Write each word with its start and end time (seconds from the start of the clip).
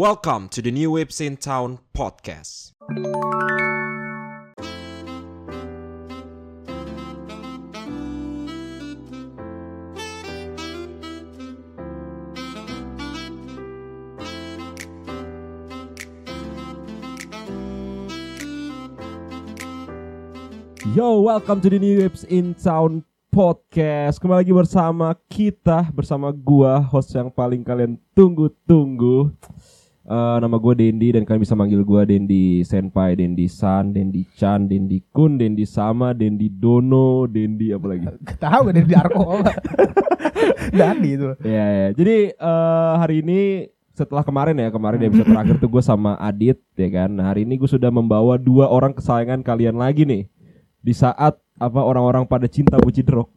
Welcome 0.00 0.48
to 0.56 0.64
the 0.64 0.72
New 0.72 0.96
Waves 0.96 1.20
in 1.20 1.36
Town 1.36 1.76
podcast. 1.92 2.72
Yo, 20.96 21.20
welcome 21.20 21.60
to 21.60 21.68
the 21.68 21.76
New 21.76 22.00
Waves 22.00 22.24
in 22.24 22.56
Town 22.56 23.04
podcast. 23.28 24.16
Kembali 24.16 24.48
lagi 24.48 24.56
bersama 24.56 25.12
kita, 25.28 25.92
bersama 25.92 26.32
gua, 26.32 26.80
host 26.80 27.12
yang 27.12 27.28
paling 27.28 27.60
kalian 27.60 28.00
tunggu-tunggu. 28.16 29.28
Eh, 30.10 30.36
nama 30.42 30.58
gue 30.58 30.74
Dendi 30.74 31.14
dan 31.14 31.22
kalian 31.22 31.46
bisa 31.46 31.54
manggil 31.54 31.86
gua 31.86 32.02
Dendi 32.02 32.66
Senpai, 32.66 33.14
Dendi 33.14 33.46
San, 33.46 33.94
Dendi 33.94 34.26
Chan, 34.34 34.66
Dendi 34.66 34.98
Kun, 35.14 35.38
Dendi 35.38 35.62
Sama, 35.62 36.10
Dendi 36.10 36.50
Dono, 36.50 37.30
Dendi 37.30 37.70
apa 37.70 37.86
lagi? 37.94 38.10
Tahu 38.42 38.60
gak 38.66 38.74
dari 38.74 38.88
Darko 38.90 39.38
Dandi 40.74 41.14
itu. 41.14 41.30
Ya, 41.46 41.66
ya. 41.70 41.88
Jadi 41.94 42.34
eh, 42.34 42.92
hari 42.98 43.22
ini 43.22 43.70
setelah 43.94 44.26
kemarin 44.26 44.58
ya, 44.58 44.74
kemarin 44.74 44.98
episode 45.06 45.30
terakhir 45.30 45.54
tuh 45.62 45.70
gue 45.70 45.82
sama 45.86 46.18
Adit 46.18 46.58
ya 46.74 46.90
kan. 46.90 47.14
Nah, 47.14 47.30
hari 47.30 47.46
ini 47.46 47.54
gue 47.54 47.70
sudah 47.70 47.94
membawa 47.94 48.34
dua 48.34 48.66
orang 48.66 48.90
kesayangan 48.90 49.46
kalian 49.46 49.78
lagi 49.78 50.02
nih. 50.02 50.26
Di 50.82 50.90
saat 50.90 51.38
apa 51.54 51.80
orang-orang 51.86 52.26
pada 52.26 52.50
cinta 52.50 52.82
buci 52.82 53.06
drog. 53.06 53.30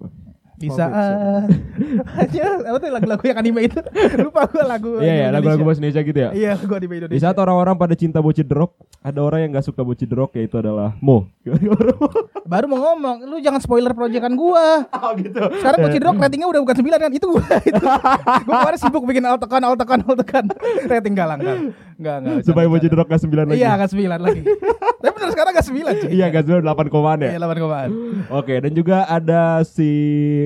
Di 0.53 0.69
saat 0.69 0.93
Hanya 2.17 2.45
apa 2.63 2.77
tuh 2.77 2.89
lagu-lagu 2.89 3.23
yang 3.25 3.37
anime 3.37 3.65
itu 3.65 3.79
Lupa 4.23 4.45
gue 4.45 4.61
lagu 4.61 5.01
Iya 5.01 5.13
ya, 5.13 5.27
lagu-lagu 5.29 5.59
Indonesia. 5.59 5.65
bahasa 5.65 5.79
Indonesia 5.81 6.01
gitu 6.03 6.19
ya. 6.19 6.29
Iya 6.31 6.51
gue 6.57 6.75
anime 6.77 6.93
Indonesia 7.01 7.17
Di 7.17 7.21
saat 7.21 7.37
orang-orang 7.37 7.75
pada 7.75 7.93
cinta 7.93 8.19
bocil 8.21 8.45
drog, 8.45 8.71
ada 9.01 9.19
orang 9.19 9.39
yang 9.43 9.49
gak 9.53 9.65
suka 9.65 9.81
bocil 9.81 10.05
drog 10.05 10.29
yaitu 10.33 10.55
adalah 10.55 10.93
Mo. 11.01 11.25
Baru 12.51 12.65
mau 12.67 12.79
ngomong 12.91 13.25
Lu 13.25 13.39
jangan 13.39 13.59
spoiler 13.59 13.91
proyekan 13.91 14.33
gua 14.33 14.85
oh 14.87 15.11
gitu. 15.17 15.41
Sekarang 15.59 15.79
Kunci 15.83 15.99
Drog 15.99 16.15
ratingnya 16.15 16.47
udah 16.47 16.61
bukan 16.63 16.75
9 16.79 17.03
kan 17.03 17.11
Itu 17.11 17.27
gua 17.33 17.47
itu. 17.59 17.83
Gue 18.43 18.53
kemarin 18.53 18.79
sibuk 18.79 19.03
bikin 19.03 19.23
alt 19.25 19.41
tekan 19.41 19.61
alt 19.63 19.77
tekan 19.79 19.99
alt 20.03 20.17
tekan 20.19 20.45
Rating 20.85 21.15
galang 21.15 21.39
kan 21.39 21.57
Enggak 21.99 22.15
enggak 22.23 22.35
Supaya 22.45 22.65
bocil 22.69 22.89
drog 22.89 23.07
gak 23.07 23.21
9 23.21 23.49
lagi. 23.53 23.59
Iya 23.59 23.71
gak 23.77 23.89
9 23.93 24.05
lagi 24.09 24.41
Tapi 25.03 25.11
bener 25.13 25.29
sekarang 25.35 25.51
gak 25.53 25.67
9 25.67 26.01
cuy 26.03 26.09
Iya 26.13 26.25
gak 26.31 26.43
9 26.47 26.63
8 26.63 26.93
komaan 26.93 27.19
ya. 27.21 27.29
Iya 27.35 27.39
8 27.41 27.63
komaan 27.63 27.89
Oke, 28.31 28.53
dan 28.59 28.71
juga 28.71 28.97
ada 29.05 29.61
si 29.67 29.89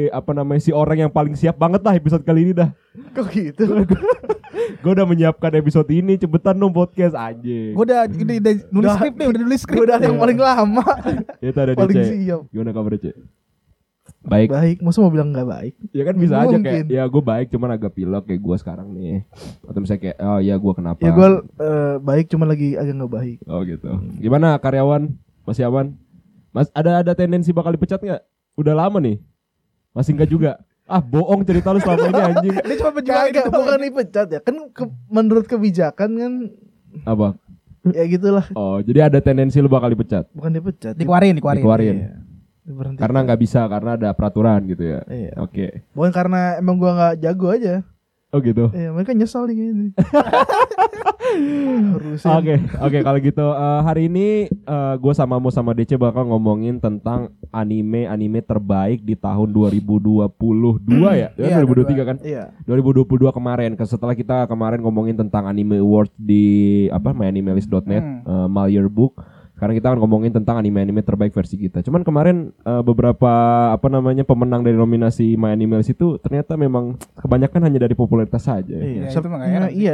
apa 0.09 0.31
namanya 0.34 0.62
si 0.62 0.72
orang 0.73 1.08
yang 1.08 1.12
paling 1.14 1.38
siap 1.38 1.56
banget 1.56 1.81
lah 1.86 1.94
episode 1.94 2.26
kali 2.26 2.50
ini 2.50 2.54
dah. 2.58 2.70
Kok 3.14 3.28
gitu 3.30 3.64
Gue 4.84 4.92
udah 4.92 5.06
menyiapkan 5.08 5.54
episode 5.58 5.88
ini, 5.94 6.17
cepetan 6.17 6.58
dong 6.58 6.73
podcast 6.73 7.14
aja. 7.14 7.59
Gue 7.72 7.84
udah, 7.86 8.09
udah, 8.09 8.38
udah 8.42 8.54
nulis 8.73 8.92
skrip 8.98 9.14
nih 9.16 9.28
Udah 9.30 9.42
nulis 9.45 9.59
skrip 9.64 9.80
Gue 9.80 9.86
udah 9.88 9.98
yang 10.02 10.17
paling 10.17 10.39
lama 10.42 10.86
Itu 11.39 11.59
ada 11.61 11.72
Paling 11.78 11.98
siap 12.04 12.42
Gimana 12.50 12.72
kabar 12.73 12.92
DC? 12.98 13.14
Baik. 14.28 14.52
Baik 14.52 14.78
Masa 14.80 15.00
mau 15.00 15.08
bilang 15.08 15.31
gak 15.31 15.47
baik 15.47 15.73
Ya 15.89 16.03
kan 16.03 16.16
bisa 16.16 16.36
aja 16.38 16.52
kayak 16.53 16.83
Mungkin. 16.83 16.86
ya 16.92 17.03
gue 17.03 17.23
baik 17.23 17.47
cuman 17.47 17.70
agak 17.72 17.95
pilek 17.95 18.23
kayak 18.28 18.42
gue 18.44 18.56
sekarang 18.59 18.88
nih. 18.92 19.23
Atau 19.64 19.80
misalnya 19.80 20.02
kayak 20.03 20.17
oh 20.20 20.39
ya 20.39 20.56
gue 20.56 20.73
kenapa? 20.73 21.00
Ya 21.00 21.11
gue 21.11 21.28
eh, 21.58 21.95
baik 21.97 22.25
cuma 22.28 22.44
lagi 22.44 22.75
agak 22.75 22.94
gak 22.94 23.14
baik 23.14 23.38
Oh 23.45 23.64
gitu. 23.64 23.88
Gimana 24.17 24.59
karyawan? 24.59 25.16
Masih 25.44 25.64
aman? 25.64 25.95
Mas 26.52 26.67
ada 26.72 27.00
ada 27.00 27.14
tendensi 27.14 27.50
bakal 27.50 27.72
dipecat 27.72 27.98
nggak? 27.98 28.22
Udah 28.55 28.75
lama 28.75 29.00
nih. 29.00 29.17
Masih 29.92 30.11
enggak 30.11 30.28
juga. 30.28 30.52
Ah 30.83 31.00
bohong 31.00 31.44
cerita 31.44 31.72
lu 31.72 31.80
selama 31.80 32.03
ini 32.05 32.22
anjing. 32.22 32.55
Dia 32.58 32.75
cuma 32.78 32.92
penjual 32.92 33.16
Kagak 33.22 33.45
bukan 33.50 33.80
dipecat 33.81 34.28
ya 34.30 34.39
Kan 34.39 34.55
ke- 34.72 34.95
menurut 35.08 35.44
kebijakan 35.44 36.09
kan 36.14 36.31
Apa? 37.03 37.36
Ya 37.88 38.03
gitulah 38.05 38.44
Oh 38.52 38.80
jadi 38.80 39.08
ada 39.08 39.20
tendensi 39.20 39.55
lu 39.58 39.67
bakal 39.67 39.88
dipecat. 39.88 40.28
Bukan 40.31 40.52
dipecat 40.52 40.95
Dikeluarin 40.95 41.36
Dikeluarin 41.36 41.59
Dikeluarin. 41.59 41.95
Iya. 41.98 42.11
Diberhentikan. 42.68 43.00
Karena 43.00 43.23
nggak 43.23 43.40
bisa 43.40 43.62
karena 43.66 43.92
ada 43.95 44.10
peraturan 44.11 44.60
gitu 44.67 44.83
ya. 44.83 45.00
Iya. 45.08 45.32
Oke. 45.39 45.88
Bukan 45.95 46.11
karena 46.11 46.60
emang 46.60 46.76
gua 46.76 46.92
gak 46.94 47.16
jago 47.23 47.48
aja 47.50 47.82
Oh 48.28 48.44
gitu. 48.44 48.67
Iya 48.76 48.92
mereka 48.92 49.16
nyesal 49.16 49.48
nih 49.48 49.55
kayaknya 49.55 49.88
Harusin 51.95 52.27
Oke, 52.27 52.54
oke 52.76 52.98
kalau 53.00 53.20
gitu 53.23 53.48
eh, 53.56 53.82
hari 53.83 54.11
ini 54.11 54.52
gue 55.00 55.14
sama 55.16 55.39
Mo 55.39 55.48
sama 55.48 55.72
DC 55.72 55.95
bakal 55.95 56.27
ngomongin 56.27 56.76
tentang 56.76 57.32
anime-anime 57.56 58.44
terbaik 58.44 59.00
di 59.00 59.16
tahun 59.16 59.48
2022 59.48 60.27
ya, 61.16 61.32
ya 61.39 61.39
Iya, 61.39 61.64
2023 61.64 62.04
kan? 62.04 62.17
Iya 62.20 62.52
2022 62.67 63.32
kemarin 63.32 63.80
ke 63.80 63.88
setelah 63.88 64.11
kita 64.11 64.44
kemarin 64.52 64.83
ngomongin 64.83 65.16
tentang 65.16 65.48
anime 65.48 65.80
awards 65.80 66.11
di 66.20 66.44
apa 66.92 67.16
myanimelist.net 67.16 68.04
Hmm. 68.04 68.27
eh, 68.27 68.48
My 68.52 68.67
Year 68.67 68.92
Sekarang 69.58 69.73
kita 69.73 69.90
akan 69.90 70.00
ngomongin 70.00 70.30
tentang 70.32 70.56
anime-anime 70.56 71.02
terbaik 71.02 71.34
versi 71.34 71.58
kita. 71.58 71.82
Cuman 71.82 72.02
kemarin 72.02 72.54
eh, 72.56 72.84
beberapa 72.84 73.32
apa 73.68 73.88
namanya 73.88 74.22
pemenang 74.22 74.62
dari 74.62 74.78
nominasi 74.78 75.34
My 75.34 75.50
Animalist 75.50 75.90
itu 75.90 76.16
ternyata 76.18 76.54
memang 76.54 76.94
kebanyakan 77.16 77.66
hanya 77.66 77.82
dari 77.82 77.92
popularitas 77.92 78.45
saja. 78.45 78.70
ya. 78.70 78.78
Iya, 78.78 79.02
Ya, 79.04 79.10
itu 79.10 79.28
nggak 79.28 79.42
heran 79.44 79.62
Nah, 79.64 79.72
iya 79.72 79.94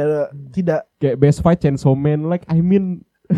tidak 0.52 0.80
Kayak 0.94 1.16
Best 1.16 1.40
Fight 1.40 1.58
Chainsaw 1.58 1.92
Man 1.92 2.28
like 2.28 2.44
I 2.44 2.60
mean 2.60 3.08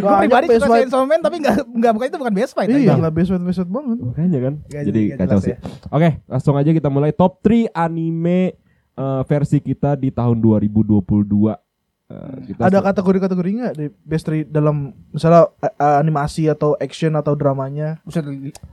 Gue 0.00 0.08
pribadi 0.24 0.48
best 0.48 0.56
suka 0.58 0.72
fight. 0.72 0.80
Chainsaw 0.82 1.04
Man 1.04 1.20
tapi 1.20 1.36
gak, 1.38 1.68
gak, 1.68 1.92
bukan 1.92 2.06
itu 2.08 2.16
bukan 2.16 2.32
best 2.32 2.52
fight 2.56 2.72
Iya 2.72 2.96
lah 2.96 3.12
best 3.12 3.28
fight 3.28 3.44
best 3.44 3.58
fight 3.58 3.68
banget 3.68 3.96
makanya 4.00 4.38
kan. 4.40 4.54
Nggak- 4.64 4.84
Jadi 4.88 5.00
nggak 5.04 5.18
kacau 5.20 5.38
sih. 5.38 5.52
ya. 5.52 5.56
Oke, 5.90 6.10
langsung 6.24 6.56
aja 6.56 6.70
kita 6.70 6.88
mulai 6.88 7.12
top 7.12 7.38
3 7.40 7.68
anime 7.70 8.56
eh, 8.92 9.22
versi 9.22 9.58
kita 9.58 9.94
di 9.94 10.08
tahun 10.08 10.40
2022. 10.40 11.71
Eh, 12.12 12.36
kita 12.46 12.60
Ada 12.62 12.78
kategori-kategori 12.82 13.48
nggak 13.54 13.72
di 13.74 13.86
best 14.02 14.24
three 14.24 14.44
dalam 14.44 14.76
misalnya 15.08 15.48
a- 15.58 15.96
animasi 15.96 16.44
atau 16.46 16.76
action 16.76 17.08
atau 17.12 17.32
dramanya? 17.32 17.96
Buset, 18.02 18.20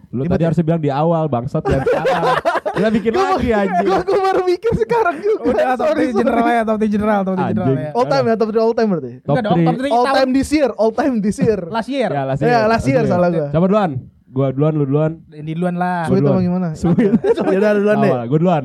Lu 0.09 0.25
tadi 0.25 0.43
ya? 0.43 0.47
harus 0.47 0.59
bilang 0.59 0.77
di 0.77 0.91
awal 0.91 1.25
bangsat 1.25 1.63
ya 1.63 1.79
sekarang. 1.79 2.35
Kita 2.75 2.89
bikin 2.91 3.11
lagi 3.11 3.49
anjing. 3.49 3.91
Aku 3.93 4.13
baru 4.13 4.41
mikir 4.43 4.71
sekarang 4.73 5.15
juga. 5.19 5.41
Udah 5.47 5.73
top 5.73 5.87
Sorry, 5.89 6.05
3 6.05 6.19
general 6.21 6.45
ya, 6.47 6.61
top 6.63 6.77
3 6.77 6.87
general, 6.87 7.19
top 7.21 7.33
3 7.33 7.39
general 7.45 7.67
Anjing. 7.67 7.79
ya. 7.81 7.91
All 7.93 8.05
time 8.05 8.25
ya, 8.25 8.35
top 8.35 8.49
3 8.49 8.59
all 8.59 8.73
time 8.73 8.89
berarti. 8.89 9.11
Top 9.19 9.33
Enggak 9.33 9.43
dong, 9.45 9.57
top 9.59 9.75
3. 9.75 9.79
3 9.79 9.89
All 9.89 10.03
tahun 10.05 10.15
time 10.17 10.31
this 10.31 10.49
year, 10.49 10.69
all 10.73 10.91
time 10.91 11.13
this 11.19 11.37
year. 11.37 11.59
last 11.67 11.89
year. 11.89 12.09
Ya, 12.09 12.23
last 12.25 12.39
Ya, 12.39 12.47
year. 12.49 12.61
last 12.67 12.85
year 12.85 13.03
salah 13.05 13.29
gua. 13.29 13.47
Coba 13.49 13.65
duluan. 13.65 13.91
Gua 14.29 14.47
duluan, 14.51 14.73
lu 14.73 14.83
duluan. 14.85 15.11
Di 15.25 15.53
duluan 15.53 15.75
lah. 15.75 16.05
Gua 16.05 16.13
Sweet 16.13 16.23
apa 16.25 16.39
gimana? 16.39 16.67
Sweet. 16.73 17.11
Ya 17.47 17.57
udah 17.57 17.71
duluan 17.73 17.97
deh. 17.97 18.11
Gua 18.25 18.37
duluan. 18.37 18.63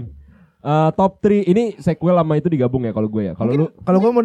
Eh, 0.60 0.90
top 0.92 1.12
3 1.20 1.44
ini 1.44 1.64
sequel 1.76 2.14
sama 2.14 2.34
itu 2.34 2.48
digabung 2.48 2.80
ya 2.82 2.92
kalau 2.92 3.04
gue 3.06 3.22
ya. 3.22 3.32
Kalau 3.34 3.52
lu 3.52 3.66
Kalau 3.80 3.98
gua 3.98 4.10
mau 4.12 4.24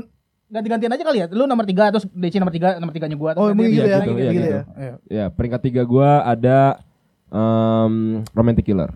Ganti-gantian 0.50 0.90
aja 0.90 1.04
kali 1.04 1.18
ya. 1.20 1.28
Lu 1.30 1.46
nomor 1.46 1.62
3 1.64 1.94
terus 1.94 2.06
DC 2.08 2.36
nomor 2.38 2.50
3, 2.50 2.78
nomor 2.78 2.90
3-nya 2.92 3.14
gua. 3.16 3.32
Oh, 3.34 3.48
emang 3.48 3.66
gitu 3.66 3.86
ya? 3.86 4.02
gitu, 4.02 4.18
iya, 4.18 4.32
gitu 4.32 4.34
gitu. 4.36 4.50
ya. 4.50 4.64
Iya. 4.76 4.94
ya 5.08 5.26
peringkat 5.30 5.62
3 5.62 5.86
gua 5.86 6.10
ada 6.24 6.82
em, 7.30 7.94
Romantic 8.32 8.66
Killer. 8.66 8.90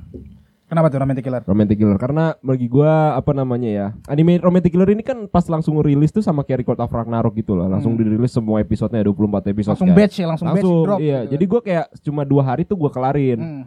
Kenapa 0.64 0.90
tuh 0.90 0.98
Romantic 0.98 1.22
Killer? 1.22 1.46
Romantic 1.46 1.78
Killer 1.78 1.98
karena 1.98 2.34
bagi 2.42 2.66
gua 2.66 3.14
apa 3.14 3.30
namanya 3.30 3.70
ya 3.70 3.88
anime 4.08 4.42
Romantic 4.42 4.74
Killer 4.74 4.90
ini 4.90 5.06
kan 5.06 5.30
pas 5.30 5.46
langsung 5.46 5.78
rilis 5.78 6.10
tuh 6.10 6.26
sama 6.26 6.42
kayak 6.42 6.66
Record 6.66 6.82
of 6.82 6.90
Ragnarok 6.90 7.38
gitu 7.38 7.54
loh 7.54 7.70
langsung 7.70 7.94
dirilis 7.94 8.34
semua 8.34 8.58
episodenya 8.58 9.06
24 9.06 9.14
episode 9.46 9.78
Hmm. 9.78 9.86
Langsung 9.86 9.88
kan. 9.88 9.98
batch 10.02 10.16
ya, 10.18 10.26
langsung, 10.26 10.48
batch 10.50 10.66
langsung 10.66 10.82
drop. 10.82 10.98
iya 10.98 11.20
gitu. 11.20 11.30
jadi 11.30 11.44
gua 11.46 11.62
kayak 11.62 11.86
cuma 12.02 12.22
dua 12.26 12.42
hari 12.44 12.66
tuh 12.66 12.74
gua 12.74 12.90
kelarin 12.90 13.38
Hmm. 13.38 13.64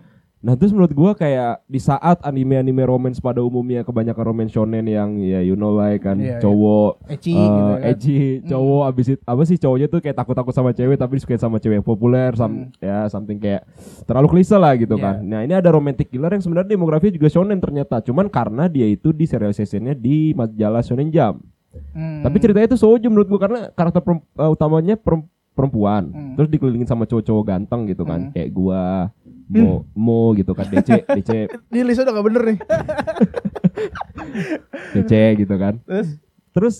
Nah 0.46 0.54
terus 0.54 0.70
menurut 0.70 0.94
gua 0.94 1.10
kayak 1.12 1.66
di 1.66 1.76
saat 1.76 2.22
anime-anime 2.22 2.86
romance 2.86 3.18
pada 3.18 3.42
umumnya 3.42 3.82
kebanyakan 3.82 4.24
romance 4.24 4.54
shonen 4.54 4.86
yang 4.86 5.18
ya 5.18 5.42
you 5.42 5.52
know 5.52 5.74
like 5.74 5.98
kan 5.98 6.14
Iya, 6.14 6.26
iya. 6.28 6.38
cowok 6.38 6.92
Ecchi 7.08 7.32
eh, 7.32 7.42
gitu 7.42 7.62
kan. 7.66 7.78
edgy 7.82 8.18
cowok 8.46 8.82
abis 8.86 9.06
itu 9.08 9.20
apa 9.20 9.42
sih 9.42 9.56
cowoknya 9.58 9.86
tuh 9.88 9.98
kayak 9.98 10.14
takut-takut 10.14 10.54
sama 10.54 10.70
cewek 10.70 10.94
tapi 10.94 11.18
disukain 11.18 11.36
sama 11.36 11.58
cewek 11.58 11.76
yang 11.76 11.84
populer 11.84 12.30
some, 12.32 12.70
ya 12.78 13.10
something 13.10 13.36
kayak 13.36 13.66
terlalu 14.06 14.30
klise 14.32 14.54
lah 14.54 14.70
gitu 14.72 14.94
Hmm. 14.94 15.02
Iya. 15.02 15.08
kan 15.08 15.16
nah 15.20 15.40
ini 15.42 15.52
ada 15.52 15.68
romantic 15.68 16.06
killer 16.06 16.30
yang 16.30 16.40
sebenarnya 16.40 16.70
demografinya 16.70 17.10
juga 17.12 17.26
shonen 17.28 17.58
ternyata 17.58 17.98
cuman 18.00 18.26
karena 18.26 18.64
dia 18.66 18.86
itu 18.86 19.10
di 19.10 19.26
serialisasinya 19.26 19.92
di 19.92 20.30
majalah 20.30 20.78
Shonen 20.78 21.10
Jump 21.10 21.42
Hmm. 21.90 22.22
tapi 22.22 22.38
ceritanya 22.38 22.64
itu 22.66 22.78
sojo 22.78 23.04
menurut 23.04 23.26
gua 23.26 23.36
karena 23.38 23.60
karakter 23.68 24.00
perem- 24.00 24.22
eh, 24.22 24.48
utamanya 24.48 24.94
perem- 24.94 25.26
perempuan 25.52 26.04
Hmm. 26.06 26.32
terus 26.32 26.48
dikelilingin 26.48 26.84
sama 26.84 27.02
cowok-cowok 27.02 27.44
ganteng 27.44 27.84
gitu 27.84 28.00
kan 28.02 28.20
Hmm. 28.22 28.32
kayak 28.32 28.48
gua 28.48 29.10
mo 29.46 29.86
mo 29.94 30.34
gitu 30.34 30.52
kan 30.52 30.66
DC 30.66 31.06
DC 31.06 31.30
Ini 31.74 31.82
listnya 31.86 32.06
udah 32.06 32.14
gak 32.18 32.26
bener 32.26 32.42
nih. 32.46 32.58
DC 34.94 35.12
gitu 35.42 35.54
kan. 35.54 35.74
Terus? 35.86 36.08
Terus 36.54 36.76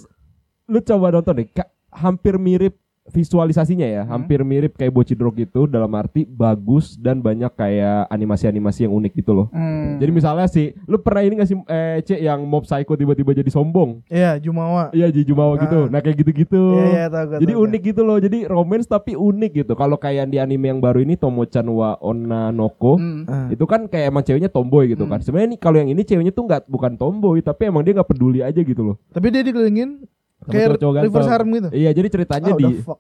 lu 0.66 0.82
coba 0.82 1.14
nonton 1.14 1.42
deh 1.42 1.48
Kak, 1.50 1.68
hampir 1.94 2.38
mirip 2.38 2.74
visualisasinya 3.08 3.84
ya 3.84 4.02
Hmm. 4.02 4.10
hampir 4.12 4.40
mirip 4.40 4.74
kayak 4.74 4.90
Bocidrog 4.90 5.34
gitu 5.34 5.64
dalam 5.64 5.90
arti 5.92 6.24
bagus 6.24 6.94
dan 6.94 7.18
banyak 7.18 7.50
kayak 7.50 8.06
animasi-animasi 8.08 8.84
yang 8.84 8.94
unik 8.94 9.12
gitu 9.16 9.32
loh 9.32 9.46
hmm. 9.48 9.98
jadi 9.98 10.10
misalnya 10.10 10.46
sih 10.46 10.74
lu 10.84 10.96
pernah 10.96 11.20
ini 11.20 11.34
gak 11.34 11.46
sih 11.46 11.58
eh 11.64 11.98
C 12.02 12.18
yang 12.18 12.42
mob 12.42 12.62
psycho 12.62 12.92
tiba-tiba 12.92 13.32
jadi 13.32 13.48
sombong 13.48 14.02
Iya, 14.06 14.38
Jumawa. 14.38 14.90
iya 14.92 15.08
Ji 15.08 15.22
Jumawa 15.22 15.58
gitu 15.58 15.78
Ah. 15.78 15.88
nah 15.88 16.00
kayak 16.00 16.16
gitu-gitu 16.18 16.62
Iya, 16.76 16.86
iya, 16.88 17.04
tahu 17.06 17.38
jadi 17.38 17.52
tahu 17.52 17.64
unik 17.64 17.82
gitu 17.84 18.02
loh 18.02 18.18
jadi 18.18 18.38
romance 18.46 18.86
tapi 18.86 19.12
unik 19.12 19.52
gitu 19.56 19.72
kalau 19.74 19.96
kayak 19.96 20.26
di 20.26 20.36
anime 20.36 20.66
yang 20.68 20.80
baru 20.80 21.00
ini 21.00 21.14
Tomo-chan 21.14 21.66
wa 21.66 21.98
Onna 21.98 22.50
Noko 22.50 22.96
Hmm. 22.96 23.24
Ah. 23.26 23.48
itu 23.48 23.64
kan 23.64 23.86
kayak 23.86 24.08
emang 24.08 24.22
ceweknya 24.22 24.48
tomboy 24.48 24.86
gitu 24.86 25.04
kan 25.04 25.18
sebenarnya 25.18 25.48
ini 25.48 25.58
kalau 25.58 25.76
yang 25.76 25.88
ini 25.88 26.00
ceweknya 26.00 26.30
tuh 26.30 26.44
nggak 26.44 26.64
bukan 26.66 26.94
tomboy 26.94 27.38
tapi 27.40 27.66
emang 27.66 27.82
dia 27.82 27.92
nggak 27.92 28.06
peduli 28.06 28.40
aja 28.40 28.56
gitu 28.56 28.82
loh 28.82 28.96
Tapi 29.08 29.26
dia 29.28 29.42
dikelilingin 29.42 30.06
Kayak 30.48 30.66
cowok-cowok 30.69 30.93
ganteng. 30.93 31.08
reverse 31.10 31.31
harem 31.31 31.48
gitu. 31.50 31.69
Iya, 31.70 31.90
jadi 31.93 32.08
ceritanya 32.08 32.50
Ah, 32.50 32.58
di 32.58 32.66
fuck 32.81 32.98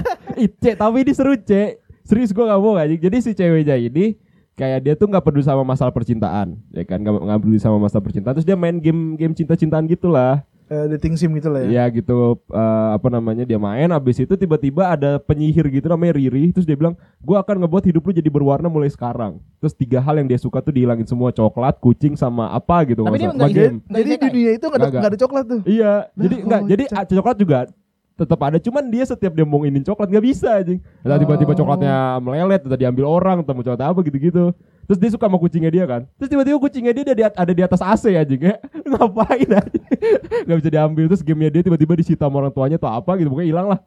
Cek, 0.62 0.74
tapi 0.76 0.96
ini 1.00 1.12
seru, 1.12 1.32
Cek. 1.34 1.70
Serius 2.02 2.30
gue 2.30 2.42
gak 2.42 2.58
bohong 2.58 2.78
anjing. 2.78 2.98
Jadi 2.98 3.16
si 3.18 3.30
ceweknya 3.32 3.78
ini 3.78 4.18
kayak 4.52 4.78
dia 4.82 4.94
tuh 4.94 5.06
nggak 5.06 5.22
peduli 5.22 5.46
sama 5.46 5.62
masalah 5.62 5.90
percintaan, 5.90 6.58
ya 6.70 6.82
kan? 6.82 6.98
Gak, 6.98 7.14
nggak 7.14 7.38
peduli 7.40 7.58
sama 7.58 7.78
masalah 7.78 8.02
percintaan. 8.02 8.34
Terus 8.36 8.46
dia 8.46 8.58
main 8.58 8.76
game 8.76 9.14
game 9.14 9.32
cinta-cintaan 9.32 9.86
gitulah. 9.86 10.42
Eh, 10.72 10.86
dating 10.88 11.14
sim 11.14 11.28
gitu 11.30 11.46
lah 11.46 11.60
ya. 11.60 11.68
Ya 11.68 11.92
gitu 11.92 12.16
eh, 12.48 12.60
apa 12.90 13.08
namanya 13.08 13.44
dia 13.44 13.58
main 13.58 13.90
abis 13.90 14.16
itu 14.18 14.32
tiba-tiba 14.32 14.88
ada 14.88 15.18
penyihir 15.18 15.68
gitu 15.68 15.84
namanya 15.86 16.16
Riri 16.16 16.48
terus 16.50 16.64
dia 16.64 16.72
bilang 16.72 16.94
gua 17.20 17.40
akan 17.40 17.60
ngebuat 17.60 17.84
hidup 17.84 18.00
lu 18.00 18.12
jadi 18.14 18.26
berwarna 18.26 18.66
mulai 18.66 18.88
sekarang 18.88 19.36
terus 19.58 19.72
tiga 19.72 19.98
hal 19.98 20.16
yang 20.16 20.24
dia 20.24 20.36
suka 20.36 20.58
tuh 20.58 20.72
dihilangin 20.72 21.04
semua 21.04 21.28
coklat 21.30 21.76
kucing 21.76 22.14
sama 22.14 22.48
apa 22.50 22.86
gitu 22.86 23.02
Tapi 23.02 23.16
dia 23.16 23.28
nggak 23.28 23.36
nggak 23.36 23.44
usah- 23.44 23.52
sama 23.52 23.52
ide- 23.52 23.68
game. 23.68 23.78
Nggak 23.82 23.92
Jadi 23.92 24.02
di 24.02 24.08
disekai? 24.08 24.30
dunia 24.30 24.50
itu 24.50 24.64
nggak 24.64 24.80
ada 24.80 24.88
nggak 24.90 25.10
ada 25.10 25.20
coklat 25.20 25.44
tuh. 25.44 25.60
iya 25.66 25.92
jadi 26.14 26.34
Nah, 26.34 26.42
enggak 26.42 26.60
jadi 26.66 26.84
kocak. 26.84 26.96
ah, 26.96 27.04
coklat 27.12 27.36
juga 27.36 27.58
tetap 28.12 28.38
ada 28.44 28.60
cuman 28.60 28.84
dia 28.92 29.04
setiap 29.08 29.32
dia 29.32 29.46
mau 29.46 29.64
ingin 29.64 29.82
coklat 29.82 30.08
nggak 30.12 30.24
bisa 30.24 30.60
anjing. 30.60 30.78
Entah 31.02 31.18
tiba-tiba 31.18 31.52
Oh. 31.52 31.58
coklatnya 31.58 31.94
melelet 32.20 32.62
atau 32.62 32.78
diambil 32.78 33.04
orang 33.08 33.36
atau 33.42 33.52
mau 33.56 33.64
coklat 33.64 33.82
apa 33.82 34.00
gitu-gitu. 34.04 34.52
Terus 34.82 34.98
dia 34.98 35.10
suka 35.14 35.30
sama 35.30 35.38
kucingnya 35.38 35.70
dia 35.70 35.84
kan. 35.86 36.04
Terus 36.18 36.28
tiba-tiba 36.28 36.58
kucingnya 36.58 36.92
dia 36.92 37.04
ada 37.06 37.14
di, 37.14 37.22
ada 37.24 37.52
di 37.54 37.62
atas 37.62 37.80
AC 37.80 38.12
anjing. 38.12 38.40
Ya 38.42 38.54
ngapain 38.90 39.48
anjing? 39.48 39.84
Nggak 40.46 40.56
bisa 40.58 40.70
diambil. 40.70 41.04
Terus 41.08 41.22
gamenya 41.22 41.50
dia 41.54 41.62
tiba-tiba 41.64 41.92
disita 41.96 42.26
sama 42.28 42.42
orang 42.44 42.52
tuanya 42.52 42.76
atau 42.76 42.90
apa 42.90 43.16
gitu. 43.16 43.30
Pokoknya 43.32 43.48
hilang 43.48 43.66
lah. 43.72 43.78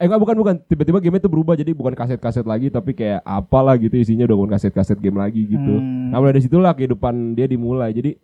Eh 0.00 0.08
enggak 0.08 0.20
bukan 0.20 0.36
bukan. 0.40 0.54
Tiba-tiba 0.66 0.98
gamenya 0.98 1.22
itu 1.22 1.30
berubah. 1.30 1.54
Jadi 1.54 1.70
bukan 1.72 1.94
kaset-kaset 1.94 2.44
lagi 2.44 2.66
tapi 2.68 2.92
kayak 2.96 3.20
apalah 3.22 3.78
gitu 3.78 3.94
isinya 3.96 4.26
udah 4.26 4.36
bukan 4.36 4.50
kaset-kaset 4.58 4.98
game 4.98 5.16
lagi 5.16 5.44
gitu. 5.46 5.72
Hmm. 5.76 6.10
nah 6.10 6.18
mulai 6.18 6.34
dari 6.36 6.44
situlah 6.44 6.72
kehidupan 6.74 7.38
dia 7.38 7.46
dimulai. 7.46 7.94
Jadi 7.94 8.18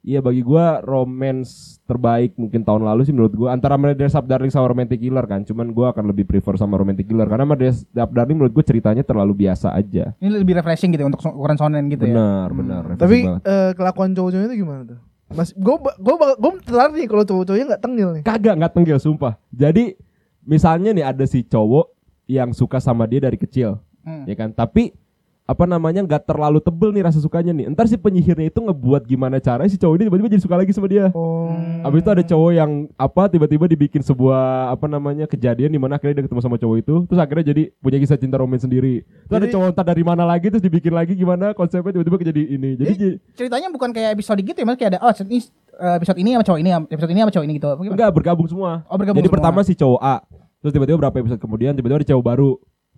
Iya 0.00 0.18
bagi 0.18 0.40
gua 0.40 0.80
romance 0.80 1.76
terbaik 1.84 2.32
mungkin 2.34 2.64
tahun 2.64 2.82
lalu 2.82 3.04
sih 3.04 3.12
menurut 3.12 3.34
gua 3.34 3.52
antara 3.52 3.76
Murder's 3.76 4.12
Up 4.12 4.24
Darling 4.24 4.48
sama 4.48 4.64
Romantic 4.64 4.96
Killer 4.96 5.22
kan. 5.22 5.44
Cuman 5.44 5.70
gua 5.70 5.92
akan 5.92 6.08
lebih 6.08 6.24
prefer 6.24 6.56
sama 6.56 6.74
Romantic 6.74 7.04
Killer 7.04 7.24
karena 7.24 7.44
Murder's 7.44 7.84
Up 7.90 8.08
Darling 8.08 8.34
menurut 8.34 8.50
gua 8.50 8.64
ceritanya 8.64 9.02
terlalu 9.02 9.44
biasa 9.44 9.70
aja. 9.70 10.16
Ini 10.16 10.32
lebih 10.34 10.56
refreshing 10.56 10.88
gitu 10.90 11.04
untuk 11.04 11.20
so- 11.20 11.30
ukuran 11.30 11.54
shonen 11.54 11.84
gitu 11.86 12.00
ya. 12.02 12.16
benar, 12.16 12.48
benar. 12.50 12.82
Hmm. 12.86 12.96
Tapi 12.96 13.18
banget. 13.22 13.42
eh, 13.44 13.70
kelakuan 13.74 14.10
cowok-cowoknya 14.10 14.48
itu 14.48 14.58
gimana 14.58 14.82
tuh? 14.86 14.98
Mas, 15.30 15.52
gue 15.52 15.76
gue 15.78 16.14
gue 16.16 16.50
tertarik 16.60 16.92
nih 16.96 17.06
kalau 17.06 17.22
cowok-cowoknya 17.22 17.66
nggak 17.68 17.82
tengil 17.82 18.08
nih. 18.10 18.22
kagak 18.24 18.54
nggak 18.56 18.72
tenggel 18.72 18.98
sumpah. 18.98 19.36
Jadi 19.50 20.00
misalnya 20.40 20.90
nih 20.90 21.04
ada 21.04 21.22
si 21.22 21.44
cowok 21.44 21.92
yang 22.24 22.50
suka 22.50 22.80
sama 22.80 23.04
dia 23.04 23.20
dari 23.20 23.36
kecil, 23.36 23.76
Hmm. 24.00 24.24
ya 24.24 24.32
kan? 24.32 24.48
Tapi 24.50 24.96
apa 25.50 25.66
namanya 25.66 26.06
nggak 26.06 26.30
terlalu 26.30 26.62
tebel 26.62 26.94
nih 26.94 27.02
rasa 27.02 27.18
sukanya 27.18 27.50
nih. 27.50 27.66
Entar 27.66 27.90
si 27.90 27.98
penyihirnya 27.98 28.54
itu 28.54 28.62
ngebuat 28.62 29.02
gimana 29.02 29.42
caranya 29.42 29.66
si 29.66 29.74
cowok 29.82 29.94
ini 29.98 30.04
tiba-tiba 30.06 30.30
jadi 30.30 30.42
suka 30.46 30.54
lagi 30.54 30.70
sama 30.70 30.86
dia. 30.86 31.10
Oh. 31.10 31.50
Abis 31.82 32.06
itu 32.06 32.10
ada 32.14 32.22
cowok 32.22 32.50
yang 32.54 32.70
apa 32.94 33.22
tiba-tiba 33.26 33.66
dibikin 33.66 33.98
sebuah 33.98 34.70
apa 34.70 34.86
namanya 34.86 35.26
kejadian 35.26 35.74
di 35.74 35.80
mana 35.82 35.98
akhirnya 35.98 36.22
dia 36.22 36.30
ketemu 36.30 36.38
sama 36.38 36.54
cowok 36.54 36.76
itu 36.78 36.94
terus 37.10 37.18
akhirnya 37.18 37.50
jadi 37.50 37.62
punya 37.82 37.98
kisah 37.98 38.14
cinta 38.14 38.38
romance 38.38 38.62
sendiri. 38.62 39.02
Terus 39.26 39.34
ada 39.34 39.42
Jadi- 39.50 39.54
cowok 39.58 39.66
entah 39.74 39.86
dari 39.90 40.02
mana 40.06 40.22
lagi 40.22 40.46
terus 40.54 40.62
dibikin 40.62 40.94
lagi 40.94 41.18
gimana 41.18 41.50
konsepnya 41.50 41.98
tiba-tiba 41.98 42.16
jadi 42.30 42.42
ini. 42.46 42.70
Jadi 42.78 42.92
Jadi 42.94 43.08
ceritanya 43.34 43.68
bukan 43.74 43.90
kayak 43.90 44.14
episode 44.14 44.38
gitu 44.46 44.54
ya, 44.54 44.66
mas 44.70 44.78
kayak 44.78 44.94
ada 44.94 44.98
oh 45.02 45.10
ini 45.26 45.42
eh, 45.82 45.94
episode 45.98 46.18
ini 46.22 46.30
sama 46.38 46.44
cowok 46.46 46.60
ini, 46.62 46.70
episode 46.94 47.10
ini 47.10 47.20
sama 47.26 47.32
cowok 47.34 47.46
ini 47.50 47.54
gitu. 47.58 47.68
Enggak 47.90 48.10
bergabung 48.14 48.46
semua. 48.46 48.86
Oh, 48.86 48.94
bergabung 48.94 49.18
jadi 49.18 49.26
semua. 49.26 49.42
pertama 49.42 49.60
si 49.66 49.74
cowok 49.74 49.98
A, 49.98 50.14
terus 50.62 50.72
tiba-tiba 50.78 50.96
berapa 51.02 51.16
episode 51.18 51.42
kemudian 51.42 51.74
tiba-tiba 51.74 51.98
ada 51.98 52.08
cowok 52.14 52.22
baru. 52.22 52.50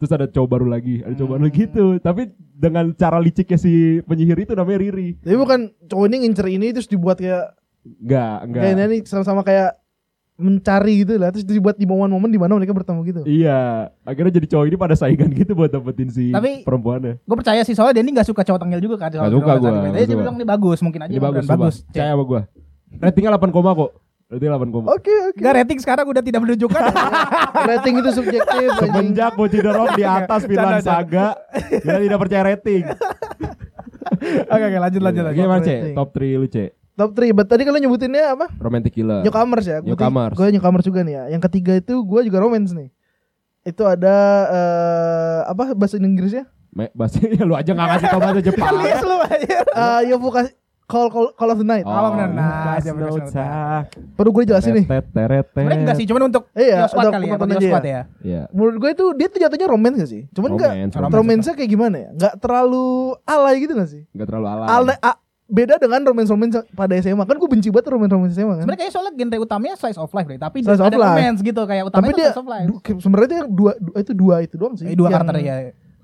Terus 0.02 0.10
ada 0.10 0.26
cowok 0.26 0.48
baru 0.50 0.66
lagi, 0.66 0.98
ada 0.98 1.14
cowok 1.14 1.30
baru 1.32 1.46
Hmm. 1.46 1.54
gitu. 1.54 1.84
Tapi 1.96 2.22
dengan 2.52 2.90
cara 2.92 3.16
liciknya 3.16 3.54
si 3.54 3.72
penyihir 4.02 4.34
itu 4.36 4.50
namanya 4.52 4.82
Riri. 4.82 5.14
Tapi 5.16 5.36
bukan 5.36 5.60
cowok 5.86 6.04
ini 6.10 6.16
ngincer 6.26 6.46
ini 6.48 6.66
terus 6.70 6.90
dibuat 6.90 7.22
kayak 7.22 7.54
Enggak, 7.86 8.36
enggak. 8.42 8.62
kayak 8.64 8.74
ini 8.80 8.96
sama-sama 9.06 9.42
kayak 9.42 9.78
mencari 10.34 11.06
gitu 11.06 11.14
lah 11.16 11.30
terus 11.30 11.44
dibuat 11.44 11.76
di 11.76 11.84
momen-momen 11.84 12.26
di 12.26 12.34
mana 12.34 12.58
mereka 12.58 12.74
bertemu 12.74 13.00
gitu. 13.04 13.20
Iya, 13.22 13.94
akhirnya 14.02 14.32
jadi 14.32 14.46
cowok 14.48 14.66
ini 14.66 14.76
pada 14.76 14.94
saingan 14.96 15.30
gitu 15.38 15.54
buat 15.54 15.70
dapetin 15.70 16.10
si 16.10 16.34
Tapi- 16.34 16.66
perempuannya. 16.66 17.22
Gue 17.22 17.36
percaya 17.36 17.62
sih 17.62 17.78
soalnya 17.78 18.02
Denny 18.02 18.10
gak 18.10 18.26
suka 18.26 18.42
cowok 18.42 18.58
tengil 18.58 18.82
juga 18.82 18.96
kan. 18.98 19.14
Nggak 19.14 19.30
suka 19.30 19.52
gua, 19.54 19.70
nggak 19.70 20.02
Dia 20.02 20.16
bilang 20.18 20.34
ini 20.34 20.42
bagus, 20.44 20.78
mungkin 20.82 21.00
aja 21.00 21.10
Ini 21.10 21.22
bagus, 21.22 21.46
bagus. 21.46 21.46
bagus. 21.46 21.74
Percaya 21.86 22.10
sama 22.10 22.24
gua. 22.24 22.40
Ratingnya 22.92 23.30
8 23.32 23.54
koma 23.54 23.70
kok. 23.72 23.90
Ratingnya 24.32 24.56
8 24.56 24.72
koma. 24.72 24.86
Oke 24.96 25.12
oke. 25.12 25.40
Gak 25.44 25.54
rating 25.60 25.78
sekarang 25.84 26.08
udah 26.08 26.24
tidak 26.24 26.40
menunjukkan. 26.40 26.82
Rating 27.76 27.94
itu 28.00 28.10
subjektif. 28.16 28.68
Semenjak 28.80 29.36
Boci 29.36 29.60
The 29.60 29.72
Rock 29.76 29.92
di 29.92 30.04
atas 30.08 30.40
Finland 30.48 30.80
Saga, 30.80 31.36
kita 31.68 32.00
tidak 32.00 32.18
percaya 32.18 32.42
rating. 32.56 32.84
Oke 34.22 34.64
oke 34.70 34.78
lanjut 34.78 35.02
lanjut 35.02 35.22
lanjut. 35.24 35.40
Gimana, 35.40 35.62
Cek? 35.64 35.80
Top 35.98 36.08
3 36.14 36.38
lu, 36.38 36.46
Cek. 36.46 36.70
Top 36.94 37.10
3 37.16 37.32
but 37.32 37.46
tadi 37.48 37.62
kalian 37.64 37.88
nyebutinnya 37.88 38.36
apa? 38.36 38.46
Romantic 38.60 38.92
Killer. 38.94 39.24
Newcomers 39.24 39.66
ya. 39.66 39.78
Newcomers. 39.80 40.36
Gue 40.36 40.52
newcomers 40.52 40.84
juga 40.84 41.00
nih 41.02 41.14
ya. 41.16 41.24
Yang 41.34 41.42
ketiga 41.50 41.72
itu 41.80 41.94
gue 42.04 42.20
juga 42.28 42.38
romance 42.38 42.70
nih. 42.76 42.92
Itu 43.66 43.82
ada 43.88 44.14
eh, 44.52 45.40
apa 45.48 45.74
bahasa 45.74 45.96
Inggrisnya? 45.98 46.46
Me- 46.70 46.92
bahasa 46.92 47.18
ya 47.36 47.42
lu 47.42 47.56
aja 47.56 47.72
gak 47.72 47.88
ngasih 47.96 48.08
tau 48.12 48.20
bahasa 48.20 48.40
Jepang. 48.44 48.68
Alias 48.68 49.00
lu 49.02 49.16
aja. 49.18 49.56
Eh 49.64 50.00
Yofuka 50.12 50.40
Call, 50.84 51.08
Call 51.08 51.26
Call 51.32 51.50
of 51.50 51.58
the 51.58 51.64
Night. 51.64 51.84
Oh, 51.84 52.12
bener. 52.12 52.28
Nah, 52.30 52.76
jam. 52.78 52.94
Perlu 54.12 54.30
gue 54.32 54.44
jelasin 54.44 54.72
nih. 54.76 54.86
Teret, 54.86 55.06
teret, 55.08 55.46
Sebenarnya 55.50 55.80
enggak 55.80 55.96
sih, 55.96 56.06
cuman 56.06 56.22
untuk 56.28 56.42
Iya, 56.52 56.78
Yo 56.78 56.86
Squad 56.86 57.02
untuk 57.02 57.14
kali 57.14 57.24
ya, 57.24 57.32
untuk 57.32 57.48
Yo 57.48 57.52
aja 57.52 57.66
Squad 57.66 57.84
ya. 57.84 57.90
ya. 57.90 58.02
Iya. 58.20 58.42
Menurut 58.50 58.76
gue 58.78 58.90
itu 58.92 59.04
dia 59.14 59.28
tuh 59.28 59.38
jatuhnya 59.40 59.68
romance 59.68 59.96
gak 59.98 60.10
sih? 60.10 60.22
Cuman 60.30 60.50
enggak 60.52 60.72
Romance, 60.72 60.94
romance. 60.94 61.16
romance-nya 61.16 61.54
kayak 61.56 61.70
gimana 61.70 61.96
ya? 61.98 62.10
Enggak 62.12 62.34
terlalu 62.38 62.86
alay 63.24 63.54
gitu 63.58 63.72
gak 63.72 63.90
sih? 63.90 64.02
Gak 64.10 64.26
terlalu 64.26 64.46
alay. 64.48 64.68
Alay, 64.68 64.96
beda 65.48 65.74
dengan 65.76 66.00
romance-romance 66.02 66.54
pada 66.72 66.94
SMA. 66.96 67.22
Kan 67.22 67.36
gue 67.36 67.50
benci 67.50 67.68
banget 67.68 67.86
romance-romance 67.88 68.32
SMA 68.32 68.54
kan. 68.54 68.64
Sebenarnya 68.64 68.80
kayaknya 68.80 68.94
soalnya 68.94 69.12
genre 69.14 69.36
utamanya 69.38 69.74
slice 69.76 70.00
of 70.00 70.10
life 70.10 70.24
deh, 70.24 70.40
tapi 70.40 70.58
Slice 70.60 70.80
ada 70.80 70.96
romance 70.96 71.40
gitu 71.40 71.60
kayak 71.62 71.82
Tapi 71.82 71.90
utamanya 71.92 72.14
dia 72.14 72.24
slice 72.26 72.40
of 72.40 72.46
life. 72.46 72.66
sebenarnya 72.98 73.28
dia 73.28 73.42
dua, 73.44 73.72
du- 73.76 73.94
itu 73.94 74.12
dua 74.12 74.34
itu 74.40 74.54
doang 74.56 74.74
sih. 74.76 74.86
Eh, 74.88 74.96
dua 74.96 75.08
karakter 75.08 75.36
ya. 75.40 75.56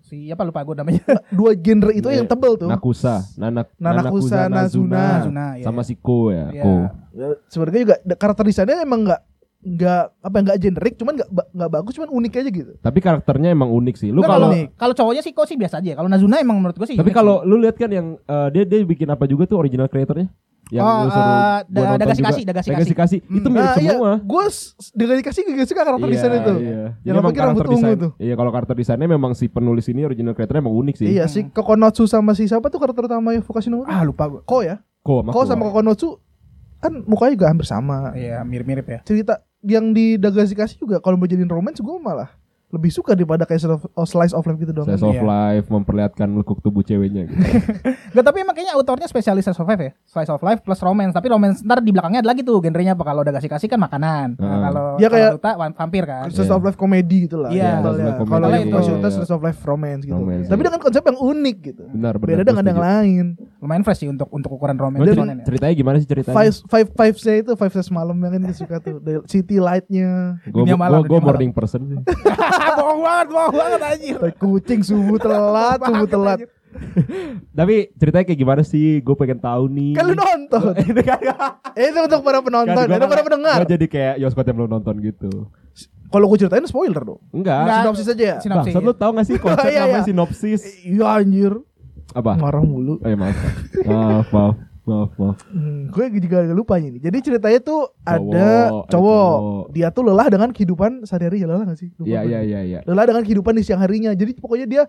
Siapa 0.08 0.42
lupa 0.42 0.64
gue 0.64 0.74
namanya. 0.74 1.04
Dua 1.28 1.52
genre 1.52 1.92
itu 1.92 2.08
yang 2.08 2.24
Iya. 2.24 2.32
tebel 2.32 2.52
tuh. 2.56 2.66
Nakusa, 2.66 3.20
Nanak, 3.36 3.68
Nanakusa, 3.76 4.48
Nazuna. 4.48 5.20
Nazuna, 5.20 5.46
iya. 5.54 5.64
sama 5.64 5.84
si 5.84 5.94
Ko 5.94 6.32
ya, 6.32 6.48
Iya. 6.48 6.62
Ko. 6.64 6.72
Ya, 7.12 7.26
sebenarnya 7.46 7.80
juga 7.84 7.96
karakter 8.14 8.44
desainnya 8.44 8.80
emang 8.80 9.04
nggak 9.04 9.20
nggak 9.58 10.02
apa 10.22 10.36
nggak 10.38 10.58
generik 10.62 10.94
cuman 10.94 11.18
nggak 11.18 11.28
nggak 11.50 11.70
bagus 11.74 11.92
cuman 11.98 12.10
unik 12.14 12.32
aja 12.38 12.46
gitu 12.48 12.72
Tapi 12.78 12.98
karakternya 13.02 13.50
emang 13.50 13.68
unik 13.68 13.96
sih. 13.98 14.10
Lu 14.14 14.22
kalau 14.22 14.48
kalau 14.48 14.70
kalau 14.78 14.94
cowoknya 14.94 15.18
sih 15.20 15.34
kok 15.34 15.50
sih 15.50 15.58
biasa 15.58 15.82
aja. 15.82 15.98
Kalau 15.98 16.06
Nazuna 16.06 16.38
emang 16.38 16.62
menurut 16.62 16.78
gue 16.78 16.86
sih. 16.86 16.96
tapi 16.96 17.10
kalau 17.10 17.42
lu 17.42 17.58
lihat 17.58 17.74
kan 17.74 17.90
yang 17.90 18.14
eh, 18.16 18.48
dia 18.54 18.62
dia 18.62 18.78
bikin 18.80 19.10
apa 19.10 19.26
juga 19.26 19.44
tuh 19.44 19.58
original 19.58 19.90
creatornya? 19.90 20.30
Yang 20.68 20.84
Oh, 20.84 20.96
lu 20.98 21.08
suruh 21.08 21.24
gua 21.24 21.64
Da- 21.64 21.96
Dagasi. 21.96 22.20
Kasih, 22.20 22.44
Dagasi 22.44 22.68
Dagasi 22.68 22.92
Kasih. 22.92 22.94
Kasih. 22.94 23.20
Itu 23.30 23.40
Hmm. 23.42 23.54
mirip 23.54 23.64
nah 23.64 23.76
iya 23.76 23.92
semua. 23.92 24.12
gue 24.18 24.44
dengan 24.92 25.16
dikasih 25.16 25.40
gak 25.48 25.66
suka 25.66 25.82
karakter 25.82 26.08
desain 26.08 26.32
itu 26.34 26.54
Iya. 26.58 26.82
Yang 27.00 27.14
apalagi 27.14 27.38
rambut 27.38 27.38
karakter 27.38 27.66
ungu 27.66 27.76
desain- 27.78 27.98
tuh. 27.98 28.12
Iya, 28.18 28.34
kalau 28.34 28.50
karakter 28.50 28.74
desainnya 28.74 29.08
memang 29.08 29.32
si 29.32 29.44
penulis 29.46 29.86
ini 29.86 30.00
original 30.02 30.32
creatornya 30.32 30.60
emang 30.60 30.76
unik 30.78 30.94
sih. 30.96 31.06
iya 31.08 31.24
si 31.24 31.40
Kokonotsu 31.46 32.04
sama 32.04 32.32
si 32.32 32.44
siapa 32.44 32.66
tuh 32.66 32.78
karakter 32.78 33.04
utama 33.06 33.30
yang 33.30 33.40
Fukashi 33.40 33.68
no 33.68 33.82
Ah 33.82 34.02
lupa 34.02 34.26
gue. 34.26 34.40
Ko 34.42 34.60
ya 34.60 34.84
Ko 35.00 35.24
Ko. 35.24 35.40
sama 35.42 35.64
Kokonotsu 35.64 36.20
kan 36.76 36.92
mukanya 37.02 37.32
juga 37.34 37.46
hampir 37.48 37.64
sama 37.64 38.12
Iya 38.12 38.42
mirip-mirip 38.42 38.84
ya. 38.84 39.00
cerita 39.02 39.40
yang 39.60 39.90
di 39.90 40.14
Dagasi 40.14 40.52
Kasih 40.52 40.78
juga 40.78 40.98
kalau 40.98 41.14
mau 41.14 41.24
jadiin 41.24 41.46
romance 41.46 41.78
gue 41.78 41.96
malah 41.96 42.28
lebih 42.68 42.90
suka 42.90 43.12
daripada 43.12 43.42
kayak 43.42 43.58
slice 43.58 43.72
of, 43.72 43.82
oh, 43.90 44.04
slice 44.04 44.30
of 44.30 44.44
life 44.44 44.56
gitu 44.56 44.70
dong 44.70 44.84
Slice 44.84 45.00
of 45.00 45.10
Iya. 45.10 45.24
life 45.24 45.66
memperlihatkan 45.66 46.28
lekuk 46.34 46.60
tubuh 46.60 46.80
ceweknya 46.80 47.24
gitu. 47.24 47.40
Gak 48.14 48.20
tapi 48.22 48.38
emang 48.38 48.52
kayaknya 48.52 48.76
autornya 48.76 49.04
spesialis 49.04 49.42
slice 49.42 49.56
of 49.56 49.64
life 49.64 49.80
ya. 49.80 49.92
Slice 50.04 50.28
of 50.28 50.40
life 50.40 50.60
plus 50.60 50.76
romance. 50.78 51.10
Tapi 51.10 51.28
romance 51.28 51.60
ntar 51.60 51.80
di 51.80 51.88
belakangnya 51.88 52.20
ada 52.20 52.28
lagi 52.28 52.44
tuh 52.44 52.60
genrenya 52.60 52.92
apa 52.92 53.02
kalau 53.02 53.24
udah 53.24 53.32
kasih 53.32 53.48
kasih 53.48 53.66
kan 53.66 53.78
makanan. 53.78 54.36
Nah, 54.36 54.44
Heeh. 54.44 54.60
kalau 54.62 54.84
Dia 54.96 55.08
kayak- 55.08 55.32
duta 55.34 55.50
vampir 55.56 56.04
kan. 56.04 56.28
Slice 56.28 56.44
Iya. 56.44 56.54
of 56.54 56.62
life 56.62 56.76
komedi 56.76 57.16
gitu 57.24 57.36
lah 57.38 57.48
Iya, 57.48 57.80
Kalau 57.80 58.46
Itu, 58.52 58.76
iya. 58.76 59.08
slice 59.08 59.32
of 59.32 59.40
life 59.40 59.60
romance 59.62 60.02
gitu 60.02 60.12
Romance, 60.14 60.46
tapi 60.46 60.60
iya. 60.60 60.66
dengan 60.68 60.80
konsep 60.80 61.02
yang 61.02 61.18
unik 61.18 61.56
gitu 61.62 61.84
Benar, 61.88 62.14
benar. 62.16 62.28
beda 62.30 62.42
dengan 62.44 62.64
yang 62.66 62.80
lain 62.80 63.24
Lumayan 63.58 63.82
fresh 63.82 63.98
sih 63.98 64.08
untuk 64.08 64.28
untuk 64.28 64.52
ukuran 64.52 64.76
romance 64.76 65.02
ya. 65.02 65.24
ceritanya 65.42 65.74
gimana 65.74 65.96
sih 65.98 66.06
ceritanya? 66.06 66.36
five 66.36 66.52
five 66.64 66.88
five 66.92 67.14
saya 67.16 67.38
itu 67.40 67.52
five 67.54 67.72
saya 67.72 67.82
semalam 67.82 68.14
yang 68.14 68.30
kan 68.30 68.40
kita 68.44 68.54
suka 68.54 68.76
tuh 68.78 68.94
city 69.24 69.56
lightnya 69.56 70.36
Gue 70.46 70.62
Dunia 70.62 70.76
malam, 70.76 71.02
gue 71.02 71.10
malam. 71.10 71.24
morning 71.24 71.50
person 71.50 71.80
sih. 71.86 71.98
bohong 72.78 73.00
banget, 73.00 73.26
bohong 73.28 73.54
banget 73.54 73.80
anjir. 73.82 74.16
Tai 74.18 74.34
kucing 74.34 74.80
subuh 74.80 75.18
telat 75.18 75.78
subuh 75.80 76.06
telat. 76.06 76.38
Tapi 77.50 77.74
ceritanya 77.94 78.24
kayak 78.24 78.38
gimana 78.38 78.62
sih? 78.62 79.00
Gue 79.00 79.14
pengen 79.14 79.38
tahu 79.38 79.66
nih. 79.68 79.92
kan 79.92 80.04
lu 80.04 80.14
nonton 80.14 80.72
Itu 80.84 81.00
kan 81.00 81.20
itu 81.74 81.98
untuk 81.98 82.20
para 82.20 82.38
penonton 82.38 82.84
itu 82.84 83.06
para 83.06 83.22
pendengar 83.22 83.56
Gue 83.58 83.70
jadi 83.70 83.86
kayak 83.88 84.14
Yoskot 84.20 84.44
yang 84.44 84.56
belum 84.58 84.70
nonton 84.72 84.94
gitu. 85.00 85.48
kalau 86.08 86.24
gue 86.26 86.38
ceritain 86.38 86.64
spoiler 86.64 87.02
dong 87.02 87.20
Enggak. 87.30 87.82
Sinopsis 87.82 88.06
aja 88.08 88.24
ya 88.24 88.36
Sinopsis. 88.38 88.72
Bangsat 88.72 88.82
lu 88.82 88.92
tau 88.92 89.10
gak 89.12 89.26
sih 89.26 89.36
konsep 89.42 89.64
Iya, 89.64 89.80
namanya 89.82 89.96
iya. 89.96 90.06
sinopsis? 90.06 90.60
iya 90.80 91.06
anjir 91.14 91.52
Apa? 92.10 92.32
marah 92.36 92.62
mulu 92.62 92.96
Eh 93.00 93.12
maaf. 93.12 93.36
Maaf, 93.82 94.26
maaf. 94.28 94.54
Maaf, 94.88 95.10
maaf. 95.14 95.36
Hmm, 95.46 95.86
gue 95.86 96.04
juga 96.18 96.48
lupa 96.48 96.80
ini. 96.80 96.96
Jadi 96.96 97.18
ceritanya 97.20 97.60
tuh 97.60 97.92
Cowok, 97.94 98.32
ada 98.32 98.48
cowok. 98.88 98.88
cowok. 98.88 99.36
Dia 99.70 99.88
tuh 99.90 100.02
lelah 100.02 100.26
dengan 100.26 100.48
kehidupan 100.48 101.04
sehari-hari 101.04 101.44
ya 101.44 101.46
lelah 101.46 101.68
gak 101.68 101.76
sih? 101.76 101.92
Iya, 102.00 102.24
iya, 102.24 102.40
iya, 102.40 102.60
iya. 102.62 102.78
Lelah 102.82 103.04
dengan 103.04 103.20
kehidupan 103.20 103.52
di 103.52 103.62
siang 103.62 103.78
harinya. 103.78 104.10
Jadi 104.10 104.32
pokoknya 104.34 104.64
dia 104.64 104.82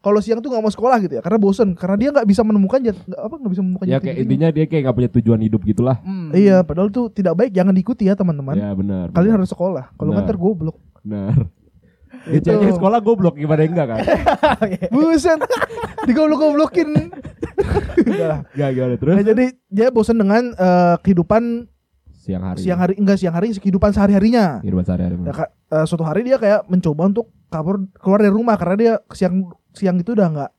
kalau 0.00 0.20
siang 0.20 0.40
tuh 0.40 0.52
nggak 0.52 0.60
mau 0.60 0.68
sekolah 0.68 1.00
gitu 1.00 1.16
ya 1.16 1.22
karena 1.24 1.40
bosen 1.40 1.72
karena 1.72 1.96
dia 1.96 2.08
nggak 2.12 2.28
bisa 2.28 2.44
menemukan 2.44 2.76
jat, 2.78 2.92
apa 3.08 3.40
nggak 3.40 3.52
bisa 3.56 3.62
menemukan 3.64 3.84
Ya 3.88 3.96
kayak 3.96 4.16
intinya 4.20 4.48
dia 4.52 4.64
kayak 4.64 4.82
nggak 4.84 4.96
punya 4.96 5.10
tujuan 5.16 5.40
hidup 5.40 5.60
gitulah. 5.64 5.96
Hmm. 6.04 6.28
iya 6.36 6.60
padahal 6.60 6.92
tuh 6.92 7.08
tidak 7.08 7.32
baik 7.32 7.56
jangan 7.56 7.72
diikuti 7.72 8.04
ya 8.04 8.12
teman-teman 8.12 8.52
Ya 8.52 8.76
benar. 8.76 9.08
kalian 9.12 9.32
benar. 9.32 9.40
harus 9.40 9.48
sekolah 9.48 9.96
kalau 9.96 10.12
nggak 10.12 10.28
Benar. 10.28 10.36
ntar 10.36 10.44
goblok 10.44 10.76
benar. 11.00 11.36
Cewek 12.24 12.72
sekolah 12.72 12.98
goblok 13.04 13.36
gimana 13.36 13.62
enggak 13.62 13.86
kan? 13.92 13.98
buset 14.88 15.40
digoblok-goblokin 16.08 16.88
Enggak. 18.00 18.36
Enggak 18.56 18.70
gimana 18.72 18.94
terus? 18.98 19.14
Nah, 19.14 19.24
jadi 19.24 19.44
dia 19.68 19.88
bosan 19.92 20.18
dengan 20.18 20.52
eh, 20.52 20.96
kehidupan 21.00 21.68
Siang 22.24 22.40
hari. 22.40 22.58
siang 22.64 22.80
hari 22.80 22.94
enggak 22.96 23.20
siang 23.20 23.36
hari 23.36 23.52
kehidupan 23.52 23.92
sehari-harinya 23.92 24.64
Kehidupan 24.64 24.84
sehari-hari. 24.88 25.14
Ya, 25.20 25.32
Kak, 25.36 25.48
eh, 25.52 25.84
suatu 25.84 26.04
hari 26.08 26.24
dia 26.24 26.40
kayak 26.40 26.64
mencoba 26.72 27.02
untuk 27.12 27.28
kabur 27.52 27.84
keluar 28.00 28.24
dari 28.24 28.32
rumah 28.32 28.56
karena 28.56 28.76
dia 28.80 28.94
siang 29.12 29.52
siang 29.76 30.00
itu 30.00 30.16
udah 30.16 30.28
nggak 30.32 30.50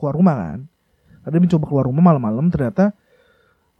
keluar 0.00 0.14
rumah 0.16 0.34
kan. 0.34 0.60
Dia 1.28 1.40
mencoba 1.40 1.64
keluar 1.68 1.84
rumah 1.86 2.02
malam-malam 2.02 2.48
ternyata 2.48 2.96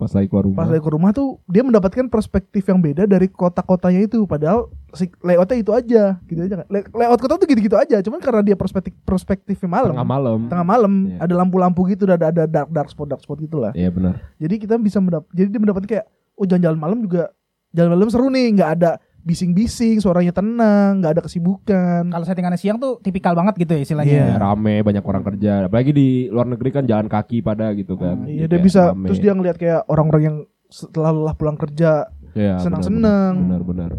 Pas 0.03 0.13
lagi 0.13 0.27
keluar 0.27 0.45
rumah. 0.45 0.57
pas 0.57 0.67
lagi 0.67 0.81
keluar 0.81 0.97
rumah 0.97 1.11
tuh 1.11 1.29
dia 1.47 1.63
mendapatkan 1.63 2.05
perspektif 2.07 2.63
yang 2.65 2.77
beda 2.77 3.03
dari 3.05 3.27
kota-kotanya 3.27 4.03
itu 4.03 4.23
padahal 4.25 4.67
si 4.91 5.07
layoutnya 5.19 5.57
itu 5.57 5.71
aja 5.71 6.03
gitu 6.23 6.41
aja 6.41 6.55
kan. 6.57 6.67
Lay- 6.67 6.91
Layout 6.93 7.19
kota 7.19 7.35
tuh 7.35 7.47
gitu-gitu 7.47 7.75
aja 7.75 7.97
cuman 7.99 8.19
karena 8.19 8.43
dia 8.43 8.55
perspektif 8.55 8.93
perspektifnya 9.03 9.71
malam 9.71 9.95
tengah 9.95 10.09
malam. 10.09 10.39
tengah 10.47 10.67
malam 10.67 10.93
Iya. 11.09 11.19
ada 11.21 11.35
lampu-lampu 11.37 11.81
gitu 11.87 12.03
ada 12.05 12.19
ada 12.27 12.45
dark 12.45 12.69
dark 12.69 12.89
spot 12.89 13.07
dark 13.09 13.21
spot 13.21 13.39
gitu 13.39 13.57
lah. 13.57 13.71
Iya 13.73 13.89
benar. 13.89 14.19
Jadi 14.37 14.55
kita 14.59 14.75
bisa 14.77 14.99
mendap 14.99 15.25
jadi 15.31 15.49
dia 15.49 15.61
mendapatkan 15.61 15.89
kayak 15.89 16.07
oh 16.33 16.45
jalan-jalan 16.45 16.77
malam 16.77 16.99
juga 17.01 17.31
jalan 17.71 17.91
malam 17.93 18.09
seru 18.09 18.29
nih 18.29 18.53
nggak 18.53 18.71
ada 18.75 18.91
bising-bising 19.23 19.99
suaranya 19.99 20.31
tenang 20.31 20.99
nggak 20.99 21.13
ada 21.13 21.23
kesibukan 21.23 22.03
Kalau 22.05 22.23
settingannya 22.23 22.57
siang 22.57 22.77
tuh 22.77 22.99
tipikal 22.99 23.33
banget 23.33 23.55
gitu 23.57 23.73
ya 23.73 23.81
istilahnya. 23.81 24.13
Iya. 24.13 24.27
Ya, 24.29 24.37
rame 24.37 24.75
banyak 24.81 25.01
orang 25.01 25.25
kerja. 25.25 25.53
Apalagi 25.65 25.91
di 25.91 26.09
luar 26.27 26.47
negeri 26.47 26.71
kan 26.71 26.85
jalan 26.85 27.07
kaki 27.07 27.41
pada 27.41 27.71
gitu 27.73 27.95
kan. 27.95 28.25
Iya 28.25 28.45
Jadi 28.45 28.51
dia 28.51 28.61
bisa 28.61 28.81
rame. 28.89 29.07
terus 29.07 29.19
dia 29.19 29.33
ngeliat 29.33 29.57
kayak 29.57 29.87
orang-orang 29.87 30.23
yang 30.23 30.37
setelah 30.67 31.11
lelah 31.11 31.33
pulang 31.33 31.55
kerja 31.55 32.07
Ya, 32.33 32.57
senang-senang. 32.57 33.45
Benar 33.45 33.61
benar. 33.63 33.91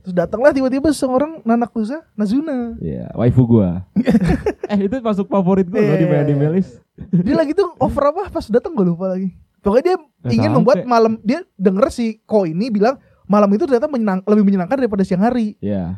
terus 0.00 0.14
datanglah 0.14 0.48
tiba-tiba 0.50 0.88
seorang 0.90 1.42
Nanakusa 1.42 2.06
Nazuna 2.14 2.78
Iya, 2.78 3.10
waifu 3.12 3.42
gua. 3.44 3.82
eh 4.70 4.78
itu 4.80 4.96
masuk 4.96 5.26
favorit 5.26 5.66
gua 5.66 5.82
loh 5.82 5.92
di 5.92 6.06
Iya. 6.06 6.22
anime 6.22 6.46
list. 6.54 6.78
dia 7.10 7.34
lagi 7.34 7.50
tuh 7.50 7.74
over 7.76 8.04
apa 8.06 8.30
pas 8.30 8.46
datang 8.46 8.72
gue 8.72 8.86
lupa 8.86 9.08
lagi 9.08 9.34
pokoknya 9.58 9.84
dia 9.84 9.96
ingin 10.30 10.38
sampai. 10.46 10.56
membuat 10.56 10.78
malam 10.84 11.18
dia 11.20 11.42
denger 11.54 11.90
si 11.90 12.22
Ko 12.22 12.44
ini 12.44 12.68
bilang 12.68 12.94
malam 13.30 13.46
itu 13.48 13.62
ternyata 13.62 13.86
menyenang, 13.86 14.20
lebih 14.24 14.42
menyenangkan 14.44 14.74
daripada 14.76 15.00
siang 15.00 15.22
hari 15.22 15.54
Iya. 15.56 15.94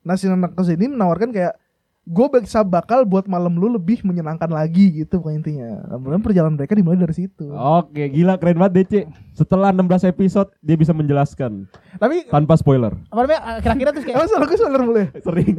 nah 0.00 0.14
si 0.14 0.26
Nanakusa 0.26 0.74
ini 0.74 0.90
menawarkan 0.90 1.30
kayak 1.30 1.54
gue 2.02 2.26
bisa 2.34 2.66
bakal 2.66 3.06
buat 3.06 3.30
malam 3.30 3.54
lu 3.54 3.70
lebih 3.70 4.02
menyenangkan 4.02 4.50
lagi 4.50 4.90
gitu 4.92 5.22
pokoknya 5.22 5.38
intinya 5.38 5.68
kemudian 5.86 6.18
perjalanan 6.18 6.58
mereka 6.58 6.74
dimulai 6.74 6.98
dari 6.98 7.14
situ 7.14 7.46
Oke, 7.46 8.10
gila 8.10 8.34
keren 8.34 8.58
banget 8.58 8.74
DC. 8.82 8.94
Setelah 9.32 9.70
16 9.70 10.10
episode 10.10 10.50
dia 10.58 10.74
bisa 10.74 10.90
menjelaskan 10.90 11.70
Tapi 11.96 12.26
tanpa 12.26 12.58
spoiler. 12.58 12.98
apa 13.06 13.20
namanya 13.22 13.40
eh, 13.48 13.58
kira-kira 13.62 13.94
terus 13.94 14.02
kayak 14.02 14.18
emang 14.18 14.28
salah 14.28 14.44
gue 14.44 14.58
spoiler 14.58 14.82
boleh 14.82 15.06
Sering. 15.22 15.54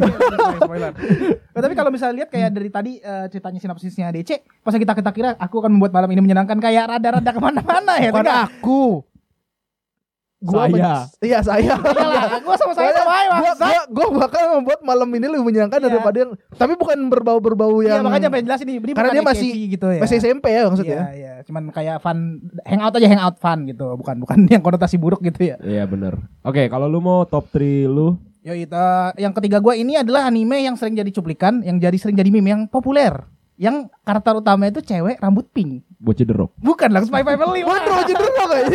spoiler. 0.59 0.91
Nah, 1.53 1.61
tapi 1.61 1.73
kalau 1.77 1.93
misalnya 1.93 2.15
lihat 2.19 2.29
kayak 2.29 2.49
dari 2.51 2.67
tadi 2.67 2.91
eh, 2.97 3.25
ceritanya 3.29 3.59
sinopsisnya 3.61 4.11
DC, 4.11 4.31
pas 4.59 4.73
kita 4.73 4.91
kita 4.91 5.11
kira 5.13 5.29
aku 5.37 5.63
akan 5.63 5.71
membuat 5.71 5.95
malam 5.95 6.11
ini 6.11 6.19
menyenangkan 6.19 6.59
kayak 6.59 6.91
rada-rada 6.91 7.29
ke 7.29 7.39
mana-mana 7.39 7.93
ya. 7.95 8.11
bukan 8.11 8.25
Tidak. 8.25 8.43
aku 8.51 8.81
Gua 10.43 10.67
Saya. 10.67 10.75
men- 10.75 11.07
iya 11.23 11.39
saya 11.39 11.73
Iyalah, 11.79 12.43
gua 12.43 12.55
sama 12.59 12.73
saya 12.75 12.91
sama 12.91 13.13
aja, 13.15 13.29
gua, 13.33 13.51
gua, 13.55 13.81
gua 13.87 14.07
bakal 14.21 14.43
membuat 14.53 14.79
malam 14.83 15.07
ini 15.09 15.25
lebih 15.25 15.45
menyenangkan 15.45 15.79
Iya. 15.79 15.87
daripada 15.87 16.17
yang 16.19 16.31
tapi 16.51 16.73
bukan 16.75 16.97
berbau-berbau 17.07 17.79
Iya, 17.79 17.95
yang 17.95 18.03
makanya 18.03 18.27
pengen 18.27 18.45
jelasin 18.45 18.65
nih. 18.65 18.75
Ini 18.77 18.91
Karena 18.91 18.99
bukan 19.05 19.15
dia 19.15 19.23
masih- 19.23 19.53
gitu 19.69 19.87
ya. 19.87 20.01
masih 20.03 20.15
SMP 20.19 20.45
ya 20.49 20.61
maksudnya 20.67 20.99
Iya, 20.99 21.07
iya. 21.13 21.33
Cuman 21.43 21.63
kayak 21.69 21.97
fun 21.97 22.17
hangout 22.61 22.93
aja 22.93 23.07
hangout 23.09 23.37
fun 23.37 23.59
gitu, 23.65 23.85
bukan 23.95 24.15
bukan 24.19 24.37
yang 24.53 24.59
konotasi 24.59 24.95
buruk 24.95 25.23
gitu 25.23 25.39
ya. 25.45 25.55
Iya 25.57 25.83
benar. 25.85 26.19
Oke, 26.41 26.67
kalau 26.67 26.85
lu 26.85 26.99
mau 26.99 27.23
top 27.23 27.47
3 27.49 27.87
lu 27.87 28.19
Yo 28.43 28.51
itu 28.51 28.75
yang 29.15 29.31
ketiga 29.31 29.57
gua 29.57 29.71
ini 29.71 29.95
adalah 29.95 30.27
anime 30.27 30.59
yang 30.59 30.75
sering 30.75 30.91
jadi 30.93 31.07
cuplikan, 31.09 31.63
yang 31.63 31.79
jadi 31.79 31.95
sering 31.95 32.11
jadi 32.13 32.27
meme 32.27 32.51
yang 32.51 32.61
populer. 32.67 33.23
Yang 33.53 33.93
karakter 34.01 34.33
utama 34.41 34.65
itu 34.65 34.81
cewek 34.81 35.21
rambut 35.21 35.45
pink. 35.53 35.85
Bocah 36.01 36.25
derok. 36.25 36.51
Bukan 36.57 36.89
lah 36.89 37.05
Spy 37.05 37.21
Family. 37.21 37.61
Waduh, 37.61 37.95
aja 38.01 38.13
dulu 38.17 38.31
kayak 38.33 38.65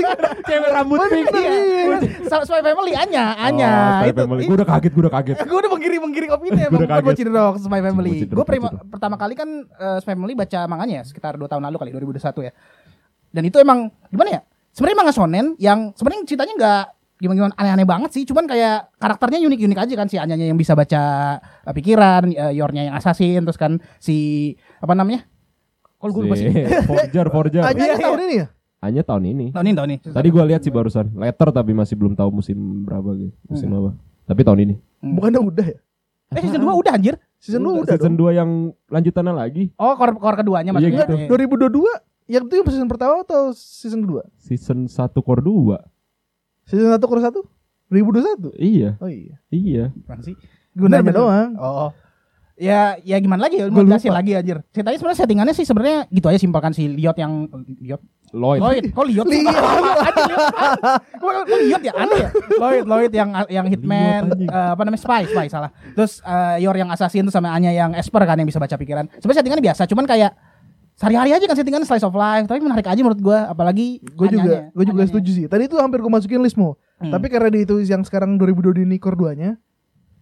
cewek 0.47 0.71
rambut 0.71 0.99
pink. 1.11 1.27
Iya. 1.35 1.99
Sa- 2.31 2.47
Spy 2.47 2.63
Family 2.63 2.93
Anya, 2.95 3.37
Anya. 3.43 3.69
Oh, 3.69 3.91
Spy 4.01 4.11
itu. 4.15 4.19
Family. 4.23 4.43
Gua 4.47 4.57
udah 4.63 4.69
kaget, 4.71 4.93
gua 4.95 5.03
udah 5.03 5.15
kaget. 5.19 5.37
gue 5.51 5.59
udah 5.59 5.71
menggiring 5.75 6.03
menggiring 6.07 6.31
opini 6.31 6.61
emang 6.63 6.81
udah 6.87 6.89
bukan. 7.03 7.05
Bocin 7.11 7.29
Rock 7.29 7.55
Spy 7.59 7.81
Family. 7.83 8.13
Gue 8.31 8.45
pertama 8.87 9.17
kali 9.19 9.35
kan 9.35 9.49
eh, 9.67 9.99
Spy 9.99 10.15
Family 10.15 10.35
baca 10.39 10.61
manganya 10.71 11.01
sekitar 11.03 11.35
2 11.35 11.51
tahun 11.51 11.63
lalu 11.69 11.77
kali 11.77 11.91
2021 11.99 12.49
ya. 12.49 12.53
Dan 13.35 13.43
itu 13.45 13.57
emang 13.61 13.91
gimana 14.09 14.31
ya? 14.39 14.41
Sebenarnya 14.73 14.99
manga 15.03 15.13
shonen 15.13 15.47
yang 15.59 15.91
sebenarnya 15.99 16.23
ceritanya 16.23 16.55
nggak 16.55 16.85
gimana 17.19 17.35
gimana 17.35 17.55
aneh-aneh 17.59 17.83
banget 17.83 18.11
sih, 18.15 18.23
cuman 18.23 18.47
kayak 18.47 18.95
karakternya 18.95 19.43
unik-unik 19.43 19.79
aja 19.83 19.95
kan 19.99 20.07
si 20.07 20.17
Anyanya 20.23 20.55
yang 20.55 20.59
bisa 20.59 20.79
baca 20.79 21.03
eh, 21.43 21.75
pikiran, 21.75 22.31
eh, 22.31 22.55
Yornya 22.55 22.89
yang 22.89 22.95
assassin, 22.95 23.43
terus 23.43 23.59
kan 23.59 23.83
si 23.99 24.55
apa 24.79 24.93
namanya? 24.93 25.27
Kalau 25.95 26.13
gue 26.13 26.23
lupa 26.25 26.35
sih. 26.35 26.47
Si- 26.47 26.55
Forger, 26.89 27.27
Forger. 27.29 27.63
Aja 27.63 27.75
Iya, 27.77 27.97
tahun 27.97 28.21
ini 28.23 28.35
ya 28.37 28.47
Hanya 28.79 29.03
tahun 29.03 29.23
ini. 29.27 29.47
Tahun 29.51 29.65
ini 29.65 29.75
tahun 29.75 29.89
ini. 29.91 29.99
Tadi 30.09 30.29
gua 30.29 30.45
lihat 30.45 30.61
sih 30.61 30.71
barusan. 30.71 31.11
Letter 31.13 31.49
tapi 31.51 31.73
masih 31.73 31.95
belum 31.95 32.15
tahu 32.15 32.31
musim 32.33 32.55
berapa 32.85 33.11
gitu. 33.17 33.35
Musim 33.45 33.69
Hmm. 33.69 33.79
apa. 33.81 33.91
Tapi 34.25 34.41
tahun 34.43 34.61
ini. 34.63 34.75
bukannya 35.01 35.41
udah 35.41 35.67
ya 35.67 35.79
Eh 36.29 36.41
season 36.41 36.61
2 36.61 36.75
udah 36.77 36.93
anjir. 36.93 37.15
season 37.35 37.59
2 37.61 37.73
udah 37.81 37.95
season 37.95 38.13
dong 38.13 38.29
2 38.29 38.37
yang 38.37 38.51
lanjutannya 38.87 39.33
lagi. 39.33 39.65
Oh, 39.75 39.95
kor 39.95 40.13
kor 40.15 40.35
keduanya 40.35 40.71
Iya, 40.71 40.75
maksudnya. 40.77 40.99
gitu. 41.01 41.15
Iya. 41.17 41.27
2022 41.27 41.91
yang 42.29 42.43
itu 42.45 42.55
yang 42.55 42.67
season 42.69 42.87
pertama 42.87 43.15
atau 43.19 43.43
season 43.51 44.01
kedua 44.01 44.23
Season 44.37 44.85
1 44.85 44.93
core 45.19 45.41
2. 45.41 45.81
season 46.65 46.93
1 46.93 47.01
kurang 47.01 47.25
1 47.25 47.41
2021 47.89 48.53
Iya, 48.55 48.91
oh 48.99 49.09
iya 49.09 49.35
iya. 49.49 49.85
Gimana 49.91 50.21
sih? 50.21 50.37
gue 50.71 50.85
nanya 50.85 51.03
Bener-bener. 51.03 51.17
doang 51.17 51.51
Oh. 51.57 51.91
Ya, 52.59 52.99
ya 53.01 53.17
gimana 53.19 53.47
lagi 53.47 53.63
ya? 53.63 53.71
Mau 53.71 53.87
jelasin 53.87 54.11
lagi 54.11 54.35
anjir. 54.35 54.59
Ceritanya 54.75 54.99
sebenarnya 54.99 55.19
settingannya 55.23 55.55
sih 55.55 55.63
sebenarnya 55.63 55.99
gitu 56.11 56.27
aja 56.27 56.39
simpel 56.39 56.59
kan 56.59 56.75
si 56.75 56.91
Liot 56.91 57.15
yang 57.15 57.47
Liot. 57.79 58.03
Lloyd. 58.35 58.61
Lloyd, 58.61 58.85
kok 58.91 59.07
Liot? 59.07 59.27
Liot. 59.27 59.55
Kok 61.19 61.31
Liot 61.49 61.83
ya? 61.83 61.93
Aneh 61.95 62.19
ya? 62.19 62.31
Lloyd, 62.59 62.85
Lloyd 62.85 63.13
yang 63.15 63.31
yang 63.49 63.67
hitman, 63.67 64.21
eh, 64.43 64.71
apa 64.75 64.83
namanya 64.83 65.01
spy, 65.01 65.23
spy 65.25 65.47
salah. 65.47 65.71
Terus 65.95 66.21
eh, 66.21 66.57
Yor 66.61 66.75
yang 66.75 66.91
assassin 66.91 67.25
tuh 67.25 67.33
sama 67.33 67.55
Anya 67.55 67.71
yang 67.71 67.95
esper 67.95 68.21
kan 68.23 68.37
yang 68.37 68.49
bisa 68.49 68.59
baca 68.59 68.75
pikiran. 68.75 69.07
Sebenarnya 69.17 69.39
settingannya 69.39 69.65
biasa, 69.65 69.83
cuman 69.87 70.05
kayak 70.05 70.33
sehari-hari 70.99 71.31
aja 71.31 71.45
kan 71.47 71.55
settingannya 71.55 71.87
slice 71.87 72.03
of 72.03 72.13
life, 72.13 72.51
tapi 72.51 72.59
menarik 72.59 72.85
aja 72.85 72.99
menurut 72.99 73.23
gua, 73.23 73.47
apalagi 73.47 74.03
gue 74.03 74.29
juga 74.29 74.67
gue 74.75 74.83
juga 74.83 74.99
Anyanya. 74.99 75.11
setuju 75.15 75.31
sih 75.31 75.47
tadi 75.47 75.71
itu 75.71 75.79
hampir 75.79 76.03
gue 76.03 76.11
masukin 76.11 76.43
listmu 76.43 76.75
Hmm. 76.99 77.15
tapi 77.15 77.31
karena 77.31 77.47
di 77.47 77.63
itu 77.63 77.79
yang 77.87 78.03
sekarang 78.03 78.35
2022 78.43 78.83
ini 78.83 78.99
core 78.99 79.15
2 79.15 79.39
nya 79.39 79.55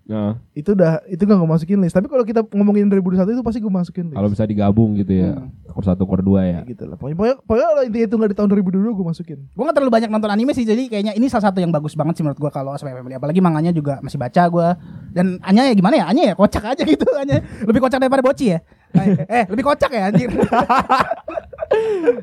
Nah, 0.06 0.38
itu 0.54 0.70
udah 0.70 1.02
itu 1.10 1.18
gak 1.18 1.34
gue 1.34 1.50
masukin 1.50 1.82
list. 1.82 1.90
Tapi 1.90 2.06
kalau 2.06 2.22
kita 2.22 2.46
ngomongin 2.54 2.86
2021 2.86 3.26
itu 3.26 3.42
pasti 3.42 3.58
gue 3.58 3.68
masukin 3.68 4.06
list. 4.06 4.14
Kalau 4.14 4.30
bisa 4.30 4.46
digabung 4.46 4.94
gitu 4.94 5.10
ya. 5.10 5.34
Hmm. 5.34 5.50
Core 5.66 5.82
1 5.82 5.98
core 5.98 6.22
2 6.22 6.46
ya. 6.46 6.60
Gitu 6.62 6.86
lah. 6.86 6.94
Pokoknya, 6.94 7.18
pokoknya, 7.18 7.34
pokoknya 7.42 7.66
kalau 7.66 7.82
intinya 7.82 8.06
itu 8.06 8.14
gak 8.14 8.30
di 8.30 8.36
tahun 8.38 8.48
2022 8.54 8.86
gue 8.94 9.06
masukin. 9.10 9.38
Gue 9.50 9.62
gak 9.66 9.74
terlalu 9.74 9.90
banyak 9.90 10.06
nonton 10.06 10.30
anime 10.30 10.54
sih 10.54 10.62
Jadi 10.62 10.86
kayaknya 10.86 11.18
ini 11.18 11.26
salah 11.26 11.50
satu 11.50 11.58
yang 11.58 11.74
bagus 11.74 11.98
banget 11.98 12.14
sih 12.16 12.22
menurut 12.22 12.38
gue 12.38 12.50
Kalau 12.54 12.78
Spy 12.78 12.94
Family. 12.94 13.18
Apalagi 13.18 13.42
manganya 13.42 13.74
juga 13.74 13.98
masih 13.98 14.14
baca 14.14 14.42
gue 14.46 14.68
Dan 15.10 15.42
Anya 15.42 15.66
ya 15.66 15.74
gimana 15.74 15.98
ya? 15.98 16.06
Anya 16.06 16.22
ya 16.30 16.34
kocak 16.38 16.62
aja 16.62 16.86
gitu 16.86 17.06
Anya. 17.18 17.42
Lebih 17.66 17.82
kocak 17.82 17.98
daripada 17.98 18.22
Boci 18.22 18.54
ya? 18.54 18.62
Eh, 18.94 19.26
eh 19.26 19.44
lebih 19.50 19.66
kocak 19.66 19.90
ya 19.90 20.02
anjir. 20.08 20.30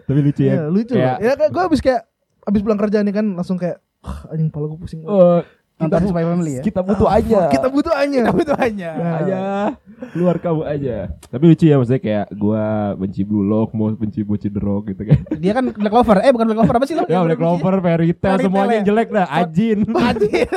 Tapi 0.07 0.19
lucu 0.23 0.41
ya. 0.43 0.53
Iya 0.55 0.63
lucu 0.71 0.93
Kayak- 0.95 1.19
ya 1.19 1.31
kayak 1.35 1.51
gue 1.51 1.63
abis 1.67 1.79
kayak 1.83 2.01
abis 2.43 2.61
pulang 2.63 2.79
kerja 2.79 2.97
nih 3.03 3.13
kan 3.13 3.25
langsung 3.35 3.55
kayak 3.55 3.79
"Wah, 4.03 4.27
anjing 4.31 4.51
kepala 4.51 4.65
gue 4.71 4.79
pusing 4.79 4.99
Oh, 5.07 5.39
Nonton 5.85 6.03
Spy 6.07 6.23
Family 6.23 6.51
ya 6.53 6.61
kita 6.61 6.79
butuh 6.79 7.07
aja. 7.07 7.39
kita 7.49 7.67
butuh 7.67 7.93
Anya 7.93 8.21
Kamu 8.25 8.39
itu 8.41 8.53
Anya 8.55 8.89
aja. 9.15 9.37
Keluar 10.03 10.35
kamu 10.37 10.61
aja. 10.63 10.97
Tapi 11.25 11.43
lucu 11.45 11.63
ya 11.63 11.75
maksudnya 11.75 11.99
kayak 11.99 12.25
gua 12.33 12.63
benci 12.93 13.23
Blue 13.23 13.41
Lock, 13.41 13.71
mau 13.71 13.87
benci 13.89 14.19
Bocah 14.21 14.45
Derok 14.45 14.91
gitu 14.91 15.03
kan. 15.05 15.19
Dia 15.37 15.51
kan 15.51 15.63
Black 15.65 15.89
Clover 15.89 16.17
Eh 16.19 16.29
bukan 16.29 16.45
Black 16.45 16.59
Clover 16.59 16.75
apa 16.75 16.85
sih 16.85 16.93
lo 16.93 17.03
ya 17.05 17.19
Black 17.21 17.39
Clover, 17.39 17.73
Fairy 17.79 18.11
Tail, 18.13 18.37
semuanya 18.41 18.73
yang 18.73 18.83
ya. 18.83 18.89
jelek 18.89 19.07
dah. 19.09 19.27
Ajin. 19.29 19.79
Anjir 19.87 20.47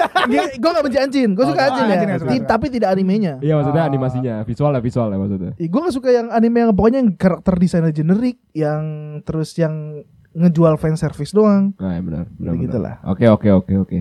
gue 0.52 0.70
gak 0.70 0.84
benci 0.84 0.98
Anjin 0.98 1.28
gue 1.32 1.42
Oh, 1.42 1.48
suka 1.48 1.62
Oh, 1.66 1.82
ya 1.82 2.42
tapi 2.42 2.66
tidak 2.68 2.88
animenya 2.90 3.38
Iya 3.38 3.54
maksudnya 3.54 3.82
Oh. 3.82 3.88
animasinya, 3.88 4.34
visualnya 4.42 4.80
visualnya 4.80 5.16
maksudnya. 5.16 5.52
gue 5.54 5.80
gak 5.80 5.94
suka 5.94 6.08
yang 6.10 6.26
anime 6.28 6.58
yang 6.60 6.72
pokoknya 6.72 6.98
yang 6.98 7.10
karakter 7.14 7.54
desainnya 7.54 7.90
generik 7.90 8.36
yang 8.50 8.82
terus 9.22 9.54
yang 9.54 10.02
ngejual 10.36 10.76
fan 10.76 10.92
service 10.94 11.32
doang 11.32 11.72
Nah, 11.74 11.96
ya 11.96 12.00
benar, 12.00 12.24
benar. 12.30 12.54
gitu 12.54 12.76
benar. 12.76 13.00
lah. 13.00 13.08
Oke, 13.08 13.24
oke, 13.24 13.48
oke, 13.50 13.72
oke. 13.78 13.98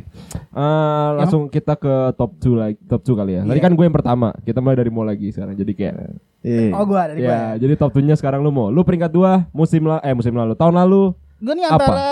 Eh, 0.52 1.10
langsung 1.16 1.48
kita 1.48 1.74
ke 1.74 1.94
top 2.14 2.36
2 2.38 2.54
lagi, 2.54 2.76
top 2.84 3.02
2 3.02 3.16
kali 3.16 3.32
ya. 3.34 3.42
Tadi 3.42 3.56
Iya. 3.56 3.64
kan 3.64 3.72
gue 3.72 3.86
yang 3.86 3.96
pertama. 3.96 4.28
Kita 4.42 4.60
mulai 4.60 4.76
dari 4.76 4.92
mau 4.92 5.02
lagi 5.02 5.32
sekarang. 5.32 5.56
Jadi 5.56 5.72
kayak 5.72 5.96
Iya. 6.44 6.76
Oh 6.76 6.84
gue 6.84 7.00
dari 7.00 7.20
gue 7.20 7.32
ya, 7.32 7.56
jadi 7.56 7.74
top 7.74 7.92
2-nya 7.94 8.14
sekarang 8.14 8.44
lu 8.44 8.52
mau. 8.52 8.68
Lu 8.68 8.84
peringkat 8.84 9.10
2 9.10 9.48
musim 9.50 9.88
la 9.88 9.98
eh 10.00 10.12
musim 10.12 10.32
lalu, 10.32 10.54
tahun 10.54 10.76
lalu. 10.76 11.16
Gue 11.40 11.54
nih 11.56 11.66
Apa? 11.66 11.74
antara 11.80 12.08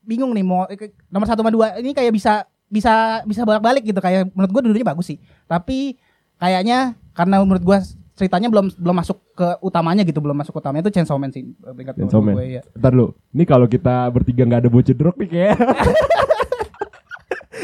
bingung 0.00 0.32
nih 0.32 0.40
mau 0.40 0.64
eh, 0.64 0.92
nomor 1.08 1.24
satu 1.24 1.40
sama 1.40 1.52
dua 1.52 1.76
ini 1.76 1.92
kayak 1.92 2.08
bisa 2.10 2.44
bisa 2.64 3.20
bisa 3.24 3.44
bolak 3.44 3.60
balik 3.60 3.84
gitu 3.84 3.96
kayak 3.96 4.28
menurut 4.30 4.48
gue 4.50 4.62
dulunya 4.62 4.80
bagus 4.82 5.04
sih 5.06 5.20
tapi 5.44 6.00
kayaknya 6.36 6.96
karena 7.12 7.40
menurut 7.40 7.60
gue 7.60 7.78
ceritanya 8.18 8.50
belum 8.50 8.74
belum 8.74 8.96
masuk 8.98 9.22
ke 9.32 9.46
utamanya 9.62 10.02
gitu, 10.02 10.18
belum 10.18 10.34
masuk 10.34 10.50
ke 10.50 10.58
utamanya 10.58 10.82
itu 10.84 10.92
Chainsaw 10.92 11.14
Man 11.14 11.30
sih. 11.30 11.46
peringkat 11.54 11.94
Chainsaw 11.94 12.18
Man. 12.18 12.34
gue, 12.34 12.58
iya. 12.58 12.62
Ntar 12.74 12.90
lu, 12.90 13.14
ini 13.30 13.46
kalau 13.46 13.64
kita 13.64 14.10
bertiga 14.10 14.42
nggak 14.42 14.66
ada 14.66 14.70
bocah 14.70 14.92
drok 14.92 15.16
nih 15.16 15.28
kayak. 15.30 15.56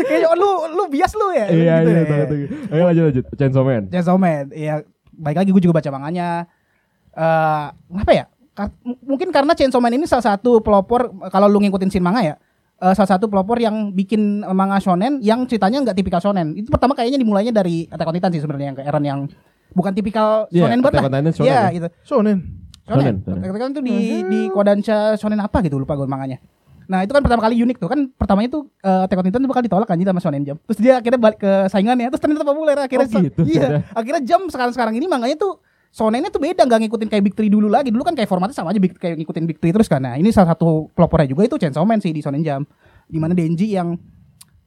Kayak 0.04 0.34
lu 0.34 0.50
lu 0.74 0.84
bias 0.90 1.12
lu 1.14 1.26
ya. 1.32 1.46
iya 1.50 1.74
gitu 1.80 1.90
iya. 1.90 2.02
ya. 2.02 2.04
tahu, 2.04 2.22
tahu. 2.26 2.38
Ayo 2.74 2.82
lanjut 2.90 3.04
lanjut. 3.10 3.24
Chainsaw 3.38 3.62
Man. 3.62 3.82
Chainsaw 3.90 4.16
Man. 4.18 4.44
Iya, 4.50 4.74
baik 5.14 5.36
lagi 5.38 5.50
gue 5.54 5.62
juga 5.62 5.78
baca 5.78 5.90
manganya. 5.90 6.28
Eh, 7.14 7.64
apa 8.02 8.12
ya? 8.12 8.24
M- 8.82 8.98
mungkin 9.06 9.30
karena 9.30 9.54
Chainsaw 9.54 9.78
Man 9.78 9.94
ini 9.94 10.06
salah 10.06 10.34
satu 10.34 10.58
pelopor 10.58 11.10
kalau 11.30 11.46
lu 11.46 11.62
ngikutin 11.62 11.90
scene 11.90 12.02
manga 12.04 12.22
ya. 12.22 12.34
eh, 12.74 12.90
salah 12.90 13.16
satu 13.16 13.30
pelopor 13.30 13.62
yang 13.62 13.94
bikin 13.94 14.42
manga 14.50 14.82
shonen 14.82 15.22
yang 15.22 15.46
ceritanya 15.46 15.78
nggak 15.86 15.96
tipikal 15.96 16.18
shonen. 16.18 16.58
Itu 16.58 16.74
pertama 16.74 16.98
kayaknya 16.98 17.22
dimulainya 17.22 17.54
dari 17.54 17.86
Attack 17.86 18.10
on 18.10 18.14
Titan 18.18 18.30
sih 18.34 18.42
sebenarnya 18.42 18.66
yang 18.74 18.78
ke 18.78 18.82
Eren 18.82 19.04
yang 19.06 19.20
bukan 19.74 19.92
tipikal 19.92 20.46
Iya, 20.48 20.70
shonen 20.70 20.80
banget 20.80 21.02
lah. 21.02 21.04
Iya, 21.42 21.44
ya. 21.44 21.62
gitu. 21.74 21.88
Shonen. 22.06 22.38
Shonen, 22.84 23.24
Titan 23.24 23.72
itu 23.72 23.80
di 23.80 23.96
di 24.28 24.40
Kodansha 24.52 25.16
shonen 25.16 25.40
apa 25.40 25.64
gitu 25.64 25.80
lupa 25.80 25.96
gue 25.96 26.04
manganya. 26.04 26.36
Nah 26.84 27.00
itu 27.00 27.16
kan 27.16 27.24
pertama 27.24 27.40
kali 27.40 27.56
unik 27.64 27.80
tuh 27.80 27.88
kan 27.88 28.00
pertamanya 28.12 28.60
tuh 28.60 28.68
uh, 28.84 29.08
Attack 29.08 29.20
on 29.20 29.24
Titan 29.24 29.40
tuh 29.40 29.50
bakal 29.50 29.64
ditolak 29.64 29.88
kan 29.88 29.96
sama 29.96 30.20
Shonen 30.20 30.44
Jump. 30.44 30.60
Terus 30.68 30.78
dia 30.84 31.00
akhirnya 31.00 31.20
balik 31.20 31.40
ke 31.40 31.52
saingannya 31.72 32.12
terus 32.12 32.20
ternyata 32.20 32.44
populer 32.44 32.76
akhirnya. 32.76 33.08
Oh, 33.08 33.24
gitu, 33.24 33.40
iya. 33.48 33.60
ternyata. 33.64 33.78
Akhirnya 34.00 34.22
Jump 34.28 34.44
sekarang-sekarang 34.52 34.94
ini 35.00 35.06
manganya 35.08 35.36
tuh 35.40 35.64
Shonennya 35.94 36.26
tuh 36.26 36.42
beda 36.42 36.66
nggak 36.66 36.80
ngikutin 36.84 37.08
kayak 37.08 37.22
Big 37.22 37.34
Three 37.38 37.48
dulu 37.48 37.70
lagi. 37.70 37.94
Dulu 37.94 38.02
kan 38.02 38.18
kayak 38.18 38.26
formatnya 38.26 38.58
sama 38.58 38.74
aja 38.74 38.82
Big, 38.82 38.98
kayak 38.98 39.14
ngikutin 39.14 39.44
Big 39.46 39.62
Three 39.62 39.70
terus 39.70 39.86
kan. 39.86 40.02
Nah, 40.02 40.18
ini 40.18 40.34
salah 40.34 40.50
satu 40.50 40.90
pelopornya 40.90 41.30
juga 41.30 41.46
itu 41.46 41.54
Chainsaw 41.54 41.86
Man 41.86 42.02
sih 42.02 42.10
di 42.10 42.18
Shonen 42.18 42.42
Jump. 42.42 42.66
Di 43.06 43.22
mana 43.22 43.30
Denji 43.30 43.78
yang 43.78 43.94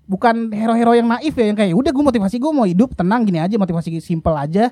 bukan 0.07 0.55
hero-hero 0.55 0.95
yang 0.95 1.11
naif 1.11 1.35
ya 1.35 1.51
yang 1.51 1.57
kayak 1.59 1.75
udah 1.75 1.91
gue 1.91 2.03
motivasi 2.15 2.39
gue 2.39 2.51
mau 2.55 2.63
hidup 2.63 2.95
tenang 2.95 3.27
gini 3.27 3.43
aja 3.43 3.59
motivasi 3.59 3.99
simple 3.99 4.39
aja 4.39 4.71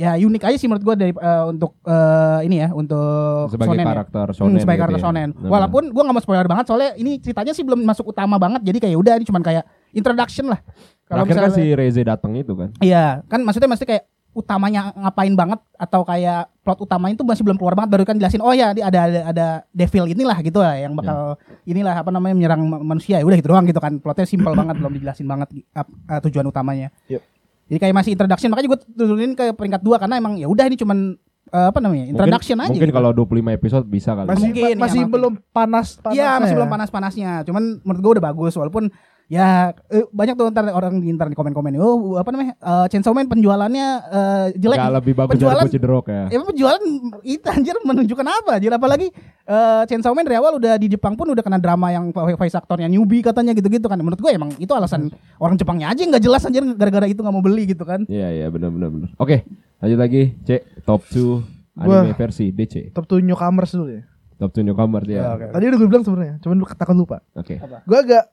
ya 0.00 0.16
unik 0.16 0.42
aja 0.42 0.56
sih 0.56 0.64
menurut 0.64 0.80
gue 0.82 0.94
dari 0.96 1.12
eh, 1.12 1.44
untuk 1.46 1.76
eh, 1.82 2.40
ini 2.42 2.56
ya 2.58 2.72
untuk 2.72 3.52
Sebagai 3.52 3.76
shonen 3.76 3.84
ya. 3.84 3.92
karakter 3.92 4.24
Hmm, 4.24 4.34
shonen 4.34 4.56
sebagai 4.56 4.64
gitu 4.72 4.84
karakter 4.88 4.96
ya. 4.96 5.04
shonen. 5.04 5.28
Walaupun 5.36 5.82
gua 5.90 6.02
nggak 6.02 6.16
mau 6.16 6.24
spoiler 6.24 6.48
banget 6.48 6.64
soalnya 6.66 6.90
ini 6.94 7.20
ceritanya 7.20 7.52
sih 7.52 7.60
belum 7.60 7.84
masuk 7.84 8.08
utama 8.08 8.34
banget 8.34 8.64
jadi 8.64 8.78
kayak 8.80 8.96
udah 8.96 9.14
ini 9.14 9.24
cuman 9.24 9.42
kayak 9.42 9.64
introduction 9.92 10.48
lah. 10.48 10.60
Kalau 11.04 11.26
Terakhir 11.26 11.36
kan 11.36 11.50
si 11.50 11.60
misalnya 11.60 11.76
Reze 11.76 12.02
datang 12.02 12.32
itu 12.32 12.52
kan. 12.54 12.68
Iya, 12.80 13.20
kan 13.26 13.44
maksudnya 13.44 13.68
mesti 13.68 13.84
kayak 13.84 14.04
utamanya 14.30 14.94
ngapain 14.94 15.34
banget 15.34 15.58
atau 15.74 16.06
kayak 16.06 16.46
plot 16.62 16.78
utamanya 16.80 17.18
itu 17.18 17.26
masih 17.26 17.42
belum 17.42 17.58
keluar 17.58 17.74
banget 17.74 17.90
baru 17.90 18.06
kan 18.06 18.14
jelasin 18.14 18.38
oh 18.38 18.54
ya 18.54 18.70
ada 18.70 18.86
ada 18.86 19.00
ada 19.26 19.46
devil 19.68 20.06
inilah 20.06 20.38
gitu 20.38 20.62
lah 20.62 20.78
yang 20.78 20.94
bakal 20.94 21.34
inilah 21.66 21.98
apa 21.98 22.08
namanya 22.08 22.38
menyerang 22.38 22.62
ma- 22.62 22.78
manusia 22.78 23.18
ya 23.18 23.26
udah 23.26 23.34
gitu 23.34 23.50
doang 23.50 23.66
gitu 23.66 23.82
kan 23.82 23.98
plotnya 23.98 24.22
simpel 24.24 24.54
banget 24.54 24.78
belum 24.78 24.94
dijelasin 24.94 25.26
banget 25.26 25.50
uh, 25.74 26.20
tujuan 26.22 26.46
utamanya. 26.46 26.94
Yep. 27.10 27.26
Jadi 27.70 27.78
kayak 27.78 27.94
masih 27.94 28.10
introduction 28.18 28.50
makanya 28.50 28.68
gue 28.74 28.80
turunin 28.98 29.32
ke 29.38 29.54
peringkat 29.54 29.80
dua 29.86 30.02
karena 30.02 30.18
emang 30.18 30.34
ya 30.34 30.50
udah 30.50 30.66
ini 30.66 30.74
cuman 30.74 31.14
uh, 31.54 31.66
apa 31.70 31.78
namanya 31.78 32.10
introduction 32.10 32.58
mungkin, 32.58 32.66
aja. 32.66 32.78
Mungkin 32.82 32.90
gitu. 32.90 32.98
kalau 32.98 33.10
25 33.14 33.58
episode 33.58 33.84
bisa 33.86 34.10
kali. 34.18 34.26
Masih 34.26 34.42
Mungkin, 34.50 34.72
ya, 34.74 34.78
masih 34.78 35.00
maafin. 35.00 35.14
belum 35.14 35.32
panas 35.54 35.86
panas. 36.02 36.16
Iya 36.18 36.30
masih 36.42 36.54
belum 36.58 36.70
panas-panasnya. 36.70 37.30
Cuman 37.46 37.62
menurut 37.86 38.02
gue 38.02 38.12
udah 38.18 38.24
bagus 38.26 38.52
walaupun 38.58 38.84
ya 39.30 39.70
eh, 39.94 40.02
banyak 40.10 40.34
tuh 40.34 40.50
ntar 40.50 40.66
orang 40.74 40.98
di 40.98 41.14
ntar 41.14 41.30
di 41.30 41.38
komen-komen 41.38 41.78
oh 41.78 42.18
apa 42.18 42.34
namanya 42.34 42.58
eh, 42.58 42.86
Chainsaw 42.90 43.14
Man 43.14 43.30
penjualannya 43.30 43.88
eh, 44.10 44.46
jelek. 44.58 44.78
Gak 44.82 44.94
lebih 44.98 45.14
bagus 45.14 45.32
penjualan, 45.38 45.64
Drok 45.70 46.06
ya. 46.10 46.22
Ya 46.34 46.38
penjualan 46.42 46.82
itu 47.22 47.46
anjir 47.46 47.78
menunjukkan 47.86 48.26
apa? 48.26 48.58
Anjir 48.58 48.74
apalagi 48.74 49.06
eh, 49.46 49.82
Chainsaw 49.86 50.10
Man 50.18 50.26
dari 50.26 50.34
awal 50.34 50.58
udah 50.58 50.74
di 50.74 50.90
Jepang 50.90 51.14
pun 51.14 51.30
udah 51.30 51.46
kena 51.46 51.62
drama 51.62 51.94
yang 51.94 52.10
voice 52.10 52.58
actornya 52.58 52.90
newbie 52.90 53.22
katanya 53.22 53.54
gitu-gitu 53.54 53.86
kan. 53.86 54.02
Menurut 54.02 54.18
gue 54.18 54.34
emang 54.34 54.50
itu 54.58 54.74
alasan 54.74 55.14
orang 55.38 55.54
Jepangnya 55.54 55.94
aja 55.94 56.02
nggak 56.02 56.22
jelas 56.26 56.42
anjir 56.42 56.66
gara-gara 56.74 57.06
itu 57.06 57.22
nggak 57.22 57.34
mau 57.34 57.44
beli 57.46 57.70
gitu 57.70 57.86
kan. 57.86 58.02
Iya 58.10 58.34
iya 58.34 58.46
benar 58.50 58.74
benar 58.74 58.90
benar. 58.90 59.08
Oke, 59.14 59.46
lanjut 59.78 59.98
lagi. 60.02 60.22
C 60.42 60.58
top 60.82 61.06
2 61.06 61.86
Gua- 61.86 62.02
anime 62.02 62.18
versi 62.18 62.50
DC. 62.50 62.90
Top 62.90 63.06
2 63.06 63.22
newcomers 63.22 63.70
dulu 63.78 63.94
ya. 63.94 64.02
Top 64.42 64.50
2 64.50 64.66
newcomer 64.66 65.06
Ya, 65.06 65.14
ya. 65.14 65.22
oke. 65.38 65.46
Tadi 65.54 65.64
udah 65.70 65.78
gue 65.78 65.88
bilang 65.88 66.02
sebenarnya, 66.02 66.34
cuman 66.40 66.56
lu 66.58 66.66
takut 66.66 66.96
lupa. 66.98 67.20
Oke. 67.36 67.60
Gue 67.60 67.98
agak 68.00 68.24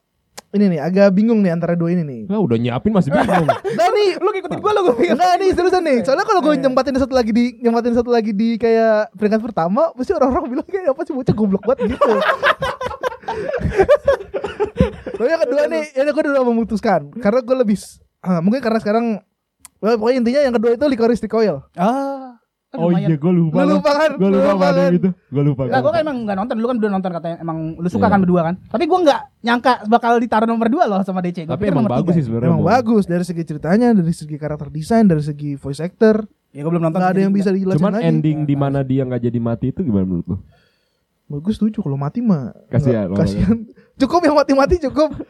ini 0.48 0.64
nih 0.76 0.80
agak 0.80 1.12
bingung 1.12 1.44
nih 1.44 1.52
antara 1.52 1.76
dua 1.76 1.92
ini 1.92 2.00
nih. 2.04 2.20
Lah 2.32 2.40
udah 2.40 2.56
nyiapin 2.56 2.92
masih 2.96 3.12
bingung. 3.12 3.48
Nah 3.78 3.88
nih, 3.92 4.16
Lu 4.16 4.32
ngikutin 4.32 4.58
gue 4.64 4.72
lu 4.72 4.80
gue 4.88 4.94
enggak 5.12 5.34
nih 5.36 5.48
seriusan 5.52 5.82
nih. 5.84 5.98
Soalnya 6.08 6.24
kalau 6.24 6.40
gue 6.40 6.54
nyempatin 6.56 6.96
satu 6.96 7.12
lagi 7.12 7.32
di 7.36 7.60
nyempatin 7.60 7.92
satu 7.92 8.08
lagi 8.08 8.32
di 8.32 8.56
kayak 8.56 9.12
peringkat 9.12 9.44
pertama, 9.44 9.92
pasti 9.92 10.16
orang-orang 10.16 10.44
bilang 10.48 10.68
kayak 10.68 10.96
apa 10.96 11.00
sih 11.04 11.12
bocah 11.12 11.34
goblok 11.36 11.62
banget 11.68 11.92
gitu. 11.92 12.12
Tapi 15.18 15.28
yang 15.28 15.42
kedua 15.44 15.62
nih, 15.68 15.84
ya 15.92 16.02
gue 16.08 16.22
udah 16.24 16.44
memutuskan 16.46 17.00
karena 17.20 17.40
gue 17.44 17.56
lebih 17.58 17.76
ah, 18.24 18.40
mungkin 18.40 18.60
karena 18.64 18.78
sekarang 18.80 19.06
well, 19.84 19.96
pokoknya 20.00 20.18
intinya 20.24 20.40
yang 20.48 20.54
kedua 20.56 20.70
itu 20.80 20.84
licorice 20.88 21.22
recoil. 21.22 21.60
Ah. 21.76 22.27
Kan 22.68 22.76
oh 22.78 22.88
lumayan. 22.88 23.08
iya 23.08 23.16
gue 23.16 23.32
lupa. 23.32 23.56
Lu 23.58 23.68
lupa 23.74 23.90
kan? 23.92 24.10
Gue 24.12 24.28
Lu 24.28 24.36
lupa 24.36 24.52
lupa 24.52 24.68
kan? 24.70 24.90
itu. 24.92 25.08
Gue 25.26 25.42
lupa. 25.42 25.62
Nah, 25.64 25.70
gue 25.70 25.80
gua 25.80 25.88
kan 25.88 25.94
lupa. 25.94 26.04
emang 26.04 26.16
nggak 26.20 26.36
nonton, 26.36 26.54
lu 26.54 26.66
kan 26.66 26.76
udah 26.76 26.90
nonton 26.90 27.10
katanya 27.12 27.36
emang 27.38 27.58
lu 27.74 27.88
suka 27.88 28.02
Iya. 28.02 28.12
kan 28.12 28.20
berdua 28.20 28.40
kan. 28.42 28.54
Tapi 28.62 28.84
gue 28.84 28.98
nggak 29.00 29.20
nyangka 29.40 29.72
bakal 29.86 30.12
ditaruh 30.16 30.44
nomor 30.44 30.68
dua 30.68 30.84
loh 30.84 31.00
sama 31.00 31.20
DC. 31.20 31.38
Gua 31.42 31.54
Tapi 31.54 31.64
emang 31.66 31.84
bagus 31.84 32.04
tiga. 32.04 32.12
sih 32.14 32.24
sebenarnya. 32.24 32.48
Emang 32.50 32.62
bagus 32.62 33.04
dari 33.04 33.24
segi 33.24 33.42
ceritanya, 33.42 33.88
dari 33.90 34.12
segi 34.12 34.36
karakter 34.36 34.68
desain, 34.68 35.04
dari 35.04 35.20
segi 35.20 35.50
voice 35.54 35.80
actor. 35.80 36.28
Ya 36.50 36.60
gue 36.60 36.68
belum 36.68 36.82
nonton. 36.82 36.98
Nggak 36.98 37.10
ada 37.10 37.20
yang 37.20 37.32
bisa 37.32 37.48
dijelasin 37.48 37.78
Cuman 37.78 37.92
lagi. 37.94 38.04
ending 38.06 38.38
di 38.44 38.54
mana 38.54 38.80
dia 38.80 39.02
nggak 39.02 39.22
jadi 39.22 39.38
mati 39.38 39.66
itu 39.68 39.80
gimana 39.80 40.04
menurut 40.04 40.26
lu? 40.26 40.36
Bagus 41.30 41.56
setuju 41.56 41.80
kalau 41.80 41.96
mati 41.96 42.20
mah. 42.20 42.52
Kasihan, 42.66 43.12
Kasihan. 43.12 43.64
Cukup 44.00 44.20
yang 44.22 44.32
mati-mati 44.34 44.76
cukup. 44.78 45.10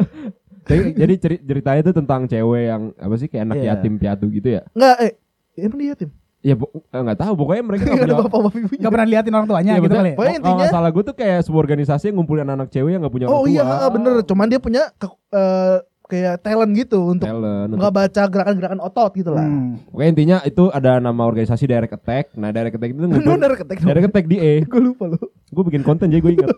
Jadi, 0.61 0.93
jadi 0.93 1.15
ceri- 1.17 1.41
ceritanya 1.41 1.81
itu 1.81 1.93
tentang 1.97 2.29
cewek 2.29 2.69
yang 2.69 2.93
apa 2.95 3.15
sih 3.17 3.25
kayak 3.25 3.41
anak 3.43 3.57
Iya. 3.57 3.67
yatim 3.73 3.97
piatu 3.97 4.29
gitu 4.29 4.49
ya? 4.51 4.69
Enggak, 4.71 4.97
eh 5.01 5.13
emang 5.57 5.81
dia 5.81 5.97
tim. 5.97 6.11
Ya 6.39 6.55
eh, 6.55 6.67
nggak 7.03 7.19
tahu 7.19 7.33
pokoknya 7.35 7.63
mereka 7.63 7.83
Enggak 7.83 7.97
nggak 7.97 8.07
punya 8.09 8.23
bapak 8.23 8.41
bapak 8.41 8.53
ibunya. 8.57 8.81
Gak 8.81 8.93
pernah 8.93 9.09
liatin 9.09 9.35
orang 9.35 9.49
tuanya 9.49 9.67
Iya, 9.69 9.75
gitu 9.75 9.85
betul. 9.85 9.99
kali 9.99 10.09
ya. 10.09 10.15
Pokoknya 10.15 10.31
Oh, 10.31 10.39
kalau 10.39 10.55
nggak 10.55 10.63
intinya- 10.63 10.77
salah 10.79 10.91
gue 10.91 11.03
tuh 11.03 11.17
kayak 11.17 11.39
sebuah 11.43 11.61
organisasi 11.61 12.05
yang 12.05 12.17
ngumpulin 12.17 12.47
anak 12.49 12.69
cewek 12.69 12.91
yang 12.91 13.01
nggak 13.01 13.13
punya 13.13 13.27
orang 13.27 13.35
Oh 13.35 13.43
tua. 13.43 13.51
iya, 13.51 13.63
ah, 13.65 13.91
bener. 13.91 14.13
Cuman 14.23 14.47
dia 14.47 14.61
punya 14.61 14.83
ke- 14.95 15.19
eh, 15.29 15.77
kayak 16.09 16.35
talent 16.41 16.73
gitu 16.73 16.99
untuk 17.11 17.29
nggak 17.29 17.93
baca 17.93 18.23
gerakan-gerakan 18.25 18.81
otot 18.81 19.13
gitu 19.13 19.29
lah. 19.29 19.45
Hmm. 19.45 19.77
Pokoknya 19.89 20.09
intinya 20.09 20.37
itu 20.41 20.65
ada 20.71 20.91
nama 20.97 21.23
organisasi 21.23 21.65
Direct 21.65 21.93
Attack. 21.93 22.33
Nah, 22.33 22.49
Direct 22.49 22.73
Attack 22.73 22.91
itu 22.91 23.01
ngumpulin 23.03 23.37
dari 23.39 23.57
ketek 23.57 23.77
Direct 23.83 24.07
Attack 24.09 24.27
di 24.27 24.37
E. 24.39 24.53
Gue 24.73 24.81
lupa 24.87 25.05
lu. 25.05 25.19
Gue 25.49 25.63
bikin 25.65 25.83
konten 25.83 26.07
jadi 26.07 26.23
gue 26.23 26.33
ingat. 26.35 26.49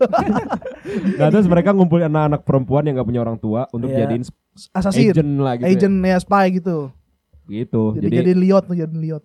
nah, 1.19 1.27
terus 1.27 1.45
mereka 1.45 1.71
ngumpulin 1.71 2.05
anak-anak 2.05 2.41
perempuan 2.41 2.85
yang 2.85 2.95
nggak 2.95 3.07
punya 3.07 3.19
orang 3.19 3.35
tua 3.35 3.65
untuk 3.71 3.89
Iya. 3.89 4.05
jadiin 4.05 4.23
Assassin. 4.71 5.09
agent 5.09 5.31
lah 5.35 5.53
gitu. 5.57 5.67
Agent 5.67 5.95
ya 5.99 6.17
spy 6.17 6.45
gitu. 6.53 6.77
Ya. 7.43 7.65
Gitu. 7.65 7.83
Jadi, 7.97 8.05
Jadi, 8.05 8.15
jadi 8.15 8.31
liot 8.37 8.63
tuh 8.63 8.77
jadi 8.77 8.93
liot. 8.93 9.23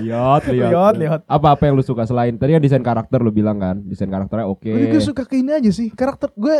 Lihat, 0.00 0.42
lihat. 0.50 0.70
Lihat, 0.70 0.94
lihat. 0.98 1.20
Apa 1.26 1.54
apa 1.54 1.62
yang 1.66 1.74
lu 1.78 1.84
suka 1.86 2.04
selain 2.04 2.34
tadi 2.34 2.54
kan 2.54 2.62
desain 2.62 2.82
karakter 2.82 3.18
lu 3.22 3.30
bilang 3.30 3.58
kan, 3.62 3.78
desain 3.86 4.10
karakternya 4.10 4.46
oke. 4.50 4.66
Gue 4.66 4.90
juga 4.90 5.00
suka 5.02 5.22
ke 5.26 5.38
ini 5.40 5.54
aja 5.54 5.70
sih. 5.70 5.88
Karakter 5.94 6.34
gue 6.34 6.56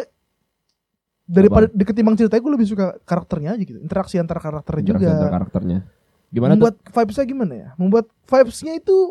daripada 1.24 1.66
di 1.72 1.84
ketimbang 1.88 2.14
ceritanya 2.20 2.42
gue 2.44 2.52
lebih 2.52 2.68
suka 2.68 2.86
karakternya 3.02 3.58
aja 3.58 3.64
gitu. 3.64 3.78
Interaksi 3.80 4.16
antara 4.20 4.40
karakter 4.40 4.80
Interaksi 4.80 5.04
juga. 5.04 5.14
antara 5.18 5.32
karakternya. 5.40 5.78
Gimana 6.34 6.58
Membuat 6.58 6.74
vibesnya 6.82 7.24
gimana 7.30 7.52
ya? 7.54 7.68
Membuat 7.78 8.06
vibesnya 8.26 8.72
itu 8.74 8.86
tuh? 8.90 9.06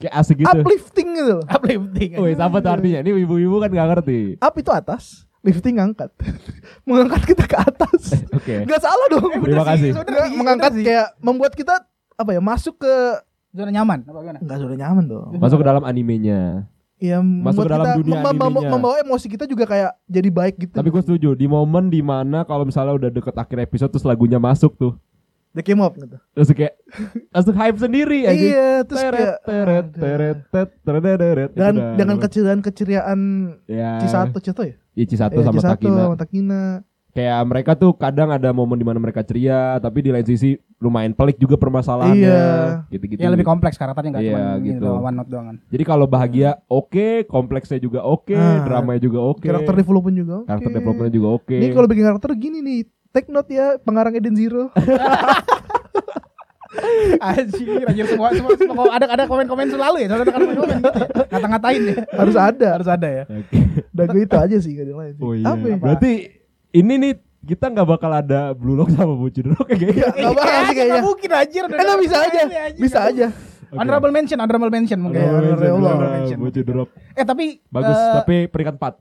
Kayak 0.00 0.14
asik 0.16 0.36
gitu. 0.40 0.48
uplifting 0.48 1.08
gitu. 1.12 1.32
loh. 1.38 1.44
Uplifting. 1.46 2.10
Wih, 2.16 2.34
apa 2.34 2.56
tuh 2.64 2.72
artinya? 2.72 2.98
Ini 3.04 3.10
ibu-ibu 3.20 3.56
kan 3.60 3.68
gak 3.68 3.88
ngerti. 3.92 4.20
Up 4.40 4.54
itu 4.56 4.70
atas, 4.72 5.28
lifting 5.40 5.80
ngangkat. 5.80 6.10
Mengangkat 6.88 7.22
kita 7.26 7.44
ke 7.44 7.56
atas. 7.56 8.02
Oke. 8.38 8.64
Gak 8.64 8.80
salah 8.80 9.06
dong. 9.08 9.30
Terima 9.40 9.64
kasih. 9.64 9.90
Nggak, 9.96 10.28
mengangkat 10.36 10.72
kayak 10.80 11.06
membuat 11.20 11.52
kita 11.56 11.74
apa 12.16 12.30
ya 12.36 12.40
masuk 12.44 12.76
ke 12.76 12.94
zona 13.50 13.72
nyaman 13.72 14.04
apa 14.04 14.18
gimana? 14.20 14.38
nggak 14.44 14.58
sudah 14.60 14.76
nyaman 14.76 15.04
dong. 15.08 15.30
Masuk 15.40 15.58
ke 15.60 15.66
dalam 15.66 15.82
animenya. 15.82 16.68
Ya 17.00 17.16
Masuk 17.24 17.64
membuat 17.64 17.66
ke 17.66 17.72
dalam 17.72 17.86
kita 17.88 17.98
dunia 18.04 18.20
mem- 18.20 18.36
mem- 18.36 18.44
animenya. 18.44 18.70
membawa 18.76 18.96
emosi 19.00 19.26
kita 19.32 19.44
juga 19.48 19.64
kayak 19.64 19.96
jadi 20.04 20.28
baik 20.28 20.54
gitu. 20.60 20.74
Tapi 20.76 20.88
gue 20.92 21.02
setuju 21.02 21.28
di 21.32 21.48
momen 21.48 21.88
di 21.88 22.04
mana 22.04 22.44
kalau 22.44 22.68
misalnya 22.68 22.92
udah 22.92 23.10
deket 23.10 23.32
akhir 23.32 23.58
episode 23.64 23.88
terus 23.88 24.04
lagunya 24.04 24.36
masuk 24.36 24.76
tuh, 24.76 24.92
The 25.50 25.62
came 25.62 25.78
up 25.78 25.94
gitu. 25.94 26.14
terus 26.30 26.48
kayak 26.52 26.78
langsung 27.28 27.54
hype 27.54 27.74
sendiri 27.76 28.22
aja. 28.22 28.38
Iya, 28.38 28.70
terus 28.86 29.02
teret, 29.02 29.18
kayak 29.18 29.36
teret, 29.42 29.86
teret, 29.92 30.38
tet, 30.46 30.70
teret, 30.78 31.50
dan 31.52 31.72
Itu 31.72 31.82
dah. 31.82 31.94
dengan 31.98 32.16
keceriaan-keceriaan 32.18 33.20
ya, 33.66 33.98
Cisato 33.98 34.38
Cisato 34.38 34.62
ya? 34.62 34.74
Iya, 34.94 35.06
Cisato 35.06 35.34
Eh, 35.34 35.42
sama 35.42 35.54
Cisato 35.54 35.74
Takina. 35.74 36.02
sama 36.04 36.16
Takina. 36.16 36.62
Kayak 37.10 37.42
mereka 37.42 37.72
tuh 37.74 37.90
kadang 37.92 38.30
ada 38.30 38.54
momen 38.54 38.78
di 38.78 38.86
mana 38.86 38.94
mereka 38.96 39.20
ceria, 39.20 39.74
tapi 39.76 39.98
di 39.98 40.14
lain 40.14 40.22
sisi 40.22 40.54
lumayan 40.78 41.10
pelik 41.10 41.34
juga 41.36 41.58
permasalahannya. 41.58 42.22
Iya. 42.22 42.86
Gitu-gitu. 42.86 43.18
Ya 43.18 43.26
lebih 43.26 43.42
kompleks 43.42 43.74
karakternya 43.74 44.14
nggak 44.14 44.22
Iya, 44.22 44.30
cuma 44.30 44.42
gitu. 44.62 44.70
gitu. 44.78 44.90
one 45.02 45.16
note 45.18 45.26
doang 45.28 45.46
kan. 45.50 45.56
Jadi 45.66 45.82
kalau 45.82 46.06
bahagia 46.06 46.50
oke, 46.64 47.26
kompleksnya 47.26 47.82
juga 47.82 48.06
oke, 48.06 48.30
Ah, 48.30 48.62
dramanya 48.62 49.02
juga 49.02 49.18
oke. 49.18 49.42
Karakter 49.42 49.74
development 49.74 50.14
juga. 50.14 50.34
oke. 50.36 50.46
Karakter 50.46 50.70
developmentnya 50.70 51.10
juga 51.12 51.28
oke. 51.34 51.56
Ini 51.58 51.74
kalau 51.74 51.88
bikin 51.90 52.04
karakter 52.06 52.30
gini 52.38 52.58
nih, 52.62 52.80
take 53.10 53.28
note 53.30 53.50
ya 53.50 53.78
pengarang 53.82 54.14
Eden 54.16 54.34
Zero. 54.38 54.70
Anjir, 57.18 57.82
anjir 57.82 58.06
semua 58.06 58.30
semua, 58.30 58.54
semua 58.54 58.86
ada 58.94 59.10
ada 59.10 59.24
komen-komen 59.26 59.74
selalu 59.74 60.06
ya. 60.06 60.08
Ada 60.14 60.22
komen-komen 60.30 60.78
gitu 60.78 60.86
ya. 60.86 61.26
Ngata-ngatain 61.26 61.82
ya. 61.82 61.96
Harus 62.14 62.36
ada. 62.38 62.68
Harus 62.78 62.88
ada 62.88 63.08
ya. 63.10 63.24
Oke. 63.26 63.58
Dan 63.90 64.06
gue 64.14 64.22
itu 64.22 64.36
aja 64.38 64.56
sih 64.62 64.70
gak 64.78 64.86
ada 64.86 64.94
lain 64.94 65.12
sih. 65.18 65.22
Oh 65.26 65.32
iya. 65.34 65.50
Apa 65.50 65.66
ya? 65.66 65.76
Berarti 65.82 66.12
ini 66.70 66.94
nih 66.94 67.12
kita 67.42 67.74
nggak 67.74 67.88
bakal 67.90 68.10
ada 68.14 68.54
Blue 68.54 68.78
Lock 68.78 68.94
sama 68.94 69.18
Bocudrok 69.18 69.66
kayak 69.66 69.80
gitu. 69.82 69.98
Gak 69.98 70.34
bakal 70.38 70.60
sih 70.70 70.74
kayaknya. 70.78 70.94
Nggak 70.94 71.08
mungkin 71.10 71.30
anjir. 71.34 71.64
Eh 71.66 71.82
nggak 71.82 72.00
bisa 72.06 72.16
aja, 72.22 72.40
bisa 72.78 72.98
aja. 73.02 73.26
Honorable 73.72 74.10
mention, 74.10 74.38
honorable 74.38 74.68
mention 74.68 74.98
mungkin. 74.98 75.20
Oke, 75.20 75.30
honorable 75.30 75.70
Honorable 75.80 76.10
mention. 76.12 76.38
Bocudrok. 76.38 76.88
Eh 77.12 77.22
tapi 77.22 77.44
Bagus, 77.66 77.94
eh, 77.94 78.14
tapi 78.16 78.36
peringkat 78.46 78.74
4. 78.76 78.98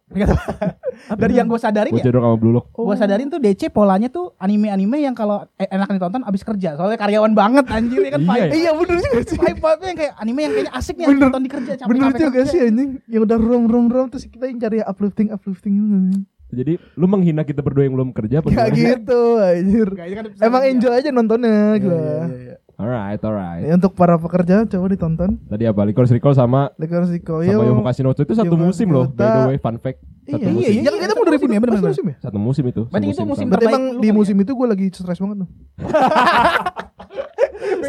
dari 1.22 1.34
yang 1.34 1.48
gue 1.48 1.58
sadarin 1.58 1.90
ya, 1.90 1.96
Bocudrok 1.98 2.22
sama 2.22 2.38
Blue 2.38 2.54
Lock. 2.54 2.66
gue 2.70 2.96
sadarin 2.96 3.28
tuh 3.28 3.40
DC 3.40 3.62
polanya 3.70 4.08
tuh 4.08 4.36
anime-anime 4.36 4.98
yang 5.00 5.14
kalau 5.14 5.46
eh, 5.56 5.66
enak 5.66 5.90
ditonton 5.90 6.22
abis 6.22 6.42
kerja. 6.44 6.76
Soalnya 6.76 6.98
karyawan 6.98 7.34
banget 7.34 7.66
anjir 7.68 8.00
ya 8.00 8.12
kan. 8.12 8.22
Iya, 8.22 8.30
vibe- 8.30 8.54
Iya 8.54 8.72
bener 8.76 8.98
juga 9.00 9.20
sih. 9.24 9.38
Vibe-vibe 9.38 9.84
yang 9.84 9.98
kayak 9.98 10.14
anime 10.18 10.40
yang 10.40 10.54
kayaknya 10.54 10.74
asik 10.74 10.96
nih 10.96 11.08
Bener. 11.08 11.22
nonton 11.26 11.42
di 11.42 11.50
kerja 11.50 11.72
capek 11.76 11.90
Bener 11.90 12.12
juga 12.14 12.42
sih 12.46 12.60
anjing. 12.62 12.90
Yang 13.06 13.22
udah 13.26 13.38
rom 13.38 13.64
rom 13.66 13.86
rom 13.88 14.06
terus 14.08 14.26
kita 14.26 14.46
yang 14.46 14.60
cari 14.60 14.78
uplifting 14.82 15.28
uplifting 15.30 15.74
gitu. 15.74 16.22
Jadi 16.50 16.74
lu 16.94 17.06
menghina 17.06 17.46
kita 17.46 17.62
berdua 17.62 17.86
yang 17.86 17.94
belum 17.94 18.10
kerja 18.10 18.42
apa 18.42 18.50
Gak 18.50 18.74
gitu 18.74 19.38
anjir. 19.38 19.86
Ini 19.88 20.14
kan 20.16 20.26
Emang 20.42 20.62
enjoy 20.66 20.90
aja 20.92 21.10
nontonnya 21.10 21.78
Iya, 21.78 21.78
gua. 21.78 21.94
iya, 21.94 22.18
iya, 22.26 22.38
iya. 22.44 22.56
Alright, 22.80 23.20
alright. 23.20 23.68
Ya, 23.68 23.76
untuk 23.76 23.92
para 23.92 24.16
pekerja 24.16 24.64
coba 24.64 24.88
ditonton. 24.88 25.36
Tadi 25.52 25.68
apa? 25.68 25.84
Licorice 25.84 26.16
Recall 26.16 26.32
sama 26.32 26.72
Licorice 26.80 27.20
sama 27.20 27.44
Recoil. 27.44 27.60
Yomo 27.60 27.84
Casino 27.84 28.16
itu 28.16 28.32
satu 28.32 28.56
Yomo 28.56 28.72
musim 28.72 28.88
loh. 28.88 29.12
By 29.12 29.28
the 29.28 29.42
way, 29.52 29.58
fun 29.60 29.76
fact. 29.84 30.00
Satu 30.24 30.40
Iya, 30.40 30.56
musim. 30.56 30.72
iya, 30.80 30.88
iya. 30.88 30.92
Kita 30.96 31.12
mau 31.12 31.26
dari 31.28 31.38
ya, 31.44 31.60
bener. 31.60 31.76
musim 31.84 32.06
ya. 32.08 32.16
Satu 32.24 32.38
musim 32.40 32.64
itu. 32.72 32.82
Berarti 32.88 33.08
itu 33.12 33.24
musim 33.28 33.46
sama. 33.52 33.52
Berarti 33.52 33.66
terbaik 33.68 33.84
emang 33.84 34.00
di 34.00 34.10
musim 34.16 34.36
itu 34.40 34.52
gue 34.56 34.68
lagi 34.72 34.86
stres 34.96 35.20
banget 35.20 35.44
tuh. 35.44 35.50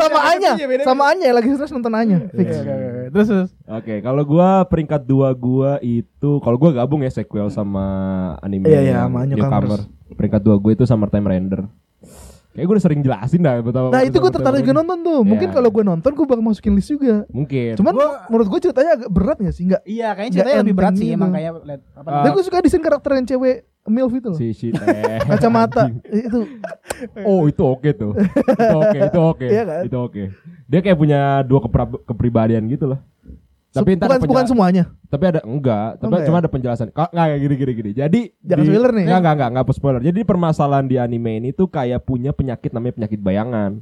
sama 0.00 0.20
Anya, 0.34 0.52
sama 0.82 1.02
Anya 1.14 1.28
lagi 1.38 1.48
stres 1.54 1.70
nonton 1.70 1.94
Anya. 1.94 2.26
Fix. 2.34 2.50
Oke, 2.50 2.66
oke, 2.66 2.86
oke. 2.90 3.02
Terus 3.14 3.26
terus. 3.30 3.50
Oke, 3.70 3.94
kalau 4.02 4.22
gua 4.26 4.48
peringkat 4.66 5.02
dua 5.06 5.30
gua 5.38 5.78
itu 5.78 6.42
kalau 6.42 6.56
gua 6.58 6.74
gabung 6.74 7.06
ya 7.06 7.12
sequel 7.14 7.46
sama 7.52 7.84
anime 8.42 8.66
Iya, 8.66 8.80
iya, 8.80 8.90
yang 8.90 9.06
sama 9.06 9.20
Newcomer. 9.22 9.62
Newcomers. 9.62 9.84
Peringkat 10.18 10.40
dua 10.42 10.56
gue 10.58 10.72
itu 10.74 10.82
Summertime 10.82 11.26
Render. 11.30 11.60
Kayak 12.50 12.66
gue 12.66 12.74
udah 12.74 12.84
sering 12.84 13.00
jelasin 13.00 13.40
dah 13.40 13.54
betapa. 13.58 13.88
Nah 13.88 14.02
itu 14.02 14.16
gue 14.16 14.32
tertarik 14.32 14.58
juga 14.58 14.72
Render. 14.72 14.82
nonton 14.82 14.98
tuh. 15.00 15.20
Mungkin 15.22 15.48
Iya. 15.48 15.54
kalau 15.54 15.68
gue 15.70 15.84
nonton 15.84 16.10
gue 16.10 16.26
bakal 16.26 16.42
masukin 16.42 16.74
list 16.74 16.90
juga. 16.90 17.22
Mungkin. 17.28 17.78
Cuman 17.78 17.92
menurut 18.26 18.46
gue 18.48 18.60
ceritanya 18.60 18.90
agak 18.96 19.08
berat 19.08 19.38
gak 19.38 19.54
sih? 19.54 19.64
Enggak. 19.64 19.82
Iya, 19.84 20.08
kayaknya 20.12 20.32
ceritanya 20.34 20.58
lebih 20.60 20.74
berat 20.74 20.92
sih 20.92 21.06
gitu. 21.06 21.16
emang 21.16 21.30
kayak 21.30 21.52
liat- 21.60 21.84
apa 21.92 22.06
namanya? 22.06 22.24
Dan 22.24 22.30
gue 22.32 22.42
suka 22.42 22.56
desain 22.58 22.82
karakter 22.82 23.10
yang 23.14 23.26
cewek 23.26 23.56
MILF 23.80 24.12
itu 24.12 24.28
loh. 24.28 24.36
si 24.36 24.46
shit 24.52 24.74
eh. 24.82 25.18
Kacamata 25.24 25.82
itu. 26.10 26.40
Oh 27.22 27.46
itu 27.46 27.62
oke 27.62 27.90
tuh. 27.92 28.12
itu 28.12 28.76
oke, 28.76 28.98
itu 29.00 29.20
oke. 29.24 29.46
Iya 29.46 29.62
kan? 29.64 29.82
Itu 29.86 29.96
oke. 30.00 30.22
Dia 30.66 30.80
kayak 30.80 30.96
punya 30.96 31.20
dua 31.42 31.58
kepribadian 32.04 32.66
gitu 32.66 32.86
lah. 32.86 33.00
Tapi 33.70 33.94
bukan 33.94 34.18
bukan 34.26 34.44
semuanya. 34.50 34.84
Tapi 35.06 35.24
ada 35.30 35.40
enggak, 35.46 36.02
tapi 36.02 36.10
enggak 36.10 36.26
cuma 36.26 36.38
ya? 36.38 36.42
ada 36.42 36.50
penjelasan. 36.50 36.86
Kok 36.90 37.10
enggak 37.14 37.26
kayak 37.30 37.40
gini 37.40 37.54
gini 37.54 37.72
gini. 37.78 37.90
Jadi 37.94 38.20
Jangan 38.42 38.64
spoiler 38.66 38.90
nih. 38.90 39.04
Enggak 39.06 39.18
enggak 39.22 39.34
enggak 39.34 39.50
enggak 39.54 39.66
spoiler. 39.78 40.02
Jadi 40.02 40.20
permasalahan 40.26 40.86
di 40.90 40.96
anime 40.98 41.32
ini 41.38 41.48
tuh 41.54 41.70
kayak 41.70 42.02
punya 42.02 42.34
penyakit 42.34 42.70
namanya 42.74 42.94
penyakit 42.98 43.20
bayangan. 43.22 43.78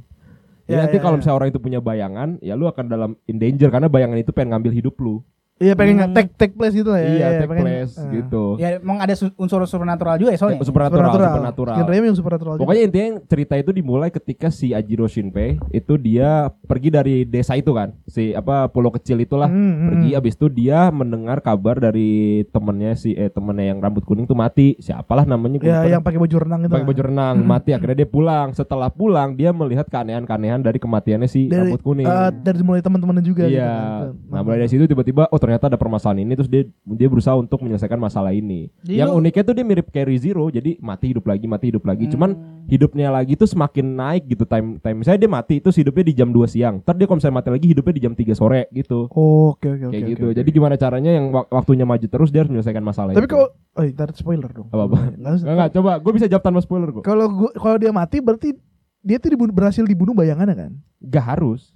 Jadi 0.69 0.77
Ya, 0.77 0.85
nanti 0.85 0.97
ya, 0.97 1.01
kalau 1.01 1.17
ya. 1.17 1.25
misalnya 1.25 1.37
orang 1.41 1.49
itu 1.49 1.59
punya 1.65 1.79
bayangan, 1.81 2.29
ya 2.45 2.53
lu 2.53 2.69
akan 2.69 2.85
dalam 2.85 3.11
in 3.25 3.41
danger 3.41 3.73
karena 3.73 3.89
bayangan 3.89 4.21
itu 4.21 4.29
pengen 4.29 4.53
ngambil 4.53 4.71
hidup 4.77 4.95
lu. 5.01 5.25
Iya 5.59 5.75
pengen 5.75 5.99
Hmm. 5.99 6.15
take 6.15 6.31
take 6.33 6.53
place 6.53 6.71
gitu 6.71 6.87
lah 6.87 6.97
ya. 6.97 7.05
iya, 7.05 7.11
Iya, 7.11 7.27
take 7.37 7.49
pengen- 7.49 7.65
place 7.65 7.93
ah. 7.93 8.07
gitu. 8.09 8.43
Ya 8.55 8.69
emang 8.75 8.97
ada 8.97 9.11
su- 9.11 9.35
unsur 9.35 9.59
supernatural 9.61 10.15
juga 10.15 10.31
ya 10.31 10.39
soalnya. 10.39 10.63
supernatural, 10.63 11.11
supernatural. 11.11 11.75
Genre-nya 11.77 11.99
yang 12.01 12.15
supernatural 12.15 12.53
juga. 12.55 12.63
Pokoknya 12.63 12.83
intinya 12.85 13.09
cerita 13.25 13.53
itu 13.53 13.71
dimulai 13.71 14.07
ketika 14.07 14.47
si 14.47 14.71
Ajiro 14.71 15.03
Shinpei 15.05 15.59
itu 15.69 15.93
dia 15.95 16.47
pergi 16.63 16.89
dari 16.89 17.15
desa 17.23 17.53
itu 17.53 17.71
kan, 17.71 17.91
si 18.05 18.31
apa 18.31 18.67
pulau 18.67 18.87
kecil 18.89 19.19
itulah 19.19 19.45
Hmm, 19.45 19.59
hmm, 19.75 19.87
pergi. 19.89 20.09
hmm. 20.09 20.19
Abis 20.19 20.33
itu 20.33 20.47
dia 20.47 20.79
mendengar 20.89 21.39
kabar 21.39 21.75
dari 21.77 22.09
temennya 22.47 22.95
si 22.95 23.11
eh 23.11 23.27
temennya 23.27 23.69
yang 23.69 23.79
rambut 23.79 24.01
kuning 24.01 24.23
tuh 24.23 24.33
mati. 24.33 24.79
Siapalah 24.79 25.23
namanya? 25.23 25.59
Ya 25.59 25.83
yang 25.89 25.99
pakai 25.99 26.17
baju 26.17 26.35
renang 26.39 26.61
itu. 26.61 26.71
pakai 26.71 26.87
baju 26.87 27.01
renang 27.03 27.35
mati 27.41 27.71
akhirnya 27.71 27.97
dia 27.97 28.09
pulang 28.09 28.53
setelah 28.53 28.87
pulang 28.87 29.33
dia 29.33 29.51
melihat 29.51 29.85
keanehan-keanehan 29.85 30.61
dari 30.61 30.77
kematiannya 30.77 31.27
si 31.27 31.45
dari 31.45 31.67
rambut 31.67 31.81
kuning 31.81 32.05
eh, 32.05 32.29
dari 32.37 32.61
mulai 32.61 32.79
teman-temannya 32.79 33.19
juga 33.21 33.43
gitu 33.43 33.57
iya 33.57 33.75
kan. 34.05 34.15
nah 34.29 34.39
mulai 34.39 34.57
dari 34.59 34.69
situ 34.69 34.85
tiba-tiba 34.85 35.27
oh 35.27 35.39
ternyata 35.49 35.65
ada 35.65 35.75
permasalahan 35.75 36.21
ini 36.21 36.33
terus 36.33 36.45
dia 36.45 36.61
dia 36.85 37.07
berusaha 37.07 37.33
untuk 37.33 37.57
menyelesaikan 37.59 37.97
masalah 37.97 38.29
ini 38.29 38.69
Jadi 38.79 38.95
yang 38.95 39.09
lu- 39.09 39.17
uniknya 39.17 39.41
tuh 39.41 39.51
dia 39.51 39.65
mirip 39.65 39.89
kayak 39.89 40.05
Zero 40.15 40.45
jadi 40.47 40.77
mati 40.77 41.09
hidup 41.09 41.25
lagi 41.25 41.43
mati 41.43 41.65
hidup 41.67 41.81
lagi 41.83 42.05
Hmm. 42.05 42.13
cuman 42.13 42.29
hidupnya 42.65 43.09
lagi 43.09 43.33
tuh 43.33 43.45
semakin 43.45 43.85
naik 43.89 44.29
gitu 44.29 44.45
time 44.45 44.77
time 44.77 45.01
misalnya 45.01 45.19
dia 45.19 45.31
mati 45.31 45.57
itu 45.57 45.73
hidupnya 45.73 46.03
di 46.03 46.13
jam 46.13 46.29
2 46.29 46.45
siang 46.45 46.75
ntar 46.79 46.93
dia 46.93 47.03
kalau 47.03 47.17
misalnya 47.17 47.35
mati 47.35 47.49
lagi 47.49 47.65
hidupnya 47.67 47.91
di 47.91 48.03
jam 48.03 48.13
3 48.13 48.31
sore 48.31 48.69
gitu 48.69 49.09
Oh, 49.09 49.51
Oke 49.51 49.65
oke 49.67 49.81
oke. 49.81 49.89
kayak 49.89 49.99
oke, 49.99 50.11
gitu 50.11 50.25
oke. 50.27 50.35
jadi 50.37 50.49
gimana 50.51 50.75
caranya 50.75 51.11
yang 51.11 51.25
wak- 51.29 51.49
waktunya 51.49 51.83
maju 51.83 52.05
terus 52.05 52.29
dia 52.29 52.39
harus 52.39 52.51
menyelesaikan 52.51 52.81
masalah 52.81 53.11
Tapi 53.11 53.25
itu. 53.25 53.33
kalau 53.33 53.47
oh 53.49 53.83
ntar 53.89 54.09
spoiler 54.13 54.49
dong. 54.49 54.67
apa 54.67 54.83
apa. 54.85 54.97
Enggak, 55.11 55.33
enggak, 55.41 55.69
coba 55.73 55.91
gue 55.97 56.11
bisa 56.13 56.27
jawab 56.27 56.43
tanpa 56.43 56.59
spoiler 56.59 56.89
kok 56.91 57.01
Kalau 57.01 57.25
gua 57.27 57.49
kalau 57.51 57.75
dia 57.75 57.89
mati 57.89 58.19
berarti 58.19 58.53
dia 58.99 59.15
tuh 59.15 59.29
dibunuh, 59.29 59.49
berhasil 59.49 59.81
dibunuh 59.81 60.11
bayangannya 60.11 60.53
kan? 60.53 60.71
Gak 60.99 61.25
harus. 61.25 61.71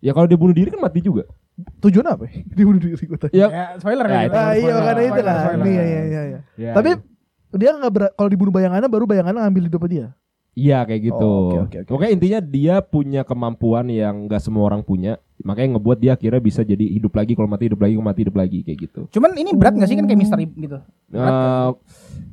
Ya 0.00 0.10
kalau 0.10 0.24
dia 0.24 0.34
bunuh 0.34 0.50
diri 0.50 0.66
kan 0.66 0.80
mati 0.80 0.98
juga. 0.98 1.28
Tujuan 1.80 2.06
apa? 2.08 2.24
ya? 2.30 2.40
dibunuh 2.46 2.78
diri 2.78 2.94
gue 2.96 3.18
tadi. 3.18 3.34
Ya, 3.34 3.46
Ya, 3.48 3.64
spoiler 3.76 4.06
Ya, 4.06 4.12
ya. 4.12 4.22
itu 4.22 4.36
Ah, 4.36 4.52
iya 4.52 4.72
makanya 4.74 5.02
itu 5.02 5.20
spoiler. 5.20 5.64
Iya 5.64 5.82
iya 5.82 5.82
iya. 5.82 6.22
iya. 6.22 6.40
ya, 6.56 6.72
Tapi 6.74 6.90
ya. 6.90 6.98
dia 7.52 7.70
nggak 7.74 7.92
ber- 7.92 8.14
kalau 8.14 8.30
dibunuh 8.30 8.52
bayangannya 8.52 8.88
baru 8.88 9.04
bayangannya 9.04 9.40
ngambil 9.40 9.64
hidupnya 9.66 9.90
dia. 9.90 10.06
Iya 10.52 10.84
kayak 10.84 11.00
gitu. 11.02 11.24
Oh, 11.24 11.48
oke, 11.48 11.56
oke, 11.64 11.76
oke. 11.80 11.88
Pokoknya 11.88 12.12
intinya 12.12 12.40
dia 12.44 12.74
punya 12.84 13.24
kemampuan 13.24 13.88
yang 13.88 14.28
gak 14.28 14.44
semua 14.44 14.68
orang 14.68 14.84
punya. 14.84 15.16
Makanya 15.40 15.80
ngebuat 15.80 15.96
dia 15.96 16.12
akhirnya 16.12 16.38
bisa 16.38 16.60
jadi 16.60 16.84
hidup 16.92 17.16
lagi 17.16 17.32
kalau 17.32 17.48
mati 17.48 17.72
hidup 17.72 17.80
lagi 17.80 17.96
kalau 17.96 18.04
mati 18.04 18.20
hidup 18.20 18.36
lagi 18.36 18.58
kayak 18.60 18.78
gitu. 18.84 19.00
Cuman 19.08 19.32
ini 19.32 19.56
berat 19.56 19.74
gak 19.74 19.88
sih 19.88 19.96
kan 19.96 20.04
kayak 20.04 20.20
misteri 20.20 20.44
gitu? 20.52 20.76
Berat 21.08 21.32
Eh, 21.32 21.68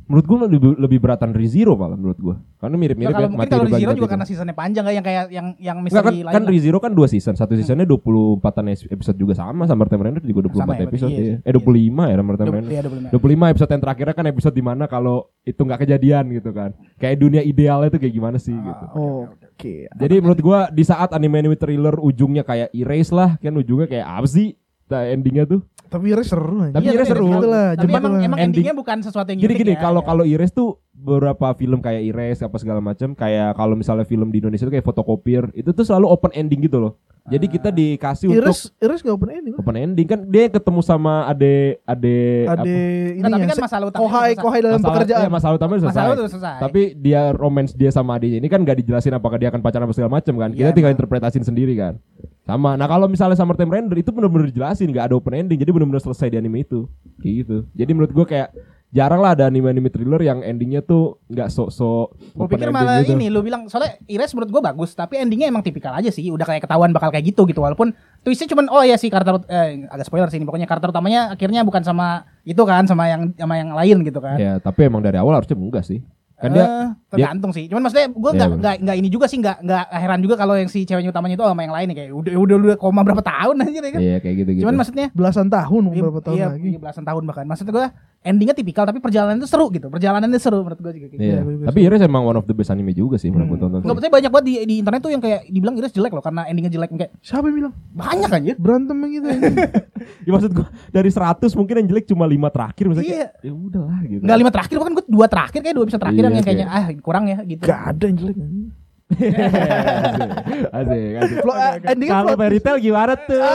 menurut 0.10 0.26
gua 0.26 0.38
lebih 0.46 0.60
lebih 0.76 1.00
beratan 1.00 1.30
Rizero 1.32 1.78
malah 1.78 1.94
menurut 1.94 2.18
gua. 2.18 2.36
Karena 2.58 2.76
mirip-mirip 2.76 3.14
Nah, 3.14 3.16
kalau 3.16 3.24
ya 3.24 3.30
mungkin 3.30 3.40
mati 3.40 3.52
kalau 3.54 3.62
hidup 3.62 3.72
lagi. 3.72 3.82
Zero 3.82 3.90
mati 3.90 4.00
juga 4.02 4.10
karena 4.10 4.26
seasonnya 4.26 4.56
panjang 4.58 4.84
kayak 4.84 4.96
yang 4.98 5.06
kayak 5.06 5.24
yang 5.30 5.48
yang 5.62 5.78
misteri 5.80 6.02
kan, 6.02 6.14
lain. 6.26 6.34
kan. 6.34 6.44
ReZero 6.50 6.78
kan 6.82 6.92
dua 6.92 7.08
season. 7.08 7.34
Satu 7.34 7.54
seasonnya 7.54 7.86
24-an 7.86 8.66
episode 8.90 9.18
juga 9.18 9.34
sama 9.34 9.64
sama 9.64 9.86
Time 9.86 10.04
Render 10.04 10.24
juga 10.24 10.50
24 10.50 10.60
Sama 10.60 10.74
ya, 10.74 10.82
episode 10.90 11.12
iya 11.14 11.24
ya. 11.24 11.36
Eh 11.46 11.54
25 11.54 12.04
ya 12.10 12.16
Time 12.18 12.26
Dua- 12.26 12.56
Render. 12.58 12.72
Iya, 12.74 12.82
25. 12.84 13.10
25 13.14 13.54
episode 13.54 13.72
yang 13.72 13.82
terakhirnya 13.86 14.16
kan 14.18 14.26
episode 14.26 14.56
di 14.56 14.64
mana 14.66 14.84
kalau 14.86 15.16
itu 15.46 15.62
nggak 15.62 15.80
kejadian 15.86 16.24
gitu 16.34 16.50
kan. 16.52 16.70
Kayak 16.98 17.16
dunia 17.22 17.42
idealnya 17.46 17.88
itu 17.88 18.00
kayak 18.02 18.14
gimana 18.14 18.38
sih 18.42 18.56
gitu. 18.58 18.86
Oh, 18.98 19.30
Oke. 19.30 19.86
Jadi 19.88 20.16
menurut 20.18 20.40
gua 20.40 20.60
di 20.68 20.82
saat 20.82 21.12
anime 21.12 21.40
anime 21.40 21.56
thriller 21.56 21.96
ujungnya 21.96 22.42
kayak 22.42 22.72
erase 22.72 23.12
lah, 23.12 23.38
kan 23.38 23.54
ujungnya 23.54 23.86
kayak 23.86 24.08
apa 24.08 24.26
sih? 24.26 24.58
Endingnya 24.90 25.46
tuh. 25.46 25.62
Tapi 25.90 26.06
Iris 26.08 26.30
seru 26.30 26.62
aja. 26.62 26.72
Tapi 26.72 26.86
Iya, 26.86 26.94
Iris 26.96 27.08
seru. 27.08 27.28
Tapi 27.28 27.42
emang 27.90 28.14
lah. 28.14 28.22
emang 28.22 28.38
Ending- 28.38 28.44
endingnya 28.46 28.74
bukan 28.74 28.98
sesuatu 29.02 29.28
yang 29.28 29.40
Gini 29.40 29.54
gini, 29.56 29.74
ya, 29.74 29.82
kalau 29.82 30.00
ya. 30.00 30.08
kalau 30.08 30.24
erase 30.24 30.54
tuh 30.54 30.70
beberapa 30.92 31.48
film 31.54 31.80
kayak 31.80 32.04
erase 32.06 32.42
apa 32.42 32.56
segala 32.56 32.78
macam 32.78 33.12
kayak 33.12 33.56
kalau 33.56 33.74
misalnya 33.74 34.04
film 34.04 34.30
di 34.30 34.38
Indonesia 34.38 34.64
tuh 34.64 34.72
kayak 34.72 34.84
fotokopier 34.84 35.48
itu 35.54 35.70
tuh 35.70 35.82
selalu 35.82 36.06
open 36.06 36.32
ending 36.34 36.62
gitu 36.62 36.78
loh. 36.78 36.94
Jadi 37.26 37.46
kita 37.48 37.70
dikasih 37.70 38.26
untuk 38.28 38.42
Iris 38.42 38.74
Iris 38.76 39.00
gak 39.00 39.14
open 39.14 39.30
ending. 39.30 39.54
open 39.54 39.76
ending 39.78 40.08
kan 40.08 40.20
dia 40.24 40.50
ketemu 40.50 40.82
sama 40.82 41.26
ade 41.26 41.78
ade 41.84 42.18
apa- 42.44 42.66
ini 42.66 43.22
Nah, 43.22 43.30
tapi 43.30 43.44
ya, 43.44 43.48
kan 43.48 43.58
masalah 43.62 43.86
utamanya 43.88 44.02
kohai 44.02 44.32
kohai 44.36 44.60
dalam 44.60 44.74
masalah, 44.76 44.94
pekerjaan. 44.98 45.20
iya, 45.20 45.30
masalah 45.30 45.56
utamanya 45.56 45.78
udah 45.78 45.86
selesai. 45.86 46.02
Masalah 46.02 46.18
udah 46.18 46.32
selesai. 46.32 46.56
Tapi 46.60 46.82
dia 46.96 47.22
romance 47.32 47.72
dia 47.72 47.92
sama 47.92 48.12
adiknya 48.16 48.38
ini 48.40 48.50
kan 48.50 48.60
gak 48.60 48.78
dijelasin 48.78 49.14
apakah 49.14 49.38
dia 49.38 49.48
akan 49.48 49.62
pacaran 49.62 49.86
apa 49.86 49.94
segala 49.94 50.12
macam 50.12 50.34
kan. 50.36 50.50
Kita 50.52 50.64
Iya, 50.64 50.74
tinggal 50.74 50.90
emang. 50.90 50.98
interpretasin 50.98 51.44
sendiri 51.44 51.74
kan. 51.74 52.02
Sama. 52.50 52.74
Nah 52.74 52.90
kalau 52.90 53.06
misalnya 53.06 53.38
Summertime 53.38 53.70
Render 53.70 53.98
itu 54.02 54.10
benar-benar 54.10 54.50
dijelasin 54.50 54.90
nggak 54.90 55.14
ada 55.14 55.16
open 55.16 55.38
ending. 55.38 55.62
Jadi 55.62 55.70
benar-benar 55.70 56.02
selesai 56.02 56.34
di 56.34 56.38
anime 56.42 56.66
itu. 56.66 56.90
Kayak 57.22 57.34
gitu. 57.46 57.58
Jadi 57.78 57.92
menurut 57.94 58.12
gua 58.12 58.26
kayak 58.26 58.50
jarang 58.90 59.22
lah 59.22 59.38
ada 59.38 59.46
anime-anime 59.46 59.94
thriller 59.94 60.18
yang 60.18 60.42
endingnya 60.42 60.82
tuh 60.82 61.22
nggak 61.30 61.54
sok-sok 61.54 62.34
Gue 62.34 62.48
pikir 62.50 62.74
malah 62.74 63.06
gitu. 63.06 63.14
ini 63.14 63.30
lu 63.30 63.46
bilang 63.46 63.70
soalnya 63.70 64.02
Ires 64.10 64.34
menurut 64.34 64.50
gue 64.50 64.62
bagus 64.66 64.98
tapi 64.98 65.22
endingnya 65.22 65.46
emang 65.46 65.62
tipikal 65.62 65.94
aja 65.94 66.10
sih 66.10 66.26
udah 66.34 66.42
kayak 66.42 66.66
ketahuan 66.66 66.90
bakal 66.90 67.14
kayak 67.14 67.30
gitu 67.30 67.46
gitu 67.46 67.62
walaupun 67.62 67.94
twistnya 68.26 68.50
cuman 68.50 68.66
oh 68.74 68.82
ya 68.82 68.98
sih 68.98 69.14
karakter 69.14 69.46
eh, 69.46 69.86
agak 69.94 70.10
spoiler 70.10 70.26
sih 70.34 70.42
ini 70.42 70.46
pokoknya 70.50 70.66
karakter 70.66 70.90
utamanya 70.90 71.38
akhirnya 71.38 71.62
bukan 71.62 71.86
sama 71.86 72.26
itu 72.42 72.58
kan 72.66 72.90
sama 72.90 73.06
yang 73.06 73.30
sama 73.38 73.62
yang 73.62 73.78
lain 73.78 73.98
gitu 74.02 74.18
kan 74.18 74.42
Ya 74.42 74.58
tapi 74.58 74.90
emang 74.90 75.06
dari 75.06 75.22
awal 75.22 75.38
harusnya 75.38 75.54
enggak 75.54 75.86
sih. 75.86 76.02
Kan 76.40 76.56
dia 76.56 76.64
Eh, 76.64 76.88
tergantung 77.12 77.52
sih 77.52 77.68
cuman 77.68 77.84
maksudnya 77.84 78.08
gue 78.08 78.32
Iya, 78.32 78.38
nggak 78.40 78.50
bener. 78.56 78.76
nggak 78.80 78.96
ini 78.96 79.10
juga 79.12 79.26
sih 79.28 79.38
nggak 79.38 79.58
nggak 79.60 79.86
heran 79.92 80.20
juga 80.24 80.36
kalau 80.40 80.56
yang 80.56 80.72
si 80.72 80.88
ceweknya 80.88 81.12
utamanya 81.12 81.36
itu 81.36 81.44
sama 81.44 81.62
yang 81.62 81.76
lain 81.76 81.88
nih 81.92 81.98
kayak 82.00 82.12
udah 82.16 82.32
udah 82.38 82.56
udah 82.56 82.78
koma 82.78 83.02
berapa 83.04 83.20
tahun 83.20 83.56
aja 83.68 83.80
kan 83.84 84.00
Iya 84.00 84.18
kayak 84.18 84.36
gitu 84.38 84.50
gitu. 84.54 84.62
cuman 84.64 84.76
maksudnya 84.78 85.08
belasan 85.12 85.48
tahun 85.48 85.82
beberapa 85.86 86.22
tahun 86.22 86.38
iya, 86.38 86.48
lagi. 86.50 86.70
iya, 86.70 86.80
belasan 86.80 87.04
tahun 87.04 87.24
bahkan 87.28 87.44
maksud 87.44 87.68
gue 87.68 87.86
endingnya 88.22 88.52
tipikal 88.52 88.84
tapi 88.84 88.98
perjalanan 88.98 89.36
itu 89.36 89.46
seru 89.46 89.70
gitu 89.70 89.88
perjalanannya 89.88 90.38
seru 90.38 90.60
menurut 90.60 90.78
gue 90.78 90.92
juga 90.94 91.06
gitu 91.08 91.18
Iya. 91.18 91.32
Iya, 91.32 91.38
gue 91.40 91.52
juga 91.54 91.64
Tapi 91.68 91.78
Iris 91.82 92.00
emang 92.02 92.26
one 92.26 92.36
of 92.36 92.44
the 92.44 92.52
best 92.52 92.68
anime 92.68 92.92
juga 92.92 93.16
sih 93.16 93.28
menurut 93.28 93.48
gua 93.48 93.58
tonton. 93.62 93.78
Nggak, 93.80 93.90
maksudnya 93.90 94.14
banyak 94.14 94.30
banget 94.30 94.46
di, 94.46 94.54
di 94.62 94.74
internet 94.78 95.00
tuh 95.00 95.10
yang 95.10 95.20
kayak 95.20 95.40
dibilang 95.46 95.74
Iris 95.74 95.92
jelek 95.92 96.12
loh 96.12 96.20
karena 96.20 96.42
endingnya 96.46 96.70
jelek 96.70 96.90
kayak 96.92 97.12
Siapa 97.20 97.46
yang 97.46 97.56
bilang? 97.58 97.74
banyak 97.90 98.30
aja. 98.30 98.52
Berantem 98.56 98.96
gitu. 99.10 99.28
Ya 100.20 100.30
maksud 100.30 100.52
gua 100.54 100.68
dari 100.90 101.08
100 101.08 101.54
mungkin 101.54 101.74
yang 101.78 101.88
jelek 101.90 102.06
cuma 102.06 102.24
5 102.24 102.50
terakhir 102.50 102.84
misalnya 102.86 103.06
Iya. 103.06 103.18
kayak, 103.18 103.30
ya 103.42 103.52
udahlah 103.54 104.00
gitu. 104.06 104.22
Enggak 104.22 104.38
lima 104.38 104.50
terakhir 104.50 104.76
kan 104.78 104.92
gue 104.94 105.06
dua 105.08 105.26
terakhir 105.26 105.60
kayak 105.62 105.76
dua 105.76 105.84
episode 105.86 106.02
terakhir 106.02 106.18
Iya, 106.18 106.26
yang 106.30 106.42
kayaknya 106.42 106.68
kayak- 106.68 106.90
ah 106.90 107.00
kurang 107.00 107.24
ya 107.26 107.38
gitu. 107.42 107.62
Gak 107.64 107.82
ada 107.86 108.04
yang 108.04 108.18
jelek 108.18 108.36
asik, 109.10 110.70
asik, 110.70 111.12
asik. 111.18 111.38
Plot- 111.42 111.82
endingnya 111.84 112.14
Kalau 112.14 112.32
fairy 112.36 112.60
tale 112.60 112.80
gimana 112.80 113.14
tuh? 113.18 113.42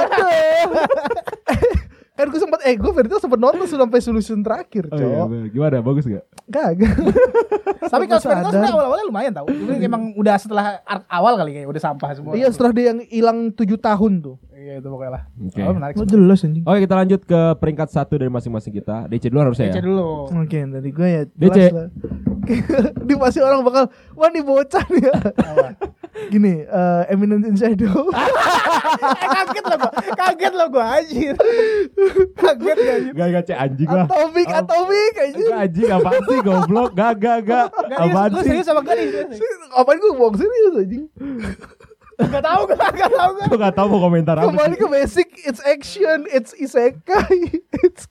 Kan 2.15 2.31
gue 2.31 2.39
sempat 2.39 2.63
eh 2.63 2.79
gue 2.79 2.91
Fairytale 2.95 3.19
sempat 3.19 3.43
nonton 3.43 3.67
sampai 3.67 3.99
solution 3.99 4.39
terakhir, 4.39 4.87
Oh 4.87 5.27
iya, 5.27 5.51
gimana? 5.51 5.83
Bagus 5.83 6.07
gak? 6.07 6.23
Kagak. 6.47 6.95
Tapi 7.93 8.05
kalau 8.07 8.23
sadar. 8.23 8.47
sebenarnya 8.47 8.71
awal-awalnya 8.71 9.07
lumayan 9.11 9.33
tau. 9.35 9.51
Cuma 9.51 9.75
emang 9.75 10.15
udah 10.15 10.39
setelah 10.39 10.79
arc 10.87 11.03
awal 11.11 11.35
kali 11.35 11.51
kayak 11.59 11.67
udah 11.67 11.83
sampah 11.83 12.15
semua. 12.15 12.39
Iya 12.39 12.55
setelah 12.55 12.71
dia 12.71 12.95
yang 12.95 13.03
hilang 13.11 13.39
7 13.51 13.67
tahun 13.67 14.13
tuh. 14.23 14.37
Iya 14.55 14.79
itu 14.79 14.89
pokoknya 14.89 15.11
lah. 15.11 15.23
Oke. 15.27 15.61
Oh, 15.61 15.75
menarik. 15.75 15.95
Lo 15.99 16.07
jelas 16.07 16.39
anjing. 16.47 16.63
Oke 16.65 16.79
kita 16.87 16.95
lanjut 16.95 17.21
ke 17.27 17.41
peringkat 17.59 17.89
satu 17.91 18.15
dari 18.15 18.31
masing-masing 18.31 18.73
kita. 18.73 19.11
DC 19.11 19.29
dulu 19.29 19.51
harusnya 19.51 19.69
Baca 19.69 19.77
ya. 19.77 19.83
dulu. 19.83 20.09
Oke, 20.31 20.59
dari 20.71 20.91
gue 20.95 21.09
ya 21.11 21.23
DC. 21.27 21.51
jelas 21.51 21.73
lah. 21.75 21.89
Di 23.11 23.15
pasti 23.19 23.41
orang 23.43 23.61
bakal 23.67 23.85
wah 24.15 24.31
nih 24.31 24.45
bocah 24.47 24.85
nih 24.87 25.03
ya. 25.03 25.15
Gini, 26.15 26.63
eh 26.63 27.03
Eminence 27.11 27.43
in 27.45 27.57
Shadow. 27.57 28.07
eh, 28.15 29.29
kaget 29.29 29.65
lo 29.67 29.77
gua. 29.77 29.91
Kaget 30.15 30.53
lo 30.55 30.67
gua 30.71 30.85
anjir. 30.97 31.35
kaget 32.35 32.77
ya 32.79 32.93
anjir. 32.95 33.13
Gak 33.13 33.29
gak 33.31 33.45
cek 33.45 33.59
anjing 33.59 33.91
lah. 33.91 34.07
Atomic, 34.07 34.47
Oh. 34.47 34.61
Atomic 34.63 35.13
anjing. 35.17 35.49
Gak 35.51 35.61
anjing 35.61 35.89
apaan 35.91 36.23
sih 36.23 36.39
goblok? 36.41 36.91
Gak 36.95 37.13
gak 37.19 37.39
gak. 37.43 37.67
Gak, 37.69 37.99
Apaan 37.99 38.31
sih? 38.31 38.45
serius 38.47 38.67
sama 38.67 38.81
gak 38.81 38.95
nih? 38.95 39.09
Apaan 39.75 39.97
gue 39.99 40.13
bohong 40.15 40.37
serius 40.39 40.75
anjing. 40.79 41.05
Gak 42.15 42.43
tau 42.47 42.63
gak, 42.65 42.79
gak 42.95 43.11
tau 43.11 43.31
gak. 43.35 43.47
Gue 43.51 43.59
gak 43.59 43.75
tau 43.75 43.87
mau 43.91 44.01
komentar 44.01 44.39
apa. 44.39 44.47
Kembali 44.47 44.75
ke 44.79 44.87
basic, 44.87 45.29
it's 45.43 45.59
action, 45.67 46.31
it's 46.31 46.55
isekai, 46.55 47.59
it's. 47.87 48.07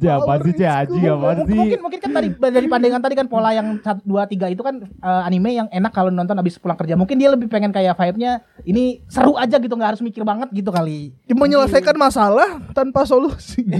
Ya, 0.00 0.16
Cek? 0.20 0.68
Anjing, 0.70 1.04
apaan 1.06 1.38
sih? 1.44 1.56
Mungkin 1.56 1.80
mungkin 1.84 1.98
kan 2.00 2.10
tadi 2.16 2.28
dari 2.32 2.66
pandangan 2.66 3.00
tadi 3.04 3.14
kan 3.16 3.26
pola 3.28 3.50
yang 3.52 3.78
1 3.80 4.04
2 4.04 4.32
3 4.34 4.54
itu 4.56 4.62
kan 4.64 4.74
eh, 4.84 5.22
anime 5.28 5.50
yang 5.54 5.68
enak 5.68 5.92
kalau 5.92 6.08
nonton 6.08 6.36
habis 6.36 6.56
pulang 6.56 6.78
kerja. 6.78 6.96
Mungkin 6.96 7.16
dia 7.20 7.28
lebih 7.32 7.46
pengen 7.46 7.70
kayak 7.70 7.94
vibe-nya 7.96 8.40
ini 8.64 9.04
seru 9.06 9.36
aja 9.36 9.60
gitu 9.60 9.72
nggak 9.76 9.96
harus 9.96 10.02
mikir 10.02 10.24
banget 10.24 10.48
gitu 10.52 10.72
kali. 10.72 11.12
Menyelesaikan 11.28 11.96
masalah 11.96 12.60
tanpa 12.72 13.04
solusi. 13.04 13.64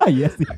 Ah, 0.00 0.08
iya 0.08 0.32
sih. 0.32 0.48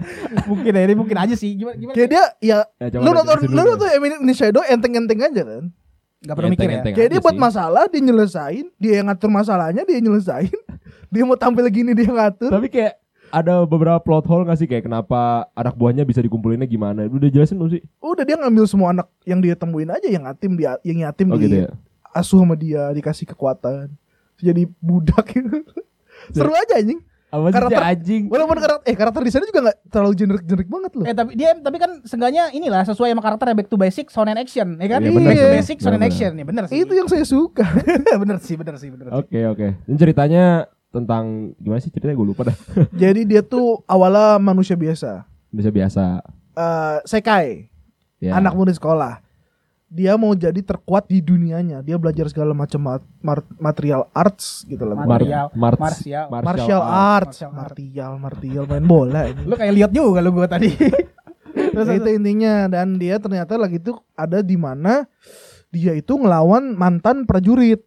mungkin 0.50 0.78
ya, 0.78 0.82
ini 0.86 0.94
mungkin 0.94 1.18
aja 1.18 1.34
sih. 1.34 1.58
Gimana 1.58 1.74
gimana? 1.74 1.94
Kayak 1.98 2.08
dia 2.14 2.24
ya, 2.38 2.58
Ya, 2.78 3.02
lu 3.02 3.10
nonton 3.10 3.50
lu 3.50 3.62
nonton 3.66 3.90
Eminence 3.90 4.22
in 4.22 4.30
Shadow 4.30 4.62
enteng-enteng 4.62 5.18
aja 5.26 5.42
kan. 5.42 5.64
Gak 6.22 6.34
perlu 6.38 6.48
mikir 6.54 6.70
ya. 6.70 6.80
Kayak 6.86 6.94
aja 6.94 7.10
dia 7.10 7.20
buat 7.20 7.34
sih. 7.34 7.42
masalah 7.42 7.82
dia 7.90 7.98
nyelesain, 7.98 8.66
dia 8.78 9.02
yang 9.02 9.10
ngatur 9.10 9.26
masalahnya, 9.26 9.82
dia 9.82 9.98
nyelesain. 9.98 10.54
dia 11.12 11.22
mau 11.26 11.34
tampil 11.34 11.66
gini 11.66 11.98
dia 11.98 12.06
ngatur. 12.14 12.54
Tapi 12.54 12.70
kayak 12.70 12.94
ada 13.32 13.64
beberapa 13.64 13.96
plot 13.96 14.28
hole 14.28 14.44
gak 14.44 14.60
sih 14.60 14.68
kayak 14.68 14.84
kenapa 14.84 15.48
anak 15.52 15.72
buahnya 15.72 16.04
bisa 16.04 16.20
dikumpulinnya 16.20 16.68
gimana? 16.68 17.08
Udah 17.08 17.26
jelasin 17.26 17.56
belum 17.56 17.72
sih? 17.72 17.82
Udah 17.98 18.22
dia 18.22 18.36
ngambil 18.36 18.64
semua 18.68 18.92
anak 18.92 19.08
yang 19.24 19.40
dia 19.40 19.56
temuin 19.56 19.88
aja 19.88 20.04
yang 20.04 20.28
yatim 20.28 20.52
dia 20.54 20.76
yang 20.84 20.98
yatim 21.02 21.26
Oh 21.26 21.40
di 21.40 21.48
gitu 21.48 21.56
ya. 21.64 21.72
asuh 22.12 22.44
sama 22.44 22.52
dia, 22.54 22.92
dikasih 22.92 23.24
kekuatan. 23.26 23.88
Jadi 24.36 24.68
budak 24.78 25.24
gitu. 25.26 25.64
Seru 26.36 26.52
aja 26.52 26.76
anjing. 26.76 27.00
Apa 27.32 27.48
sih 27.48 27.54
Karakter- 27.56 27.86
anjing? 27.88 28.22
Walaupun 28.28 28.56
karakter 28.60 28.84
eh 28.84 28.92
karakter 28.92 29.20
desainnya 29.24 29.48
juga 29.48 29.60
nggak 29.64 29.78
terlalu 29.88 30.12
generik-generik 30.12 30.68
banget 30.68 30.92
loh. 30.92 31.04
Eh 31.08 31.14
tapi 31.16 31.30
dia 31.32 31.56
tapi 31.56 31.76
kan 31.80 31.90
seenggaknya 32.04 32.52
inilah 32.52 32.84
sesuai 32.84 33.08
sama 33.08 33.24
karakternya 33.24 33.56
back 33.56 33.68
to 33.72 33.80
basic 33.80 34.12
sound 34.12 34.28
and 34.28 34.36
action, 34.36 34.76
ya 34.76 34.88
kan? 34.92 35.00
Iya, 35.00 35.08
bener 35.08 35.28
back 35.32 35.40
to 35.40 35.48
basic 35.56 35.76
sound 35.80 35.96
and 35.96 36.04
action, 36.04 36.30
ya 36.36 36.44
bener 36.44 36.64
sih. 36.68 36.84
Itu 36.84 36.92
yang 36.92 37.08
saya 37.08 37.24
suka. 37.24 37.64
bener 38.22 38.36
sih, 38.36 38.60
bener 38.60 38.76
sih, 38.76 38.92
bener 38.92 39.08
sih. 39.08 39.16
Oke 39.16 39.40
oke. 39.48 39.66
Ini 39.88 39.96
ceritanya 39.96 40.44
tentang 40.92 41.56
gimana 41.56 41.80
sih 41.80 41.88
ceritanya 41.88 42.14
gue 42.14 42.28
lupa 42.28 42.46
dah. 42.46 42.56
Jadi 43.02 43.24
dia 43.24 43.40
tuh 43.40 43.80
awalnya 43.84 44.36
manusia 44.36 44.76
biasa. 44.76 45.24
Bisa 45.48 45.68
biasa. 45.68 46.20
Eh 46.52 46.96
sekai, 47.02 47.72
Ya. 48.20 48.36
anak 48.36 48.52
muda 48.52 48.70
sekolah. 48.70 49.18
Dia 49.88 50.16
mau 50.16 50.32
jadi 50.32 50.56
terkuat 50.58 51.04
di 51.04 51.20
dunianya. 51.20 51.80
Dia 51.80 52.00
belajar 52.00 52.24
segala 52.24 52.56
macam 52.56 52.80
mat- 52.80 53.08
mar- 53.20 53.44
material 53.58 54.08
arts 54.12 54.64
gitu 54.64 54.84
lah. 54.84 54.96
Mar- 54.96 55.20
Martial, 55.20 55.46
Mar- 55.52 55.76
martial. 55.76 56.24
martial 56.30 56.80
arts, 56.80 57.36
Martial 57.44 57.50
arts. 57.52 57.52
martial, 57.52 58.12
martial 58.16 58.64
main 58.64 58.86
bola 58.86 59.28
ini. 59.28 59.44
Lu 59.44 59.52
kayak 59.52 59.74
lihat 59.74 59.90
juga 59.92 60.20
lu 60.20 60.32
gua 60.32 60.48
tadi. 60.48 60.72
Terus, 61.76 61.88
itu 61.92 62.08
intinya 62.08 62.64
dan 62.68 62.96
dia 62.96 63.20
ternyata 63.20 63.60
lagi 63.60 63.76
tuh 63.76 64.00
ada 64.14 64.40
di 64.40 64.56
mana 64.56 65.04
dia 65.68 65.92
itu 65.92 66.16
ngelawan 66.16 66.72
mantan 66.72 67.28
prajurit 67.28 67.84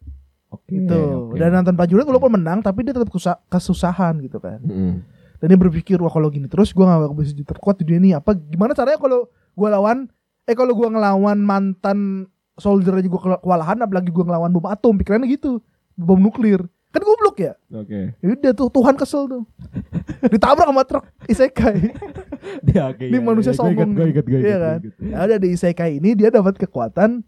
Oke. 0.50 0.78
gitu. 0.78 1.30
oke. 1.30 1.36
Dan 1.36 1.50
mantan 1.52 1.74
prajurit 1.74 2.04
walaupun 2.04 2.32
menang 2.32 2.58
tapi 2.60 2.86
dia 2.86 2.94
tetap 2.94 3.10
kesusahan 3.46 4.18
gitu 4.20 4.38
kan. 4.38 4.62
Mm-mm. 4.62 5.02
Dan 5.36 5.46
dia 5.52 5.58
berpikir 5.58 5.98
wah 5.98 6.08
kalau 6.08 6.30
gini 6.30 6.46
terus 6.46 6.72
gua 6.72 6.96
gak 6.96 7.12
bisa 7.12 7.36
jadi 7.36 7.44
terkuat 7.46 7.76
di 7.76 7.84
dunia 7.84 8.00
ini 8.00 8.10
apa 8.14 8.32
gimana 8.32 8.72
caranya 8.72 8.96
kalau 8.96 9.28
gua 9.52 9.68
lawan 9.74 10.08
eh 10.42 10.56
kalau 10.56 10.72
gua 10.72 10.88
ngelawan 10.88 11.36
mantan 11.38 12.24
soldier 12.56 12.96
aja 12.96 13.04
gua 13.04 13.36
kewalahan 13.36 13.76
apalagi 13.78 14.08
gua 14.08 14.24
ngelawan 14.24 14.48
bom 14.48 14.64
atom 14.64 14.96
pikirannya 14.96 15.28
gitu 15.28 15.60
bom 15.92 16.16
nuklir 16.16 16.64
kan 16.88 17.04
goblok 17.04 17.36
ya 17.36 17.52
Oke. 17.68 18.16
ya 18.16 18.26
udah 18.32 18.52
tuh 18.56 18.72
Tuhan 18.72 18.96
kesel 18.96 19.28
tuh 19.28 19.44
ditabrak 20.32 20.64
sama 20.64 20.82
truk 20.88 21.04
isekai 21.28 21.92
Dia 22.64 22.88
oke. 22.88 23.04
ini 23.04 23.18
iya, 23.18 23.20
manusia 23.20 23.52
ingat, 23.52 23.60
sombong 23.60 23.90
Gue 23.92 24.06
ingat 24.08 24.24
gue 24.24 24.38
Iya 24.40 24.56
kan 24.56 24.78
ingat. 24.80 25.12
ya 25.12 25.18
udah 25.28 25.38
di 25.38 25.48
isekai 25.52 26.00
ini 26.00 26.16
dia 26.16 26.32
dapat 26.32 26.56
kekuatan 26.56 27.20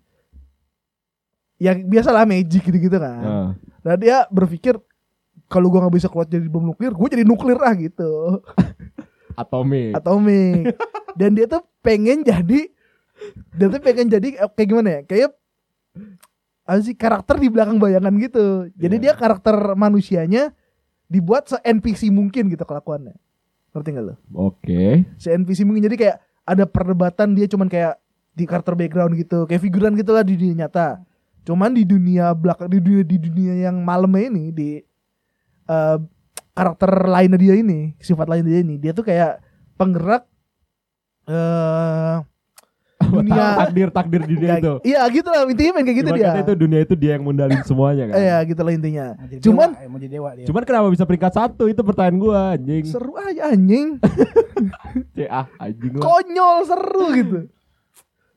yang 1.58 1.82
biasalah 1.84 2.22
magic 2.22 2.62
gitu-gitu 2.62 2.96
kan 2.96 3.18
Ah. 3.18 3.48
Nah 3.80 3.94
dia 3.94 4.24
berpikir 4.28 4.78
kalau 5.46 5.66
gua 5.66 5.82
nggak 5.82 5.96
bisa 5.96 6.06
keluar 6.06 6.24
jadi 6.24 6.44
bom 6.44 6.60
nuklir, 6.62 6.92
gue 6.92 7.08
jadi 7.10 7.24
nuklir 7.24 7.56
lah 7.56 7.72
gitu, 7.72 8.42
Atomic. 9.34 9.94
atomik. 9.94 10.76
Dan 11.14 11.32
dia 11.32 11.46
tuh 11.46 11.64
pengen 11.80 12.20
jadi, 12.20 12.68
dia 13.50 13.66
tuh 13.66 13.80
pengen 13.80 14.06
jadi 14.08 14.28
eh, 14.36 14.50
kayak 14.50 14.68
gimana 14.68 14.88
ya? 14.90 15.00
Kayak 15.04 15.30
apa 16.62 16.80
sih 16.80 16.92
karakter 16.92 17.38
di 17.38 17.48
belakang 17.48 17.80
bayangan 17.80 18.12
gitu. 18.18 18.68
Jadi 18.74 18.96
Iya. 18.98 19.02
dia 19.02 19.12
karakter 19.14 19.56
manusianya 19.72 20.52
dibuat 21.06 21.48
se 21.48 21.56
NPC 21.58 22.12
mungkin 22.12 22.52
gitu 22.52 22.62
kelakuannya. 22.62 23.16
Ngerti 23.72 23.88
gak 23.90 24.04
lo? 24.04 24.14
Oke. 24.34 25.08
Se 25.16 25.32
NPC 25.32 25.64
mungkin 25.64 25.80
jadi 25.82 25.96
kayak 25.96 26.16
ada 26.44 26.64
perdebatan 26.64 27.32
dia 27.32 27.48
cuman 27.48 27.66
kayak 27.66 27.96
di 28.32 28.44
karakter 28.44 28.76
background 28.76 29.16
gitu, 29.16 29.48
kayak 29.48 29.58
figuran 29.58 29.96
gitu 29.96 30.12
lah 30.12 30.20
di 30.20 30.36
dunia 30.36 30.66
nyata. 30.66 31.00
Cuman 31.48 31.72
di 31.72 31.88
dunia 31.88 32.37
belakang 32.37 32.68
di 32.68 32.76
dunia 32.76 33.00
di 33.08 33.16
dunia 33.16 33.54
yang 33.72 33.80
malamnya 33.80 34.28
ini 34.28 34.44
di 34.52 34.70
eh, 35.64 35.98
karakter 36.52 37.08
lainnya 37.08 37.40
dia 37.40 37.56
ini, 37.56 37.96
sifat 37.96 38.28
lain 38.28 38.44
dia 38.44 38.61
ini, 38.61 38.76
dia 38.76 38.92
tuh 38.92 39.00
kayak 39.00 39.40
penggerak 39.80 40.28
eh 41.24 42.20
dunia 43.08 43.44
takdir 43.64 43.88
takdir 43.88 44.22
dunia 44.28 44.61
itu. 44.61 44.74
Iya 44.84 45.00
gitu 45.08 45.28
lah 45.32 45.48
intinya 45.48 45.72
main 45.80 45.84
kayak 45.88 45.98
gitu 46.04 46.11
Cuma 46.12 46.18
dia. 46.20 46.32
itu 46.44 46.52
dunia 46.52 46.80
itu 46.84 46.94
dia 47.00 47.11
yang 47.16 47.24
mundalin 47.24 47.61
semuanya 47.64 48.04
kan. 48.12 48.14
Iya 48.20 48.37
gitu 48.44 48.61
lah 48.61 48.72
intinya. 48.76 49.06
Jadi 49.16 49.40
Cuman 49.48 49.68
dewa, 49.72 49.80
eh, 49.80 49.88
mau 49.88 49.98
jadi 49.98 50.12
dewa 50.12 50.30
dia. 50.37 50.46
Cuman 50.50 50.62
kenapa 50.68 50.87
bisa 50.92 51.04
peringkat 51.08 51.32
satu 51.32 51.64
itu 51.72 51.80
pertanyaan 51.80 52.16
gua 52.20 52.40
anjing. 52.52 52.84
seru 52.84 53.16
aja 53.16 53.42
anjing. 53.48 53.88
Ah 55.30 55.46
anjing 55.62 55.96
lah. 55.96 56.02
Konyol 56.04 56.56
seru 56.66 57.04
gitu. 57.14 57.38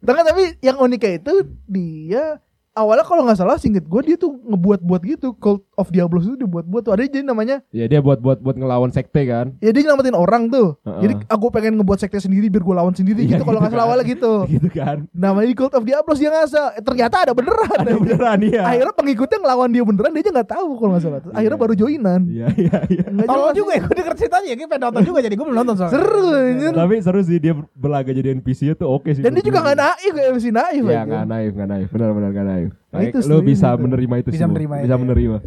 Tapi 0.01 0.19
tapi 0.23 0.43
yang 0.63 0.77
uniknya 0.79 1.11
itu 1.19 1.33
dia 1.67 2.39
awalnya 2.75 3.05
kalau 3.07 3.21
nggak 3.27 3.39
salah 3.39 3.57
singkat 3.59 3.83
gue 3.87 4.01
dia 4.03 4.15
tuh 4.19 4.31
ngebuat-buat 4.47 5.01
gitu 5.07 5.35
Cult 5.35 5.67
of 5.81 5.89
Diablos 5.89 6.23
itu 6.23 6.37
dibuat-buat 6.37 6.81
tuh 6.81 6.91
ada 6.91 7.01
jadi 7.03 7.23
namanya 7.23 7.65
Ya 7.69 7.85
dia 7.85 7.97
buat 7.97 8.17
buat 8.17 8.37
buat 8.37 8.53
ngelawan 8.53 8.89
sekte 8.89 9.21
kan. 9.23 9.57
ya 9.57 9.69
dia 9.69 9.81
nyelamatin 9.81 10.13
orang 10.13 10.47
tuh 10.47 10.77
Heeh. 10.79 11.01
jadi 11.01 11.13
aku 11.25 11.49
pengen 11.49 11.75
ngebuat 11.75 11.99
sekte 11.99 12.19
sendiri 12.19 12.47
biar 12.47 12.61
gue 12.61 12.75
lawan 12.75 12.91
sendiri 12.91 13.19
Iya, 13.19 13.35
gitu 13.35 13.43
kalau 13.43 13.57
gitu 13.57 13.63
nggak 13.63 13.71
salah 13.71 13.81
kan. 13.81 13.89
awalnya 13.89 14.05
gitu 14.07 14.33
gitu 14.53 14.67
kan. 14.69 14.97
namanya 15.11 15.47
di 15.47 15.55
Cult 15.55 15.73
of 15.73 15.83
Diablos 15.83 16.17
dia 16.17 16.29
ngasah 16.29 16.67
Eh, 16.71 16.81
ternyata 16.81 17.15
ada 17.21 17.33
beneran 17.33 17.77
Ada 17.79 17.91
beneran 17.95 18.37
iya. 18.41 18.61
akhirnya 18.63 18.93
pengikutnya 18.93 19.37
ngelawan 19.39 19.69
dia 19.69 19.81
beneran 19.81 20.11
dia 20.11 20.21
aja 20.21 20.31
nggak 20.31 20.49
tahu 20.51 20.69
kalau 20.75 20.91
nggak 20.91 21.01
salah 21.01 21.19
Terus 21.19 21.33
akhirnya 21.33 21.49
Iya. 21.51 21.63
baru 21.63 21.73
joinan 21.75 22.21
Iya 22.23 22.47
iya 22.55 22.77
iya. 22.87 23.05
Tolong 23.23 23.51
juga 23.51 23.71
ya, 23.71 23.81
gue 23.81 23.95
denger 23.95 24.13
ceritanya 24.15 24.47
ya, 24.47 24.55
gue 24.55 24.67
pengen 24.67 24.83
nonton 24.83 25.01
juga 25.03 25.19
jadi 25.19 25.33
gue 25.33 25.45
belum 25.45 25.57
nonton 25.57 25.75
soalnya. 25.75 25.93
seru 25.93 26.25
anjir 26.31 26.71
Tapi 26.71 26.95
seru 26.99 27.19
sih 27.21 27.37
dia 27.37 27.53
berlaga 27.71 28.11
jadi 28.11 28.29
NPC 28.33 28.59
itu 28.71 28.85
oke 28.85 29.09
sih. 29.09 29.19
dan 29.19 29.31
dia 29.31 29.41
juga 29.41 29.59
nggak 29.59 29.77
naif 29.77 30.11
kayak 30.11 30.29
MC 30.31 30.45
naif 30.49 30.83
Ya 30.83 30.91
aja. 30.91 31.01
nggak 31.03 31.25
naif 31.27 31.51
nggak 31.51 31.69
naif 31.69 31.87
benar 31.89 32.09
benar 32.11 32.29
nggak 32.31 32.47
naif. 32.47 32.69
Nah, 32.91 32.99
Baik, 32.99 33.09
itu 33.09 33.19
lu 33.23 33.37
bisa 33.41 33.67
gitu. 33.69 33.81
menerima 33.81 34.15
itu 34.17 34.29
Bisa 34.29 34.39
semua. 34.41 34.51
menerima 34.51 34.73
bisa 34.77 34.91
ya. 34.91 34.99
menerima. 34.99 35.37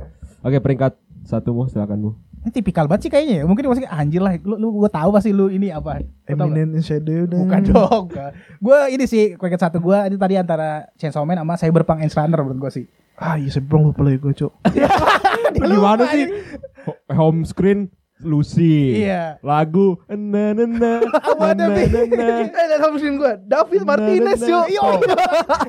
Oke 0.45 0.61
peringkat 0.61 0.93
satu 1.25 1.57
mu 1.57 1.65
silakan 1.67 1.99
mu. 1.99 2.11
Ini 2.45 2.53
tipikal 2.53 2.85
banget 2.85 3.09
sih 3.09 3.11
kayaknya 3.11 3.35
ya. 3.41 3.45
Mungkin 3.49 3.65
maksudnya 3.65 3.89
anjir 3.89 4.21
lah, 4.21 4.37
lu, 4.45 4.61
lu 4.61 4.85
gue 4.85 4.93
tahu 4.93 5.09
pasti 5.17 5.33
lu 5.33 5.49
ini 5.49 5.73
apa. 5.73 6.05
Eminent 6.29 6.77
in 6.77 6.85
Shadow 6.85 7.25
dan 7.25 7.49
Bukan 7.49 7.61
dong. 7.73 8.05
Gue 8.61 8.79
ini 8.93 9.09
sih 9.09 9.41
peringkat 9.41 9.61
satu 9.65 9.81
gue 9.81 9.97
ini 10.05 10.21
tadi 10.21 10.37
antara 10.37 10.85
Chainsaw 11.01 11.25
Man 11.25 11.41
sama 11.41 11.57
Cyberpunk 11.57 12.05
Edge 12.05 12.13
Runner 12.13 12.37
menurut 12.45 12.69
gue 12.69 12.73
sih. 12.77 12.85
Ah 13.17 13.41
iya 13.41 13.49
belum 13.57 13.81
lupa 13.89 14.05
lagi 14.05 14.19
gue 14.21 14.35
cok 14.35 14.53
Gimana 15.57 16.05
sih? 16.13 16.25
Ho- 16.85 17.01
Home 17.17 17.49
screen 17.49 17.89
Lucy. 18.21 19.01
Iya. 19.01 19.41
Lagu 19.41 19.97
na 20.11 20.53
na 20.53 20.65
na 20.69 20.93
be. 21.73 21.83
na 21.89 22.01
na. 22.05 22.27
Eh 22.61 22.67
dan 22.69 22.79
mesin 22.93 23.17
gue 23.17 23.33
David 23.49 23.83
Martinez 23.89 24.41
yuk 24.45 24.67
Iya, 24.69 24.83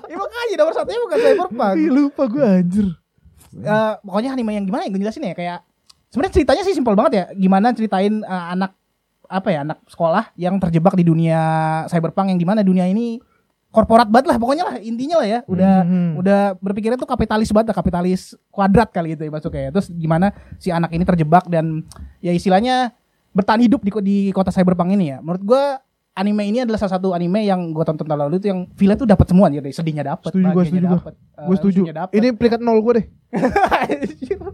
iya 0.05 0.15
makanya 0.19 0.55
nomor 0.59 0.73
satunya 0.75 0.99
bukan 1.07 1.17
Cyberpunk. 1.23 1.73
Ih, 1.79 1.87
lupa 1.87 2.23
gue 2.27 2.43
anjir 2.43 2.87
Eh, 3.57 3.93
pokoknya 4.01 4.29
anime 4.31 4.51
yang 4.53 4.65
gimana 4.65 4.83
ya 4.83 4.89
gue 4.89 4.99
jelasin 4.99 5.23
ya 5.23 5.31
kayak 5.31 5.59
sebenarnya 6.09 6.33
ceritanya 6.33 6.61
sih 6.61 6.73
simpel 6.73 6.91
banget 6.93 7.13
ya 7.13 7.25
gimana 7.33 7.71
ceritain 7.71 8.19
eh, 8.19 8.45
anak 8.51 8.75
apa 9.25 9.47
ya 9.49 9.63
anak 9.63 9.79
sekolah 9.85 10.35
yang 10.35 10.59
terjebak 10.59 10.93
di 10.93 11.01
dunia 11.01 11.39
cyberpunk 11.87 12.29
yang 12.29 12.37
di 12.37 12.43
mana 12.43 12.61
dunia 12.61 12.85
ini 12.85 13.17
korporat 13.71 14.07
banget 14.07 14.27
lah 14.29 14.37
pokoknya 14.37 14.63
lah 14.63 14.75
intinya 14.77 15.19
lah 15.19 15.27
ya 15.27 15.39
udah 15.45 15.75
Mhm. 15.81 16.09
udah 16.15 16.39
berpikirnya 16.55 16.95
tuh 16.95 17.03
kapitalis 17.05 17.51
banget 17.51 17.71
lah, 17.71 17.77
kapitalis 17.77 18.21
kuadrat 18.47 18.87
kali 18.87 19.15
itu 19.15 19.23
ya 19.23 19.31
masuknya 19.31 19.71
terus 19.71 19.87
gimana 19.89 20.31
si 20.55 20.69
anak 20.69 20.91
ini 20.91 21.03
terjebak 21.03 21.43
dan 21.47 21.83
ya 22.19 22.31
istilahnya 22.31 22.95
bertahan 23.31 23.59
hidup 23.61 23.81
di 23.81 23.91
di 24.01 24.17
kota 24.31 24.47
cyberpunk 24.47 24.93
ini 24.93 25.11
ya 25.11 25.17
menurut 25.19 25.43
gua 25.43 25.63
anime 26.13 26.47
ini 26.47 26.63
adalah 26.63 26.79
salah 26.79 26.95
satu 26.95 27.11
anime 27.11 27.43
yang 27.43 27.75
gua 27.75 27.83
tonton 27.83 28.07
tahun 28.07 28.31
lalu 28.31 28.39
itu 28.39 28.47
yang 28.47 28.63
feel 28.71 28.95
tuh 28.95 29.03
dapat 29.03 29.27
semua 29.27 29.51
jadi 29.51 29.67
sedihnya 29.67 30.03
dapat 30.07 30.31
Setuju 30.31 30.47
gua, 30.47 30.63
setuju 30.63 30.85
gua. 30.87 30.99
Gue 31.35 31.55
setuju. 31.59 31.81
Ini 32.15 32.27
peringkat 32.31 32.59
nol 32.63 32.79
gue 32.79 32.93
deh. 32.95 33.05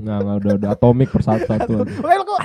Nah, 0.01 0.17
nggak, 0.17 0.35
udah 0.41 0.53
udah 0.57 0.69
atomik 0.73 1.09
persatu-satuan. 1.13 1.85
Well, 2.01 2.23
kok 2.25 2.39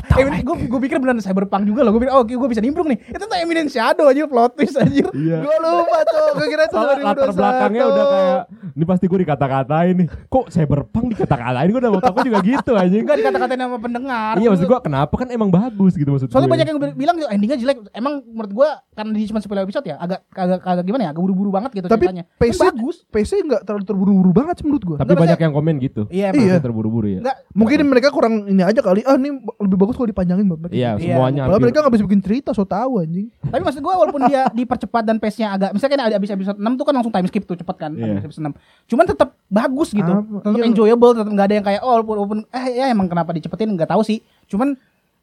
gue 0.45 0.57
gue 0.69 0.81
pikir 0.85 0.97
beneran 1.01 1.21
cyberpunk 1.21 1.65
juga 1.65 1.81
loh. 1.83 1.97
Gue 1.97 2.05
pikir 2.05 2.13
oh 2.13 2.23
gue 2.23 2.49
bisa 2.49 2.61
nimbrung 2.61 2.89
nih. 2.93 2.99
Itu 3.09 3.25
tuh 3.25 3.37
Eminent 3.37 3.73
Shadow 3.73 4.07
aja 4.07 4.29
plot 4.29 4.53
twist 4.55 4.77
anjir. 4.77 5.09
Iya. 5.17 5.41
Gue 5.41 5.57
lupa 5.59 5.99
tuh. 6.05 6.29
Gue 6.37 6.47
kira 6.53 6.63
itu 6.69 6.77
Soalnya 6.77 6.97
latar 7.01 7.29
2021. 7.33 7.41
belakangnya 7.41 7.83
udah 7.87 8.05
kayak 8.07 8.41
ini 8.77 8.85
pasti 8.85 9.05
gue 9.09 9.19
dikata-katain 9.25 9.95
nih. 9.97 10.09
Kok 10.29 10.47
cyberpunk 10.53 11.07
dikata-katain 11.17 11.69
gue 11.73 11.81
udah 11.81 11.93
mau 11.93 12.03
takut 12.05 12.23
juga 12.23 12.39
gitu 12.45 12.73
anjing. 12.77 13.03
Enggak 13.09 13.17
dikata-katain 13.25 13.61
sama 13.61 13.79
pendengar. 13.81 14.35
Iya 14.37 14.49
maksud 14.53 14.67
gue 14.69 14.79
kenapa 14.85 15.15
kan 15.17 15.29
emang 15.33 15.49
bagus 15.49 15.93
gitu 15.97 16.11
maksud 16.13 16.29
Soalnya 16.29 16.49
gue. 16.49 16.55
banyak 16.61 16.67
yang 16.69 16.79
bilang 16.93 17.17
endingnya 17.33 17.57
jelek. 17.57 17.77
Emang 17.97 18.21
menurut 18.23 18.53
gue 18.53 18.69
karena 18.93 19.11
di 19.17 19.25
cuma 19.29 19.41
10 19.41 19.65
episode 19.65 19.85
ya 19.89 19.97
agak 19.97 20.21
agak 20.33 20.61
agak 20.61 20.85
gimana 20.85 21.03
ya? 21.09 21.11
Agak 21.17 21.23
buru-buru 21.25 21.51
banget 21.53 21.71
gitu 21.73 21.87
Tapi 21.89 22.05
ceritanya. 22.05 22.25
PC 22.37 22.59
Tapi 22.61 22.69
bagus. 22.77 22.97
PC 23.09 23.31
nggak 23.47 23.63
terlalu 23.65 23.85
terburu-buru 23.89 24.31
banget 24.37 24.55
sih 24.61 24.65
menurut 24.69 24.85
gue. 24.85 24.97
Tapi 25.01 25.09
Enggak, 25.09 25.23
banyak 25.25 25.39
yang 25.41 25.53
komen 25.57 25.75
gitu. 25.81 26.03
Iya 26.13 26.26
Iya. 26.29 26.53
emang. 26.53 26.65
Terburu-buru 26.65 27.07
ya. 27.09 27.21
Enggak 27.21 27.37
Mungkin 27.53 27.79
mereka 27.85 28.09
kurang 28.09 28.45
ini 28.45 28.61
aja 28.61 28.79
kali. 28.79 29.01
Ah 29.03 29.15
ini 29.15 29.31
lebih 29.57 29.77
bagus 29.77 29.95
kalau 29.95 30.07
dipanjangin 30.07 30.45
banget. 30.47 30.71
Iya, 30.71 30.91
Iya. 30.95 31.15
semuanya 31.15 31.41
Padahal 31.41 31.53
hampir. 31.53 31.65
mereka 31.65 31.79
nggak 31.81 31.95
bisa 31.95 32.05
bikin 32.05 32.21
cerita, 32.21 32.51
so 32.51 32.63
tau 32.63 32.99
anjing. 32.99 33.27
Tapi 33.43 33.63
maksud 33.63 33.81
gue 33.81 33.95
walaupun 33.95 34.23
dia 34.25 34.43
dipercepat 34.59 35.03
dan 35.03 35.17
pace-nya 35.17 35.49
agak 35.53 35.71
misalnya 35.71 35.93
kan 35.93 36.03
ada 36.05 36.17
abis 36.17 36.31
episode 36.31 36.59
6 36.59 36.73
tuh 36.73 36.85
kan 36.85 36.95
langsung 36.95 37.11
time 37.11 37.27
skip 37.27 37.45
tuh 37.45 37.55
cepet 37.55 37.77
kan 37.77 37.91
Iya. 37.93 38.13
abis 38.15 38.25
episode 38.27 38.45
6. 38.47 38.55
Cuman 38.87 39.05
tetap 39.07 39.29
bagus 39.47 39.89
gitu. 39.91 40.07
Apa? 40.09 40.43
Tetap 40.43 40.53
Iya. 40.55 40.65
enjoyable, 40.67 41.11
tetap 41.13 41.29
enggak 41.29 41.47
ada 41.47 41.55
yang 41.55 41.67
kayak 41.67 41.81
oh 41.81 41.91
walaupun, 41.93 42.15
walaupun 42.17 42.39
eh 42.51 42.67
ya 42.75 42.85
emang 42.87 43.07
kenapa 43.07 43.31
dicepetin 43.31 43.69
enggak 43.69 43.89
tahu 43.89 44.03
sih. 44.03 44.19
Cuman 44.47 44.75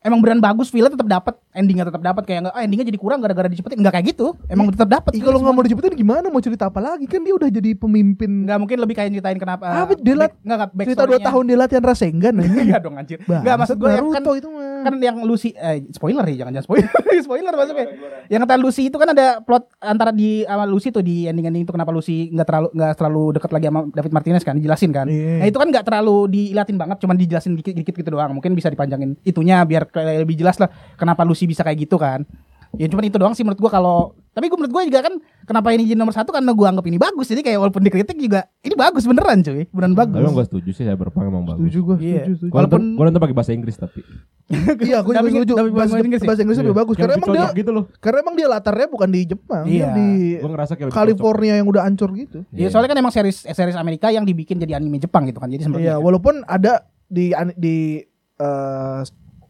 emang 0.03 0.19
beneran 0.19 0.39
bagus 0.39 0.67
feel 0.67 0.85
tetap 0.85 1.03
dapat 1.05 1.33
endingnya 1.51 1.83
tetap 1.83 1.99
dapat 1.99 2.23
kayak 2.23 2.39
enggak 2.41 2.53
ah 2.53 2.61
endingnya 2.61 2.85
jadi 2.85 2.97
kurang 2.97 3.19
gara-gara 3.19 3.47
dicepetin 3.47 3.77
enggak 3.77 3.93
kayak 3.93 4.11
gitu. 4.11 4.35
Emang 4.45 4.67
tetap 4.67 4.87
dapat. 4.87 5.11
Kalau 5.15 5.39
nggak 5.39 5.53
mau 5.53 5.63
dicepetin 5.63 5.95
gimana? 5.95 6.27
Mau 6.27 6.39
cerita 6.39 6.67
apa 6.67 6.79
lagi? 6.79 7.05
Kan 7.05 7.21
dia 7.21 7.33
udah 7.33 7.47
jadi 7.47 7.71
pemimpin. 7.73 8.43
Enggak 8.43 8.57
mungkin 8.57 8.77
lebih 8.77 8.93
kayak 8.93 9.09
nyeritain 9.09 9.37
kenapa 9.37 9.63
Apa, 9.65 9.95
dia 9.95 10.15
lat- 10.15 10.35
enggak 10.37 10.57
enggak 10.69 10.85
cerita 10.85 11.03
dua 11.05 11.19
tahun 11.19 11.43
dia 11.45 11.57
latihan 11.57 11.83
Rasengan. 11.83 12.35
Iya 12.63 12.77
dong 12.77 12.95
anjir. 12.95 13.19
Enggak 13.21 13.55
maksud 13.57 13.75
gue 13.75 13.87
kan 13.87 13.97
Naruto 13.97 14.31
itu 14.33 14.49
mah. 14.49 14.83
kan 14.83 14.93
yang 14.99 15.17
Lucy 15.23 15.49
eh 15.53 15.87
spoiler 15.89 16.27
ya 16.27 16.43
jangan 16.43 16.51
jangan 16.53 16.65
spoiler 16.65 16.91
spoiler 17.25 17.53
maksudnya 17.53 17.85
yang 18.27 18.41
kata 18.43 18.55
Lucy 18.57 18.91
itu 18.91 18.97
kan 18.97 19.07
ada 19.07 19.39
plot 19.39 19.71
antara 19.79 20.11
di 20.11 20.43
sama 20.43 20.65
Lucy 20.65 20.89
tuh 20.89 20.99
di 20.99 21.23
ending 21.23 21.45
ending 21.45 21.63
itu 21.63 21.71
kenapa 21.71 21.87
Lucy 21.89 22.27
nggak 22.29 22.43
terlalu 22.43 22.67
nggak 22.73 22.93
terlalu 22.93 23.23
dekat 23.31 23.51
lagi 23.53 23.65
sama 23.65 23.79
David 23.87 24.11
Martinez 24.11 24.43
kan 24.43 24.55
dijelasin 24.55 24.91
kan 24.91 25.07
Iya. 25.07 25.39
nah 25.39 25.47
itu 25.47 25.55
kan 25.55 25.67
nggak 25.69 25.85
terlalu 25.85 26.17
dilatin 26.27 26.75
banget 26.75 26.97
cuman 26.99 27.15
dijelasin 27.15 27.53
dikit 27.53 27.73
dikit 27.73 27.95
gitu 27.95 28.09
doang 28.09 28.31
mungkin 28.33 28.51
bisa 28.51 28.67
dipanjangin 28.67 29.15
itunya 29.23 29.63
biar 29.63 29.87
lebih 29.95 30.35
jelas 30.35 30.57
lah 30.57 30.67
kenapa 30.93 31.21
Lucy 31.21 31.45
bisa 31.45 31.61
kayak 31.61 31.77
gitu 31.79 31.95
kan 31.95 32.25
ya 32.73 32.89
cuman 32.89 33.05
itu 33.05 33.21
doang 33.21 33.37
sih 33.37 33.45
menurut 33.45 33.61
gua 33.61 33.69
kalau 33.69 33.97
tapi 34.33 34.49
gua 34.49 34.57
menurut 34.57 34.73
gua 34.73 34.81
juga 34.81 35.05
kan 35.05 35.13
kenapa 35.45 35.69
ini 35.69 35.85
jadi 35.85 35.93
nomor 35.93 36.09
satu 36.09 36.33
karena 36.33 36.49
gua 36.51 36.73
anggap 36.73 36.89
ini 36.89 36.97
bagus 36.97 37.29
jadi 37.29 37.45
kayak 37.45 37.61
walaupun 37.61 37.85
dikritik 37.85 38.17
juga 38.17 38.49
ini 38.65 38.73
bagus 38.73 39.05
beneran 39.05 39.45
cuy 39.45 39.69
beneran 39.69 39.93
bagus 39.93 40.17
Tapi 40.17 40.25
emang 40.25 40.33
gue 40.33 40.45
setuju 40.49 40.69
sih 40.73 40.83
cyberpunk 40.83 41.25
emang 41.29 41.45
bagus. 41.45 41.69
Setuju 41.69 41.79
gue, 41.85 41.95
Iya. 42.01 42.23
setuju, 42.25 42.33
setuju. 42.33 42.49
Gue 42.49 42.57
Walaupun- 42.57 42.89
gua 42.97 43.03
nonton 43.05 43.21
pakai 43.21 43.35
bahasa 43.37 43.51
Inggris 43.53 43.77
tapi. 43.77 44.01
Iya, 44.89 45.05
aku 45.05 45.13
juga 45.13 45.21
Tapi- 45.21 45.31
setuju. 45.31 45.53
tapi 45.53 45.69
bahasa 45.69 45.93
Bahasa, 45.93 46.01
Inggris 46.01 46.19
ya? 46.19 46.27
bahasa 46.27 46.41
lebih 46.41 46.65
Iya. 46.65 46.81
bagus 46.81 46.95
karena 46.97 47.13
emang 47.13 47.29
dia 47.29 47.47
gitu 47.53 47.71
loh. 47.71 47.83
karena 48.01 48.17
emang 48.25 48.33
dia 48.33 48.47
latarnya 48.49 48.87
bukan 48.89 49.09
di 49.13 49.21
Jepang, 49.23 49.63
dia 49.63 49.77
Iya. 49.77 49.87
di 49.93 50.07
Gue 50.41 50.49
kayak 50.49 50.89
California 50.89 51.53
yang 51.61 51.67
udah 51.69 51.81
hancur 51.85 52.09
gitu. 52.17 52.41
Iya, 52.49 52.67
soalnya 52.73 52.89
kan 52.89 52.97
emang 52.97 53.13
series 53.13 53.45
series 53.45 53.77
Amerika 53.77 54.09
yang 54.09 54.25
dibikin 54.25 54.57
jadi 54.57 54.81
anime 54.81 54.97
Jepang 54.97 55.29
gitu 55.29 55.37
kan. 55.37 55.45
Jadi 55.45 55.61
sebenarnya 55.61 55.93
Iya, 55.93 56.01
walaupun 56.01 56.41
ada 56.43 56.89
di 57.05 57.29
di 57.53 58.01
eh, 58.33 58.99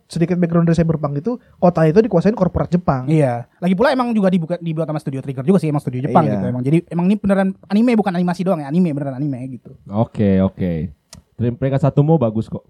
sedikit 0.05 0.35
background 0.35 0.67
dari 0.67 0.75
Cyberpunk 0.75 1.13
itu 1.19 1.31
kota 1.57 1.83
itu 1.83 1.99
dikuasain 1.99 2.33
korporat 2.33 2.69
Jepang. 2.69 3.07
Iya. 3.07 3.47
Lagi 3.57 3.73
pula 3.73 3.89
emang 3.89 4.11
juga 4.11 4.29
dibuka 4.29 4.55
dibuat 4.57 4.85
sama 4.85 4.99
studio 4.99 5.19
Trigger 5.19 5.43
juga 5.43 5.57
sih, 5.57 5.69
emang 5.69 5.81
studio 5.81 5.99
Jepang 5.99 6.23
Iya. 6.25 6.33
gitu 6.35 6.45
emang. 6.47 6.61
Jadi 6.61 6.77
emang 6.87 7.05
ini 7.07 7.15
beneran 7.15 7.49
anime 7.65 7.91
bukan 7.93 8.13
animasi 8.13 8.41
doang 8.43 8.61
ya, 8.61 8.67
anime 8.67 8.93
beneran 8.93 9.15
anime 9.15 9.39
gitu. 9.51 9.73
Oke 9.89 10.37
oke. 10.39 10.71
Terima 11.33 11.55
peringkat 11.57 11.81
satu 11.81 12.01
mau 12.01 12.15
bagus 12.15 12.45
kok. 12.45 12.61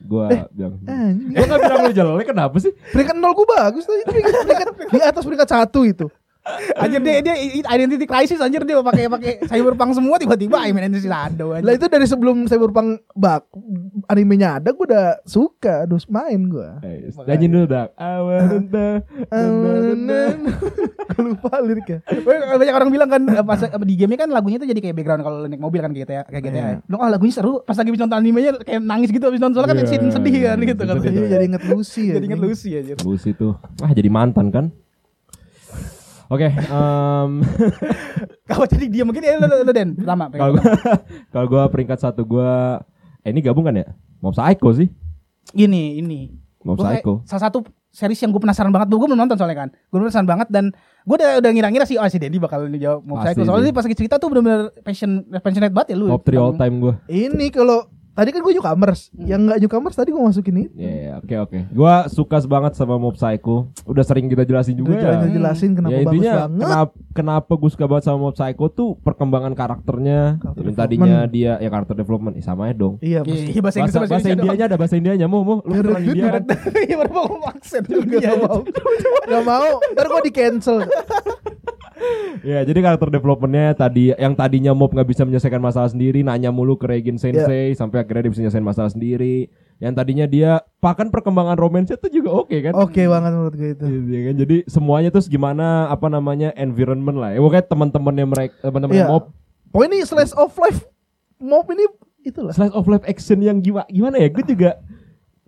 Gua 0.00 0.48
bilang. 0.48 0.80
Anjing. 0.84 1.32
Gua 1.32 1.44
gak 1.46 1.60
bilang 1.60 1.80
lu 1.84 1.92
jelek 1.92 2.26
kenapa 2.26 2.56
sih? 2.56 2.72
Peringkat 2.72 3.16
nol 3.16 3.36
gue 3.36 3.46
bagus 3.46 3.84
peringkat, 3.84 4.12
peringkat- 4.48 4.74
di 4.88 5.00
atas 5.00 5.22
peringkat 5.24 5.48
satu 5.48 5.80
itu. 5.84 6.06
Anjir 6.76 7.00
dia 7.02 7.20
dia 7.20 7.34
identity 7.70 8.04
crisis 8.04 8.40
anjir 8.40 8.62
dia 8.64 8.80
pakai 8.80 9.04
pakai 9.06 9.32
cyberpunk 9.46 9.92
semua 9.92 10.16
tiba-tiba 10.16 10.56
I 10.60 10.72
mean 10.72 10.86
Identity 10.86 11.08
Shadow 11.08 11.52
Lah 11.52 11.60
anjir. 11.60 11.76
itu 11.76 11.86
dari 11.88 12.06
sebelum 12.06 12.36
Cyberpunk 12.46 13.04
bak 13.12 13.46
animenya 14.08 14.58
ada 14.58 14.72
gue 14.72 14.86
udah 14.86 15.22
suka, 15.22 15.86
terus 15.86 16.08
main 16.10 16.48
gue. 16.48 16.68
Eh, 16.82 17.12
Nyanyiin 17.26 17.50
dulu 17.52 17.66
dak. 17.68 17.88
Gue 21.10 21.22
lupa 21.26 21.58
liriknya. 21.58 21.98
Banyak 22.30 22.74
orang 22.74 22.90
bilang 22.90 23.10
kan 23.10 23.22
eh, 23.26 23.44
pas 23.44 23.60
eh, 23.62 23.70
di 23.82 23.94
game 23.98 24.14
kan 24.14 24.30
lagunya 24.30 24.62
itu 24.62 24.66
jadi 24.70 24.80
kayak 24.80 24.94
background 24.94 25.22
kalau 25.26 25.36
naik 25.46 25.58
mobil 25.58 25.80
kan 25.82 25.90
kayak 25.90 26.06
GTA 26.06 26.22
kayak 26.30 26.42
GTA. 26.46 26.60
Iya. 26.60 26.76
Lo 26.86 26.96
oh 27.02 27.08
lagunya 27.10 27.34
seru, 27.34 27.52
pas 27.66 27.76
lagi 27.76 27.90
nonton 27.90 28.18
animenya 28.18 28.50
kayak 28.62 28.80
nangis 28.82 29.10
gitu 29.10 29.24
habis 29.26 29.42
nonton 29.42 29.60
soalnya 29.60 29.74
kan 29.74 29.78
Iya, 29.80 29.88
scene 29.90 30.12
sedih 30.12 30.34
kan 30.46 30.58
gitu 30.62 30.82
kan. 30.86 30.96
jadi 31.02 31.44
inget 31.44 31.62
Lucy 31.66 32.02
ya. 32.10 32.14
Jadi 32.18 32.24
inget 32.30 32.42
Lucy 32.42 32.70
aja. 32.76 32.92
Lucy 33.02 33.30
tuh. 33.34 33.54
Wah 33.82 33.90
jadi 33.90 34.08
mantan 34.12 34.46
kan? 34.54 34.64
Oke, 36.30 36.46
em, 36.46 37.30
Kalau 38.50 38.66
jadi 38.66 38.86
dia 38.86 39.02
mungkin 39.02 39.22
ya 39.22 39.34
lu, 39.38 39.46
lu 39.66 39.72
Den 39.74 39.98
pertama. 39.98 40.30
kalau 40.30 40.52
gua 40.54 40.62
kalau 41.34 41.46
gua 41.50 41.62
peringkat 41.66 41.98
satu 41.98 42.22
gua 42.22 42.78
eh 43.22 43.34
ini 43.34 43.42
gabung 43.42 43.66
kan 43.66 43.74
ya? 43.74 43.90
Mob 44.22 44.34
Psycho 44.34 44.70
sih. 44.74 44.88
Gini, 45.50 45.98
ini. 45.98 46.30
Mob 46.62 46.78
Gua 46.78 46.94
Psycho. 46.94 47.26
salah 47.26 47.50
satu 47.50 47.66
series 47.90 48.22
yang 48.22 48.30
gue 48.30 48.38
penasaran 48.38 48.70
banget 48.70 48.86
gue 48.86 49.02
belum 49.02 49.18
nonton 49.18 49.34
soalnya 49.34 49.66
kan 49.66 49.68
gue 49.74 49.98
penasaran 49.98 50.22
banget 50.22 50.46
dan 50.46 50.70
gue 51.02 51.16
udah 51.18 51.42
udah 51.42 51.50
ngira-ngira 51.50 51.82
sih 51.82 51.98
oh 51.98 52.06
si 52.06 52.22
Dendi 52.22 52.38
bakal 52.38 52.70
jawab 52.78 53.02
mau 53.02 53.18
Pasti 53.18 53.34
Psycho 53.34 53.50
soalnya 53.50 53.66
sih. 53.66 53.74
pas 53.74 53.82
lagi 53.82 53.96
cerita 53.98 54.14
tuh 54.22 54.28
bener-bener 54.30 54.70
passion 54.86 55.10
passionate 55.42 55.74
banget 55.74 55.88
ya 55.90 55.96
lu 55.98 56.06
Top 56.06 56.22
3 56.22 56.38
all 56.38 56.54
time 56.54 56.74
gua. 56.78 56.94
Ini 57.10 57.46
kalau 57.50 57.90
tadi 58.10 58.28
kan 58.30 58.40
gue 58.40 58.52
newcomers, 58.52 59.00
yang 59.16 59.40
nggak 59.44 59.58
newcomers 59.58 59.94
tadi 59.94 60.10
gue 60.10 60.20
masukin 60.20 60.54
itu. 60.66 60.74
Ya, 60.76 60.92
ya, 60.92 61.12
oke 61.18 61.34
oke. 61.40 61.58
Gua 61.70 62.04
suka 62.06 62.38
banget 62.44 62.72
sama 62.74 62.96
Mob 62.96 63.14
Psycho. 63.14 63.70
Udah 63.84 64.02
sering 64.02 64.26
kita 64.26 64.42
jelasin 64.42 64.74
juga. 64.74 64.92
Udah 64.92 65.00
ya. 65.00 65.06
jalan 65.16 65.30
jelasin 65.30 65.70
kenapa 65.72 65.90
ya 65.90 65.98
bagus 66.00 66.12
intinya 66.12 66.34
banget. 66.36 66.60
kenapa 66.60 66.92
kenapa 67.10 67.52
gue 67.54 67.70
suka 67.70 67.84
banget 67.86 68.04
sama 68.06 68.18
Mob 68.20 68.34
Psycho 68.34 68.64
tuh 68.68 68.88
perkembangan 69.00 69.52
karakternya 69.54 70.20
Karakter 70.38 70.62
yang 70.62 70.76
tadinya 70.76 71.18
dia 71.26 71.52
ya 71.56 71.68
karakter 71.68 71.94
development 71.94 72.34
eh, 72.36 72.44
sama 72.44 72.68
aja 72.68 72.74
dong 72.76 72.94
Iya, 73.00 73.20
Iya, 73.20 73.26
pasti. 73.26 73.50
iya, 73.50 73.60
bahasa 73.60 73.78
Inggris 73.80 73.94
bahasa, 73.94 74.10
bahasa 74.12 74.28
Indianya 74.30 74.64
ada 74.66 74.76
bahasa 74.76 74.94
Indianya 74.96 75.26
mau 75.26 75.42
mau 75.42 75.58
lu 75.62 75.72
keturunan 75.74 76.02
India 76.02 76.24
kan 76.30 76.42
Iya 76.88 76.96
baru 77.00 77.12
mau 77.12 77.26
aksen 77.50 77.82
Gak 77.86 78.20
Iya, 78.20 78.32
mau, 78.36 78.58
gak 79.26 79.42
mau. 79.44 79.68
Ntar 79.92 80.06
gue 80.06 80.20
di 80.26 80.32
cancel. 80.32 80.78
ya 82.40 82.64
jadi 82.64 82.78
karakter 82.80 83.08
developmentnya 83.12 83.76
tadi 83.76 84.12
yang 84.16 84.32
tadinya 84.32 84.72
Mob 84.72 84.92
nggak 84.92 85.08
bisa 85.08 85.22
menyelesaikan 85.28 85.60
masalah 85.60 85.90
sendiri 85.92 86.24
nanya 86.24 86.48
mulu 86.48 86.76
ke 86.80 86.88
Regen 86.88 87.20
Sensei 87.20 87.76
sampai 87.76 88.02
akhirnya 88.02 88.28
dia 88.28 88.32
bisa 88.32 88.40
menyelesaikan 88.44 88.66
masalah 88.66 88.90
sendiri. 88.92 89.48
Yang 89.80 89.94
tadinya 89.96 90.26
dia 90.28 90.50
bahkan 90.76 91.08
perkembangan 91.08 91.56
romansnya 91.56 91.96
tuh 91.96 92.12
juga 92.12 92.36
oke 92.36 92.52
kan? 92.52 92.76
Oke 92.76 93.08
banget 93.08 93.32
menurut 93.32 93.54
gue 93.56 93.70
itu. 93.72 93.84
Iya 94.12 94.20
kan? 94.28 94.34
Jadi 94.44 94.56
semuanya 94.68 95.08
terus 95.08 95.24
gimana 95.24 95.88
apa 95.88 96.12
namanya 96.12 96.52
environment 96.52 97.16
lah 97.16 97.32
ya. 97.32 97.40
Pokoknya 97.40 97.64
teman-temannya 97.64 98.26
mereka 98.28 98.54
teman-temannya 98.60 99.04
Iya. 99.04 99.08
Mob. 99.08 99.24
Pokoknya 99.72 99.88
ini 99.96 99.98
slice 100.04 100.36
of 100.36 100.52
life 100.60 100.84
mob 101.40 101.64
ini 101.72 101.88
itulah. 102.28 102.52
slice 102.52 102.76
of 102.76 102.84
life 102.92 103.04
action 103.08 103.40
yang 103.40 103.64
gimana 103.64 103.88
gimana 103.88 104.20
ya? 104.20 104.28
Gue 104.28 104.44
juga 104.44 104.70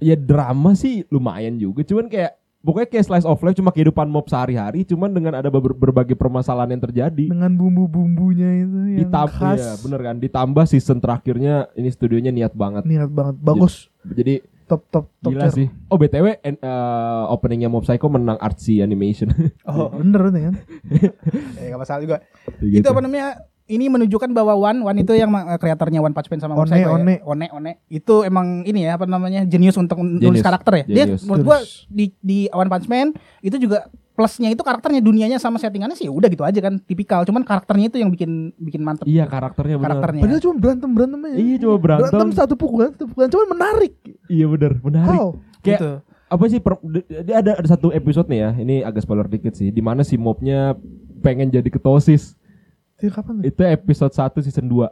ya 0.01 0.17
drama 0.17 0.73
sih 0.73 1.05
lumayan 1.13 1.61
juga. 1.61 1.85
Cuman 1.85 2.09
kayak 2.09 2.33
pokoknya 2.63 2.89
kayak 2.89 3.05
slice 3.05 3.25
of 3.25 3.39
life 3.39 3.53
cuma 3.53 3.69
kehidupan 3.69 4.07
mob 4.07 4.25
sehari-hari 4.25 4.83
cuman 4.83 5.11
dengan 5.11 5.35
ada 5.35 5.49
ber- 5.49 5.75
berbagai 5.75 6.15
permasalahan 6.15 6.71
yang 6.71 6.83
terjadi 6.83 7.27
Dengan 7.29 7.53
bumbu-bumbunya 7.53 8.49
itu 8.61 8.79
yang 8.89 9.01
ditambah 9.05 9.35
khas. 9.35 9.59
ya 9.59 9.73
bener 9.79 10.01
kan 10.01 10.17
ditambah 10.17 10.65
season 10.65 10.99
terakhirnya 10.99 11.55
ini 11.73 11.89
studionya 11.89 12.31
niat 12.31 12.53
banget 12.53 12.83
Niat 12.83 13.09
banget, 13.09 13.35
bagus. 13.37 13.91
jadi 14.05 14.41
Top 14.63 14.89
top 14.89 15.11
top 15.19 15.29
gila 15.29 15.53
sih 15.53 15.69
oh 15.87 15.97
btw 15.97 16.39
en- 16.41 16.57
eh, 16.57 17.23
openingnya 17.29 17.69
mob 17.69 17.83
psycho 17.83 18.07
menang 18.07 18.39
artsy 18.39 18.79
animation 18.79 19.29
Oh 19.65 19.91
Bener 19.91 20.23
itu 20.27 20.39
kan. 20.41 20.55
Eh 21.61 21.67
gak 21.69 21.77
masalah 21.79 22.01
juga 22.01 22.17
Gitu. 22.59 22.81
Itu 22.81 22.89
apa 22.89 23.01
namanya 23.01 23.43
ini 23.73 23.89
menunjukkan 23.89 24.31
bahwa 24.31 24.53
One 24.55 24.85
One 24.85 24.99
itu 24.99 25.13
yang 25.13 25.29
ma- 25.29 25.57
kreatornya 25.57 25.99
One 25.99 26.13
Punch 26.13 26.29
Man 26.29 26.39
sama 26.39 26.53
One, 26.55 26.69
Psycho 26.69 26.85
ya. 26.85 26.93
One. 26.93 27.17
One 27.25 27.47
One 27.51 27.71
itu 27.89 28.15
emang 28.21 28.63
ini 28.63 28.85
ya 28.85 28.95
apa 28.95 29.05
namanya 29.05 29.43
jenius 29.43 29.75
untuk 29.75 29.97
nulis 29.97 30.21
Jenius. 30.21 30.45
karakter 30.45 30.73
ya. 30.75 30.85
Dia 30.85 31.05
Jenius. 31.07 31.25
menurut 31.25 31.43
gua 31.43 31.59
di 31.89 32.13
di 32.19 32.39
One 32.49 32.69
Punch 32.69 32.87
Man 32.87 33.11
itu 33.41 33.57
juga 33.57 33.89
plusnya 34.13 34.47
itu 34.47 34.61
karakternya 34.61 35.01
dunianya 35.01 35.37
sama 35.37 35.57
settingannya 35.57 35.95
sih 35.95 36.05
ya 36.05 36.13
udah 36.13 36.29
gitu 36.29 36.45
aja 36.45 36.61
kan 36.61 36.77
tipikal 36.79 37.25
cuman 37.25 37.41
karakternya 37.41 37.89
itu 37.89 37.97
yang 37.97 38.09
bikin 38.09 38.53
bikin 38.55 38.81
mantep 38.81 39.09
iya 39.09 39.25
karakternya 39.25 39.75
bener 39.75 39.89
karakternya 39.97 40.21
Padahal 40.23 40.43
cuma 40.43 40.55
berantem 40.55 40.91
berantem 40.93 41.21
aja. 41.23 41.37
iya 41.39 41.57
cuma 41.57 41.77
berantem, 41.77 42.29
satu 42.31 42.55
pukulan 42.55 42.93
satu 42.93 43.09
pukulan 43.09 43.29
cuman 43.29 43.49
menarik. 43.51 43.93
iya 44.29 44.45
bener 44.47 44.73
menarik 44.79 45.09
How? 45.11 45.27
kayak 45.59 45.81
Gitu. 45.81 45.91
apa 46.29 46.45
sih 46.47 46.61
per- 46.61 46.83
dia 47.25 47.37
ada 47.39 47.51
ada 47.55 47.67
satu 47.67 47.89
episode 47.91 48.29
nih 48.29 48.39
ya 48.39 48.51
ini 48.55 48.75
agak 48.81 49.01
spoiler 49.01 49.25
dikit 49.27 49.53
sih 49.53 49.69
di 49.69 49.81
mana 49.81 50.01
si 50.01 50.17
mobnya 50.17 50.77
pengen 51.19 51.49
jadi 51.49 51.67
ketosis 51.67 52.37
Itu 53.03 53.11
kapan? 53.11 53.43
Itu 53.43 53.61
episode 53.61 54.15
1 54.15 54.39
season 54.41 54.67
2. 54.67 54.87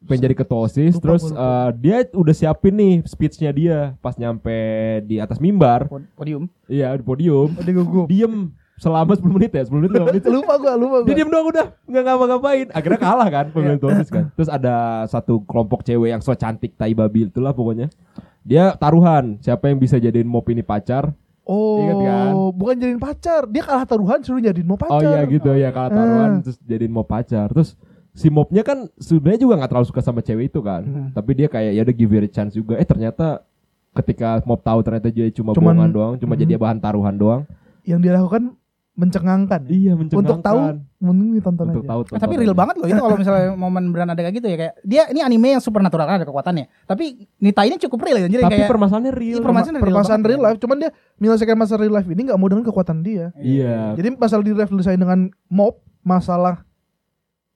Pengen 0.00 0.22
jadi 0.22 0.34
ketua 0.34 0.64
OSIS 0.64 0.96
Lupa, 0.96 1.02
terus 1.02 1.22
lupa. 1.26 1.36
eh, 1.38 1.68
dia 1.76 1.96
udah 2.10 2.32
siapin 2.32 2.72
nih 2.72 2.94
speech-nya 3.04 3.50
dia 3.50 3.76
pas 3.98 4.16
nyampe 4.16 4.52
di 5.04 5.16
atas 5.16 5.36
mimbar. 5.36 5.84
Pod- 5.86 6.08
Podium. 6.14 6.48
Iya, 6.66 6.92
di 6.92 7.02
podium. 7.02 7.52
Dia 7.54 7.72
gugup. 7.74 8.08
Diem 8.08 8.48
selama 8.76 9.12
10 9.12 9.28
menit 9.30 9.52
ya, 9.52 9.60
10 9.62 9.76
menit 9.76 9.92
5 9.92 10.08
menit. 10.08 10.22
lupa 10.40 10.56
gua, 10.56 10.72
lupa 10.72 10.96
Dia 10.98 11.04
gua. 11.04 11.16
diem 11.16 11.28
doang 11.28 11.46
udah, 11.48 11.66
nggak 11.84 12.02
ngapa-ngapain. 12.02 12.66
Akhirnya 12.72 12.96
kalah 12.98 13.28
kan 13.28 13.44
pemilihan 13.48 13.76
ketua 13.76 13.90
OSIS 13.92 14.08
kan. 14.08 14.24
Terus 14.32 14.48
ada 14.48 14.74
satu 15.04 15.44
kelompok 15.44 15.84
cewek 15.84 16.08
yang 16.10 16.20
so 16.20 16.32
cantik 16.32 16.72
tai 16.74 16.92
babi 16.92 17.24
itulah 17.26 17.52
pokoknya. 17.52 17.92
Dia 18.40 18.72
taruhan, 18.74 19.36
siapa 19.38 19.68
yang 19.68 19.76
bisa 19.76 19.96
jadiin 19.96 20.24
mop 20.24 20.48
ini 20.48 20.60
pacar. 20.60 21.12
Oh, 21.42 21.80
Ingat 21.80 21.96
kan? 22.00 22.32
bukan 22.52 22.74
jadiin 22.76 23.00
pacar. 23.00 23.42
Dia 23.44 23.62
kalah 23.62 23.82
taruhan 23.82 24.20
suruh 24.20 24.38
jadiin 24.38 24.64
mau 24.64 24.76
pacar. 24.76 24.94
Oh 24.94 25.02
iya 25.02 25.22
gitu 25.24 25.50
ya, 25.52 25.68
kalah 25.70 25.90
taruhan 25.90 26.30
Ah. 26.30 26.40
terus 26.40 26.58
jadiin 26.62 26.90
mop 26.90 27.06
pacar. 27.06 27.48
Terus 27.48 27.74
si 28.12 28.28
mopnya 28.28 28.62
kan 28.62 28.86
sebenarnya 28.96 29.40
juga 29.40 29.54
nggak 29.56 29.70
terlalu 29.70 29.86
suka 29.86 30.00
sama 30.00 30.20
cewek 30.20 30.48
itu 30.48 30.60
kan. 30.60 30.82
Hmm. 30.82 31.08
Tapi 31.10 31.30
dia 31.34 31.46
kayak 31.46 31.72
ya 31.72 31.82
udah 31.82 31.94
give 31.94 32.10
her 32.10 32.22
a 32.22 32.30
chance 32.30 32.52
juga. 32.52 32.74
Eh 32.74 32.84
ternyata 32.84 33.42
ketika 33.92 34.38
mop 34.44 34.60
tahu 34.60 34.78
ternyata 34.80 35.08
dia 35.08 35.26
cuma 35.30 35.50
Cuman- 35.50 35.74
bohongan 35.74 35.90
doang, 35.90 36.14
cuma 36.16 36.34
Hmm. 36.34 36.40
jadi 36.40 36.52
bahan 36.54 36.78
taruhan 36.78 37.14
doang. 37.14 37.42
Yang 37.82 37.98
dia 38.00 38.12
lakukan 38.14 38.42
mencengangkan. 38.98 39.60
Iya, 39.70 39.92
mencengangkan. 39.94 40.20
Untuk 40.20 40.38
tahu, 40.44 40.58
mending 41.00 41.30
ditonton 41.38 41.66
untuk 41.72 41.84
aja. 41.86 41.90
tahu. 41.94 42.00
Eh, 42.12 42.20
tapi 42.20 42.34
real 42.36 42.52
banget 42.52 42.74
loh 42.76 42.86
itu 42.90 43.00
kalau 43.00 43.16
misalnya 43.16 43.48
momen 43.62 43.84
beran 43.94 44.08
ada 44.12 44.20
kayak 44.20 44.34
gitu 44.36 44.46
ya 44.50 44.56
kayak 44.58 44.74
dia 44.84 45.02
ini 45.08 45.20
anime 45.24 45.56
yang 45.56 45.62
supernatural 45.62 46.04
kan 46.04 46.20
ada 46.20 46.26
kekuatannya. 46.28 46.66
Tapi 46.84 47.04
Nita 47.40 47.62
ini 47.64 47.76
cukup 47.80 47.98
real 48.04 48.26
jadi 48.26 48.44
Tapi 48.44 48.52
kayak 48.60 48.68
permasalahannya 48.68 49.12
real. 49.14 49.38
Iya, 49.38 49.44
permasalahan 49.46 49.74
real 49.80 49.86
Permasalahan 49.88 50.22
real 50.26 50.40
ya. 50.40 50.46
life, 50.50 50.58
cuman 50.60 50.76
dia 50.76 50.90
menyelesaikan 51.16 51.56
masalah 51.56 51.80
real 51.86 51.94
life 51.94 52.08
ini 52.10 52.22
nggak 52.28 52.38
mau 52.38 52.48
dengan 52.50 52.64
kekuatan 52.66 52.98
dia. 53.00 53.24
Iya. 53.40 53.94
Jadi 53.96 54.08
masalah 54.18 54.42
di 54.44 54.50
real 54.52 54.60
life 54.60 54.70
diselesaikan 54.74 55.00
dengan 55.00 55.20
mob, 55.48 55.80
masalah 56.02 56.66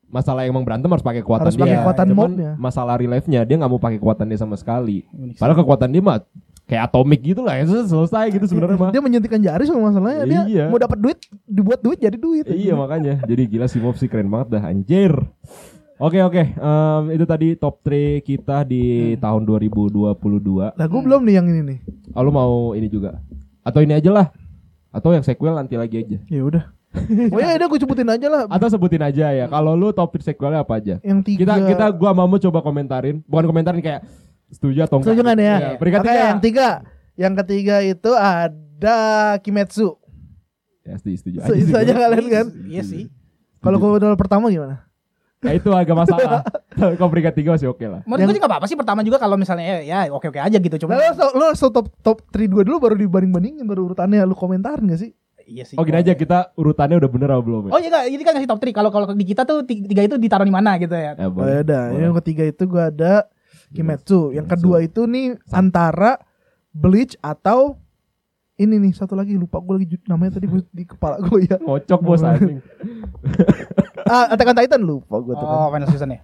Masalah 0.05 0.47
yang 0.47 0.55
emang 0.55 0.63
berantem 0.63 0.87
harus 0.87 1.03
pakai 1.03 1.27
kekuatan 1.27 1.43
Harus 1.43 1.59
dia. 1.59 1.65
pakai 1.67 1.77
kekuatan 1.83 2.07
Cuman 2.15 2.19
mobnya. 2.31 2.53
Masalah 2.55 2.95
real 3.03 3.11
life-nya 3.19 3.43
dia 3.43 3.57
nggak 3.59 3.67
mau 3.67 3.83
pakai 3.83 3.99
kekuatan 3.99 4.31
dia 4.31 4.39
sama 4.39 4.55
sekali. 4.55 5.03
Padahal 5.35 5.59
kekuatan 5.59 5.91
dia 5.91 5.99
mah 5.99 6.23
kayak 6.65 6.89
atomik 6.89 7.21
gitu 7.21 7.45
lah, 7.45 7.61
ya 7.61 7.65
selesai 7.85 8.33
gitu 8.33 8.49
sebenarnya 8.49 8.79
mah. 8.81 8.91
dia 8.91 9.03
menyuntikkan 9.05 9.41
jari 9.41 9.65
sama 9.69 9.93
masalahnya. 9.93 10.25
Dia 10.25 10.41
Iya. 10.49 10.65
mau 10.73 10.81
dapat 10.81 10.97
duit, 10.97 11.19
dibuat 11.45 11.81
duit 11.85 12.01
jadi 12.01 12.17
duit. 12.17 12.49
Iya 12.49 12.73
makanya. 12.73 13.21
Jadi 13.23 13.43
gila 13.47 13.69
si 13.69 13.79
Mob 13.79 13.97
sih 13.97 14.09
keren 14.09 14.33
banget 14.33 14.57
dah 14.57 14.63
anjir. 14.65 15.13
Oke 15.95 16.19
oke, 16.19 16.43
Em, 16.43 17.03
itu 17.15 17.23
tadi 17.23 17.55
top 17.55 17.79
3 17.81 18.19
kita 18.19 18.67
di 18.67 19.15
tahun 19.15 19.47
2022. 19.47 20.75
Lah 20.75 20.87
gue 20.91 21.01
belum 21.01 21.23
nih 21.23 21.35
yang 21.39 21.47
ini 21.47 21.61
nih. 21.63 21.79
Oh, 22.19 22.27
lu 22.27 22.35
mau 22.35 22.75
ini 22.75 22.91
juga? 22.91 23.23
Atau 23.63 23.79
ini 23.79 23.95
aja 23.95 24.11
lah? 24.11 24.27
Atau 24.91 25.15
yang 25.15 25.23
sequel 25.23 25.55
nanti 25.55 25.79
lagi 25.79 26.03
aja? 26.03 26.19
Ya 26.27 26.43
udah. 26.43 26.65
oh 27.35 27.39
ya 27.39 27.55
udah 27.59 27.67
gue 27.71 27.79
sebutin 27.79 28.11
aja 28.11 28.27
lah. 28.27 28.43
Atau 28.51 28.67
sebutin 28.71 29.03
aja 29.03 29.31
ya. 29.31 29.47
Kalau 29.47 29.79
lu 29.79 29.95
top 29.95 30.19
3 30.19 30.35
sequelnya 30.35 30.67
apa 30.67 30.83
aja? 30.83 30.99
Yang 30.99 31.21
tiga. 31.31 31.39
Kita 31.47 31.55
kita 31.63 31.87
gua 31.95 32.11
mau 32.11 32.27
coba 32.27 32.59
komentarin, 32.59 33.23
bukan 33.31 33.45
komentarin 33.47 33.79
kayak 33.79 34.03
setuju 34.55 34.79
atau 34.87 35.03
enggak. 35.03 35.11
Setuju 35.11 35.23
kan 35.27 35.37
ya? 35.37 35.57
Iya, 35.59 35.71
Peringkat 35.77 36.01
Oke, 36.01 36.09
tiga. 36.09 36.23
yang 36.23 36.41
tiga. 36.41 36.69
Yang 37.15 37.35
ketiga 37.43 37.77
itu 37.83 38.11
ada 38.15 38.99
Kimetsu. 39.43 39.89
Ya, 40.85 40.95
setuju, 41.01 41.17
setuju. 41.19 41.37
So, 41.43 41.53
itu 41.57 41.73
sih 41.73 41.77
aja 41.77 41.93
kalian 41.93 42.27
kan. 42.31 42.47
Iya 42.69 42.83
sih. 42.87 43.05
Kalau 43.59 43.77
gue 43.81 43.99
pertama 44.15 44.53
gimana? 44.53 44.85
Ya, 45.45 45.53
itu 45.61 45.69
agak 45.73 45.97
masalah. 45.97 46.41
Kalau 46.99 47.11
peringkat 47.13 47.35
tiga 47.37 47.53
masih 47.53 47.69
oke 47.69 47.85
lah. 47.85 48.01
Menurut 48.09 48.33
gue 48.33 48.37
juga 48.41 48.49
apa-apa 48.49 48.67
sih 48.67 48.77
pertama 48.81 49.05
juga 49.05 49.21
kalau 49.21 49.37
misalnya 49.37 49.85
ya, 49.85 50.09
ya 50.09 50.11
oke-oke 50.11 50.41
aja 50.41 50.57
gitu 50.57 50.75
cuma 50.81 50.97
Nah, 50.97 51.13
lo, 51.13 51.27
lo 51.37 51.45
langsung 51.53 51.71
top 51.71 51.87
top 52.01 52.19
3 52.33 52.49
dua 52.49 52.65
dulu 52.65 52.81
baru 52.81 52.97
dibanding-bandingin 52.97 53.63
baru 53.63 53.93
urutannya 53.93 54.25
lu 54.25 54.35
komentarin 54.35 54.89
gak 54.89 55.01
sih? 55.05 55.13
iya 55.45 55.65
sih. 55.69 55.77
Oh 55.77 55.85
gini 55.85 56.01
aja 56.01 56.17
kita 56.17 56.57
urutannya 56.57 56.97
udah 56.97 57.11
bener 57.13 57.29
apa 57.31 57.43
belum 57.45 57.63
ya? 57.69 57.73
Oh 57.77 57.81
iya 57.81 57.89
enggak, 57.93 58.05
ini 58.09 58.23
kan 58.25 58.33
ngasih 58.37 58.51
top 58.51 58.61
3. 58.65 58.73
Kalau 58.73 58.91
kalau 58.91 59.07
di 59.13 59.27
kita 59.29 59.43
tuh 59.45 59.59
tiga, 59.69 60.03
itu 60.03 60.17
ditaruh 60.17 60.47
di 60.49 60.55
mana 60.55 60.81
gitu 60.81 60.97
ya. 60.97 61.13
Ya, 61.15 61.29
Oh 61.29 61.45
ya 61.45 61.61
udah, 61.61 61.83
yang 61.93 62.17
ketiga 62.25 62.45
itu 62.49 62.63
gua 62.65 62.89
ada 62.89 63.29
Kimetsu. 63.75 64.31
Yang 64.31 64.47
kedua 64.55 64.81
itu 64.81 65.05
nih 65.05 65.35
antara 65.51 66.23
Bleach 66.71 67.19
atau 67.19 67.79
ini 68.55 68.79
nih 68.79 68.95
satu 68.95 69.13
lagi 69.13 69.35
lupa 69.35 69.59
gue 69.59 69.75
lagi 69.77 69.87
namanya 70.07 70.39
tadi 70.39 70.47
di 70.47 70.85
kepala 70.85 71.19
gue 71.19 71.45
ya. 71.45 71.59
Ngocok 71.59 72.01
bos 72.01 72.23
anjing. 72.23 72.63
Ah, 74.05 74.29
Attack 74.29 74.53
on 74.53 74.57
Titan 74.57 74.83
lupa 74.85 75.17
gue 75.17 75.33
tuh 75.33 75.43
Oh, 75.43 75.73
kan. 75.73 75.81
final 75.81 75.89
season 75.89 76.13
ya. 76.13 76.21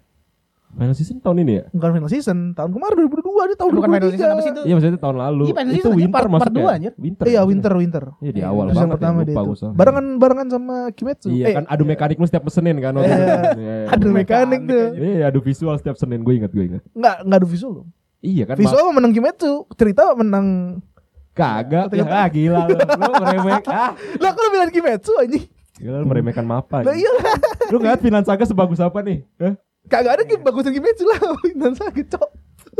Final 0.71 0.95
season 0.95 1.19
tahun 1.19 1.37
ini 1.41 1.53
ya? 1.53 1.65
Bukan 1.69 1.91
final 1.93 2.07
season, 2.09 2.39
tahun 2.55 2.71
kemarin 2.71 2.95
2022 3.05 3.21
dia 3.45 3.57
tahun 3.59 3.73
Bukan 3.75 3.91
final 3.91 4.09
season 4.09 4.29
apa 4.29 4.41
sih 4.41 4.49
2023. 4.49 4.55
itu? 4.55 4.61
Iya 4.63 4.75
maksudnya 4.75 5.01
tahun 5.01 5.17
lalu. 5.19 5.43
Iya, 5.43 5.53
final 5.53 5.67
itu 5.67 5.77
season, 5.77 5.93
winter 5.93 6.09
part- 6.09 6.23
part 6.23 6.31
masuknya. 6.33 6.57
dua, 6.57 6.71
anjir. 6.71 6.93
Winter. 6.97 7.25
Iya, 7.27 7.41
winter 7.43 7.73
winter. 7.75 8.05
Iya 8.17 8.31
di 8.31 8.41
Iya, 8.41 8.47
awal 8.47 8.65
Season 8.65 8.79
banget 8.81 8.95
pertama 8.95 9.19
ya, 9.19 9.21
dia 9.21 9.35
lupa 9.35 9.43
itu. 9.43 9.53
soalnya. 9.57 9.77
Barengan 9.77 10.07
barengan 10.17 10.47
sama 10.49 10.77
Kimetsu. 10.93 11.27
Iya 11.29 11.45
eh, 11.45 11.55
kan 11.55 11.65
adu 11.67 11.83
mekanik 11.85 12.17
lu 12.17 12.25
setiap 12.25 12.45
pesenin 12.45 12.77
kan 12.79 12.93
waktu 12.93 13.03
Iya. 13.05 13.19
itu. 13.19 13.27
Iya, 13.27 13.51
iya. 13.61 13.87
adu 13.91 14.07
mekanik 14.11 14.61
tuh. 14.63 14.85
Iya 14.95 15.25
adu 15.27 15.41
visual 15.41 15.75
setiap 15.77 15.97
senin 15.97 16.21
gue 16.21 16.35
ingat 16.37 16.51
gue 16.51 16.65
ingat. 16.65 16.83
Enggak, 16.93 17.17
enggak 17.21 17.39
ada 17.39 17.49
visual 17.49 17.73
loh. 17.75 17.87
Iya 18.21 18.45
kan. 18.45 18.57
Visual 18.57 18.87
menang 18.91 19.13
Kimetsu, 19.13 19.53
cerita 19.75 20.03
menang 20.13 20.47
kagak. 21.33 21.91
Ya, 21.91 22.05
ah, 22.07 22.27
gila 22.29 22.61
lu. 22.65 22.77
Lu 22.77 23.13
meremeh. 23.17 23.59
Ah, 23.67 23.91
Lah 24.23 24.31
kok 24.31 24.41
lu 24.41 24.51
bilang 24.51 24.71
Kimetsu 24.71 25.13
anjing? 25.17 25.45
gila 25.75 25.97
lu 25.99 26.07
meremehkan 26.07 26.45
mapa. 26.45 26.81
Lah 26.81 26.93
iya. 26.93 27.11
Lu 27.69 27.77
ngeliat 27.77 27.99
Vinland 27.99 28.25
Saga 28.25 28.45
sebagus 28.45 28.79
apa 28.79 29.01
nih? 29.01 29.25
Hah? 29.37 29.55
Kagak 29.91 30.13
ada 30.13 30.23
game 30.23 30.41
bagusan 30.41 30.71
Kimetsu 30.71 31.05
lah. 31.05 31.19
Dan 31.61 31.75
sakit 31.75 32.07
cok. 32.09 32.31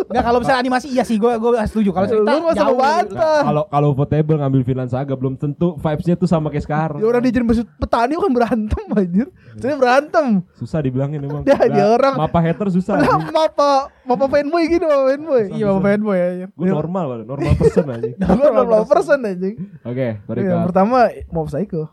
Enggak 0.01 0.25
kalau 0.25 0.39
misalnya 0.41 0.61
animasi 0.63 0.87
iya 0.89 1.03
sih 1.03 1.19
gue 1.19 1.29
gue 1.29 1.51
setuju. 1.63 1.91
Kalau 1.91 2.07
cerita 2.07 2.31
Lu 2.31 2.41
masa. 2.43 2.65
Nah, 2.65 3.43
Kalau 3.43 3.63
kalau 3.69 3.89
voteable 3.93 4.39
ngambil 4.39 4.63
Vinland 4.63 4.89
Saga 4.89 5.13
belum 5.13 5.37
tentu 5.37 5.77
vibes-nya 5.77 6.15
tuh 6.15 6.25
sama 6.25 6.49
kayak 6.49 6.65
sekarang. 6.65 6.99
Ya 6.99 7.07
orang 7.07 7.21
dia 7.21 7.33
jadi 7.33 7.45
maksud 7.45 7.67
petani 7.77 8.15
kan 8.15 8.33
berantem 8.33 8.85
anjir. 8.91 9.27
Jadi 9.55 9.75
berantem. 9.77 10.27
Susah 10.55 10.81
dibilangin 10.81 11.21
emang. 11.21 11.43
Dia- 11.43 11.59
dia 11.61 11.85
Nah, 11.85 11.93
orang- 11.93 12.17
Mapa 12.17 12.39
hater 12.41 12.71
susah. 12.71 12.97
Lah 12.97 13.19
mapa 13.29 13.71
mapa 14.03 14.25
fanboy 14.27 14.63
gini 14.65 14.85
mapa 14.85 15.05
fanboy. 15.11 15.43
Iya, 15.53 15.65
bapak 15.69 15.83
fanboy 15.85 16.17
ya. 16.17 16.47
Gue 16.49 16.67
normal, 16.79 17.07
normal 17.23 17.53
person 17.57 17.87
aja. 17.91 18.09
Gue 18.15 18.49
normal 18.49 18.83
person 18.87 19.19
anjing. 19.21 19.55
Oke, 19.83 20.07
Yang 20.33 20.65
pertama 20.65 20.99
Mob 21.29 21.47
Psycho. 21.47 21.93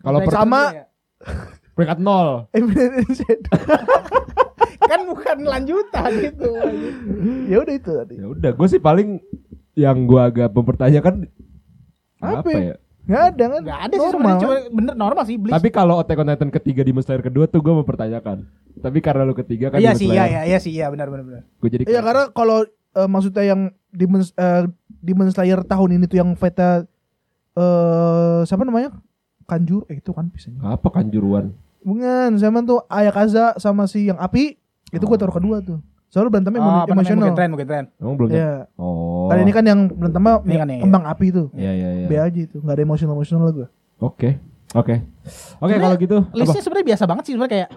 Kalau 0.00 0.18
per- 0.20 0.30
peringkat 1.82 1.98
nol. 1.98 2.28
Shadow. 3.18 3.52
kan 4.92 5.00
bukan 5.08 5.36
lanjutan 5.46 6.10
gitu. 6.20 6.50
Ya 7.48 7.56
udah 7.62 7.74
itu 7.74 7.90
tadi. 7.90 8.14
Ya 8.18 8.26
udah, 8.28 8.50
gue 8.54 8.68
sih 8.70 8.80
paling 8.82 9.18
yang 9.72 10.04
gue 10.04 10.20
agak 10.20 10.52
mempertanyakan 10.52 11.26
Apa 12.20 12.44
apa, 12.44 12.50
ya? 12.52 12.60
ya? 12.60 12.76
Enggak 13.02 13.22
ada 13.34 13.44
kan? 13.44 13.60
Enggak 13.66 13.80
ada 13.82 13.94
sih 13.94 14.10
Normal. 14.14 14.38
cuma 14.38 14.56
bener 14.70 14.94
normal 14.94 15.24
sih 15.26 15.36
Bleach. 15.40 15.54
Tapi 15.58 15.68
kalau 15.74 15.98
Attack 15.98 16.22
on 16.22 16.28
Titan 16.30 16.50
ketiga 16.54 16.80
Demon 16.86 17.02
Slayer 17.02 17.24
kedua 17.24 17.50
tuh 17.50 17.58
gue 17.58 17.74
mempertanyakan. 17.74 18.46
Tapi 18.78 18.98
karena 19.02 19.22
lu 19.26 19.34
ketiga 19.34 19.74
kan 19.74 19.82
Iya 19.82 19.92
sih, 19.98 20.06
iya 20.06 20.24
iya 20.30 20.42
iya 20.46 20.58
sih, 20.62 20.70
iya 20.70 20.86
benar 20.86 21.10
benar 21.10 21.24
benar. 21.26 21.42
Gue 21.58 21.68
jadi 21.72 21.82
Iya 21.88 22.00
karena 22.04 22.30
kalau 22.30 22.62
eh, 22.70 23.08
maksudnya 23.10 23.42
yang 23.42 23.60
Demon 23.90 24.22
eh, 24.22 24.62
Demon 25.02 25.28
Slayer 25.34 25.60
tahun 25.66 25.98
ini 25.98 26.04
tuh 26.06 26.22
yang 26.22 26.30
Veta 26.38 26.86
eh 27.52 28.40
siapa 28.46 28.62
namanya? 28.62 28.94
Kanjur 29.50 29.82
eh 29.90 29.98
itu 29.98 30.14
kan 30.14 30.30
bisa. 30.30 30.54
apa 30.62 30.88
kanjuruan? 30.88 31.52
Bukan, 31.82 32.38
sama 32.38 32.62
tuh 32.62 32.80
Ayakaza 32.86 33.58
sama 33.58 33.84
si 33.86 34.06
yang 34.06 34.18
api 34.18 34.56
itu 34.90 35.04
gua 35.04 35.18
taruh 35.18 35.34
kedua 35.34 35.58
tuh. 35.60 35.78
Soalnya 36.12 36.28
berantemnya 36.28 36.60
Oh, 36.60 36.84
emosional. 36.86 37.24
mungkin 37.24 37.36
tren, 37.40 37.48
mungkin 37.48 37.68
tren. 37.68 37.84
Emang 37.96 38.14
belum? 38.20 38.28
Iya. 38.30 38.68
Oh. 38.76 39.32
Kali 39.32 39.40
ini 39.48 39.52
kan 39.56 39.64
yang 39.64 39.80
berantemnya 39.88 40.34
Ini 40.44 40.56
kan 40.60 40.68
ya, 40.68 40.76
kembang 40.84 41.04
api 41.08 41.26
tuh. 41.32 41.46
Iya 41.56 41.72
iya 41.72 41.88
iya. 42.04 42.06
B 42.06 42.12
aja 42.20 42.38
itu, 42.38 42.56
nggak 42.60 42.74
ada 42.76 42.84
emosional 42.84 43.14
emosional 43.16 43.42
lah 43.48 43.54
gua. 43.56 43.68
Oke. 43.98 44.36
Oke. 44.72 45.04
Oke 45.60 45.74
kalau 45.76 45.96
gitu. 46.00 46.18
apa? 46.24 46.36
Listnya 46.36 46.62
sebenarnya 46.64 46.86
biasa 46.96 47.04
banget 47.04 47.24
sih 47.28 47.32
sebenarnya 47.36 47.52
kayak 47.52 47.70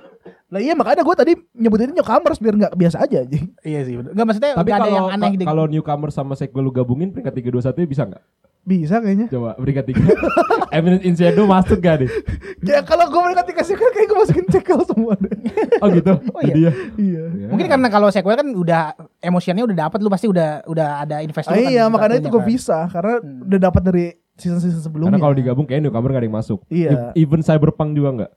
Lah 0.46 0.62
iya 0.62 0.74
makanya 0.78 1.04
gua 1.04 1.16
tadi 1.18 1.34
nyebutin 1.52 1.92
newcomers 1.92 2.40
biar 2.40 2.56
nggak 2.56 2.74
biasa 2.78 2.98
aja 3.04 3.18
aja. 3.26 3.38
iya 3.68 3.80
sih. 3.84 3.94
Enggak 4.00 4.26
maksudnya 4.28 4.52
Tapi 4.56 4.70
enggak 4.70 4.80
ada 4.80 4.84
kalau 4.88 4.96
yang 4.96 5.08
aneh 5.12 5.32
di 5.36 5.44
kalau 5.44 5.66
newcomer 5.68 6.10
sama 6.12 6.34
sequel 6.38 6.64
lu 6.64 6.72
gabungin 6.72 7.12
peringkat 7.12 7.34
3 7.40 7.52
2 7.52 7.72
1 7.72 7.92
bisa 7.92 8.04
nggak? 8.08 8.24
Bisa 8.66 8.98
kayaknya. 8.98 9.30
Coba 9.30 9.54
peringkat 9.56 9.86
3. 9.94 10.02
Eminent 10.76 11.04
in 11.04 11.14
Shadow 11.14 11.46
masuk 11.46 11.78
gak 11.78 12.02
nih? 12.02 12.10
Ya 12.66 12.82
kalau 12.82 13.06
gua 13.08 13.30
mereka 13.30 13.46
dikasih 13.46 13.78
kan 13.78 13.94
kayak 13.94 14.08
gua 14.08 14.18
masukin 14.20 14.46
cekel 14.50 14.80
semua 14.84 15.14
deh. 15.16 15.30
Oh 15.84 15.88
gitu. 15.88 16.18
Oh, 16.34 16.42
iya. 16.42 16.50
Jadi 16.50 16.62
ya. 16.62 16.72
iya. 16.98 17.24
Ya. 17.38 17.48
Mungkin 17.48 17.68
karena 17.68 17.88
kalau 17.88 18.10
sequel 18.10 18.34
kan 18.34 18.48
udah 18.50 18.82
emosiannya 19.20 19.62
udah 19.64 19.78
dapat 19.86 20.00
lu 20.00 20.10
pasti 20.10 20.26
udah 20.26 20.66
udah 20.66 20.88
ada 21.00 21.22
invest 21.22 21.46
Ah, 21.46 21.54
kan 21.54 21.62
iya 21.62 21.84
di 21.84 21.92
makanya 21.94 22.18
itu 22.18 22.28
gua 22.28 22.42
kan. 22.42 22.50
bisa 22.50 22.78
karena 22.90 23.14
Hmm. 23.18 23.46
udah 23.46 23.60
dapat 23.62 23.82
dari 23.84 24.06
season-season 24.34 24.82
sebelumnya. 24.82 25.14
Karena 25.14 25.22
kalau 25.22 25.36
digabung 25.36 25.64
kayak 25.64 25.80
newcomer 25.80 26.10
gak 26.10 26.20
ada 26.20 26.28
yang 26.28 26.34
masuk. 26.36 26.60
Iya. 26.68 27.14
E- 27.14 27.22
Even 27.22 27.40
Cyberpunk 27.40 27.94
juga 27.94 28.10
nggak. 28.16 28.32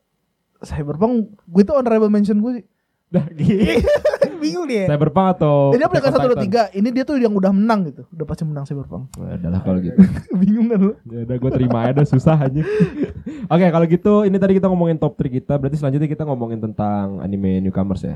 Cyberpunk 0.60 1.12
gue 1.40 1.62
itu 1.62 1.72
honorable 1.72 2.10
mention 2.10 2.36
gue 2.38 2.52
sih. 2.52 2.64
Dah 3.08 3.24
gitu. 3.32 3.80
Bingung 4.38 4.70
dia. 4.70 4.86
Cyberpunk 4.86 5.34
atau 5.34 5.74
Ini 5.74 5.82
Attack 5.82 6.04
on 6.04 6.12
satu 6.14 6.28
dua 6.30 6.38
tiga. 6.38 6.62
Ini 6.70 6.88
dia 6.92 7.02
tuh 7.02 7.16
yang 7.16 7.32
udah 7.32 7.50
menang 7.50 7.88
gitu. 7.88 8.06
Udah 8.08 8.22
pasti 8.22 8.44
menang 8.44 8.62
Cyberpunk. 8.62 9.10
Nah, 9.16 9.34
adalah 9.34 9.60
kalau 9.60 9.80
gitu. 9.80 9.98
Bingung 10.40 10.68
kan 10.68 10.78
lu? 10.78 10.92
Ya 11.04 11.24
udah 11.24 11.36
gue 11.36 11.50
terima 11.50 11.78
aja 11.84 12.02
susah 12.04 12.36
aja. 12.38 12.62
Oke, 13.52 13.66
kalau 13.66 13.86
gitu 13.86 14.22
ini 14.22 14.36
tadi 14.36 14.52
kita 14.54 14.68
ngomongin 14.68 14.94
top 14.94 15.16
3 15.16 15.26
kita, 15.32 15.56
berarti 15.56 15.76
selanjutnya 15.76 16.06
kita 16.06 16.22
ngomongin 16.22 16.60
tentang 16.60 17.18
anime 17.18 17.58
newcomers 17.60 18.04
ya. 18.04 18.14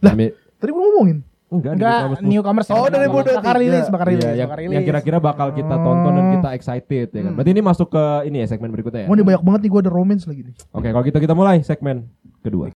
Lah. 0.00 0.14
Anime- 0.14 0.32
Tadi 0.56 0.70
gue 0.70 0.82
ngomongin. 0.82 1.18
Enggak, 1.48 1.72
Enggak, 1.74 2.00
newcomers. 2.20 2.66
Oh, 2.68 2.86
dari 2.86 3.08
bakal- 3.08 3.14
Bodo 3.18 3.30
bakal 3.34 3.52
tiga. 3.56 3.60
rilis, 3.60 3.86
bakal 3.88 4.06
rilis, 4.06 4.20
Iya, 4.22 4.32
yang, 4.38 4.50
yang 4.68 4.84
kira-kira 4.84 5.16
bakal 5.18 5.48
kita 5.50 5.74
tonton 5.74 6.12
dan 6.12 6.24
kita 6.30 6.48
excited 6.52 7.08
ya 7.08 7.20
kan. 7.22 7.32
Berarti 7.32 7.50
ini 7.52 7.62
masuk 7.62 7.88
ke 7.88 8.04
ini 8.24 8.36
ya 8.40 8.46
segmen 8.46 8.68
berikutnya 8.68 9.04
ya. 9.04 9.08
Wah 9.08 9.16
ini 9.16 9.24
banyak 9.24 9.42
banget 9.42 9.60
nih 9.64 9.70
gue 9.70 9.80
ada 9.82 9.92
romance 9.92 10.24
lagi 10.24 10.40
nih. 10.44 10.54
Oke, 10.70 10.88
kalau 10.88 11.04
gitu 11.04 11.18
kita 11.18 11.32
mulai 11.32 11.60
segmen 11.60 12.04
kedua. 12.40 12.68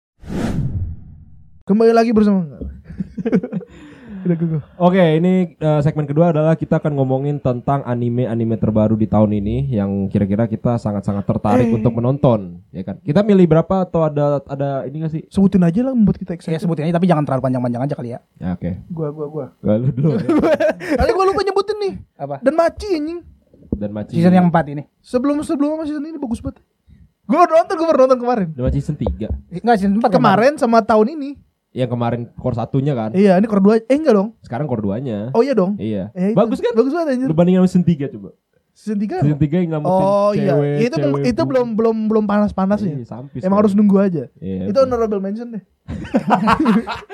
Kembali 1.71 1.95
lagi 1.95 2.11
bersama. 2.11 2.51
Oke, 4.77 5.01
ini 5.17 5.55
eh, 5.55 5.81
segmen 5.81 6.05
kedua 6.05 6.29
adalah 6.29 6.53
kita 6.53 6.77
akan 6.77 6.93
ngomongin 6.93 7.39
tentang 7.39 7.87
anime-anime 7.87 8.59
terbaru 8.59 8.93
di 8.93 9.07
tahun 9.07 9.33
ini 9.33 9.71
yang 9.71 10.11
kira-kira 10.11 10.45
kita 10.45 10.77
sangat-sangat 10.77 11.25
tertarik 11.25 11.71
Eh. 11.71 11.73
untuk 11.73 11.95
menonton, 11.95 12.59
ya 12.69 12.83
kan? 12.83 12.99
Kita 13.01 13.23
milih 13.23 13.47
berapa 13.47 13.87
atau 13.87 14.03
ada 14.03 14.43
ada 14.45 14.83
ini 14.85 15.01
gak 15.01 15.13
sih? 15.15 15.23
Sebutin 15.31 15.63
aja 15.63 15.81
lah 15.87 15.95
membuat 15.95 16.19
kita 16.19 16.35
Ya 16.35 16.37
excited. 16.37 16.61
sebutin 16.61 16.91
aja 16.91 16.99
tapi 16.99 17.07
jangan 17.07 17.23
terlalu 17.23 17.43
panjang-panjang 17.49 17.83
aja 17.87 17.95
kali 17.95 18.11
ya. 18.13 18.21
Ya, 18.37 18.49
oke. 18.53 18.71
Gua 18.91 19.09
gua 19.09 19.27
gua. 19.31 19.47
Gak 19.63 19.77
lu 19.79 19.89
dulu. 19.89 20.09
ya. 20.13 20.27
Kali 21.01 21.11
gua 21.15 21.25
lupa 21.25 21.41
nyebutin 21.41 21.77
nih. 21.81 21.93
Apa? 22.19 22.37
Dan 22.43 22.55
Maci 22.59 22.89
anjing. 22.93 23.21
Dan 23.73 23.91
Maci. 23.95 24.13
Season 24.19 24.35
yang 24.35 24.51
4 24.51 24.75
ini. 24.75 24.83
Sebelum 25.01 25.41
sebelum 25.41 25.81
season 25.87 26.03
ini 26.03 26.19
bagus 26.19 26.43
banget. 26.43 26.61
Gue 27.25 27.39
nonton, 27.39 27.75
gue 27.79 27.87
baru 27.87 27.99
nonton 28.05 28.19
kemarin. 28.21 28.49
Dan 28.53 28.67
Maci 28.67 28.83
season 28.83 28.99
3. 28.99 29.31
Enggak 29.55 29.77
season 29.79 29.97
4 29.97 30.11
Kemarin 30.11 30.53
sama 30.59 30.83
tahun 30.83 31.15
ini. 31.17 31.31
Yang 31.71 31.89
kemarin 31.89 32.21
core 32.35 32.57
satunya 32.57 32.93
kan. 32.93 33.11
Iya, 33.13 33.39
ini 33.39 33.47
core 33.47 33.63
2. 33.81 33.87
Eh 33.87 33.95
enggak 33.95 34.15
dong. 34.15 34.29
Sekarang 34.43 34.67
core 34.67 34.83
2-nya. 34.83 35.31
Oh 35.31 35.41
iya 35.41 35.55
dong. 35.55 35.79
Iya. 35.79 36.11
Eh, 36.13 36.33
itu- 36.33 36.39
Bagus 36.39 36.59
kan? 36.59 36.75
Bagus 36.75 36.91
banget 36.91 37.09
anjir. 37.15 37.27
Lu 37.27 37.35
bandingin 37.35 37.61
sama 37.61 37.69
season 37.69 37.85
3 37.85 38.11
coba. 38.11 38.31
Season 38.71 38.97
3 38.97 39.21
Season 39.21 39.37
3 39.37 39.61
yang 39.61 39.69
ngelamutin 39.71 39.93
Oh 39.93 40.31
iya, 40.33 40.51
cewek, 40.51 40.77
itu 40.81 40.97
belum 40.97 41.13
cewek, 41.13 41.31
itu 41.31 41.43
belum 41.45 41.67
belum 41.75 41.97
belum 42.07 42.25
panas-panas 42.25 42.81
Iya, 42.81 42.97
ya. 42.97 43.05
sampis 43.05 43.43
Emang 43.43 43.59
kan. 43.59 43.63
harus 43.63 43.73
nunggu 43.77 43.97
aja. 43.99 44.25
Iya, 44.41 44.63
itu 44.67 44.79
honorable 44.79 45.21
mention 45.21 45.53
deh. 45.53 45.63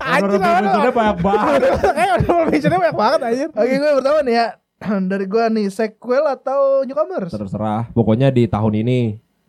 Honorable 0.00 0.38
mentionnya 0.38 0.92
banyak 0.92 1.18
banget. 1.20 1.60
Eh 1.90 2.08
honorable 2.10 2.46
mentionnya 2.46 2.78
banyak 2.78 2.96
banget 2.96 3.18
anjir. 3.22 3.48
Oke, 3.50 3.74
gue 3.74 3.90
pertama 3.94 4.18
nih 4.22 4.34
ya. 4.34 4.46
Dari 5.10 5.24
gue 5.24 5.44
nih 5.50 5.66
sequel 5.68 6.24
atau 6.26 6.60
newcomers? 6.84 7.32
Terserah. 7.32 7.88
Pokoknya 7.90 8.28
di 8.28 8.44
tahun 8.46 8.72
ini. 8.76 8.98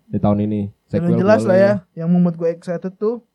Di 0.07 0.17
tahun 0.17 0.39
ini. 0.41 0.61
Sequel 0.87 1.11
yang 1.11 1.19
jelas 1.19 1.41
boleh. 1.41 1.49
lah 1.49 1.57
ya, 1.57 1.73
yang 1.97 2.09
membuat 2.09 2.35
gue 2.35 2.49
excited 2.49 2.93
tuh 2.95 3.25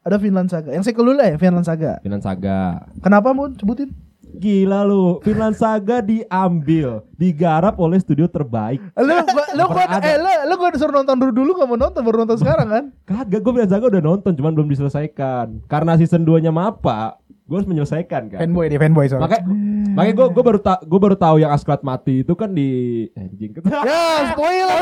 ada 0.00 0.16
Vinland 0.16 0.48
Saga. 0.48 0.72
Yang 0.72 0.90
sequel 0.90 1.12
dulu 1.12 1.20
ya, 1.20 1.36
Vinland 1.36 1.66
Saga. 1.68 2.00
Vinland 2.00 2.24
Saga. 2.24 2.88
Kenapa 3.04 3.36
Mun? 3.36 3.56
Sebutin. 3.56 3.92
Gila 4.30 4.86
lu, 4.86 5.18
Vinland 5.26 5.58
Saga 5.58 5.98
diambil, 5.98 7.02
digarap 7.18 7.74
oleh 7.82 7.98
studio 7.98 8.30
terbaik. 8.30 8.78
Lu 8.94 9.10
gua, 9.26 9.44
lu 9.58 9.64
gua, 9.66 9.84
eh 10.00 10.16
lu, 10.22 10.30
lu 10.46 10.54
gua 10.54 10.70
disuruh 10.70 10.94
nonton 10.94 11.18
dulu 11.18 11.32
dulu 11.34 11.50
gak 11.58 11.66
mau 11.66 11.74
nonton 11.74 12.00
baru 12.06 12.22
nonton 12.22 12.38
sekarang 12.38 12.68
kan? 12.70 12.84
Kagak, 13.04 13.42
gue 13.42 13.52
Vinland 13.52 13.74
Saga 13.74 13.90
udah 13.90 14.00
nonton, 14.00 14.32
cuman 14.38 14.54
belum 14.54 14.70
diselesaikan. 14.70 15.66
Karena 15.66 15.98
season 15.98 16.22
2-nya 16.22 16.54
Mapa, 16.54 17.19
gue 17.50 17.56
harus 17.58 17.66
menyelesaikan 17.66 18.22
kan. 18.30 18.38
Fanboy 18.38 18.70
dia 18.70 18.78
fanboy 18.78 19.10
soalnya. 19.10 19.26
Makanya, 19.26 19.44
makanya 19.98 20.14
gue 20.14 20.26
gue 20.30 20.44
baru 20.46 20.58
ta 20.62 20.78
gue 20.78 21.00
baru 21.02 21.16
tahu 21.18 21.42
yang 21.42 21.50
Asklat 21.50 21.82
mati 21.82 22.22
itu 22.22 22.38
kan 22.38 22.54
di 22.54 22.70
eh, 23.10 23.26
anjing 23.26 23.50
ya, 23.90 24.30
spoiler. 24.30 24.78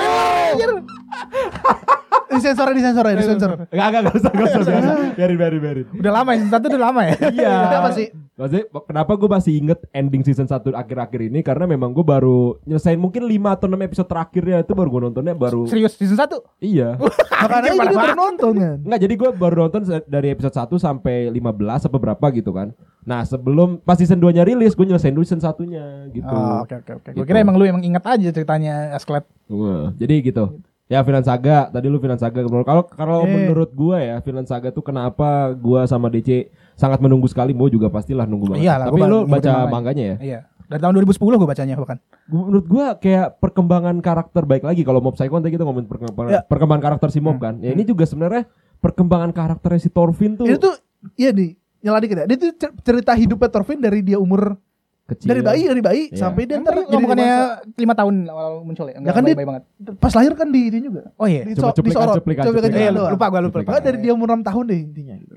anjir. 0.53 0.71
disensor 2.29 2.69
disensor 2.77 3.05
ya, 3.09 3.15
disensor. 3.17 3.51
Gak, 3.73 3.89
gak, 3.89 4.01
gak 4.05 4.15
usah, 4.21 4.33
gak 4.37 4.47
usah, 4.53 4.61
biasa. 4.61 4.93
Biarin, 5.19 5.37
biarin, 5.41 5.61
biarin. 5.65 5.87
Udah 5.97 6.13
lama 6.13 6.31
ya, 6.37 6.39
season 6.45 6.61
1 6.61 6.69
udah 6.69 6.83
lama 6.93 7.01
ya. 7.09 7.15
Iya. 7.33 7.55
Kenapa 7.73 7.89
sih? 7.97 8.07
Maksudnya, 8.39 8.65
kenapa 8.87 9.13
gue 9.19 9.31
masih 9.33 9.53
inget 9.59 9.81
ending 9.91 10.23
season 10.23 10.47
1 10.47 10.71
akhir-akhir 10.71 11.27
ini 11.27 11.43
Karena 11.43 11.67
memang 11.67 11.91
gue 11.91 12.07
baru 12.07 12.55
nyelesain 12.71 12.95
mungkin 12.95 13.27
5 13.27 13.35
atau 13.51 13.67
6 13.67 13.83
episode 13.83 14.07
terakhirnya 14.07 14.63
Itu 14.63 14.79
baru 14.79 14.89
gue 14.95 15.03
nontonnya 15.11 15.35
baru 15.35 15.67
Serius 15.67 15.99
season 15.99 16.15
1? 16.15 16.39
Iya 16.63 16.95
Makanya 17.03 17.71
jadi 17.83 17.97
baru 17.99 18.15
nonton 18.15 18.53
kan. 18.55 18.77
Enggak 18.79 19.01
jadi 19.03 19.15
gue 19.19 19.31
baru 19.35 19.55
nonton 19.67 19.83
dari 20.07 20.29
episode 20.31 20.55
1 20.55 20.71
sampai 20.79 21.35
15 21.35 21.87
apa 21.91 21.97
berapa 21.99 22.27
gitu 22.35 22.51
kan 22.55 22.58
Nah 23.01 23.23
sebelum 23.23 23.79
pas 23.79 23.95
season 23.95 24.17
2 24.17 24.31
nya 24.31 24.43
rilis 24.43 24.73
gue 24.73 24.85
nyelesain 24.85 25.11
dulu 25.11 25.23
season 25.23 25.41
1 25.41 25.65
nya 25.65 25.85
gitu 26.09 26.29
Oh, 26.29 26.61
oke 26.61 26.75
oke 26.77 26.93
oke. 26.95 27.09
Gitu. 27.09 27.17
Gue 27.17 27.25
kira 27.25 27.39
emang 27.39 27.55
lu 27.55 27.65
emang 27.65 27.81
ingat 27.81 28.05
aja 28.05 28.29
ceritanya 28.29 28.93
Asklet. 28.93 29.25
Wah, 29.47 29.95
Jadi 29.95 30.15
gitu 30.25 30.61
Ya 30.85 31.01
Vinland 31.01 31.23
Saga, 31.23 31.69
tadi 31.69 31.85
lu 31.85 31.97
Vinland 31.97 32.17
Saga 32.17 32.41
Kalau 32.41 32.85
kalau 32.87 33.19
Eh. 33.21 33.29
menurut 33.29 33.71
gua 33.71 33.97
ya 33.99 34.17
Vinland 34.19 34.45
Saga 34.45 34.69
tuh 34.69 34.81
kenapa 34.81 35.53
gua 35.53 35.85
sama 35.85 36.09
DC 36.09 36.49
sangat 36.75 36.97
menunggu 36.99 37.25
sekali 37.27 37.53
Mau 37.53 37.69
juga 37.69 37.87
pastilah 37.87 38.25
nunggu 38.25 38.51
banget 38.51 38.65
Iyalah, 38.65 38.87
Tapi 38.89 39.01
lu 39.03 39.19
baca 39.23 39.29
manganya. 39.29 39.69
manganya 39.69 40.05
ya 40.05 40.17
Iya. 40.19 40.41
Dari 40.67 40.81
tahun 40.83 40.95
2010 40.97 41.17
gue 41.35 41.49
bacanya 41.49 41.75
bahkan. 41.77 41.99
Menurut 42.27 42.67
gua 42.67 42.87
kayak 42.95 43.37
perkembangan 43.39 43.97
karakter 44.01 44.45
baik 44.45 44.61
lagi 44.63 44.81
kalau 44.83 45.01
Mob 45.01 45.13
Psycho 45.13 45.29
kan 45.31 45.41
tadi 45.41 45.57
kita 45.57 45.65
ngomongin 45.65 45.89
perkembangan, 45.89 46.29
Ya. 46.31 46.41
perkembangan 46.43 46.83
karakter 46.83 47.09
si 47.09 47.21
Mob 47.21 47.37
kan. 47.37 47.57
Ya 47.59 47.73
ini 47.73 47.85
juga 47.85 48.05
sebenarnya 48.05 48.45
perkembangan 48.79 49.33
karakternya 49.33 49.81
si 49.81 49.89
Thorfinn 49.89 50.37
tuh 50.37 50.45
Ini 50.45 50.57
tuh 50.57 50.77
iya 51.15 51.33
nih, 51.33 51.57
nyala 51.81 51.99
dikit 51.99 52.17
ya. 52.17 52.27
Dia 52.27 52.37
tuh 52.37 52.51
cer- 52.55 52.75
cerita 52.83 53.13
hidupnya 53.13 53.49
Thorfinn 53.49 53.79
dari 53.79 54.01
dia 54.01 54.17
umur 54.17 54.59
kecil. 55.05 55.25
dari 55.27 55.41
bayi 55.41 55.63
dari 55.65 55.81
bayi 55.81 56.03
Iya. 56.07 56.21
sampai 56.21 56.45
dia 56.45 56.59
ntar 56.59 56.75
jadi 56.81 57.01
bukannya 57.01 57.33
lima 57.75 57.95
tahun 57.95 58.15
awal 58.27 58.61
muncul 58.61 58.85
ya? 58.85 58.99
Enggak 58.99 59.15
kan 59.15 59.23
dia- 59.25 59.33
bayi 59.35 59.49
banget. 59.49 59.63
pas 59.97 60.13
lahir 60.13 60.33
kan 60.35 60.49
di 60.49 60.61
ini 60.67 60.79
juga. 60.83 61.03
Oh 61.15 61.25
iya. 61.25 61.43
Di, 61.43 61.55
Coba 61.55 61.71
so, 61.71 61.77
cuplikan, 61.77 61.97
disorot. 61.97 62.17
cuplikan, 62.19 62.45
Cuplikan 62.45 62.69
cuplikan. 62.69 62.85
Iya, 62.85 62.91
doang. 62.93 63.13
lupa 63.15 63.27
gue 63.27 63.41
lupa. 63.41 63.57
lupa. 63.57 63.67
Pokoknya 63.67 63.85
dari 63.85 63.99
dia 63.99 64.13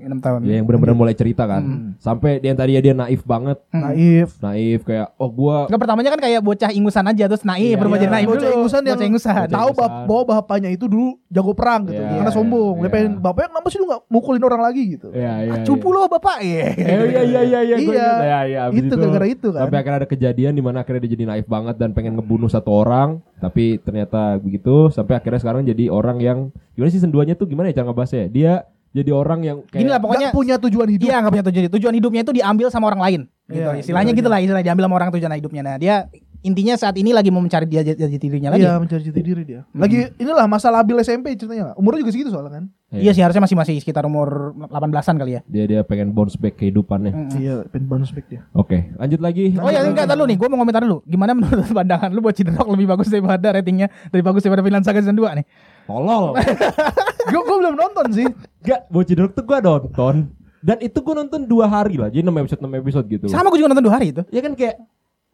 6 0.04 0.18
tahun 0.18 0.18
deh 0.18 0.18
intinya 0.18 0.18
gitu. 0.18 0.22
6 0.22 0.26
tahun. 0.26 0.40
Ya 0.44 0.54
yang 0.54 0.66
benar-benar 0.66 0.96
mulai 0.96 1.14
cerita 1.14 1.44
kan. 1.46 1.62
Hmm. 1.62 1.90
Sampai 1.98 2.38
dia 2.38 2.52
tadinya 2.52 2.82
dia 2.82 2.94
naif 2.94 3.22
banget. 3.22 3.58
Hmm. 3.70 3.82
Naif. 3.84 4.30
Naif 4.38 4.80
kayak 4.82 5.08
oh 5.16 5.30
gua 5.30 5.66
Enggak 5.66 5.82
pertamanya 5.82 6.10
kan 6.10 6.22
kayak 6.22 6.42
bocah 6.42 6.72
ingusan 6.72 7.06
aja 7.06 7.24
terus 7.26 7.44
naif 7.44 7.64
Iya, 7.64 7.78
berubah 7.78 7.98
jadi 7.98 8.08
iya. 8.08 8.16
naif 8.18 8.28
Bocah 8.28 8.42
dulu. 8.44 8.58
ingusan 8.58 8.82
yang 8.82 8.98
bocah 8.98 9.08
ingusan. 9.08 9.34
Bocah 9.36 9.48
tahu 9.52 9.70
bap 9.72 9.92
bahwa 10.04 10.24
bapaknya 10.28 10.70
itu 10.70 10.86
dulu 10.86 11.10
jago 11.28 11.52
perang 11.54 11.82
gitu. 11.86 11.98
Iya, 11.98 12.18
Karena 12.18 12.32
sombong. 12.32 12.76
Dia 12.76 12.84
iya. 12.84 12.92
pengen 12.92 13.12
bapaknya 13.18 13.48
kenapa 13.52 13.68
sih 13.70 13.78
lu 13.78 13.86
gak 13.86 14.02
mukulin 14.08 14.44
orang 14.44 14.62
lagi 14.62 14.84
gitu. 14.90 15.08
Iya 15.12 15.34
iya. 15.46 15.52
Ah, 15.54 15.58
cupu 15.62 15.88
lo 15.90 16.08
bapak. 16.08 16.38
Iya. 16.42 16.66
Eh, 16.74 16.98
iya 17.08 17.22
iya 17.22 17.42
iya 17.42 17.42
iya 17.42 17.60
Iya. 17.62 17.76
ingat. 17.78 18.20
Ya, 18.22 18.40
ya, 18.46 18.60
abis 18.68 18.80
Itu 18.82 18.94
gara-gara 18.96 19.28
itu 19.28 19.48
kan. 19.50 19.62
Sampai 19.64 19.78
akhirnya 19.80 19.98
ada 20.02 20.10
kejadian 20.10 20.54
di 20.54 20.64
mana 20.64 20.78
akhirnya 20.82 21.02
dia 21.06 21.12
jadi 21.14 21.26
naif 21.26 21.46
banget 21.46 21.76
dan 21.76 21.92
pengen 21.92 22.14
ngebunuh 22.16 22.48
satu 22.48 22.72
orang, 22.72 23.10
tapi 23.38 23.78
ternyata 23.78 24.38
begitu 24.38 24.90
sampai 24.90 25.18
akhirnya 25.18 25.40
sekarang 25.40 25.62
jadi 25.64 25.88
orang 25.88 26.18
yang 26.20 26.40
gimana 26.72 26.90
sih 26.90 26.98
season 26.98 27.12
2-nya 27.12 27.34
tuh 27.34 27.46
gimana 27.46 27.70
ya 27.70 27.82
cara 27.82 27.92
ngebahasnya? 27.92 28.22
ya? 28.22 28.28
Dia 28.30 28.54
jadi 28.92 29.12
orang 29.16 29.40
yang 29.40 29.58
kayak 29.72 29.82
Gini 29.88 29.90
lah 29.90 30.00
pokoknya 30.04 30.28
Gak 30.32 30.36
punya 30.36 30.56
tujuan 30.60 30.88
hidup. 30.92 31.08
Iya 31.08 31.16
nggak 31.24 31.32
punya 31.32 31.46
tujuan. 31.48 31.64
Tujuan 31.80 31.94
hidupnya 31.96 32.22
itu 32.28 32.34
diambil 32.36 32.68
sama 32.68 32.92
orang 32.92 33.02
lain. 33.02 33.22
Gitu. 33.48 33.64
Iya, 33.64 33.80
Istilahnya 33.80 34.12
gitu 34.12 34.20
gitu 34.20 34.30
lah, 34.32 34.40
istilah 34.44 34.64
diambil 34.64 34.84
sama 34.88 34.96
orang 35.00 35.10
tujuan 35.16 35.32
hidupnya. 35.40 35.62
Nah 35.64 35.76
dia 35.80 35.96
intinya 36.42 36.74
saat 36.74 36.98
ini 36.98 37.14
lagi 37.14 37.30
mau 37.30 37.40
mencari 37.40 37.70
dia 37.70 37.86
jati 37.86 38.18
dirinya 38.18 38.52
lagi. 38.52 38.68
Iya 38.68 38.82
mencari 38.82 39.02
jati 39.06 39.22
diri 39.22 39.44
dia. 39.48 39.62
Lagi 39.72 40.12
inilah 40.20 40.46
masa 40.50 40.74
labil 40.74 41.00
SMP 41.00 41.38
ceritanya. 41.40 41.72
Umurnya 41.80 42.04
juga 42.04 42.12
segitu 42.12 42.30
soalnya 42.34 42.52
kan. 42.52 42.64
Iya 42.92 43.16
sih 43.16 43.24
harusnya 43.24 43.40
masih 43.40 43.56
masih 43.56 43.76
sekitar 43.80 44.04
umur 44.04 44.52
18-an 44.68 45.16
kali 45.16 45.40
ya. 45.40 45.42
dia 45.48 45.64
dia 45.64 45.80
pengen 45.88 46.12
bounce 46.12 46.36
back 46.36 46.60
kehidupannya. 46.60 47.16
Mm. 47.16 47.30
Iya, 47.40 47.56
pengen 47.72 47.88
bonus 47.88 48.12
back 48.12 48.28
dia. 48.28 48.44
Oke, 48.52 48.92
lanjut 49.00 49.24
lagi. 49.24 49.56
Oh 49.56 49.72
ya 49.72 49.88
enggak 49.88 50.12
tahu 50.12 50.28
nih, 50.28 50.36
gue 50.36 50.48
mau 50.52 50.60
komentar 50.60 50.84
dulu. 50.84 51.00
Gimana 51.08 51.32
menurut 51.32 51.72
pandangan 51.78 52.12
lu 52.12 52.20
buat 52.20 52.36
Cidrok 52.36 52.68
lebih 52.68 52.92
bagus 52.92 53.08
daripada 53.08 53.56
ratingnya 53.56 53.88
dari 54.12 54.20
bagus 54.20 54.44
daripada 54.44 54.60
Vinland 54.60 54.84
Saga 54.84 55.00
season 55.00 55.16
2 55.16 55.40
nih? 55.40 55.46
Tolol. 55.86 56.38
gue 57.32 57.42
gue 57.42 57.58
belum 57.62 57.76
nonton 57.78 58.06
sih. 58.14 58.28
Gak, 58.62 58.90
Bocidrok 58.94 59.34
tuh 59.34 59.46
gua 59.46 59.60
nonton 59.62 60.30
dan 60.62 60.78
itu 60.78 61.02
gua 61.02 61.26
nonton 61.26 61.50
dua 61.50 61.66
hari 61.66 61.98
lah, 61.98 62.14
jadi 62.14 62.22
6 62.22 62.38
episode 62.38 62.62
6 62.62 62.82
episode 62.86 63.06
gitu. 63.10 63.26
Sama 63.34 63.50
gue 63.50 63.58
juga 63.58 63.74
nonton 63.74 63.86
dua 63.90 63.96
hari 63.98 64.14
itu. 64.14 64.22
Ya 64.30 64.42
kan 64.46 64.54
kayak 64.54 64.78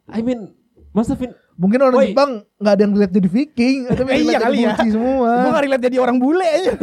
I 0.08 0.20
mean 0.24 0.56
masa 0.96 1.12
Vin 1.12 1.36
Mungkin 1.58 1.78
orang 1.82 1.96
Woi. 1.98 2.06
Jepang 2.14 2.30
nggak 2.56 2.72
ada 2.72 2.82
yang 2.82 2.92
relate 2.94 3.14
jadi 3.14 3.28
Viking, 3.28 3.76
tapi 3.88 4.08
Eh, 4.08 4.18
iya 4.24 4.38
kali 4.38 4.56
jadi 4.62 4.86
ya. 4.86 4.94
semua. 4.94 5.30
Gue 5.42 5.50
gak 5.50 5.64
relate 5.66 5.84
jadi 5.84 5.96
orang 5.98 6.16
bule 6.16 6.46
aja. 6.46 6.72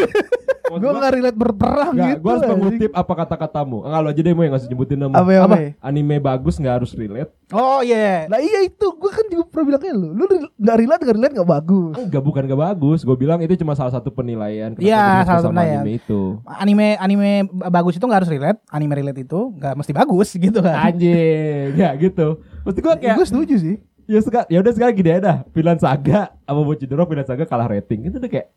Gue 0.66 0.92
nggak 0.92 1.14
relate 1.14 1.38
berperang 1.38 1.94
Gak, 1.94 2.08
gitu. 2.10 2.20
gua 2.20 2.32
harus 2.34 2.48
mengutip 2.50 2.92
apa 2.92 3.14
kata-katamu. 3.16 3.86
Enggak 3.86 4.02
lo 4.02 4.08
aja 4.10 4.20
deh 4.20 4.34
mau 4.34 4.44
yang 4.44 4.54
ngasih 4.58 4.68
nyebutin 4.68 4.98
nama. 4.98 5.14
Apa, 5.16 5.30
ya, 5.30 5.40
apa? 5.46 5.56
Anime 5.80 6.16
bagus 6.18 6.58
nggak 6.58 6.76
harus 6.76 6.92
relate. 6.92 7.32
Oh 7.54 7.80
iya. 7.80 8.26
Nah 8.26 8.42
iya 8.42 8.66
itu, 8.66 8.84
gue 8.90 9.12
kan 9.14 9.24
juga 9.30 9.46
pernah 9.46 9.66
bilangnya 9.70 9.94
lu, 9.94 10.08
lu 10.12 10.24
nggak 10.58 10.76
relate 10.76 11.02
nggak 11.06 11.16
relate 11.16 11.34
nggak 11.38 11.52
bagus. 11.54 11.96
Enggak 11.96 12.24
bukan 12.26 12.42
gak 12.44 12.62
bagus. 12.66 13.00
Gue 13.06 13.16
bilang 13.16 13.40
itu 13.40 13.54
cuma 13.56 13.78
salah 13.78 13.94
satu 13.94 14.10
penilaian. 14.10 14.74
Iya, 14.76 15.24
salah 15.24 15.40
satu 15.40 15.54
penilaian. 15.54 15.80
Anime 15.80 15.92
itu. 15.96 16.22
Anime 16.44 16.88
anime 16.98 17.32
bagus 17.70 17.94
itu 17.96 18.04
nggak 18.04 18.20
harus 18.26 18.32
relate, 18.34 18.60
anime 18.68 18.94
relate 18.96 19.22
itu 19.22 19.40
nggak 19.54 19.74
mesti 19.78 19.92
bagus 19.94 20.28
gitu 20.50 20.60
kan. 20.60 20.76
Anjing, 20.84 21.78
ya 21.78 21.94
gitu. 21.96 22.42
Maksud 22.66 22.82
gue 22.82 22.94
kayak 23.00 23.16
Gue 23.16 23.28
setuju 23.30 23.56
sih. 23.56 23.76
Ya 24.06 24.20
suka 24.22 24.46
ya 24.50 24.62
udah 24.62 24.74
sekarang 24.74 24.96
gini 24.96 25.10
aja 25.14 25.22
dah. 25.22 25.38
Vinland 25.52 25.82
Saga 25.82 26.34
apa 26.34 26.60
Bocidrok 26.62 27.10
Vinland 27.10 27.30
Saga 27.30 27.46
kalah 27.46 27.70
rating. 27.70 28.10
Itu 28.10 28.18
udah 28.22 28.32
kayak 28.32 28.48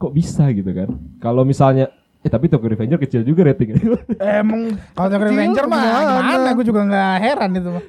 kok 0.00 0.12
bisa 0.12 0.48
gitu 0.52 0.70
kan. 0.72 0.88
Kalau 1.20 1.44
misalnya 1.44 1.92
eh 2.20 2.28
tapi 2.28 2.52
Tokyo 2.52 2.68
Revenger 2.76 3.00
kecil 3.00 3.24
juga 3.24 3.48
ratingnya. 3.48 3.80
Emang 4.44 4.76
Kalau 4.92 5.08
Tokyo 5.08 5.26
Revenger 5.32 5.64
mah 5.64 5.80
gimana? 6.20 6.50
Gue 6.52 6.66
juga 6.68 6.80
nggak 6.84 7.14
heran 7.16 7.50
itu 7.56 7.68
mah. 7.72 7.84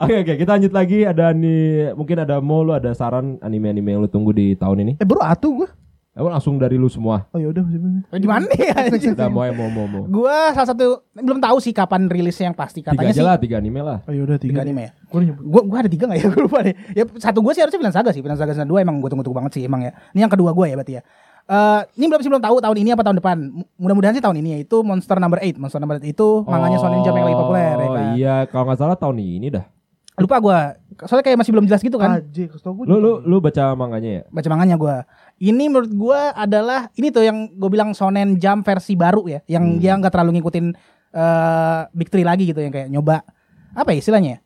Oke 0.00 0.14
oke 0.24 0.32
kita 0.40 0.50
lanjut 0.56 0.72
lagi 0.72 0.98
ada 1.04 1.36
nih 1.36 1.92
mungkin 1.92 2.16
ada 2.24 2.40
mau 2.40 2.64
lu 2.64 2.72
ada 2.72 2.96
saran 2.96 3.36
anime-anime 3.44 3.88
yang 3.92 4.00
lu 4.00 4.08
tunggu 4.08 4.32
di 4.32 4.56
tahun 4.56 4.80
ini? 4.88 4.92
Eh 4.96 5.04
baru 5.04 5.20
atu 5.20 5.48
gue. 5.64 5.68
Emang 6.16 6.32
langsung 6.32 6.56
dari 6.56 6.74
lu 6.74 6.88
semua. 6.88 7.28
Oh 7.28 7.36
ya 7.36 7.52
udah 7.52 7.60
Di 8.08 8.24
mana 8.24 8.48
ya? 8.50 8.88
Udah 8.88 9.28
mau 9.28 9.44
mau 9.52 9.68
mau 9.68 9.84
mau. 9.84 10.02
Gua 10.08 10.48
salah 10.50 10.72
satu 10.72 11.04
belum 11.12 11.38
tahu 11.38 11.60
sih 11.60 11.70
kapan 11.70 12.08
rilisnya 12.08 12.48
yang 12.48 12.56
pasti 12.56 12.80
Tiga 12.80 12.96
katanya 12.96 13.12
aja 13.12 13.20
sih. 13.20 13.26
lah, 13.28 13.36
tiga 13.36 13.60
anime 13.60 13.84
lah. 13.84 13.98
Oh 14.02 14.16
ya 14.16 14.24
udah 14.24 14.40
Tiga 14.40 14.56
tiga. 14.56 14.64
anime 14.64 14.80
ya. 14.80 14.90
Gue 15.06 15.20
nyebut. 15.22 15.44
Gua 15.44 15.62
gua 15.62 15.78
ada 15.84 15.90
tiga 15.92 16.04
nggak 16.08 16.16
ya? 16.16 16.26
Gue 16.32 16.42
lupa 16.42 16.58
deh. 16.64 16.74
Ya 16.96 17.04
satu 17.20 17.44
gua 17.44 17.52
sih 17.52 17.60
harusnya 17.60 17.76
Vinland 17.76 17.92
Saga 17.94 18.10
sih. 18.10 18.24
Vinland 18.24 18.40
Saga 18.40 18.56
season 18.56 18.64
2 18.64 18.80
emang 18.80 18.96
gua 18.96 19.12
tunggu-tunggu 19.12 19.36
banget 19.36 19.52
sih 19.60 19.62
emang 19.68 19.84
ya. 19.84 19.92
Ini 20.16 20.24
yang 20.24 20.32
kedua 20.32 20.56
gua 20.56 20.64
ya 20.64 20.74
berarti 20.74 20.94
ya. 20.96 21.02
Eh, 21.46 21.80
ini 21.94 22.04
belum 22.08 22.20
sih 22.20 22.30
belum 22.32 22.42
tahu 22.42 22.56
tahun 22.58 22.76
ini 22.80 22.90
apa 22.90 23.02
tahun 23.04 23.16
depan. 23.20 23.36
Mudah-mudahan 23.76 24.16
sih 24.16 24.24
tahun 24.24 24.40
ini 24.40 24.48
ya. 24.50 24.58
Itu 24.64 24.80
Monster 24.80 25.20
Number 25.20 25.36
8. 25.38 25.60
Monster 25.60 25.78
Number 25.78 26.00
8 26.00 26.08
itu 26.08 26.28
manganya 26.42 26.80
Shonen 26.80 27.04
Jump 27.04 27.12
yang 27.14 27.26
lagi 27.28 27.36
populer 27.36 27.60
ya 27.60 27.76
Oh 27.76 27.92
kan. 27.92 28.04
iya, 28.16 28.34
kalau 28.48 28.64
nggak 28.66 28.80
salah 28.80 28.96
tahun 28.96 29.20
ini 29.20 29.52
dah. 29.52 29.68
Lupa 30.16 30.40
gua. 30.40 30.72
Soalnya 31.04 31.28
kayak 31.28 31.38
masih 31.38 31.52
belum 31.52 31.68
jelas 31.68 31.84
gitu 31.84 32.00
kan. 32.00 32.18
Aji, 32.18 32.48
gue. 32.48 32.84
Lu 32.88 32.96
lu 32.96 33.12
lu 33.20 33.36
baca 33.36 33.76
manganya 33.76 34.10
ya? 34.10 34.22
Baca 34.26 34.48
manganya 34.48 34.74
gua. 34.74 35.04
Ini 35.36 35.68
menurut 35.68 35.92
gua 35.92 36.32
adalah 36.32 36.88
ini 36.96 37.12
tuh 37.12 37.20
yang 37.20 37.52
gue 37.52 37.68
bilang 37.68 37.92
Shonen 37.92 38.40
Jump 38.40 38.64
versi 38.64 38.96
baru 38.96 39.28
ya, 39.28 39.40
yang 39.44 39.76
Hmm. 39.76 39.80
dia 39.80 39.92
nggak 40.00 40.12
terlalu 40.12 40.40
ngikutin 40.40 40.66
eh 41.12 41.80
Big 41.92 42.08
Three 42.08 42.24
lagi 42.24 42.48
gitu 42.48 42.60
yang 42.60 42.72
kayak 42.72 42.88
nyoba 42.88 43.20
apa 43.76 43.92
ya 43.92 44.00
istilahnya 44.00 44.30
ya? 44.36 44.38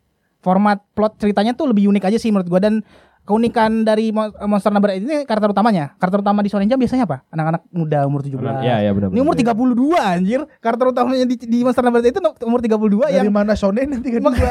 Format 0.42 0.82
plot 0.96 1.20
ceritanya 1.22 1.54
tuh 1.54 1.70
lebih 1.70 1.86
unik 1.90 2.10
aja 2.10 2.18
sih 2.18 2.34
menurut 2.34 2.50
gua 2.50 2.58
dan 2.58 2.82
keunikan 3.30 3.86
dari 3.86 4.10
Mo- 4.10 4.34
Monster 4.50 4.74
Number 4.74 4.90
8 4.90 5.06
ini 5.06 5.22
karakter 5.22 5.54
utamanya. 5.54 5.94
Karakter 6.02 6.18
utama 6.18 6.42
di 6.42 6.50
Shonen 6.50 6.66
Jump 6.66 6.82
biasanya 6.82 7.06
apa? 7.06 7.22
Anak-anak 7.30 7.62
muda 7.70 8.02
umur 8.10 8.26
17. 8.26 8.42
Iya, 8.66 8.76
iya 8.82 8.90
benar. 8.90 9.14
Ini 9.14 9.20
umur 9.22 9.38
32 9.38 9.94
anjir. 9.94 10.40
Karakter 10.58 10.86
utamanya 10.90 11.22
di, 11.22 11.38
di 11.38 11.58
Monster 11.62 11.86
Number 11.86 12.02
8 12.02 12.10
itu 12.10 12.20
umur 12.42 12.58
32 12.58 12.74
Dari 13.06 13.14
yang 13.22 13.30
mana 13.30 13.54
Shonen 13.54 13.86
nanti 13.86 14.10
kan 14.10 14.26
dua. 14.26 14.50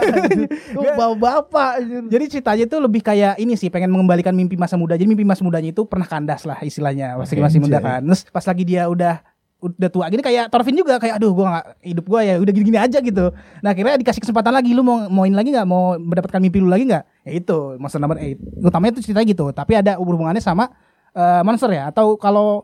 Lu 0.79 0.81
bawa 0.95 1.15
bapak. 1.19 1.71
anjir. 1.83 2.01
jadi 2.07 2.23
ceritanya 2.31 2.63
itu 2.71 2.77
lebih 2.79 3.01
kayak 3.03 3.35
ini 3.35 3.59
sih 3.59 3.67
pengen 3.67 3.91
mengembalikan 3.91 4.31
mimpi 4.31 4.55
masa 4.55 4.79
muda. 4.79 4.95
Jadi 4.95 5.11
mimpi 5.11 5.27
masa 5.27 5.43
mudanya 5.43 5.75
itu 5.75 5.83
pernah 5.83 6.07
kandas 6.07 6.47
lah 6.47 6.63
istilahnya. 6.63 7.19
Pas 7.19 7.27
lagi 7.27 7.43
masih 7.43 7.59
muda 7.59 7.83
kan. 7.83 7.99
Terus 8.07 8.21
pas 8.31 8.45
lagi 8.47 8.63
dia 8.63 8.87
udah 8.87 9.19
udah 9.59 9.89
tua 9.91 10.07
gini 10.07 10.23
kayak 10.23 10.47
Torvin 10.47 10.71
juga 10.71 10.95
kayak 10.95 11.19
aduh 11.19 11.35
gua 11.35 11.59
gak, 11.59 11.65
hidup 11.83 12.05
gua 12.07 12.23
ya 12.23 12.39
udah 12.39 12.51
gini-gini 12.55 12.79
aja 12.79 13.03
gitu. 13.03 13.35
Nah 13.59 13.69
akhirnya 13.75 13.99
dikasih 13.99 14.23
kesempatan 14.23 14.55
lagi 14.55 14.71
lu 14.71 14.87
mau 14.87 15.11
mauin 15.11 15.35
lagi 15.35 15.51
nggak 15.51 15.67
mau 15.67 15.99
mendapatkan 15.99 16.39
mimpi 16.39 16.63
lu 16.63 16.71
lagi 16.71 16.87
nggak? 16.87 17.03
Ya 17.27 17.31
itu 17.35 17.75
Monster 17.77 17.99
Number 17.99 18.17
8. 18.17 18.63
Utamanya 18.63 18.91
itu 18.95 19.03
ceritanya 19.09 19.27
gitu. 19.27 19.45
Tapi 19.51 19.73
ada 19.75 19.99
hubungannya 19.99 20.39
sama 20.39 20.71
eh, 21.13 21.41
monster 21.43 21.69
ya 21.73 21.89
atau 21.91 22.15
kalau 22.15 22.63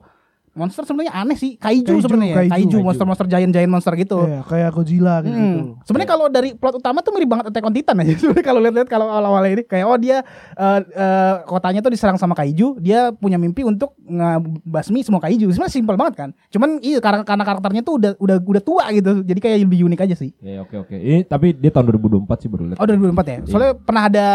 monster 0.55 0.87
sebenarnya 0.87 1.13
aneh 1.13 1.35
sih 1.35 1.59
kaiju, 1.59 1.83
Kaiju, 1.83 2.03
sebenarnya 2.07 2.35
kaiju, 2.39 2.51
kaiju, 2.55 2.77
kaiju. 2.79 2.87
monster-monster 2.87 3.27
giant-giant 3.27 3.71
monster 3.71 3.93
gitu. 3.99 4.23
Iya, 4.23 4.39
kayak 4.47 4.69
Godzilla 4.71 5.15
gitu. 5.21 5.35
Hmm. 5.35 5.75
Sebenarnya 5.83 6.09
kalau 6.15 6.25
dari 6.31 6.49
plot 6.55 6.79
utama 6.79 7.03
tuh 7.03 7.11
mirip 7.11 7.27
banget 7.27 7.45
Attack 7.51 7.67
on 7.67 7.75
Titan 7.75 7.99
aja. 7.99 8.13
Sebenarnya 8.23 8.45
kalau 8.47 8.59
lihat-lihat 8.63 8.89
kalau 8.89 9.07
awal-awal 9.11 9.43
ini 9.51 9.67
kayak 9.67 9.85
oh 9.85 9.99
dia 9.99 10.23
eh, 10.55 10.79
eh, 10.81 11.33
kotanya 11.43 11.83
tuh 11.83 11.91
diserang 11.91 12.15
sama 12.15 12.33
kaiju, 12.33 12.79
dia 12.79 13.11
punya 13.11 13.35
mimpi 13.35 13.67
untuk 13.67 13.93
ngebasmi 14.07 15.03
semua 15.03 15.19
kaiju. 15.19 15.51
Sebenarnya 15.51 15.75
simpel 15.75 15.99
banget 15.99 16.15
kan. 16.15 16.29
Cuman 16.47 16.79
iya 16.79 17.03
karena, 17.03 17.27
karena 17.27 17.43
karakternya 17.43 17.83
tuh 17.83 17.99
udah 17.99 18.11
udah 18.17 18.37
udah 18.39 18.63
tua 18.63 18.87
gitu. 18.95 19.21
Jadi 19.27 19.39
kayak 19.43 19.57
lebih 19.67 19.83
unik 19.91 19.99
aja 20.07 20.15
sih. 20.15 20.31
Iya, 20.39 20.63
oke 20.63 20.87
oke. 20.87 20.95
Ini 20.95 21.27
tapi 21.27 21.51
dia 21.51 21.69
tahun 21.69 21.91
2024 21.99 22.41
sih 22.41 22.49
baru 22.49 22.63
lihat. 22.71 22.79
Oh 22.79 22.87
2004 22.87 23.27
ya. 23.27 23.37
Soalnya 23.43 23.73
pernah 23.75 24.03
ada 24.07 24.27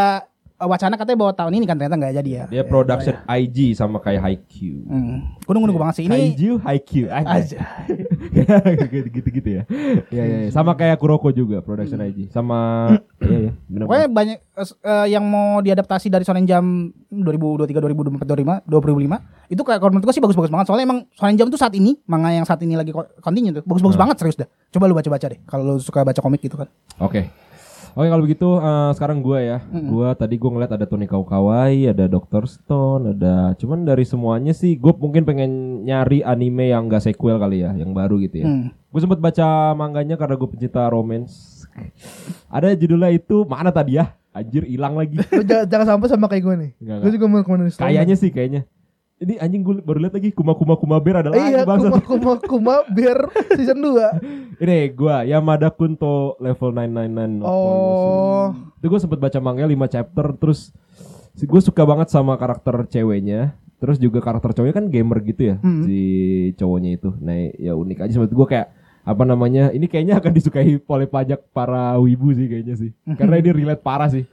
wacana 0.60 0.94
katanya 0.96 1.18
bahwa 1.18 1.32
tahun 1.32 1.52
ini 1.56 1.64
kan 1.64 1.76
ternyata 1.80 1.96
nggak 1.96 2.14
jadi 2.20 2.30
ya. 2.30 2.44
Dia 2.52 2.62
production 2.64 3.16
IG 3.24 3.72
sama 3.72 3.96
kayak 3.96 4.20
Haikyuu. 4.20 4.84
Hmm. 4.84 5.18
Gunung 5.44 5.64
gunung 5.64 5.80
banget 5.80 5.94
sih 6.00 6.04
ini. 6.04 6.36
Kaiju 6.36 6.52
Haikyuu 6.60 7.08
Aja. 7.08 7.58
gitu-gitu 9.16 9.48
ya. 9.48 9.62
Iya 10.10 10.24
iya 10.24 10.38
iya. 10.46 10.50
sama 10.52 10.76
kayak 10.76 11.00
Kuroko 11.00 11.30
juga 11.30 11.60
production 11.60 12.00
IG. 12.00 12.28
Sama 12.28 12.90
iya 13.24 13.48
iya 13.48 13.52
benar. 13.66 13.84
Pokoknya 13.88 14.08
banyak 14.10 14.38
eh, 14.40 14.68
eh, 14.84 15.06
yang 15.12 15.24
mau 15.24 15.60
diadaptasi 15.60 16.12
dari 16.12 16.24
Shonen 16.24 16.44
Jump 16.44 16.92
2023 17.08 18.26
2024 18.26 18.68
2025 18.68 19.50
itu 19.50 19.62
kayak 19.66 19.78
kalau 19.82 19.90
menurut 19.90 20.06
gue 20.06 20.14
sih 20.14 20.22
bagus-bagus 20.22 20.50
banget 20.52 20.66
soalnya 20.68 20.86
emang 20.86 20.98
Shonen 21.16 21.36
Jump 21.36 21.50
tuh 21.50 21.58
saat 21.58 21.74
ini 21.74 21.98
manga 22.06 22.30
yang 22.30 22.46
saat 22.46 22.60
ini 22.62 22.78
lagi 22.78 22.94
continue 23.18 23.50
tuh 23.50 23.64
bagus-bagus 23.66 23.96
Hmm. 23.98 24.02
banget 24.06 24.16
serius 24.22 24.38
dah. 24.38 24.48
Coba 24.70 24.86
lu 24.86 24.94
baca-baca 24.94 25.26
deh 25.26 25.40
kalau 25.44 25.74
lu 25.74 25.82
suka 25.82 26.06
baca 26.06 26.20
komik 26.20 26.40
gitu 26.40 26.54
kan. 26.54 26.68
Oke. 27.02 27.49
Oke 27.94 28.08
kalau 28.08 28.22
begitu 28.22 28.48
eh, 28.58 28.90
sekarang 28.94 29.18
gua 29.22 29.38
ya. 29.42 29.58
Gua 29.68 30.08
tadi 30.14 30.34
gua 30.38 30.50
ngeliat 30.56 30.72
ada 30.74 30.86
Tony 30.86 31.06
Kawai, 31.10 31.90
ada 31.90 32.04
Dr. 32.06 32.46
Stone, 32.46 33.16
ada 33.16 33.54
cuman 33.58 33.82
dari 33.86 34.04
semuanya 34.06 34.54
sih 34.54 34.78
gue 34.78 34.92
mungkin 34.94 35.22
pengen 35.26 35.82
nyari 35.84 36.22
anime 36.24 36.70
yang 36.70 36.88
gak 36.90 37.06
sequel 37.06 37.38
kali 37.38 37.62
ya, 37.62 37.74
yang 37.74 37.94
baru 37.94 38.18
gitu 38.22 38.42
ya. 38.42 38.46
Hmm. 38.46 38.70
Gue 38.90 39.00
sempet 39.02 39.22
baca 39.22 39.74
manganya 39.78 40.18
karena 40.18 40.34
gue 40.34 40.48
pencinta 40.50 40.86
romance. 40.90 41.66
ada 42.50 42.74
judulnya 42.74 43.14
itu 43.14 43.46
mana 43.46 43.70
tadi 43.70 43.98
ya? 43.98 44.14
Anjir 44.30 44.62
hilang 44.66 44.94
lagi. 44.94 45.18
Jangan, 45.70 45.86
sampai 45.96 46.08
sama 46.10 46.26
kayak 46.30 46.42
gue 46.42 46.54
nih. 46.54 46.70
Gue 47.02 47.10
juga 47.14 47.26
mau 47.26 47.42
ke 47.42 47.50
mana 47.50 47.70
Kayaknya 47.70 48.16
sih 48.18 48.30
kayaknya. 48.30 48.66
Ini 49.20 49.36
anjing 49.36 49.60
gue 49.60 49.84
baru 49.84 50.00
lihat 50.00 50.16
lagi 50.16 50.32
kuma 50.32 50.56
kuma 50.56 50.80
kuma 50.80 50.96
bear 50.96 51.20
ada 51.20 51.28
lagi 51.28 51.52
Iya, 51.52 51.68
bangsat. 51.68 51.92
kuma 51.92 52.00
kuma 52.00 52.32
kuma 52.40 52.74
biar 52.88 53.28
season 53.60 53.84
2. 53.84 54.56
Ini 54.56 54.96
gua 54.96 55.28
Yamada 55.28 55.68
Kunto 55.68 56.40
level 56.40 56.72
999 56.72 57.44
Oh. 57.44 58.56
Itu 58.80 58.88
gue 58.88 58.96
sempet 58.96 59.20
baca 59.20 59.36
manga 59.38 59.68
5 59.68 59.76
chapter 59.92 60.24
terus 60.34 60.72
gue 61.36 61.60
suka 61.60 61.84
banget 61.84 62.08
sama 62.08 62.32
karakter 62.34 62.72
ceweknya. 62.88 63.60
Terus 63.76 63.96
juga 63.96 64.24
karakter 64.24 64.56
cowoknya 64.56 64.72
kan 64.74 64.86
gamer 64.88 65.20
gitu 65.22 65.42
ya 65.46 65.56
Hmm. 65.60 65.84
si 65.84 66.00
cowoknya 66.56 66.90
itu. 66.96 67.12
Nah, 67.20 67.36
ya 67.54 67.76
unik 67.76 68.00
aja 68.00 68.16
menurut 68.16 68.32
gue 68.34 68.46
kayak 68.50 68.72
apa 69.00 69.22
namanya? 69.24 69.68
Ini 69.68 69.84
kayaknya 69.84 70.16
akan 70.16 70.32
disukai 70.32 70.80
oleh 70.80 71.04
pajak 71.06 71.44
para 71.52 71.92
wibu 71.96 72.32
sih 72.32 72.48
kayaknya 72.48 72.72
sih. 72.74 72.90
Karena 73.20 73.36
ini 73.36 73.52
relate 73.52 73.84
parah 73.84 74.08
sih 74.08 74.24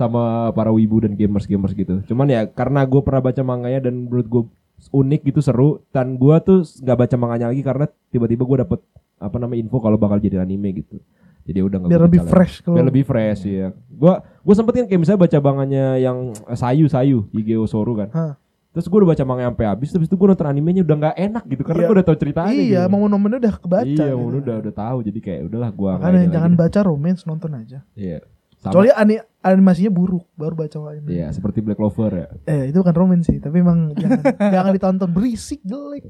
sama 0.00 0.48
para 0.50 0.72
wibu 0.72 1.04
dan 1.04 1.12
gamers-gamers 1.12 1.76
gitu. 1.76 2.00
Cuman 2.08 2.26
ya 2.26 2.48
karena 2.48 2.80
gue 2.82 3.00
pernah 3.04 3.20
baca 3.20 3.42
manganya 3.44 3.84
dan 3.84 4.08
menurut 4.08 4.26
gue 4.26 4.42
unik 4.88 5.20
gitu 5.28 5.40
seru 5.44 5.84
dan 5.92 6.16
gue 6.16 6.36
tuh 6.40 6.64
nggak 6.64 6.98
baca 6.98 7.16
manganya 7.16 7.52
lagi 7.52 7.60
karena 7.60 7.84
tiba-tiba 8.08 8.48
gue 8.48 8.58
dapet 8.64 8.80
apa 9.20 9.36
namanya 9.36 9.60
info 9.60 9.76
kalau 9.76 10.00
bakal 10.00 10.16
jadi 10.16 10.40
anime 10.40 10.80
gitu. 10.80 10.96
Jadi 11.44 11.60
udah 11.60 11.76
nggak 11.84 11.90
Biar 11.92 12.02
lebih 12.04 12.20
fresh 12.24 12.64
kalau 12.64 12.76
Biar 12.80 12.86
lebih 12.88 13.04
fresh 13.04 13.42
ya. 13.44 13.68
Gua 13.90 14.24
gua 14.40 14.54
sempetin 14.54 14.88
kayak 14.88 15.00
misalnya 15.00 15.20
baca 15.20 15.38
bangannya 15.38 15.86
yang 16.00 16.18
eh, 16.32 16.56
Sayu 16.56 16.88
Sayu 16.88 17.28
Igeo 17.30 17.68
Soru 17.68 17.92
kan. 17.92 18.08
Hah. 18.12 18.32
Terus 18.70 18.86
gue 18.86 19.02
udah 19.02 19.10
baca 19.10 19.24
manga 19.26 19.50
sampai 19.50 19.66
habis, 19.66 19.90
terus 19.90 20.06
itu 20.06 20.14
gue 20.14 20.28
nonton 20.30 20.46
animenya 20.46 20.86
udah 20.86 20.94
nggak 20.94 21.16
enak 21.18 21.44
gitu 21.50 21.62
karena 21.66 21.80
Iya. 21.82 21.88
gue 21.90 21.94
udah 21.98 22.06
tahu 22.06 22.16
ceritanya. 22.22 22.54
Iya, 22.54 22.82
gitu. 22.86 22.92
momen-momennya 22.94 23.38
udah 23.42 23.54
kebaca. 23.58 23.82
Iya, 23.82 24.06
gitu. 24.14 24.38
udah 24.46 24.56
udah 24.62 24.74
tahu 24.78 24.98
jadi 25.10 25.18
kayak 25.18 25.40
udahlah 25.50 25.70
Makanya 25.74 26.22
ini 26.22 26.30
jangan 26.30 26.52
lagi. 26.54 26.60
baca 26.62 26.80
romance, 26.86 27.20
nonton 27.26 27.50
aja. 27.58 27.78
Iya. 27.98 28.18
Sama. 28.62 28.72
Soalnya 28.78 28.94
ani- 28.94 29.24
animasinya 29.40 29.88
buruk, 29.88 30.28
baru 30.36 30.52
baca 30.52 30.76
anime. 30.92 31.08
Iya, 31.08 31.32
seperti 31.32 31.64
Black 31.64 31.80
Clover 31.80 32.12
ya. 32.12 32.26
Eh, 32.44 32.68
itu 32.68 32.76
bukan 32.84 32.92
romance 32.96 33.32
sih, 33.32 33.40
tapi 33.40 33.64
emang 33.64 33.92
jangan, 34.00 34.20
jangan 34.36 34.72
ditonton 34.76 35.10
berisik 35.16 35.60
jelek. 35.64 36.04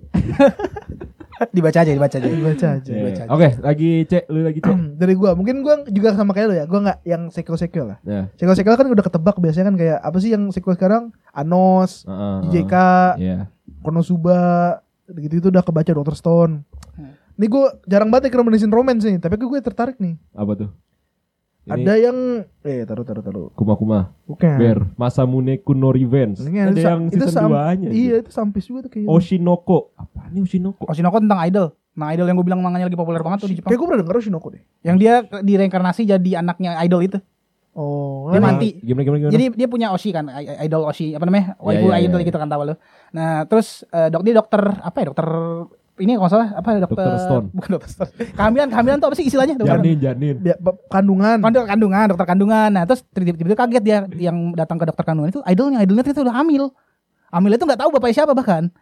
dibaca 1.56 1.78
aja, 1.80 1.92
dibaca 1.94 2.16
aja. 2.20 2.28
Baca 2.28 2.66
aja. 2.76 2.92
Baca 2.92 3.22
aja. 3.24 3.30
Oke, 3.32 3.48
lagi 3.64 3.90
cek 4.04 4.24
lu 4.28 4.44
lagi 4.44 4.60
cek. 4.60 4.76
Dari 5.00 5.14
gua, 5.16 5.32
mungkin 5.38 5.62
gua 5.62 5.86
juga 5.88 6.12
sama 6.12 6.34
kayak 6.34 6.48
lo 6.50 6.54
ya. 6.58 6.64
Gua 6.66 6.80
nggak 6.84 6.98
yang 7.06 7.22
sequel-sequel 7.30 7.96
lah. 7.96 7.98
Ya. 8.04 8.28
Sequel-sequel 8.36 8.76
kan 8.76 8.86
udah 8.90 9.04
ketebak 9.06 9.36
biasanya 9.38 9.66
kan 9.72 9.76
kayak 9.78 9.98
apa 10.02 10.16
sih 10.20 10.30
yang 10.34 10.50
sequel 10.50 10.74
sekarang? 10.76 11.14
Anos, 11.30 12.04
Heeh. 12.04 12.66
JK, 12.66 12.74
Iya. 13.16 13.38
Konosuba, 13.80 14.42
gitu 15.08 15.40
itu 15.40 15.48
udah 15.48 15.62
kebaca 15.64 15.90
Dr. 15.90 16.12
Stone. 16.18 16.66
Hmm. 16.98 17.14
Ini 17.40 17.46
gue 17.48 17.64
jarang 17.88 18.12
banget 18.12 18.28
rekomendasiin 18.28 18.68
romance 18.68 19.06
nih, 19.08 19.16
tapi 19.16 19.40
gue 19.40 19.60
tertarik 19.64 19.96
nih. 19.96 20.20
Apa 20.36 20.52
tuh? 20.52 20.68
Ini 21.60 21.84
Ada 21.84 21.94
yang 22.00 22.16
eh 22.64 22.88
taruh 22.88 23.04
taruh 23.04 23.20
taruh. 23.20 23.46
Kuma 23.52 23.76
Kuma 23.76 24.16
Bukan. 24.24 24.56
Bear 24.56 24.78
Masamune 24.96 25.60
Kuno 25.60 25.92
Revenge. 25.92 26.40
Ini 26.40 26.72
Ada 26.72 26.80
yang 26.96 27.00
season 27.12 27.28
sam- 27.28 27.52
2-nya. 27.52 27.88
Iya, 27.92 28.14
itu 28.24 28.30
sampis 28.32 28.64
juga 28.64 28.88
tuh 28.88 28.90
kayaknya. 28.96 29.12
Oshinoko. 29.12 29.92
Apa 29.92 30.32
nih 30.32 30.40
Oshinoko? 30.40 30.88
Oshinoko 30.88 31.20
tentang 31.20 31.40
idol. 31.44 31.66
Nah, 32.00 32.16
idol 32.16 32.26
yang 32.32 32.36
gue 32.40 32.46
bilang 32.48 32.64
manganya 32.64 32.88
lagi 32.88 32.96
populer 32.96 33.20
banget 33.20 33.44
tuh 33.44 33.50
di 33.52 33.60
Jepang. 33.60 33.68
Kayak 33.68 33.78
gue 33.82 33.86
pernah 33.92 34.00
denger 34.00 34.16
Shinoko 34.24 34.48
deh. 34.56 34.62
Yang 34.80 34.96
dia 35.02 35.14
direinkarnasi 35.42 36.02
jadi 36.08 36.30
anaknya 36.40 36.80
idol 36.80 37.02
itu. 37.04 37.18
Oh, 37.70 38.34
Dia 38.34 38.42
nah, 38.42 38.56
mati. 38.56 38.82
Gimana 38.82 39.06
gimana 39.06 39.18
gimana? 39.22 39.32
Jadi 39.36 39.44
dia 39.54 39.68
punya 39.70 39.94
Oshi 39.94 40.10
kan, 40.10 40.26
idol 40.58 40.82
Oshi 40.90 41.14
apa 41.14 41.22
namanya? 41.22 41.54
Waifu 41.62 41.86
iya, 41.94 42.02
idol 42.02 42.18
iya. 42.18 42.26
gitu 42.26 42.38
kan 42.38 42.50
tahu 42.50 42.62
lu. 42.66 42.74
Nah, 43.14 43.46
terus 43.46 43.86
eh, 43.94 44.10
dok 44.10 44.26
dia 44.26 44.34
dokter 44.34 44.62
apa 44.82 44.96
ya? 44.98 45.04
Dokter 45.14 45.26
ini 46.00 46.12
kalau 46.12 46.22
nggak 46.22 46.32
salah 46.32 46.48
apa 46.52 46.68
ya? 46.68 46.78
dokter 46.80 46.96
Dokter 46.98 47.20
Stone. 47.20 47.46
Bukan 47.56 47.70
dokter 47.70 47.90
Stone. 47.90 48.10
Kehamilan, 48.32 48.68
kehamilan 48.68 48.96
tuh 48.96 49.06
apa 49.06 49.16
sih 49.16 49.24
istilahnya? 49.24 49.54
Dokter 49.54 49.78
Janin 49.78 49.96
janin. 49.96 50.34
Ba- 50.56 50.76
kandungan. 50.88 51.38
Kandung- 51.38 51.68
kandungan, 51.68 52.04
dokter 52.08 52.26
kandungan. 52.26 52.68
Nah, 52.70 52.84
terus 52.84 53.00
tiba-tiba 53.06 53.56
kaget 53.56 53.82
dia 53.82 53.98
yang 54.18 54.36
datang 54.52 54.76
ke 54.76 54.84
dokter 54.84 55.04
kandungan 55.04 55.30
itu 55.30 55.40
idolnya, 55.44 55.78
idolnya 55.78 56.02
ternyata 56.02 56.24
udah 56.24 56.36
hamil. 56.36 56.64
Hamil 57.30 57.52
itu 57.52 57.62
nggak 57.62 57.78
tahu 57.78 57.90
bapaknya 57.90 58.14
siapa 58.16 58.32
bahkan. 58.32 58.72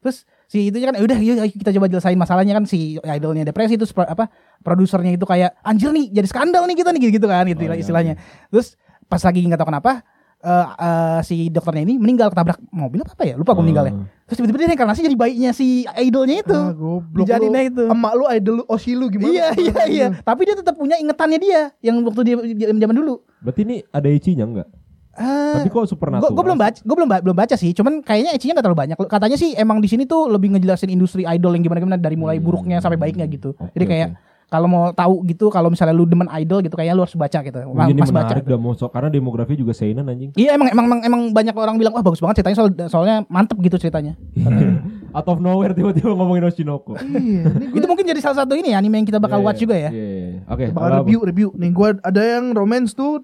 Terus 0.00 0.24
si 0.46 0.66
itu 0.66 0.80
kan 0.80 0.96
"Ya 0.96 1.04
udah 1.04 1.18
yuk 1.18 1.36
kita 1.54 1.70
coba 1.70 1.86
jelasain 1.86 2.16
masalahnya 2.16 2.54
kan 2.54 2.64
si 2.64 2.96
idolnya 2.98 3.44
depresi 3.44 3.76
pro- 3.76 4.08
apa 4.08 4.32
produsernya 4.58 5.12
itu 5.12 5.22
kayak 5.22 5.60
anjir 5.60 5.92
nih 5.92 6.08
jadi 6.10 6.24
skandal 6.24 6.64
nih 6.64 6.74
kita 6.74 6.90
nih 6.90 7.00
gitu, 7.12 7.28
kan 7.28 7.44
gitu 7.44 7.60
Oh, 7.60 7.68
iya, 7.68 7.76
istilahnya. 7.76 8.14
Terus 8.48 8.80
pas 9.04 9.20
lagi 9.20 9.44
nggak 9.44 9.60
tahu 9.60 9.68
kenapa 9.68 10.00
eh, 10.40 10.66
eh, 10.80 11.18
si 11.20 11.52
dokternya 11.52 11.84
ini 11.84 12.00
meninggal 12.00 12.32
ketabrak 12.32 12.56
mobil 12.66 13.04
apa 13.04 13.12
apa 13.12 13.24
ya 13.26 13.34
lupa 13.36 13.52
aku 13.52 13.60
Oh. 13.60 13.64
meninggalnya. 13.68 13.92
Terus 14.30 14.38
tiba-tiba 14.38 14.58
dia 14.62 14.68
reinkarnasi 14.70 15.02
jadi 15.02 15.18
bayinya 15.18 15.50
si 15.50 15.82
idolnya 15.98 16.38
itu. 16.38 16.54
Ah, 16.54 16.70
goblok 16.70 17.26
itu. 17.26 17.82
Emak 17.82 18.12
lu 18.14 18.24
idol 18.30 18.54
lu 18.62 18.64
Oshi 18.70 18.94
lu 18.94 19.10
gimana? 19.10 19.34
Iya 19.34 19.46
iya 19.58 19.82
iya. 19.90 20.06
Tapi 20.22 20.46
dia 20.46 20.54
tetap 20.54 20.78
punya 20.78 20.94
ingetannya 20.94 21.42
dia 21.42 21.74
yang 21.82 21.98
waktu 22.06 22.22
dia 22.54 22.70
zaman 22.70 22.94
dulu. 22.94 23.26
Berarti 23.42 23.66
ini 23.66 23.76
ada 23.90 24.06
Ichinya 24.06 24.46
enggak? 24.46 24.68
Eh, 25.10 25.54
Tapi 25.58 25.68
kok 25.68 25.90
supernatural? 25.90 26.30
gue 26.30 26.44
belum 26.46 26.56
baca, 26.56 26.78
gue 26.78 26.96
belum 26.96 27.08
ba- 27.10 27.18
belum 27.18 27.34
baca 27.34 27.58
sih. 27.58 27.74
Cuman 27.74 27.98
kayaknya 28.00 28.30
ecinya 28.30 28.54
nggak 28.54 28.64
terlalu 28.64 28.80
banyak. 28.86 28.96
Katanya 29.10 29.34
sih 29.34 29.58
emang 29.58 29.82
di 29.82 29.90
sini 29.90 30.06
tuh 30.06 30.30
lebih 30.30 30.54
ngejelasin 30.54 30.86
industri 30.86 31.26
idol 31.26 31.50
yang 31.52 31.66
gimana 31.66 31.82
gimana 31.82 31.98
dari 31.98 32.14
mulai 32.14 32.38
Hmm. 32.38 32.46
buruknya 32.46 32.78
sampai 32.78 32.94
baiknya 32.94 33.26
gitu. 33.26 33.52
Oke, 33.52 33.74
Jadi 33.74 33.84
kayak 33.84 34.08
kalau 34.50 34.66
mau 34.66 34.90
tahu 34.90 35.22
gitu, 35.24 35.46
kalau 35.46 35.70
misalnya 35.70 35.94
lu 35.94 36.02
demen 36.02 36.26
idol 36.34 36.58
gitu, 36.58 36.74
kayaknya 36.74 36.98
lu 36.98 37.06
harus 37.06 37.14
baca 37.14 37.38
gitu. 37.38 37.58
Oh, 37.62 37.70
Ma- 37.70 37.86
ini 37.86 37.96
Mas 37.96 38.10
baca. 38.10 38.26
menarik 38.26 38.44
dah 38.44 38.58
mau 38.58 38.74
so- 38.74 38.90
karena 38.90 39.06
demografi 39.06 39.54
juga 39.54 39.70
seinen 39.70 40.02
anjing. 40.04 40.34
Iya 40.34 40.58
emang, 40.58 40.68
emang 40.68 40.84
emang 40.84 41.00
emang 41.06 41.20
banyak 41.30 41.54
orang 41.54 41.78
bilang 41.78 41.94
wah 41.94 42.02
bagus 42.02 42.18
banget 42.18 42.42
ceritanya 42.42 42.58
soal 42.58 42.70
soalnya 42.90 43.16
mantep 43.30 43.62
gitu 43.62 43.78
ceritanya. 43.78 44.18
out 45.16 45.26
of 45.26 45.38
nowhere 45.38 45.70
tiba-tiba 45.70 46.10
ngomongin 46.10 46.44
Oshinoko. 46.44 46.98
Iya, 46.98 47.46
ini 47.46 47.78
Itu 47.78 47.86
mungkin 47.86 48.04
jadi 48.04 48.18
salah 48.18 48.42
satu 48.42 48.52
ini 48.52 48.74
anime 48.74 48.98
yang 48.98 49.06
kita 49.06 49.18
bakal 49.18 49.38
Iya, 49.38 49.46
watch 49.46 49.60
juga 49.60 49.76
ya. 49.78 49.88
Iya, 49.88 50.02
iya, 50.04 50.26
iya. 50.28 50.40
Oke, 50.44 50.64
bakal 50.68 50.88
apa? 50.88 50.98
review 51.00 51.18
review. 51.24 51.48
Nih 51.54 51.70
gua 51.70 51.94
ada 51.96 52.20
yang 52.20 52.50
romance 52.50 52.90
tuh 52.92 53.22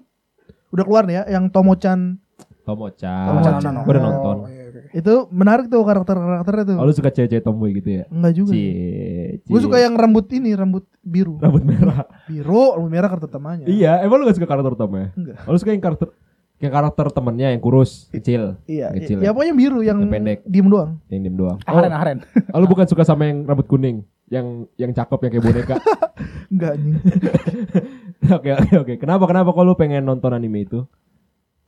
udah 0.69 0.83
keluar 0.83 1.03
nih 1.03 1.15
ya, 1.17 1.39
yang 1.39 1.47
Tomo-chan. 1.47 2.19
Tomo-chan. 2.63 3.27
Tomo-chan. 3.29 3.73
Gue 3.79 3.93
udah 3.95 4.03
nonton. 4.03 4.35
Oh, 4.37 4.49
iya. 4.49 4.56
Itu 4.97 5.29
menarik 5.29 5.69
tuh 5.69 5.85
karakter-karakternya 5.85 6.63
tuh. 6.65 6.77
Oh, 6.81 6.85
lu 6.85 6.91
suka 6.91 7.13
cewek-cewek 7.13 7.45
tomboy 7.45 7.69
gitu 7.77 8.01
ya? 8.01 8.03
Enggak 8.09 8.33
juga. 8.33 8.51
Cie. 8.51 9.45
Gue 9.45 9.59
suka 9.61 9.77
yang 9.77 9.93
rambut 9.93 10.25
ini, 10.33 10.57
rambut 10.57 10.89
biru. 10.99 11.37
rambut 11.37 11.61
merah. 11.61 12.09
Biru, 12.25 12.73
rambut 12.73 12.89
merah 12.89 13.07
karakter 13.07 13.29
temannya. 13.29 13.69
Iya, 13.69 14.01
emang 14.01 14.17
lu 14.17 14.25
gak 14.25 14.41
suka 14.41 14.49
karakter 14.49 14.73
utamanya? 14.73 15.13
Enggak. 15.13 15.37
Oh, 15.45 15.53
lu 15.53 15.59
suka 15.61 15.69
yang 15.69 15.83
karakter 15.83 16.09
yang 16.57 16.73
karakter 16.73 17.05
temennya 17.13 17.53
yang 17.53 17.61
kurus, 17.61 18.09
kecil, 18.09 18.57
Iya, 18.65 18.89
yang 18.89 18.97
kecil 18.97 19.17
ya, 19.21 19.29
pokoknya 19.29 19.53
biru 19.53 19.85
yang, 19.85 20.01
Yang 20.01 20.09
pendek. 20.09 20.39
diem 20.41 20.65
doang. 20.65 20.97
yang 21.05 21.21
diem 21.21 21.37
doang. 21.37 21.57
Aharen, 21.69 21.93
aharen. 21.93 22.17
Oh, 22.49 22.57
lu 22.57 22.65
bukan 22.65 22.89
suka 22.89 23.05
sama 23.05 23.29
yang 23.29 23.45
rambut 23.45 23.69
kuning, 23.69 24.01
yang 24.25 24.65
yang 24.73 24.89
cakep 24.89 25.21
yang 25.21 25.31
kayak 25.31 25.45
boneka. 25.45 25.75
Enggak 26.49 26.71
anjing. 26.73 26.95
Oke, 28.33 28.49
oke, 28.51 28.73
oke. 28.81 28.93
Kenapa 28.97 29.23
kenapa 29.23 29.53
kok 29.53 29.61
lu 29.61 29.77
pengen 29.77 30.01
nonton 30.01 30.33
anime 30.33 30.65
itu? 30.65 30.83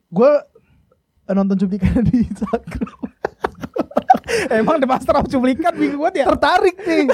Gue 0.10 0.32
nonton 1.30 1.56
cuplikan 1.56 2.02
di 2.02 2.26
Instagram. 2.26 3.09
Emang 4.50 4.78
The 4.78 4.88
Master 4.88 5.16
of 5.18 5.26
Cuplikan 5.28 5.74
bingung 5.74 6.02
banget 6.06 6.24
ya. 6.24 6.26
tertarik 6.30 6.78
nih, 6.80 7.06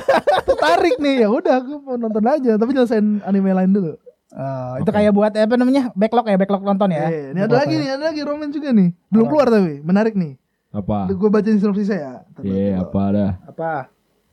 tertarik 0.45 0.95
nih. 0.99 1.16
Ya 1.26 1.30
udah, 1.32 1.57
gue 1.63 1.78
mau 1.80 1.95
nonton 1.95 2.24
aja. 2.24 2.51
Tapi 2.59 2.70
nyelesain 2.72 3.24
anime 3.24 3.51
lain 3.51 3.72
dulu. 3.72 3.93
Eh, 4.36 4.74
itu 4.84 4.91
kayak 4.91 5.11
buat 5.16 5.32
apa 5.32 5.55
namanya 5.55 5.95
backlog 5.95 6.28
ya 6.28 6.36
backlog 6.36 6.63
nonton 6.68 6.91
ya. 6.91 7.07
Eh, 7.07 7.32
ini 7.32 7.39
ada 7.39 7.55
lagi 7.55 7.76
nih, 7.80 7.89
ada 7.95 8.03
lagi 8.11 8.22
romance 8.26 8.51
juga 8.51 8.76
nih. 8.76 8.91
Belum 9.07 9.26
keluar 9.32 9.47
tapi 9.47 9.80
menarik 9.80 10.11
nih. 10.11 10.36
Apa? 10.76 11.07
Gue 11.16 11.32
bacain 11.32 11.55
sinopsisnya 11.55 11.95
ya. 11.95 12.13
Ntar 12.36 12.43
Iya, 12.43 12.84
apa 12.84 13.01
dah. 13.16 13.32
Apa? 13.47 13.72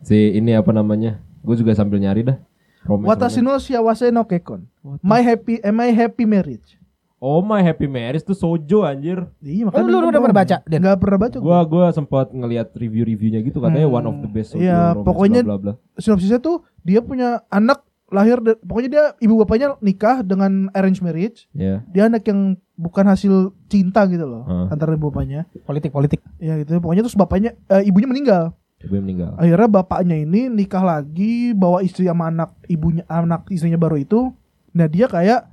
Si 0.02 0.34
ini 0.34 0.58
apa 0.58 0.74
namanya? 0.74 1.22
Gue 1.46 1.54
juga 1.54 1.70
sambil 1.78 2.02
nyari 2.02 2.26
dah. 2.26 2.34
Romance, 2.82 3.14
Watashi 3.14 3.40
no 3.46 3.54
shiawase 3.62 4.10
no 4.10 4.26
kekon. 4.26 4.66
My 5.06 5.22
happy, 5.22 5.62
eh, 5.62 5.70
my 5.70 5.94
happy 5.94 6.26
marriage. 6.26 6.81
Oh 7.22 7.38
my 7.38 7.62
happy 7.62 7.86
marriage 7.86 8.26
tuh 8.26 8.34
sojo 8.34 8.82
anjir. 8.82 9.22
Iya, 9.38 9.70
Oh, 9.70 9.78
lu 9.78 10.02
udah 10.02 10.18
pernah 10.18 10.34
baca, 10.36 10.56
Den? 10.66 10.82
Enggak 10.82 10.98
pernah 10.98 11.18
baca. 11.20 11.36
Gua 11.38 11.62
gua 11.62 11.86
sempat 11.88 12.34
ngelihat 12.34 12.74
review-reviewnya 12.74 13.38
gitu 13.40 13.62
katanya 13.62 13.86
Hmm. 13.86 13.94
one 13.94 14.06
of 14.08 14.16
the 14.18 14.28
best 14.28 14.48
sojo 14.50 14.60
Iya, 14.60 14.90
romance, 14.90 15.06
pokoknya- 15.06 15.44
bla 15.46 15.54
bla 15.54 15.72
bla. 15.72 15.74
Sinopsisnya 15.94 16.42
tuh 16.42 16.66
dia 16.82 16.98
punya 16.98 17.46
anak 17.46 17.86
lahir 18.10 18.42
pokoknya 18.60 18.90
dia 18.90 19.04
ibu 19.18 19.38
bapaknya 19.38 19.78
nikah 19.78 20.20
dengan 20.20 20.66
arrange 20.72 20.98
marriage. 20.98 21.46
Ya. 21.52 21.86
Dia 21.88 22.10
anak 22.10 22.26
yang 22.26 22.58
bukan 22.74 23.06
hasil 23.06 23.54
cinta 23.68 24.02
gitu 24.04 24.26
loh 24.26 24.42
Hmm. 24.42 24.66
antara 24.68 24.92
ibu 24.92 25.06
bapaknya. 25.06 25.46
Politik 25.62 25.94
politik. 25.94 26.18
Ya 26.36 26.58
gitu. 26.58 26.76
Pokoknya 26.76 27.06
terus 27.06 27.14
bapaknya 27.14 27.54
eh, 27.68 27.86
ibunya 27.86 28.10
meninggal. 28.10 28.50
Ibu 28.82 28.92
yang 28.92 29.06
meninggal. 29.06 29.30
Akhirnya 29.38 29.70
bapaknya 29.70 30.16
ini 30.18 30.50
nikah 30.50 30.82
lagi 30.82 31.54
bawa 31.54 31.80
istri 31.80 32.04
sama 32.04 32.26
anak 32.26 32.50
ibunya 32.66 33.06
anak 33.06 33.46
istrinya 33.46 33.78
baru 33.78 33.94
itu. 33.96 34.34
Nah, 34.72 34.88
dia 34.88 35.06
kayak 35.06 35.51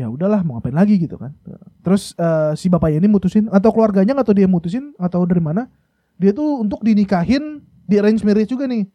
ya 0.00 0.08
udahlah 0.08 0.40
mau 0.40 0.56
ngapain 0.56 0.72
lagi 0.72 0.96
gitu 0.96 1.20
kan. 1.20 1.36
Terus 1.84 2.16
eh, 2.16 2.52
si 2.56 2.72
bapaknya 2.72 3.04
ini 3.04 3.08
mutusin 3.12 3.46
atau 3.52 3.70
keluarganya 3.70 4.16
atau 4.16 4.32
dia 4.32 4.48
mutusin 4.48 4.96
atau 4.96 5.28
dari 5.28 5.44
mana? 5.44 5.68
Dia 6.16 6.32
tuh 6.32 6.64
untuk 6.64 6.80
dinikahin 6.80 7.60
di 7.84 8.00
arrange 8.00 8.24
marriage 8.24 8.48
juga 8.48 8.64
nih. 8.64 8.88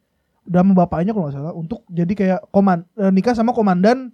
Udah 0.45 0.61
sama 0.61 0.73
bapaknya 0.73 1.13
kalau 1.13 1.29
nggak 1.29 1.35
salah 1.37 1.53
untuk 1.53 1.85
jadi 1.89 2.13
kayak 2.13 2.39
koman 2.49 2.85
eh, 2.97 3.11
nikah 3.13 3.37
sama 3.37 3.53
komandan 3.53 4.09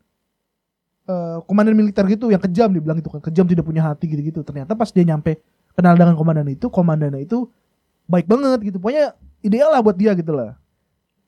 eh, 1.08 1.38
komandan 1.48 1.76
militer 1.76 2.04
gitu 2.12 2.32
yang 2.32 2.44
kejam 2.44 2.70
dibilang 2.76 3.00
itu 3.00 3.08
kan 3.08 3.24
kejam 3.24 3.48
tidak 3.48 3.64
punya 3.64 3.88
hati 3.88 4.12
gitu-gitu. 4.12 4.44
Ternyata 4.44 4.76
pas 4.76 4.92
dia 4.92 5.08
nyampe 5.08 5.39
kenal 5.76 5.96
dengan 5.96 6.20
komandan 6.20 6.48
itu, 6.52 6.68
komandannya 6.68 7.24
itu 7.24 7.48
baik 8.12 8.28
banget 8.28 8.60
gitu. 8.68 8.78
Pokoknya 8.84 9.16
ideal 9.39 9.72
lah 9.72 9.80
buat 9.80 9.96
dia 9.96 10.12
gitu 10.16 10.36
lah. 10.36 10.60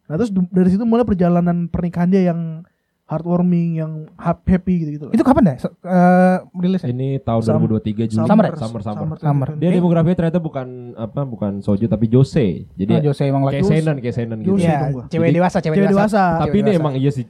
Nah 0.07 0.15
terus 0.19 0.31
dari 0.51 0.69
situ 0.71 0.83
mulai 0.83 1.07
perjalanan 1.07 1.71
pernikahan 1.71 2.11
dia 2.11 2.27
yang 2.27 2.67
heartwarming, 3.05 3.77
yang 3.77 3.91
hap- 4.15 4.41
happy 4.43 4.73
gitu-gitu. 4.79 5.05
lah. 5.05 5.13
Itu 5.13 5.21
kapan 5.21 5.43
dah? 5.45 5.55
So- 5.57 5.75
eh, 5.77 6.37
rilisnya? 6.55 6.89
Ini 6.89 7.19
tahun 7.19 7.41
Sam- 7.41 7.59
2023 7.59 8.03
Juli. 8.05 8.23
Summer 8.23 8.45
ya? 8.45 8.51
Summer, 8.55 8.81
summer. 8.81 9.07
Summer. 9.17 9.47
Dia 9.55 9.69
demografinya 9.71 10.17
ternyata 10.17 10.39
bukan 10.39 10.67
apa 10.93 11.21
bukan 11.23 11.59
sojo 11.59 11.83
tapi 11.83 12.07
jose. 12.07 12.65
Jadi 12.73 12.91
Oh, 12.93 13.01
Jose 13.03 13.23
emang 13.23 13.43
lagi. 13.43 13.59
kayak 13.59 14.15
seinen 14.15 14.37
gitu. 14.39 14.55
Jose. 14.55 14.65
Iya, 14.65 14.79
cewek 15.09 15.29
dewasa, 15.31 15.57
cewek, 15.59 15.77
Cewek 15.77 15.89
dewasa. 15.89 16.01
dewasa. 16.09 16.23
Tapi 16.39 16.47
Cewek 16.47 16.55
ini 16.55 16.69
dewasa. 16.69 16.79
emang 16.79 16.93
iya 16.95 17.11
sih 17.11 17.25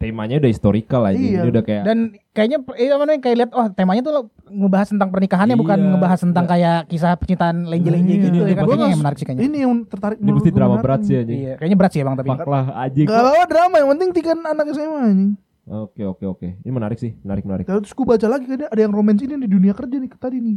temanya 0.00 0.40
udah 0.40 0.48
historical 0.50 1.04
aja. 1.04 1.20
Iya. 1.20 1.44
Ini 1.44 1.48
udah 1.52 1.62
kayak 1.62 1.82
Dan 1.84 1.98
kayaknya 2.32 2.58
eh, 2.72 2.88
apa 2.88 3.04
namanya 3.04 3.20
kayak 3.20 3.36
lihat 3.36 3.50
oh 3.52 3.66
temanya 3.68 4.00
tuh 4.00 4.12
ngebahas 4.48 4.88
tentang 4.88 5.08
pernikahannya 5.12 5.54
Iya. 5.54 5.60
bukan 5.60 5.78
ngebahas 5.92 6.18
tentang 6.24 6.44
kayak 6.48 6.78
kisah 6.88 7.12
percintaan 7.20 7.68
lenje-lenje 7.68 8.14
Iya. 8.16 8.24
gitu 8.24 8.36
Ini 8.40 8.48
ya 8.48 8.56
kan 8.56 8.64
kayaknya 8.64 8.88
yang 8.88 9.02
menarik 9.04 9.18
sih 9.20 9.26
kayaknya. 9.28 9.44
Ini 9.44 9.58
yang 9.60 9.72
tertarik 9.84 10.16
ini 10.16 10.30
gua 10.32 10.40
drama 10.40 10.68
menarik 10.72 10.84
berat 10.88 11.00
sih 11.04 11.14
anjing. 11.20 11.38
Iya, 11.38 11.52
kayaknya 11.60 11.76
berat 11.76 11.92
sih 11.92 12.00
Bang 12.00 12.16
tapi. 12.16 12.28
Fuck 12.32 12.48
lah 12.48 12.64
anjing. 12.72 13.06
Gak 13.06 13.20
apa-apa 13.20 13.44
drama 13.44 13.74
yang 13.76 13.88
penting 13.92 14.08
tikan 14.16 14.38
anak 14.40 14.64
SMA 14.72 15.00
anjing. 15.04 15.32
Oke 15.70 16.02
oke 16.02 16.24
oke. 16.24 16.48
Ini 16.64 16.72
menarik 16.72 16.96
sih, 16.96 17.12
menarik 17.20 17.44
menarik. 17.44 17.64
Terus 17.68 17.92
gue 17.92 18.06
baca 18.08 18.26
lagi 18.26 18.48
ada 18.48 18.66
ada 18.72 18.80
yang 18.80 18.90
romance 18.96 19.20
ini 19.20 19.36
di 19.36 19.46
dunia 19.46 19.76
kerja 19.76 19.96
nih 20.00 20.10
tadi 20.16 20.40
nih. 20.40 20.56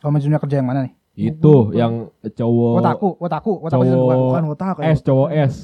Kalau 0.00 0.16
dunia 0.16 0.40
kerja 0.40 0.56
yang 0.58 0.66
mana 0.66 0.88
nih? 0.88 0.92
Itu 1.12 1.76
yang 1.76 2.08
cowok 2.24 2.80
Otaku, 2.80 3.08
otaku, 3.20 3.52
otaku 3.68 3.82
season 3.84 3.98
cowok. 4.00 4.16
Bukan 4.16 4.44
otak 4.48 4.76
S, 4.80 4.98
cowok 5.04 5.28
S. 5.28 5.54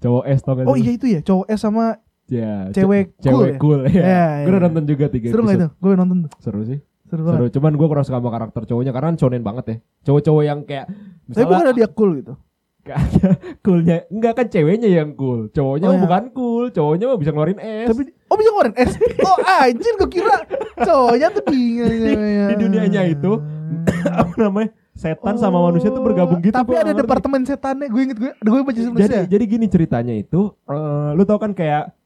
Cowok 0.00 0.24
S 0.26 0.40
tau 0.40 0.52
gak 0.54 0.64
Oh 0.64 0.74
iya 0.74 0.90
itu 0.90 1.06
ya, 1.06 1.20
cowok 1.20 1.46
S 1.46 1.60
sama 1.60 2.00
Ya, 2.26 2.70
cewek 2.70 3.18
ce- 3.18 3.26
cool 3.26 3.42
cewek 3.42 3.50
ya? 3.50 3.58
cool. 3.58 3.80
Iya. 3.84 4.02
Iya, 4.02 4.24
Gue 4.40 4.50
udah 4.50 4.56
iya. 4.56 4.66
nonton 4.66 4.84
juga 4.86 5.04
tiga 5.06 5.26
seru 5.28 5.42
gak 5.44 5.56
itu? 5.56 5.68
Gue 5.76 5.92
nonton 5.92 6.16
tuh. 6.24 6.30
Seru 6.38 6.60
sih. 6.62 6.78
Seru 7.04 7.20
Seru. 7.20 7.42
banget. 7.42 7.52
Cuman 7.52 7.72
gue 7.74 7.86
kurang 7.86 8.04
suka 8.04 8.16
sama 8.16 8.30
karakter 8.30 8.62
cowoknya 8.64 8.92
karena 8.92 9.08
shonen 9.14 9.42
banget 9.42 9.64
ya. 9.66 9.76
Cowok-cowok 10.04 10.42
yang 10.42 10.58
kayak 10.62 10.86
Tapi 11.26 11.42
bukan 11.44 11.64
ada 11.64 11.72
dia 11.72 11.88
cool 11.90 12.12
gitu. 12.16 12.34
kayak 12.80 13.02
coolnya 13.64 13.96
enggak 14.08 14.32
kan 14.32 14.46
ceweknya 14.46 14.88
yang 14.88 15.10
cool. 15.12 15.50
Cowoknya 15.50 15.86
Oh, 15.86 15.92
iya. 15.92 16.00
bukan 16.00 16.22
cool. 16.30 16.64
Cowoknya 16.70 17.04
mah 17.06 17.18
bisa 17.18 17.30
ngeluarin 17.30 17.58
es. 17.58 17.86
Tapi 17.88 18.02
oh 18.24 18.36
bisa 18.38 18.48
ngeluarin 18.48 18.76
S. 18.78 18.90
Oh 19.20 19.36
anjir 19.42 19.92
gue 19.98 20.10
kira 20.10 20.36
cowoknya 20.78 21.26
tuh 21.30 21.44
bingung. 21.44 21.90
di, 21.98 22.12
di 22.46 22.54
dunianya 22.56 23.02
itu 23.04 23.32
apa 24.22 24.32
namanya? 24.38 24.70
Setan 25.00 25.34
sama 25.40 25.64
manusia 25.64 25.88
tuh 25.88 26.04
bergabung 26.04 26.44
gitu. 26.44 26.52
Oh, 26.52 26.60
Tapi 26.60 26.76
ada 26.76 26.92
departemen 26.92 27.40
setannya. 27.48 27.88
Gue 27.88 28.02
inget 28.04 28.18
gue, 28.20 28.32
gue 28.36 28.60
baca 28.60 28.76
jadi 28.76 28.84
sebelumnya. 28.84 29.24
jadi 29.24 29.44
gini 29.48 29.66
ceritanya 29.72 30.12
itu 30.12 30.52
eh, 30.68 31.10
lu 31.16 31.24
tau 31.24 31.40
kan 31.40 31.56
kayak 31.56 31.96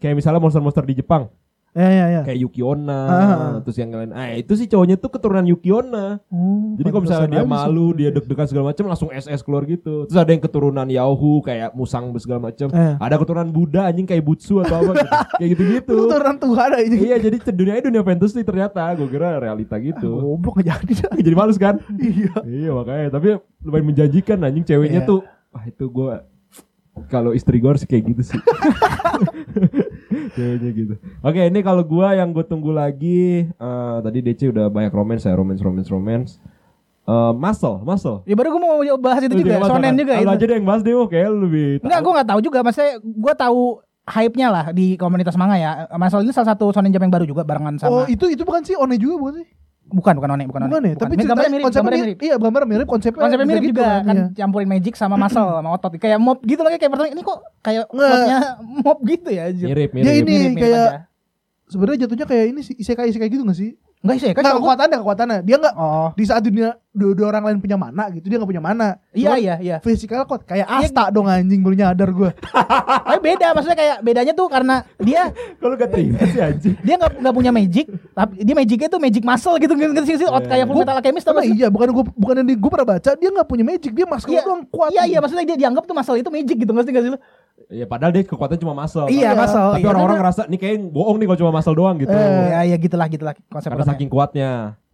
kayak 0.00 0.16
misalnya 0.16 0.40
monster-monster 0.40 0.82
di 0.88 0.96
Jepang 0.96 1.28
Ya 1.72 1.88
ya 1.88 2.06
ya. 2.10 2.20
kayak 2.22 2.36
Yukiona 2.38 3.00
Ah. 3.02 3.52
terus 3.60 3.76
yang 3.76 3.88
lain 3.90 4.12
ah 4.12 4.28
itu 4.30 4.52
sih 4.54 4.66
cowoknya 4.66 4.94
tuh 4.94 5.08
keturunan 5.08 5.40
Yukiona 5.42 6.20
Oh, 6.26 6.76
jadi 6.76 6.84
kalau 6.86 7.00
misalnya 7.00 7.28
dia 7.30 7.38
aja 7.38 7.48
malu 7.48 7.86
sih. 7.88 7.96
dia 7.96 8.08
deg-degan 8.10 8.44
segala 8.44 8.64
macam 8.68 8.84
langsung 8.86 9.08
SS 9.08 9.40
keluar 9.40 9.64
gitu 9.64 10.04
terus 10.04 10.14
ada 10.14 10.28
yang 10.28 10.38
keturunan 10.38 10.84
Yahoo 10.84 11.40
kayak 11.40 11.72
Musang 11.72 12.12
segala 12.16 12.44
macam 12.46 12.68
Eh. 12.68 12.94
ada 12.94 13.16
keturunan 13.16 13.48
Buddha 13.48 13.82
anjing 13.84 14.04
kayak 14.04 14.20
Butsu 14.20 14.60
atau 14.60 14.84
apa 14.84 14.92
gitu 14.92 15.08
kayak 15.40 15.50
gitu-gitu 15.50 15.94
Itu 15.94 16.04
turunan 16.06 16.36
Tuhan 16.36 16.70
aja. 16.74 16.92
iya 16.94 17.16
jadi 17.16 17.36
dunianya 17.42 17.82
dunia 17.82 18.02
fantasy 18.02 18.40
ternyata 18.42 18.92
gue 18.92 19.08
kira 19.08 19.28
realita 19.38 19.76
gitu 19.76 20.10
Goblok 20.12 20.60
gak 20.60 20.76
jadi 20.76 20.92
jadi 21.24 21.34
males 21.34 21.56
kan 21.56 21.80
Iya. 21.90 22.36
iya 22.44 22.70
makanya 22.70 23.08
tapi 23.10 23.28
lumayan 23.58 23.86
menjanjikan 23.86 24.36
anjing 24.38 24.62
ceweknya 24.62 25.00
Iya. 25.00 25.08
tuh 25.08 25.24
wah 25.48 25.64
itu 25.64 25.84
gue 25.86 26.12
kalau 27.08 27.32
istri 27.32 27.56
gue 27.56 27.70
harus 27.70 27.80
kayak 27.82 28.12
gitu 28.12 28.22
sih 28.28 28.40
ceweknya 30.30 30.70
gitu 30.70 30.94
oke 31.20 31.40
ini 31.42 31.60
kalau 31.60 31.82
gue 31.82 32.06
yang 32.12 32.30
gue 32.30 32.44
tunggu 32.44 32.70
lagi 32.70 33.48
eh, 33.48 33.96
tadi 34.00 34.18
DC 34.20 34.48
udah 34.48 34.68
banyak 34.68 34.90
romance 34.90 35.24
ya 35.24 35.34
romance 35.34 35.60
romance 35.60 35.88
romance 35.88 36.32
Eh, 37.02 37.32
muscle 37.34 37.82
muscle 37.82 38.22
Ya 38.22 38.38
baru 38.38 38.54
gue 38.54 38.62
mau 38.62 38.78
bahas 38.94 39.26
itu 39.26 39.34
juga, 39.34 39.58
sonen 39.66 39.98
juga 39.98 40.22
Lu 40.22 40.22
itu. 40.22 40.30
aja 40.38 40.44
deh 40.46 40.54
yang 40.54 40.62
bahas 40.62 40.86
deh, 40.86 40.94
lu 40.94 41.10
lebih 41.50 41.82
Enggak, 41.82 41.98
gue 41.98 42.12
nggak 42.14 42.28
tahu 42.30 42.40
juga. 42.46 42.58
Maksudnya 42.62 42.92
gue 43.02 43.34
tahu 43.34 43.60
hype-nya 44.06 44.48
lah 44.54 44.64
di 44.70 44.94
komunitas 44.94 45.34
manga 45.34 45.58
ya. 45.58 45.90
Masalah 45.98 46.22
ini 46.22 46.30
salah 46.30 46.54
satu 46.54 46.70
sonen 46.70 46.94
jam 46.94 47.02
yang 47.02 47.10
baru 47.10 47.26
juga 47.26 47.42
barengan 47.42 47.74
Oh 47.82 48.06
sama. 48.06 48.06
itu 48.06 48.30
itu 48.30 48.46
bukan 48.46 48.62
sih 48.62 48.78
One 48.78 48.94
juga 49.02 49.18
bukan 49.18 49.34
sih? 49.42 49.46
Bukan, 49.90 50.12
bukan 50.16 50.28
one, 50.30 50.44
bukan 50.46 50.60
one. 50.62 50.70
Bukan 50.70 50.82
ya, 50.84 50.94
tapi 50.94 51.12
Ini 51.14 51.22
gambarnya 51.26 51.50
mirip, 51.50 51.64
konsepnya 51.66 51.80
gambarnya 51.82 52.02
mirip. 52.02 52.16
mirip. 52.16 52.26
Iya, 52.28 52.34
gambar 52.38 52.62
mirip 52.64 52.86
konsepnya. 52.86 53.22
Konsepnya 53.22 53.46
mirip 53.48 53.62
gitu 53.62 53.70
juga 53.74 53.88
kan 54.02 54.14
iya. 54.14 54.26
campurin 54.32 54.68
magic 54.70 54.94
sama 54.94 55.14
muscle 55.16 55.48
sama 55.48 55.68
otot. 55.72 55.92
Kayak 55.98 56.18
mob 56.20 56.38
gitu 56.42 56.60
lagi 56.62 56.76
kayak 56.78 56.92
pertama 56.92 57.08
ini 57.10 57.22
kok 57.22 57.38
kayak 57.60 57.84
Nggak. 57.90 58.08
plotnya 58.08 58.38
mob 58.86 58.98
gitu 59.02 59.28
ya. 59.28 59.42
anjir. 59.50 59.66
mirip 59.68 59.90
mirip. 59.90 60.04
Dia 60.06 60.12
ini 60.12 60.22
Mirip-mirip 60.22 60.54
kayak 60.56 60.86
aja. 60.86 60.98
sebenarnya 61.66 61.98
jatuhnya 62.06 62.26
kayak 62.26 62.44
ini 62.52 62.60
sih 62.62 62.74
isekai 62.76 63.08
isekai 63.10 63.28
gitu 63.28 63.42
gak 63.42 63.58
sih? 63.58 63.70
Enggak 64.02 64.16
sih, 64.18 64.30
kan 64.30 64.42
kalau 64.42 64.58
gua- 64.58 64.74
kekuatannya 64.74 64.96
kekuatannya. 64.98 65.38
Dia 65.42 65.56
nggak 65.56 65.74
Oh, 65.74 66.10
di 66.12 66.24
saat 66.24 66.42
dunia 66.42 66.74
dua, 66.90 67.14
dua 67.14 67.26
orang 67.28 67.44
lain 67.44 67.58
punya 67.58 67.76
mana 67.76 68.10
gitu 68.10 68.26
dia 68.26 68.34
nggak 68.34 68.50
punya 68.50 68.60
mana. 68.60 68.88
iya 69.12 69.32
iya 69.36 69.54
iya. 69.56 69.76
Physical 69.78 70.22
kok 70.24 70.42
kayak 70.42 70.66
Iya. 70.66 70.84
Asta 70.84 71.08
dong 71.08 71.24
anjing 71.24 71.58
baru 71.58 71.76
nyadar 71.76 72.10
gue. 72.10 72.30
Tapi 73.06 73.20
beda 73.20 73.46
maksudnya 73.52 73.74
kayak 73.74 73.96
bedanya 74.00 74.32
tuh 74.32 74.46
karena 74.46 74.74
dia 74.98 75.30
Kalau 75.62 75.74
gak 75.74 75.88
terima 75.88 76.18
sih 76.26 76.40
anjing. 76.40 76.74
dia 76.76 76.94
nggak 76.96 77.12
nggak 77.16 77.32
punya 77.32 77.50
magic, 77.50 77.86
tapi 78.10 78.32
dia 78.40 78.54
magicnya 78.54 78.88
tuh 78.88 78.98
magic 78.98 79.22
muscle 79.22 79.56
gitu 79.56 79.72
ngerti 79.72 80.00
sih 80.04 80.16
sih 80.16 80.26
Iya, 80.26 80.38
kayak 80.42 80.58
iya. 80.58 80.66
full 80.66 80.78
metal 80.78 80.96
alchemist 80.96 81.24
Tapi 81.24 81.40
iya 81.52 81.68
bukan 81.68 81.88
gue 81.92 82.04
bukan 82.12 82.34
yang 82.36 82.58
gue 82.58 82.70
pernah 82.70 82.88
baca 82.90 83.10
dia 83.12 83.28
nggak 83.30 83.46
punya 83.46 83.64
magic 83.64 83.92
dia 83.92 84.04
masker 84.04 84.28
Iya, 84.28 84.42
doang 84.42 84.62
kuat. 84.66 84.90
Iya 84.90 85.02
iya 85.06 85.18
maksudnya 85.18 85.46
dia 85.46 85.58
dianggap 85.58 85.84
tuh 85.84 85.94
muscle 85.94 86.16
itu 86.16 86.26
magic 86.28 86.56
gitu 86.58 86.72
ngerti 86.72 86.90
gak 86.90 87.02
sih 87.02 87.12
lu? 87.12 87.18
Ya 87.68 87.84
padahal 87.84 88.10
dia 88.10 88.22
kekuatan 88.22 88.56
cuma 88.56 88.72
muscle. 88.72 89.06
Iya, 89.06 89.30
Iya, 89.30 89.30
muscle. 89.36 89.70
Tapi 89.70 89.80
Iya. 89.80 89.90
orang-orang 89.90 90.16
ngerasa 90.18 90.42
nih 90.46 90.58
kayak 90.58 90.76
bohong 90.88 91.16
nih 91.16 91.26
kalau 91.26 91.38
cuma 91.38 91.52
muscle 91.52 91.74
doang 91.74 91.96
gitu. 91.96 92.10
Eh, 92.10 92.18
Iya 92.18 92.60
iya 92.64 92.76
gitulah 92.76 93.06
gitulah 93.06 93.34
konsep 93.46 93.68
Karena 93.68 93.86
saking 93.86 94.08
kuatnya. 94.08 94.50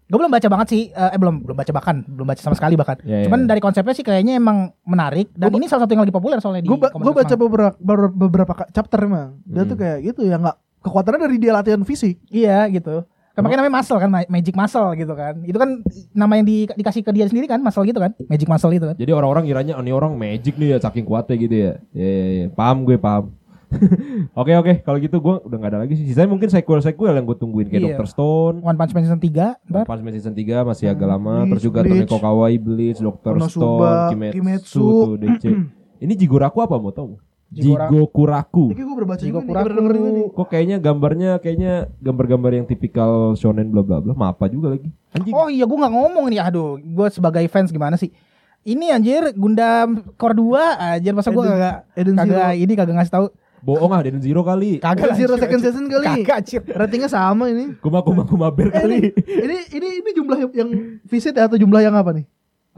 Gue 0.08 0.16
belum 0.16 0.32
baca 0.32 0.48
banget 0.48 0.66
sih, 0.68 0.82
eh 0.88 1.10
eh, 1.12 1.18
belum 1.20 1.44
belum 1.44 1.52
baca 1.52 1.68
bahkan, 1.68 2.00
belum 2.00 2.24
baca 2.24 2.40
sama 2.40 2.56
sekali 2.56 2.74
bahkan. 2.74 2.96
Ya, 3.04 3.20
ya, 3.20 3.24
Cuman 3.28 3.44
ya. 3.44 3.46
dari 3.46 3.60
konsepnya 3.60 3.92
sih 3.92 4.00
kayaknya 4.00 4.40
emang 4.40 4.72
menarik 4.82 5.28
dan 5.36 5.52
ini 5.52 5.68
salah 5.68 5.84
satu 5.84 5.92
yang 5.92 6.08
lagi 6.08 6.16
populer 6.16 6.40
soalnya 6.40 6.64
di 6.64 6.68
Gue 6.68 6.80
ba 6.80 6.88
gue 6.88 6.96
komunitas 6.96 7.28
baca 7.28 7.34
beberapa 7.36 7.76
beberapa, 8.08 8.52
chapter 8.72 9.04
emang. 9.04 9.36
Dia 9.44 9.62
Hmm. 9.62 9.70
tuh 9.70 9.76
kayak 9.76 9.98
gitu 10.02 10.20
ya 10.24 10.40
nggak 10.40 10.56
kekuatannya 10.80 11.20
dari 11.20 11.36
dia 11.36 11.52
latihan 11.52 11.84
fisik. 11.84 12.24
Iya 12.26 12.72
gitu. 12.72 13.04
Kan 13.39 13.47
makanya 13.47 13.61
namanya 13.62 13.76
muscle 13.78 13.99
kan, 13.99 14.11
ma- 14.11 14.26
magic 14.28 14.51
muscle 14.53 14.91
gitu 14.93 15.14
kan. 15.14 15.34
Itu 15.41 15.55
kan 15.55 15.70
nama 16.11 16.32
yang 16.34 16.43
di- 16.43 16.66
dikasih 16.68 17.01
ke 17.01 17.14
dia 17.14 17.30
sendiri 17.30 17.47
kan, 17.47 17.62
muscle 17.62 17.86
gitu 17.86 18.03
kan. 18.03 18.11
Magic 18.26 18.45
muscle 18.45 18.74
itu 18.74 18.82
kan. 18.82 18.99
Jadi 18.99 19.12
orang-orang 19.14 19.47
kiranya 19.47 19.78
oh, 19.78 19.80
ini 19.80 19.95
orang 19.95 20.12
magic 20.12 20.59
nih 20.59 20.74
ya 20.74 20.78
saking 20.78 21.07
kuatnya 21.07 21.36
gitu 21.36 21.55
ya. 21.55 21.72
Iya 21.93 22.11
iya 22.11 22.26
iya. 22.26 22.47
Paham 22.51 22.82
gue 22.82 22.99
paham. 22.99 23.30
Oke 24.32 24.57
oke 24.57 24.80
kalau 24.80 24.97
gitu 24.97 25.20
gue 25.20 25.34
udah 25.45 25.57
nggak 25.61 25.70
ada 25.70 25.80
lagi 25.84 25.95
sih. 25.95 26.09
Sisanya 26.09 26.26
mungkin 26.26 26.49
sequel 26.49 26.80
sequel 26.80 27.12
yang 27.12 27.22
gue 27.22 27.36
tungguin 27.36 27.68
kayak 27.68 27.78
Iya. 27.78 27.89
Doctor 27.95 28.09
Stone. 28.09 28.57
One 28.59 28.74
Punch 28.74 28.97
Man 28.97 29.05
season 29.05 29.20
3 29.20 29.61
ntar. 29.68 29.84
Pas 29.84 30.01
season 30.01 30.32
3 30.32 30.64
masih 30.64 30.86
agak 30.89 31.05
lama 31.07 31.45
Bleach, 31.45 31.51
Terus 31.53 31.62
juga. 31.62 31.78
Tomiko 31.84 32.16
Kawaii 32.16 32.57
Bleach 32.57 32.99
Doctor 32.99 33.36
Stone 33.45 34.09
Kimetsu, 34.11 34.34
Kimetsu. 34.34 34.80
tuh 34.80 35.14
DC 35.14 35.45
Ini 36.05 36.12
Jiguraku 36.16 36.64
apa 36.64 36.80
mau 36.80 36.91
tau? 36.91 37.20
Jigora- 37.49 37.88
Jigokuraku 37.88 38.64
Ini 38.68 38.82
gue 38.82 38.92
berbaca 38.94 39.22
Jigo 39.22 39.40
Kuraku. 39.40 40.32
Kok 40.32 40.46
kayaknya 40.46 40.76
gambarnya 40.76 41.30
Kayaknya 41.38 41.72
gambar-gambar 41.96 42.51
yang 42.53 42.66
tipikal 42.66 43.11
shonen 43.34 43.68
bla 43.68 43.80
bla 43.80 43.99
bla 43.99 44.12
Mapa 44.12 44.46
juga 44.46 44.68
lagi 44.70 44.92
Anjing 45.11 45.32
Oh 45.32 45.49
iya 45.49 45.64
gue 45.64 45.72
nggak 45.74 45.90
ngomong 45.90 46.28
nih 46.28 46.40
aduh 46.40 46.76
gue 46.76 47.07
sebagai 47.09 47.40
fans 47.46 47.68
gimana 47.68 47.96
sih 47.96 48.12
ini 48.61 48.90
anjir 48.90 49.32
Gundam 49.32 50.05
Core 50.14 50.36
2 50.36 51.01
anjir 51.01 51.12
masa 51.12 51.30
gue 51.30 51.40
Eden- 51.40 51.53
kagak 51.55 51.76
Eden 51.94 52.14
kagak 52.14 52.28
Zero. 52.28 52.53
ini 52.59 52.72
kagak 52.74 52.94
ngasih 52.96 53.14
tahu 53.14 53.26
Bohong 53.59 53.90
ah 53.90 54.01
Den 54.01 54.20
Zero 54.20 54.40
kali 54.42 54.76
kagak 54.78 55.16
Zero 55.16 55.34
second 55.34 55.59
season 55.59 55.84
kali. 55.86 56.05
kagak 56.20 56.36
anjir 56.38 56.61
Ratingnya 56.68 57.09
sama 57.09 57.49
ini. 57.49 57.74
Kuma 57.78 58.01
kuma 58.01 58.22
kuma 58.22 58.53
ber 58.53 58.68
Eh, 58.68 58.74
kali 58.76 58.99
ini 59.18 59.57
ini 59.72 59.88
ini 59.99 60.11
jumlah 60.12 60.53
yang 60.53 60.70
visit 61.03 61.32
atau 61.34 61.57
jumlah 61.57 61.80
yang 61.80 61.90
apa 61.92 62.12
nih? 62.12 62.28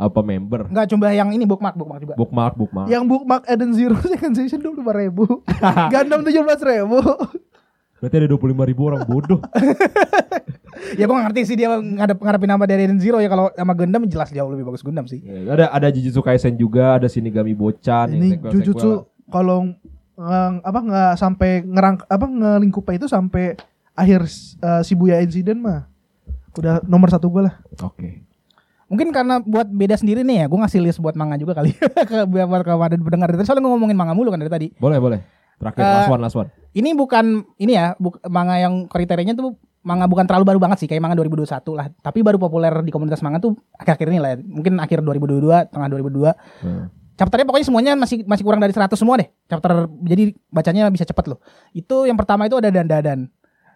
Apa 0.00 0.24
member? 0.24 0.64
Nggak 0.72 0.96
coba 0.96 1.12
yang 1.12 1.28
ini 1.28 1.44
bookmark 1.44 1.76
bookmark 1.76 2.00
juga. 2.00 2.14
Bookmark 2.16 2.54
bookmark. 2.56 2.88
Yang 2.88 3.04
bookmark 3.04 3.44
Eden 3.44 3.76
Zero 3.76 4.00
second 4.08 4.32
season 4.32 4.64
dulu 4.64 4.80
lima 4.80 4.96
ribu, 4.96 5.24
Gundam 5.92 6.24
tujuh 6.24 6.40
belas 6.40 6.60
ribu. 6.64 7.04
Berarti 8.00 8.16
ada 8.16 8.28
25 8.32 8.70
ribu 8.72 8.82
orang 8.88 9.04
bodoh. 9.04 9.40
Ya 10.96 11.04
gue 11.04 11.12
ngerti 11.12 11.44
sih 11.44 11.56
dia 11.60 11.68
ngadep 11.76 12.18
ngadepin 12.18 12.50
nama 12.50 12.64
dari 12.64 12.88
Eden 12.88 12.96
Zero 12.96 13.20
ya. 13.20 13.28
Kalau 13.28 13.52
sama 13.52 13.76
Gundam 13.76 14.08
jelas 14.08 14.32
jauh 14.32 14.48
lebih 14.48 14.64
bagus 14.64 14.80
Gundam 14.80 15.04
sih. 15.04 15.20
Ya, 15.20 15.52
Ada 15.52 15.64
ada 15.76 15.88
Jujutsu 15.92 16.24
Kaisen 16.24 16.56
juga 16.56 16.96
Ada 16.96 17.06
Shinigami 17.06 17.52
Bochan 17.52 18.16
yang 18.16 18.16
Ini 18.16 18.28
sequel-sequel. 18.40 18.54
Jujutsu 18.64 18.90
kalau 19.28 19.76
apa 20.64 20.78
nggak 20.80 21.12
sampai 21.20 21.62
ngerang 21.68 22.00
apa 22.08 22.26
ngelingkupnya 22.26 22.96
itu 22.96 23.06
sampai 23.12 23.60
akhir 23.92 24.24
uh, 24.64 24.80
Shibuya 24.80 25.20
Incident 25.20 25.60
mah. 25.60 25.84
Udah 26.56 26.80
nomor 26.88 27.12
satu 27.12 27.28
gue 27.28 27.44
lah. 27.44 27.60
Oke 27.84 28.29
mungkin 28.90 29.08
karena 29.08 29.38
buat 29.38 29.64
beda 29.64 29.94
sendiri 29.94 30.20
nih 30.20 30.36
ya 30.36 30.46
gue 30.46 30.58
ngasih 30.58 30.80
list 30.82 30.98
buat 30.98 31.14
manga 31.14 31.38
juga 31.38 31.54
kali. 31.54 31.70
Ke 32.10 32.26
buat 32.26 32.60
kalau 32.60 32.82
ada 32.82 32.92
pendengar 32.92 33.30
dari 33.30 33.40
soalnya 33.40 33.62
gue 33.62 33.72
ngomongin 33.72 33.94
manga 33.94 34.12
mulu 34.12 34.28
kan 34.28 34.36
dari 34.36 34.50
tadi. 34.50 34.66
Boleh 34.76 34.98
boleh. 34.98 35.20
Terakhir 35.56 35.78
Eh, 35.78 35.92
last 35.94 36.08
one 36.08 36.20
last 36.20 36.36
one. 36.36 36.48
ini 36.72 36.90
bukan 36.92 37.24
ini 37.56 37.72
ya 37.72 37.92
buk- 37.94 38.18
manga 38.26 38.56
yang 38.56 38.84
kriterianya 38.84 39.32
tuh 39.32 39.54
manga 39.80 40.04
bukan 40.04 40.24
terlalu 40.24 40.44
baru 40.46 40.58
banget 40.58 40.80
sih 40.80 40.88
kayak 40.88 41.00
manga 41.00 41.14
2021 41.14 41.46
lah. 41.72 41.86
Tapi 41.94 42.18
baru 42.20 42.36
populer 42.36 42.72
di 42.80 42.90
komunitas 42.90 43.20
manga 43.20 43.38
tuh 43.38 43.54
akhir-akhir 43.74 44.08
ini 44.08 44.18
lah 44.18 44.30
ya. 44.34 44.38
mungkin 44.40 44.76
akhir 44.76 45.00
2022 45.00 45.68
tengah 45.68 45.88
2022 45.88 46.32
Hmm. 46.60 46.86
chapternya 47.12 47.44
pokoknya 47.44 47.66
semuanya 47.68 47.92
masih 47.94 48.24
masih 48.24 48.40
kurang 48.40 48.58
dari 48.58 48.72
100 48.72 48.96
semua 48.96 49.20
deh. 49.20 49.28
Chapter 49.46 49.72
jadi 50.00 50.32
bacanya 50.48 50.88
bisa 50.88 51.04
cepat 51.04 51.28
loh. 51.28 51.38
Itu 51.70 52.08
yang 52.08 52.16
pertama 52.16 52.48
itu 52.48 52.56
ada 52.56 52.72
dandadan 52.72 53.28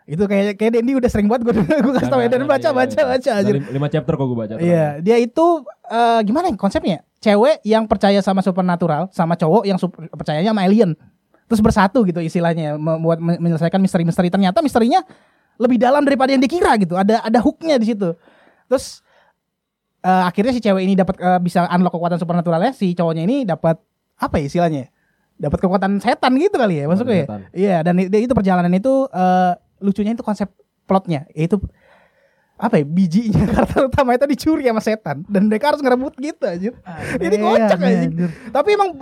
itu 0.04 0.20
kayak 0.20 0.60
kayak 0.60 0.72
Dendi 0.76 0.92
udah 0.92 1.08
sering 1.08 1.24
banget 1.26 1.48
gue 1.48 1.54
gue 1.64 1.92
kasih 1.96 2.12
tau 2.12 2.20
ya 2.20 2.28
dan 2.28 2.44
baca 2.44 2.60
Iya, 2.60 2.70
baca 2.70 2.92
iya. 2.92 3.04
baca 3.08 3.30
aja 3.40 3.50
Lima 3.72 3.88
chapter 3.88 4.12
kok 4.12 4.26
gue 4.26 4.36
baca 4.36 4.54
Iya, 4.60 5.00
dia 5.00 5.16
itu 5.16 5.46
eh, 5.88 6.20
gimana 6.22 6.52
ya 6.52 6.56
konsepnya? 6.56 7.00
Cewek 7.18 7.64
yang 7.64 7.88
percaya 7.88 8.20
sama 8.20 8.44
supernatural 8.44 9.08
sama 9.08 9.32
cowok 9.32 9.64
yang 9.64 9.80
sup- 9.80 9.96
percayanya 10.12 10.52
sama 10.52 10.60
alien. 10.60 10.92
Terus 11.44 11.60
bersatu 11.60 12.04
gitu 12.04 12.20
istilahnya 12.20 12.76
membuat 12.76 13.16
me- 13.16 13.40
menyelesaikan 13.40 13.80
misteri-misteri. 13.80 14.28
Ternyata 14.28 14.60
misterinya 14.60 15.00
lebih 15.56 15.80
dalam 15.80 16.04
daripada 16.04 16.36
yang 16.36 16.44
dikira 16.44 16.76
gitu. 16.76 17.00
Ada 17.00 17.24
ada 17.24 17.40
hooknya 17.40 17.80
di 17.80 17.88
situ. 17.88 18.12
Terus 18.68 19.00
eh, 20.04 20.22
akhirnya 20.22 20.52
si 20.52 20.60
cewek 20.60 20.84
ini 20.84 20.92
dapat 20.92 21.16
eh, 21.16 21.40
bisa 21.40 21.64
unlock 21.64 21.96
kekuatan 21.96 22.20
supernaturalnya, 22.20 22.76
si 22.76 22.92
cowoknya 22.92 23.24
ini 23.24 23.48
dapat 23.48 23.80
apa 24.20 24.34
ya 24.36 24.44
istilahnya? 24.44 24.84
Dapat 25.34 25.64
kekuatan 25.64 25.98
setan 25.98 26.36
gitu 26.36 26.54
kali 26.54 26.78
ya 26.78 26.86
maksudnya. 26.86 27.24
ya? 27.24 27.26
Iya, 27.50 27.76
dan 27.82 27.98
itu 27.98 28.30
perjalanan 28.30 28.68
itu 28.70 29.08
eh, 29.08 29.52
lucunya 29.84 30.16
itu 30.16 30.24
konsep 30.24 30.48
plotnya 30.84 31.28
yaitu 31.30 31.60
apa 32.54 32.78
ya 32.78 32.86
bijinya 32.86 33.42
karakter 33.50 33.90
utama 33.90 34.14
itu 34.14 34.30
dicuri 34.30 34.62
sama 34.62 34.78
setan 34.78 35.26
dan 35.26 35.50
mereka 35.50 35.74
harus 35.74 35.82
ngerebut 35.82 36.14
gitu 36.16 36.46
aja. 36.46 36.70
Ini 37.18 37.36
kocak 37.36 37.78
aja. 37.82 38.06
Tapi 38.54 38.68
emang 38.78 38.94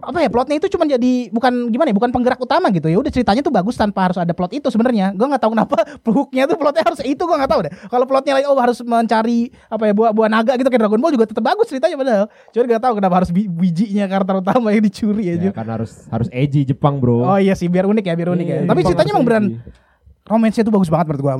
apa 0.00 0.18
ya 0.24 0.28
plotnya 0.32 0.56
itu 0.56 0.72
cuma 0.72 0.88
jadi 0.88 1.28
bukan 1.28 1.68
gimana 1.68 1.92
ya 1.92 1.96
bukan 2.00 2.08
penggerak 2.08 2.40
utama 2.40 2.72
gitu 2.72 2.88
ya 2.88 2.96
udah 2.96 3.12
ceritanya 3.12 3.44
tuh 3.44 3.52
bagus 3.52 3.76
tanpa 3.76 4.08
harus 4.08 4.16
ada 4.16 4.32
plot 4.32 4.56
itu 4.56 4.72
sebenarnya. 4.72 5.12
Gue 5.12 5.28
nggak 5.28 5.42
tahu 5.44 5.52
kenapa 5.52 5.84
hooknya 6.16 6.48
tuh 6.48 6.56
plotnya 6.56 6.80
harus 6.80 7.00
itu 7.04 7.20
gue 7.20 7.36
nggak 7.36 7.52
tahu 7.52 7.60
deh. 7.68 7.72
Kalau 7.92 8.04
plotnya 8.08 8.32
lagi 8.40 8.46
oh 8.48 8.56
harus 8.56 8.80
mencari 8.80 9.52
apa 9.68 9.84
ya 9.84 9.92
buah 9.92 10.10
buah 10.16 10.28
naga 10.32 10.56
gitu 10.56 10.68
kayak 10.72 10.82
Dragon 10.88 11.00
Ball 11.04 11.12
juga 11.12 11.28
tetap 11.28 11.44
bagus 11.44 11.68
ceritanya 11.68 12.00
padahal. 12.00 12.26
Cuma 12.56 12.62
nggak 12.64 12.82
tahu 12.88 12.94
kenapa 12.96 13.14
harus 13.20 13.30
bi- 13.36 13.52
bijinya 13.52 14.08
karakter 14.08 14.34
utama 14.40 14.72
yang 14.72 14.80
dicuri 14.80 15.28
aja. 15.28 15.44
Ya 15.44 15.52
kan 15.52 15.68
harus 15.68 16.08
harus 16.08 16.32
edgy 16.32 16.64
Jepang 16.64 17.04
bro 17.04 17.20
Oh 17.20 17.36
iya 17.36 17.52
sih 17.52 17.68
biar 17.68 17.84
unik 17.84 18.04
ya 18.08 18.14
biar 18.16 18.32
unik 18.32 18.46
ya. 18.48 18.56
Iya, 18.56 18.60
Tapi 18.64 18.80
Jepang 18.80 18.88
ceritanya 18.96 19.12
emang 19.12 19.26
beran 19.28 19.44
edgy. 19.52 19.83
Romance-nya 20.24 20.64
tuh 20.64 20.74
bagus 20.74 20.88
banget 20.88 21.06
menurut 21.12 21.22
gua 21.22 21.34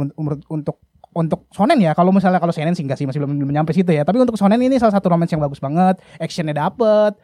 untuk 0.52 0.76
untuk 1.14 1.46
shonen 1.54 1.78
ya. 1.78 1.94
Kalau 1.94 2.10
misalnya 2.10 2.42
kalau 2.42 2.50
shonen 2.50 2.74
sih 2.74 2.82
enggak 2.82 2.98
sih 2.98 3.06
masih 3.06 3.22
belum 3.22 3.38
belum 3.38 3.54
nyampe 3.54 3.70
situ 3.70 3.90
ya. 3.94 4.02
Tapi 4.02 4.18
untuk 4.20 4.34
shonen 4.34 4.58
ini 4.60 4.76
salah 4.76 4.98
satu 4.98 5.08
romance 5.08 5.30
yang 5.30 5.40
bagus 5.40 5.62
banget. 5.62 6.02
Actionnya 6.18 6.52
dapet 6.52 7.14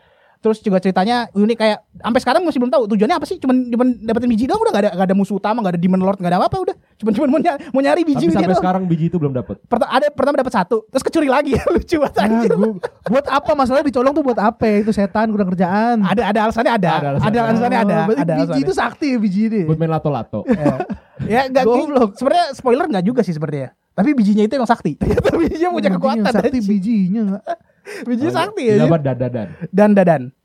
terus 0.40 0.58
juga 0.58 0.76
ceritanya 0.76 1.28
unik 1.30 1.52
kayak 1.54 1.78
sampai 1.94 2.16
sekarang 2.18 2.40
masih 2.42 2.58
belum 2.58 2.68
tahu 2.70 2.84
tujuannya 2.88 3.12
apa 3.12 3.24
sih 3.24 3.36
cuman 3.36 3.68
cuman 3.68 3.86
dapetin 4.00 4.24
biji 4.26 4.44
doang 4.44 4.56
udah 4.58 4.72
gak 4.72 4.82
ada 4.82 4.90
gak 4.94 5.06
ada 5.06 5.14
musuh 5.14 5.36
utama 5.36 5.60
gak 5.60 5.72
ada 5.72 5.80
demon 5.80 5.98
lord 5.98 6.16
gak 6.16 6.26
ada 6.26 6.38
apa-apa 6.38 6.56
udah 6.62 6.76
cuman 6.96 7.12
cuman 7.12 7.28
mau 7.28 7.38
nyari, 7.38 7.60
mau 7.68 7.80
nyari 7.80 8.02
biji 8.02 8.24
Tapi 8.24 8.34
sampai 8.34 8.48
doang. 8.48 8.58
sekarang 8.58 8.82
biji 8.84 9.04
itu 9.06 9.16
belum 9.16 9.32
dapat 9.32 9.60
Perta- 9.62 9.86
ada 9.86 10.08
pertama 10.08 10.36
dapat 10.36 10.54
satu 10.54 10.84
terus 10.86 11.02
kecuri 11.02 11.28
lagi 11.28 11.52
lucu 11.74 11.96
banget 11.98 12.16
anjir. 12.18 12.50
gua- 12.50 12.80
buat 13.06 13.26
apa 13.26 13.50
masalahnya 13.52 13.84
dicolong 13.86 14.12
tuh 14.12 14.22
buat 14.22 14.38
apa 14.38 14.64
ya? 14.64 14.76
Itu 14.80 14.90
setan 14.90 15.28
kurang 15.28 15.48
kerjaan. 15.50 16.00
ada 16.00 16.22
ada 16.26 16.40
alasannya 16.42 16.72
ada 16.74 16.88
Ada 16.90 16.96
ada 16.96 17.08
alasannya. 17.12 17.40
alasannya, 17.42 17.78
ada 17.78 17.94
Oh, 17.94 18.04
ada 18.10 18.24
biji 18.24 18.32
alasannya. 18.32 18.62
itu 18.62 18.72
sakti 18.72 19.06
ya 19.06 19.18
biji 19.18 19.40
ini. 19.46 19.62
Buat 19.64 19.76
main 19.76 19.90
lato-lato 19.90 20.40
ya, 20.50 20.76
ya 21.22 21.40
enggak 21.46 21.64
Goblok. 21.64 22.10
sebenarnya 22.14 22.46
spoiler 22.52 22.86
enggak 22.86 23.04
juga 23.04 23.20
sih 23.20 23.32
sebenarnya 23.32 23.76
tapi 23.90 24.14
bijinya 24.14 24.40
itu 24.40 24.54
emang 24.54 24.64
sakti 24.66 24.96
ternyata 24.98 25.28
bijinya 25.34 25.68
punya 25.68 25.90
kekuatan 25.92 26.24
sakti 26.26 26.58
bijinya 26.62 27.36
nggak? 27.80 28.04
bijinya 28.04 28.32
sakti 28.32 28.62
ya 28.64 28.74
Dapat 28.80 29.00
dan 29.02 29.16
dadan 29.16 29.48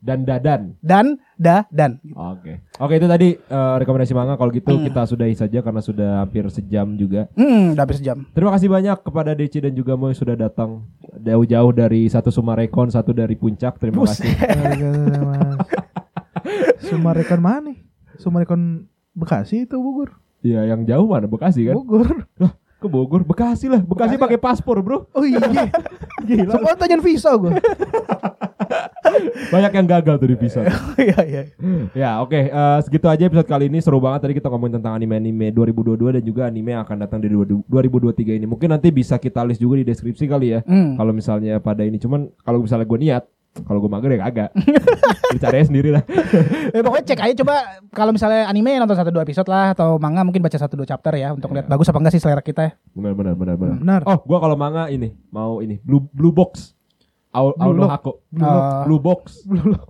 Dan 0.00 0.16
dadan 0.24 0.60
dan 0.78 1.04
da 1.36 1.56
dan 1.68 1.90
Oke 2.10 2.64
Oke 2.76 2.92
itu 2.94 3.04
tadi 3.04 3.28
eh, 3.34 3.74
rekomendasi 3.76 4.12
manga 4.12 4.34
Kalau 4.34 4.50
gitu 4.50 4.68
Hmm. 4.68 4.82
kita 4.82 5.04
sudahi 5.04 5.32
saja 5.32 5.58
Karena 5.60 5.78
sudah 5.78 6.20
hampir 6.20 6.42
sejam 6.48 6.84
juga 6.94 7.26
hmm 7.32 7.72
udah 7.72 7.82
hampir 7.82 7.96
sejam 7.96 8.16
Terima 8.30 8.50
kasih 8.50 8.68
banyak 8.68 8.96
kepada 9.00 9.30
Deci 9.32 9.58
dan 9.58 9.72
juga 9.72 9.94
Moy 9.94 10.12
sudah 10.12 10.34
datang 10.34 10.84
jauh-jauh 11.16 11.70
dari 11.72 12.06
satu 12.06 12.28
Sumarekon, 12.28 12.88
satu 12.88 13.10
dari 13.10 13.34
Puncak. 13.34 13.76
Terima 13.76 13.98
Buset. 13.98 14.20
kasih. 14.20 14.30
Sumarekon 16.86 17.40
mana 17.40 17.58
nih? 17.66 17.76
Sumarekon 18.16 18.84
Bekasi 19.12 19.64
itu 19.64 19.74
Bogor. 19.74 20.12
Iya, 20.40 20.68
yang 20.68 20.84
jauh 20.84 21.08
mana? 21.08 21.24
Bekasi 21.24 21.64
kan? 21.64 21.74
Bogor. 21.74 22.28
Ke 22.76 22.86
Bogor, 22.86 23.24
Bekasi 23.24 23.72
lah. 23.72 23.80
Bekasi 23.80 24.20
pakai 24.20 24.36
paspor, 24.36 24.84
Bro. 24.84 25.08
Oh 25.16 25.24
iya. 25.24 25.40
Gila. 26.28 26.52
Semua 26.60 26.72
tanyain 26.76 27.00
visa 27.00 27.32
gue. 27.34 27.56
Banyak 29.52 29.72
yang 29.72 29.86
gagal 29.86 30.14
tuh 30.20 30.28
di 30.28 30.36
visa. 30.36 30.60
iya 31.00 31.20
iya 31.24 31.42
ya, 31.96 32.10
oke. 32.20 32.36
eh, 32.36 32.78
segitu 32.84 33.06
aja 33.08 33.24
episode 33.24 33.48
kali 33.48 33.70
ini 33.70 33.80
seru 33.80 34.02
banget 34.02 34.28
tadi 34.28 34.34
kita 34.36 34.50
ngomongin 34.52 34.82
tentang 34.82 34.98
anime-anime 34.98 35.54
2022 35.54 36.20
dan 36.20 36.22
juga 36.24 36.42
anime 36.50 36.76
yang 36.76 36.82
akan 36.84 36.96
datang 37.06 37.20
di 37.22 37.28
2023 37.30 38.36
ini. 38.42 38.46
Mungkin 38.48 38.68
nanti 38.68 38.92
bisa 38.92 39.16
kita 39.16 39.46
list 39.46 39.62
juga 39.62 39.80
di 39.80 39.84
deskripsi 39.86 40.24
kali 40.28 40.58
ya. 40.58 40.60
Hmm. 40.66 40.98
Kalau 40.98 41.12
misalnya 41.16 41.62
pada 41.62 41.86
ini 41.86 41.96
cuman 41.96 42.28
kalau 42.44 42.60
misalnya 42.60 42.84
gue 42.84 42.98
niat 43.00 43.24
kalau 43.64 43.78
gue 43.80 43.90
mager 43.90 44.10
ya 44.12 44.20
kagak. 44.28 44.50
Aja 45.36 45.64
sendiri 45.64 45.94
lah. 45.94 46.02
Eh, 46.74 46.82
pokoknya 46.82 47.04
cek 47.12 47.20
aja 47.22 47.34
coba 47.44 47.54
kalau 47.94 48.10
misalnya 48.10 48.50
anime 48.50 48.76
nonton 48.76 48.96
satu 48.98 49.10
dua 49.14 49.22
episode 49.22 49.46
lah 49.46 49.72
atau 49.76 49.96
manga 49.96 50.26
mungkin 50.26 50.42
baca 50.42 50.58
satu 50.58 50.74
dua 50.74 50.88
chapter 50.88 51.12
ya 51.14 51.32
untuk 51.32 51.54
lihat 51.54 51.70
bagus 51.70 51.86
apa 51.88 51.98
enggak 52.02 52.14
sih 52.18 52.22
selera 52.22 52.42
kita 52.42 52.62
ya. 52.66 52.72
Benar 52.92 53.12
benar 53.14 53.34
benar 53.38 53.54
benar. 53.54 53.76
Benar. 53.78 54.00
Oh, 54.04 54.18
gua 54.26 54.38
kalau 54.42 54.56
manga 54.58 54.90
ini 54.90 55.14
mau 55.30 55.60
ini 55.62 55.78
Blue 55.82 56.02
Blue 56.10 56.34
Box. 56.34 56.76
Aul 57.36 57.52
Blue 57.54 57.64
Aul 57.68 57.76
Lock. 57.84 58.04
Blue 58.32 58.48
Lock. 58.48 58.84
Blue 58.88 59.00
Box. 59.00 59.22
Belum 59.48 59.66
loh. 59.76 59.84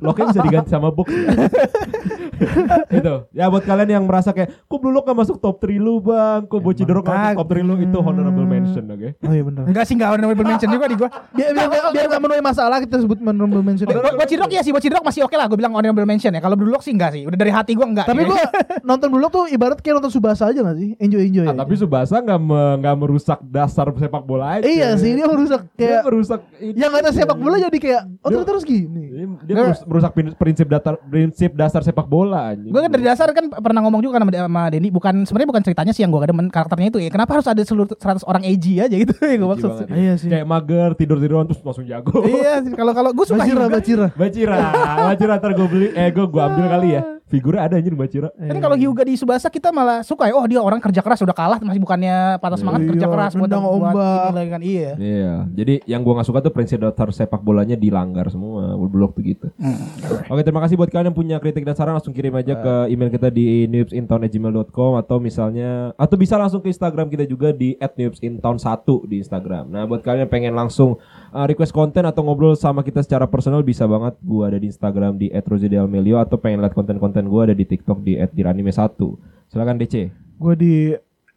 Locknya 0.00 0.32
bisa 0.32 0.40
diganti 0.40 0.70
sama 0.72 0.88
box. 0.88 1.12
itu. 2.92 3.14
Ya 3.30 3.46
buat 3.46 3.62
kalian 3.62 3.90
yang 3.90 4.04
merasa 4.04 4.30
kayak 4.30 4.50
kok 4.60 4.78
Blue 4.78 4.90
Lock 4.90 5.04
gak 5.04 5.16
masuk 5.16 5.36
top 5.36 5.56
3 5.58 5.76
lu 5.76 5.98
bang, 5.98 6.44
kok 6.44 6.58
Bocidorok 6.58 7.02
gak 7.02 7.14
masuk 7.14 7.38
top 7.38 7.48
3 7.50 7.60
lu 7.62 7.74
itu 7.78 7.98
honorable 7.98 8.44
mention 8.44 8.84
oke. 8.86 9.08
Oh 9.20 9.30
iya 9.30 9.42
benar. 9.42 9.64
Enggak 9.64 9.84
sih 9.84 9.94
enggak 9.94 10.10
honorable 10.10 10.44
mention 10.44 10.68
juga 10.68 10.84
di 10.84 10.96
gua. 10.96 11.08
Biar 11.30 11.50
biar 11.52 11.68
biar 11.90 12.04
nggak 12.06 12.22
menuai 12.22 12.40
masalah 12.40 12.76
kita 12.78 12.96
sebut 12.98 13.18
honorable 13.18 13.60
mention. 13.60 13.86
Bo- 13.86 14.16
Bocidrok 14.16 14.50
ya 14.50 14.60
sih 14.60 14.70
Bocidrok 14.70 15.02
masih 15.02 15.20
oke 15.22 15.34
lah 15.34 15.46
gue 15.46 15.56
bilang 15.56 15.72
honorable 15.72 16.04
mention 16.04 16.30
ya. 16.30 16.40
Kalau 16.40 16.54
Blue 16.54 16.68
Lock 16.68 16.80
sih 16.80 16.92
enggak 16.92 17.12
sih. 17.12 17.22
Udah 17.24 17.36
dari 17.36 17.50
hati 17.50 17.72
gua 17.72 17.86
enggak. 17.86 18.06
Tapi 18.06 18.22
gua 18.22 18.38
nonton 18.88 19.08
dulu 19.08 19.26
tuh 19.28 19.44
ibarat 19.46 19.78
kayak 19.78 19.98
nonton 19.98 20.10
Subasa 20.10 20.46
aja 20.46 20.60
gak 20.60 20.76
sih? 20.76 20.94
Enjoy 20.96 21.22
enjoy. 21.22 21.46
Ah, 21.46 21.56
tapi 21.56 21.74
Subasa 21.74 22.18
nggak 22.18 22.40
me- 22.40 22.76
nggak 22.78 22.96
merusak 22.96 23.38
dasar 23.42 23.90
sepak 23.92 24.22
bola 24.22 24.56
aja. 24.56 24.64
Iya 24.64 24.94
sih 24.94 25.12
dia 25.12 25.26
merusak 25.26 25.66
Dia 25.70 25.78
kayak 25.80 26.02
merusak 26.04 26.40
ini. 26.56 26.76
yang 26.76 26.92
ada 26.92 27.10
sepak 27.10 27.34
bola 27.34 27.56
jadi 27.58 27.78
kayak 27.78 28.00
oh 28.20 28.28
Dia- 28.28 28.36
terus 28.40 28.46
terus 28.50 28.64
gini. 28.66 29.04
Dia, 29.08 29.26
dia 29.42 29.54
merus- 29.56 29.84
merusak 29.84 30.10
prin- 30.12 30.34
prinsip 30.34 30.66
dasar 30.66 30.94
prinsip 31.02 31.50
dasar 31.52 31.80
sepak 31.80 32.04
bola 32.04 32.29
anjing. 32.34 32.70
Gue 32.70 32.80
kan 32.80 32.90
dari 32.90 33.04
dasar 33.04 33.28
kan 33.34 33.44
pernah 33.50 33.80
ngomong 33.82 34.00
juga 34.00 34.18
kan 34.18 34.28
sama, 34.28 34.32
sama 34.34 34.62
Denny 34.70 34.88
bukan 34.88 35.14
sebenarnya 35.26 35.48
bukan 35.50 35.62
ceritanya 35.66 35.92
sih 35.94 36.02
yang 36.06 36.10
gue 36.14 36.20
demen 36.22 36.46
karakternya 36.48 36.88
itu 36.94 36.98
ya 37.02 37.10
kenapa 37.10 37.30
harus 37.38 37.48
ada 37.50 37.62
seluruh 37.62 37.90
100 37.98 38.22
orang 38.26 38.42
AG 38.46 38.66
aja 38.78 38.96
gitu 38.96 39.12
ya 39.18 39.36
gue 39.36 39.48
maksud 39.48 39.68
banget. 39.70 39.88
Iya 39.90 40.12
sih. 40.18 40.28
Kayak 40.30 40.46
mager 40.46 40.90
tidur-tiduran 40.96 41.44
terus 41.50 41.60
langsung 41.62 41.86
jago. 41.86 42.22
iya 42.26 42.62
sih 42.62 42.72
kalau 42.74 42.92
kalau 42.94 43.10
gue 43.10 43.26
suka 43.26 43.42
Bacira 43.42 43.66
bacira. 43.66 44.06
Bacira, 44.14 44.58
Bacira 45.10 45.34
ntar 45.40 45.52
gue 45.58 45.66
beli, 45.66 45.88
eh 45.94 46.08
gue 46.10 46.24
gue 46.26 46.42
ambil 46.42 46.66
kali 46.70 46.88
ya. 46.94 47.02
Figurnya 47.30 47.62
ada 47.62 47.78
anjir 47.78 47.94
Bacira. 47.94 48.34
Kan 48.34 48.58
kalau 48.58 48.74
Hyuga 48.74 49.06
di 49.06 49.14
Subasa 49.14 49.46
kita 49.46 49.70
malah 49.70 50.02
suka 50.02 50.26
ya 50.26 50.34
oh 50.34 50.42
dia 50.50 50.58
orang 50.58 50.82
kerja 50.82 50.98
keras 50.98 51.22
udah 51.22 51.30
kalah 51.30 51.62
masih 51.62 51.78
bukannya 51.78 52.42
patah 52.42 52.58
semangat 52.58 52.82
Iya, 52.82 52.90
kerja 52.90 53.06
keras 53.06 53.32
buat 53.38 53.46
buat 53.46 53.62
ombak. 53.70 53.94
ini 53.94 54.34
lagi 54.34 54.50
kan 54.50 54.62
iya. 54.66 54.90
Iya, 54.98 55.34
jadi 55.54 55.74
yang 55.86 56.02
gua 56.02 56.18
nggak 56.18 56.26
suka 56.26 56.42
tuh 56.42 56.50
prinsip 56.50 56.82
dasar 56.82 57.06
sepak 57.14 57.38
bolanya 57.38 57.78
dilanggar 57.78 58.26
semua, 58.34 58.74
blok 58.90 59.14
tuh 59.14 59.22
gitu. 59.22 59.46
Oke, 60.26 60.42
terima 60.42 60.58
kasih 60.66 60.74
buat 60.74 60.90
kalian 60.90 61.14
yang 61.14 61.18
punya 61.18 61.36
kritik 61.38 61.62
dan 61.62 61.78
saran 61.78 61.94
langsung 61.94 62.10
kirim 62.10 62.34
aja 62.34 62.58
ke 62.58 62.74
email 62.90 63.14
kita 63.14 63.30
di 63.30 63.70
noobsintown@gmail.com 63.70 64.98
atau 64.98 65.22
misalnya 65.22 65.94
atau 65.94 66.16
bisa 66.18 66.34
langsung 66.34 66.58
ke 66.58 66.68
Instagram 66.68 67.06
kita 67.06 67.30
juga 67.30 67.54
di 67.54 67.78
@noobsintown1 67.78 69.06
di 69.06 69.22
Instagram. 69.22 69.70
Nah, 69.70 69.86
buat 69.86 70.02
kalian 70.02 70.26
yang 70.26 70.32
pengen 70.32 70.54
langsung 70.58 70.98
uh, 71.32 71.46
request 71.46 71.72
konten 71.72 72.02
atau 72.06 72.22
ngobrol 72.22 72.54
sama 72.54 72.82
kita 72.82 73.02
secara 73.02 73.26
personal 73.26 73.62
bisa 73.62 73.86
banget 73.86 74.18
gua 74.22 74.50
ada 74.50 74.58
di 74.58 74.70
Instagram 74.70 75.16
di 75.16 75.30
@rozidelmelio 75.32 76.18
atau 76.18 76.36
pengen 76.38 76.62
lihat 76.62 76.74
konten-konten 76.74 77.26
gua 77.26 77.50
ada 77.50 77.54
di 77.56 77.64
TikTok 77.66 78.02
di 78.02 78.18
@diranime1. 78.18 78.98
Silakan 79.50 79.78
DC. 79.82 79.94
Gue 80.40 80.54
di 80.56 80.74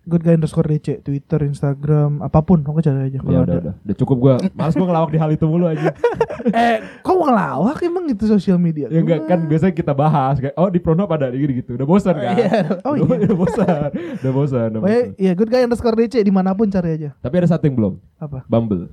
good 0.03 0.19
guy 0.19 0.35
underscore 0.35 0.67
DC 0.67 0.99
Twitter 0.99 1.47
Instagram 1.47 2.19
apa 2.19 2.43
pun 2.43 2.59
oke 2.59 2.83
cari 2.83 3.07
aja 3.07 3.15
Ya 3.15 3.19
kalau 3.23 3.39
udah, 3.39 3.43
ada. 3.43 3.55
udah, 3.59 3.73
udah 3.87 3.95
cukup 3.97 4.17
gua. 4.19 4.33
Males 4.53 4.75
gua 4.75 4.87
ngelawak 4.91 5.09
di 5.15 5.19
hal 5.19 5.29
itu 5.31 5.45
mulu 5.47 5.65
aja. 5.67 5.89
eh 6.59 6.77
kok 6.99 7.13
mau 7.15 7.31
ngelawak 7.31 7.77
emang 7.87 8.05
itu 8.11 8.27
sosial 8.27 8.59
media? 8.59 8.91
Ya 8.91 8.99
enggak 8.99 9.25
kan 9.25 9.39
biasanya 9.47 9.73
kita 9.73 9.95
bahas 9.95 10.43
kayak 10.43 10.55
oh 10.59 10.67
di 10.67 10.79
Prono 10.83 11.07
pada 11.07 11.31
gitu 11.31 11.51
gitu. 11.55 11.71
Udah 11.79 11.87
bosan 11.87 12.15
kan? 12.19 12.35
Oh 12.87 12.99
udah, 12.99 13.15
iya. 13.15 13.27
udah 13.31 13.37
bosan. 13.39 13.89
Udah 14.19 14.31
bosan, 14.35 14.67
udah 14.75 14.81
Pokoknya 14.83 15.01
bosan. 15.07 15.23
iya 15.23 15.31
good 15.33 15.49
guy 15.51 15.61
underscore 15.63 15.95
DC 15.95 16.19
di 16.19 16.33
mana 16.35 16.51
pun 16.51 16.67
cari 16.67 16.89
aja. 16.99 17.09
Tapi 17.23 17.35
ada 17.39 17.47
satu 17.47 17.63
yang 17.65 17.75
belum. 17.79 17.93
Apa? 18.19 18.43
Bumble. 18.47 18.91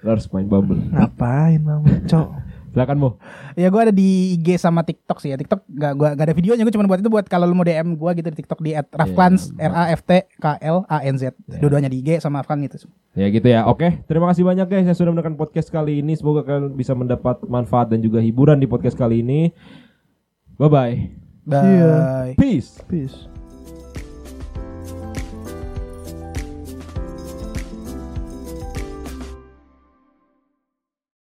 Lo 0.00 0.16
harus 0.16 0.26
main 0.32 0.48
Bumble. 0.48 0.80
Ngapain 0.92 1.60
bang? 1.60 1.82
Cok. 2.08 2.28
Silakan 2.70 2.98
Mo. 3.02 3.10
Ya 3.58 3.66
gue 3.66 3.80
ada 3.82 3.90
di 3.90 4.38
IG 4.38 4.54
sama 4.62 4.86
TikTok 4.86 5.18
sih 5.18 5.34
ya. 5.34 5.36
TikTok 5.36 5.66
gak, 5.66 5.92
gua, 5.98 6.14
gak 6.14 6.26
ada 6.30 6.34
videonya 6.34 6.62
gue 6.62 6.70
cuma 6.70 6.86
buat 6.86 7.02
itu 7.02 7.10
buat 7.10 7.26
kalau 7.26 7.50
lu 7.50 7.58
mau 7.58 7.66
DM 7.66 7.98
gue 7.98 8.10
gitu 8.22 8.28
di 8.30 8.38
TikTok 8.38 8.60
di 8.62 8.78
@rafklans 8.78 9.50
R 9.58 9.74
A 9.74 9.84
F 9.90 10.06
T 10.06 10.22
K 10.38 10.46
L 10.62 10.86
A 10.86 11.02
N 11.02 11.18
Z. 11.18 11.34
Dua-duanya 11.58 11.90
di 11.90 11.98
IG 11.98 12.22
sama 12.22 12.46
Afkan 12.46 12.62
gitu. 12.62 12.86
Ya 13.18 13.26
gitu 13.26 13.50
ya. 13.50 13.66
Oke, 13.66 14.06
terima 14.06 14.30
kasih 14.30 14.46
banyak 14.46 14.70
guys 14.70 14.86
yang 14.86 14.94
sudah 14.94 15.10
menonton 15.10 15.34
podcast 15.34 15.66
kali 15.66 15.98
ini. 15.98 16.14
Semoga 16.14 16.46
kalian 16.46 16.78
bisa 16.78 16.94
mendapat 16.94 17.42
manfaat 17.50 17.90
dan 17.90 17.98
juga 17.98 18.22
hiburan 18.22 18.62
di 18.62 18.70
podcast 18.70 18.94
kali 18.94 19.26
ini. 19.26 19.50
Bye 20.54 20.70
bye. 20.70 20.94
Bye. 21.42 22.38
Peace. 22.38 22.78
Peace. 22.86 23.29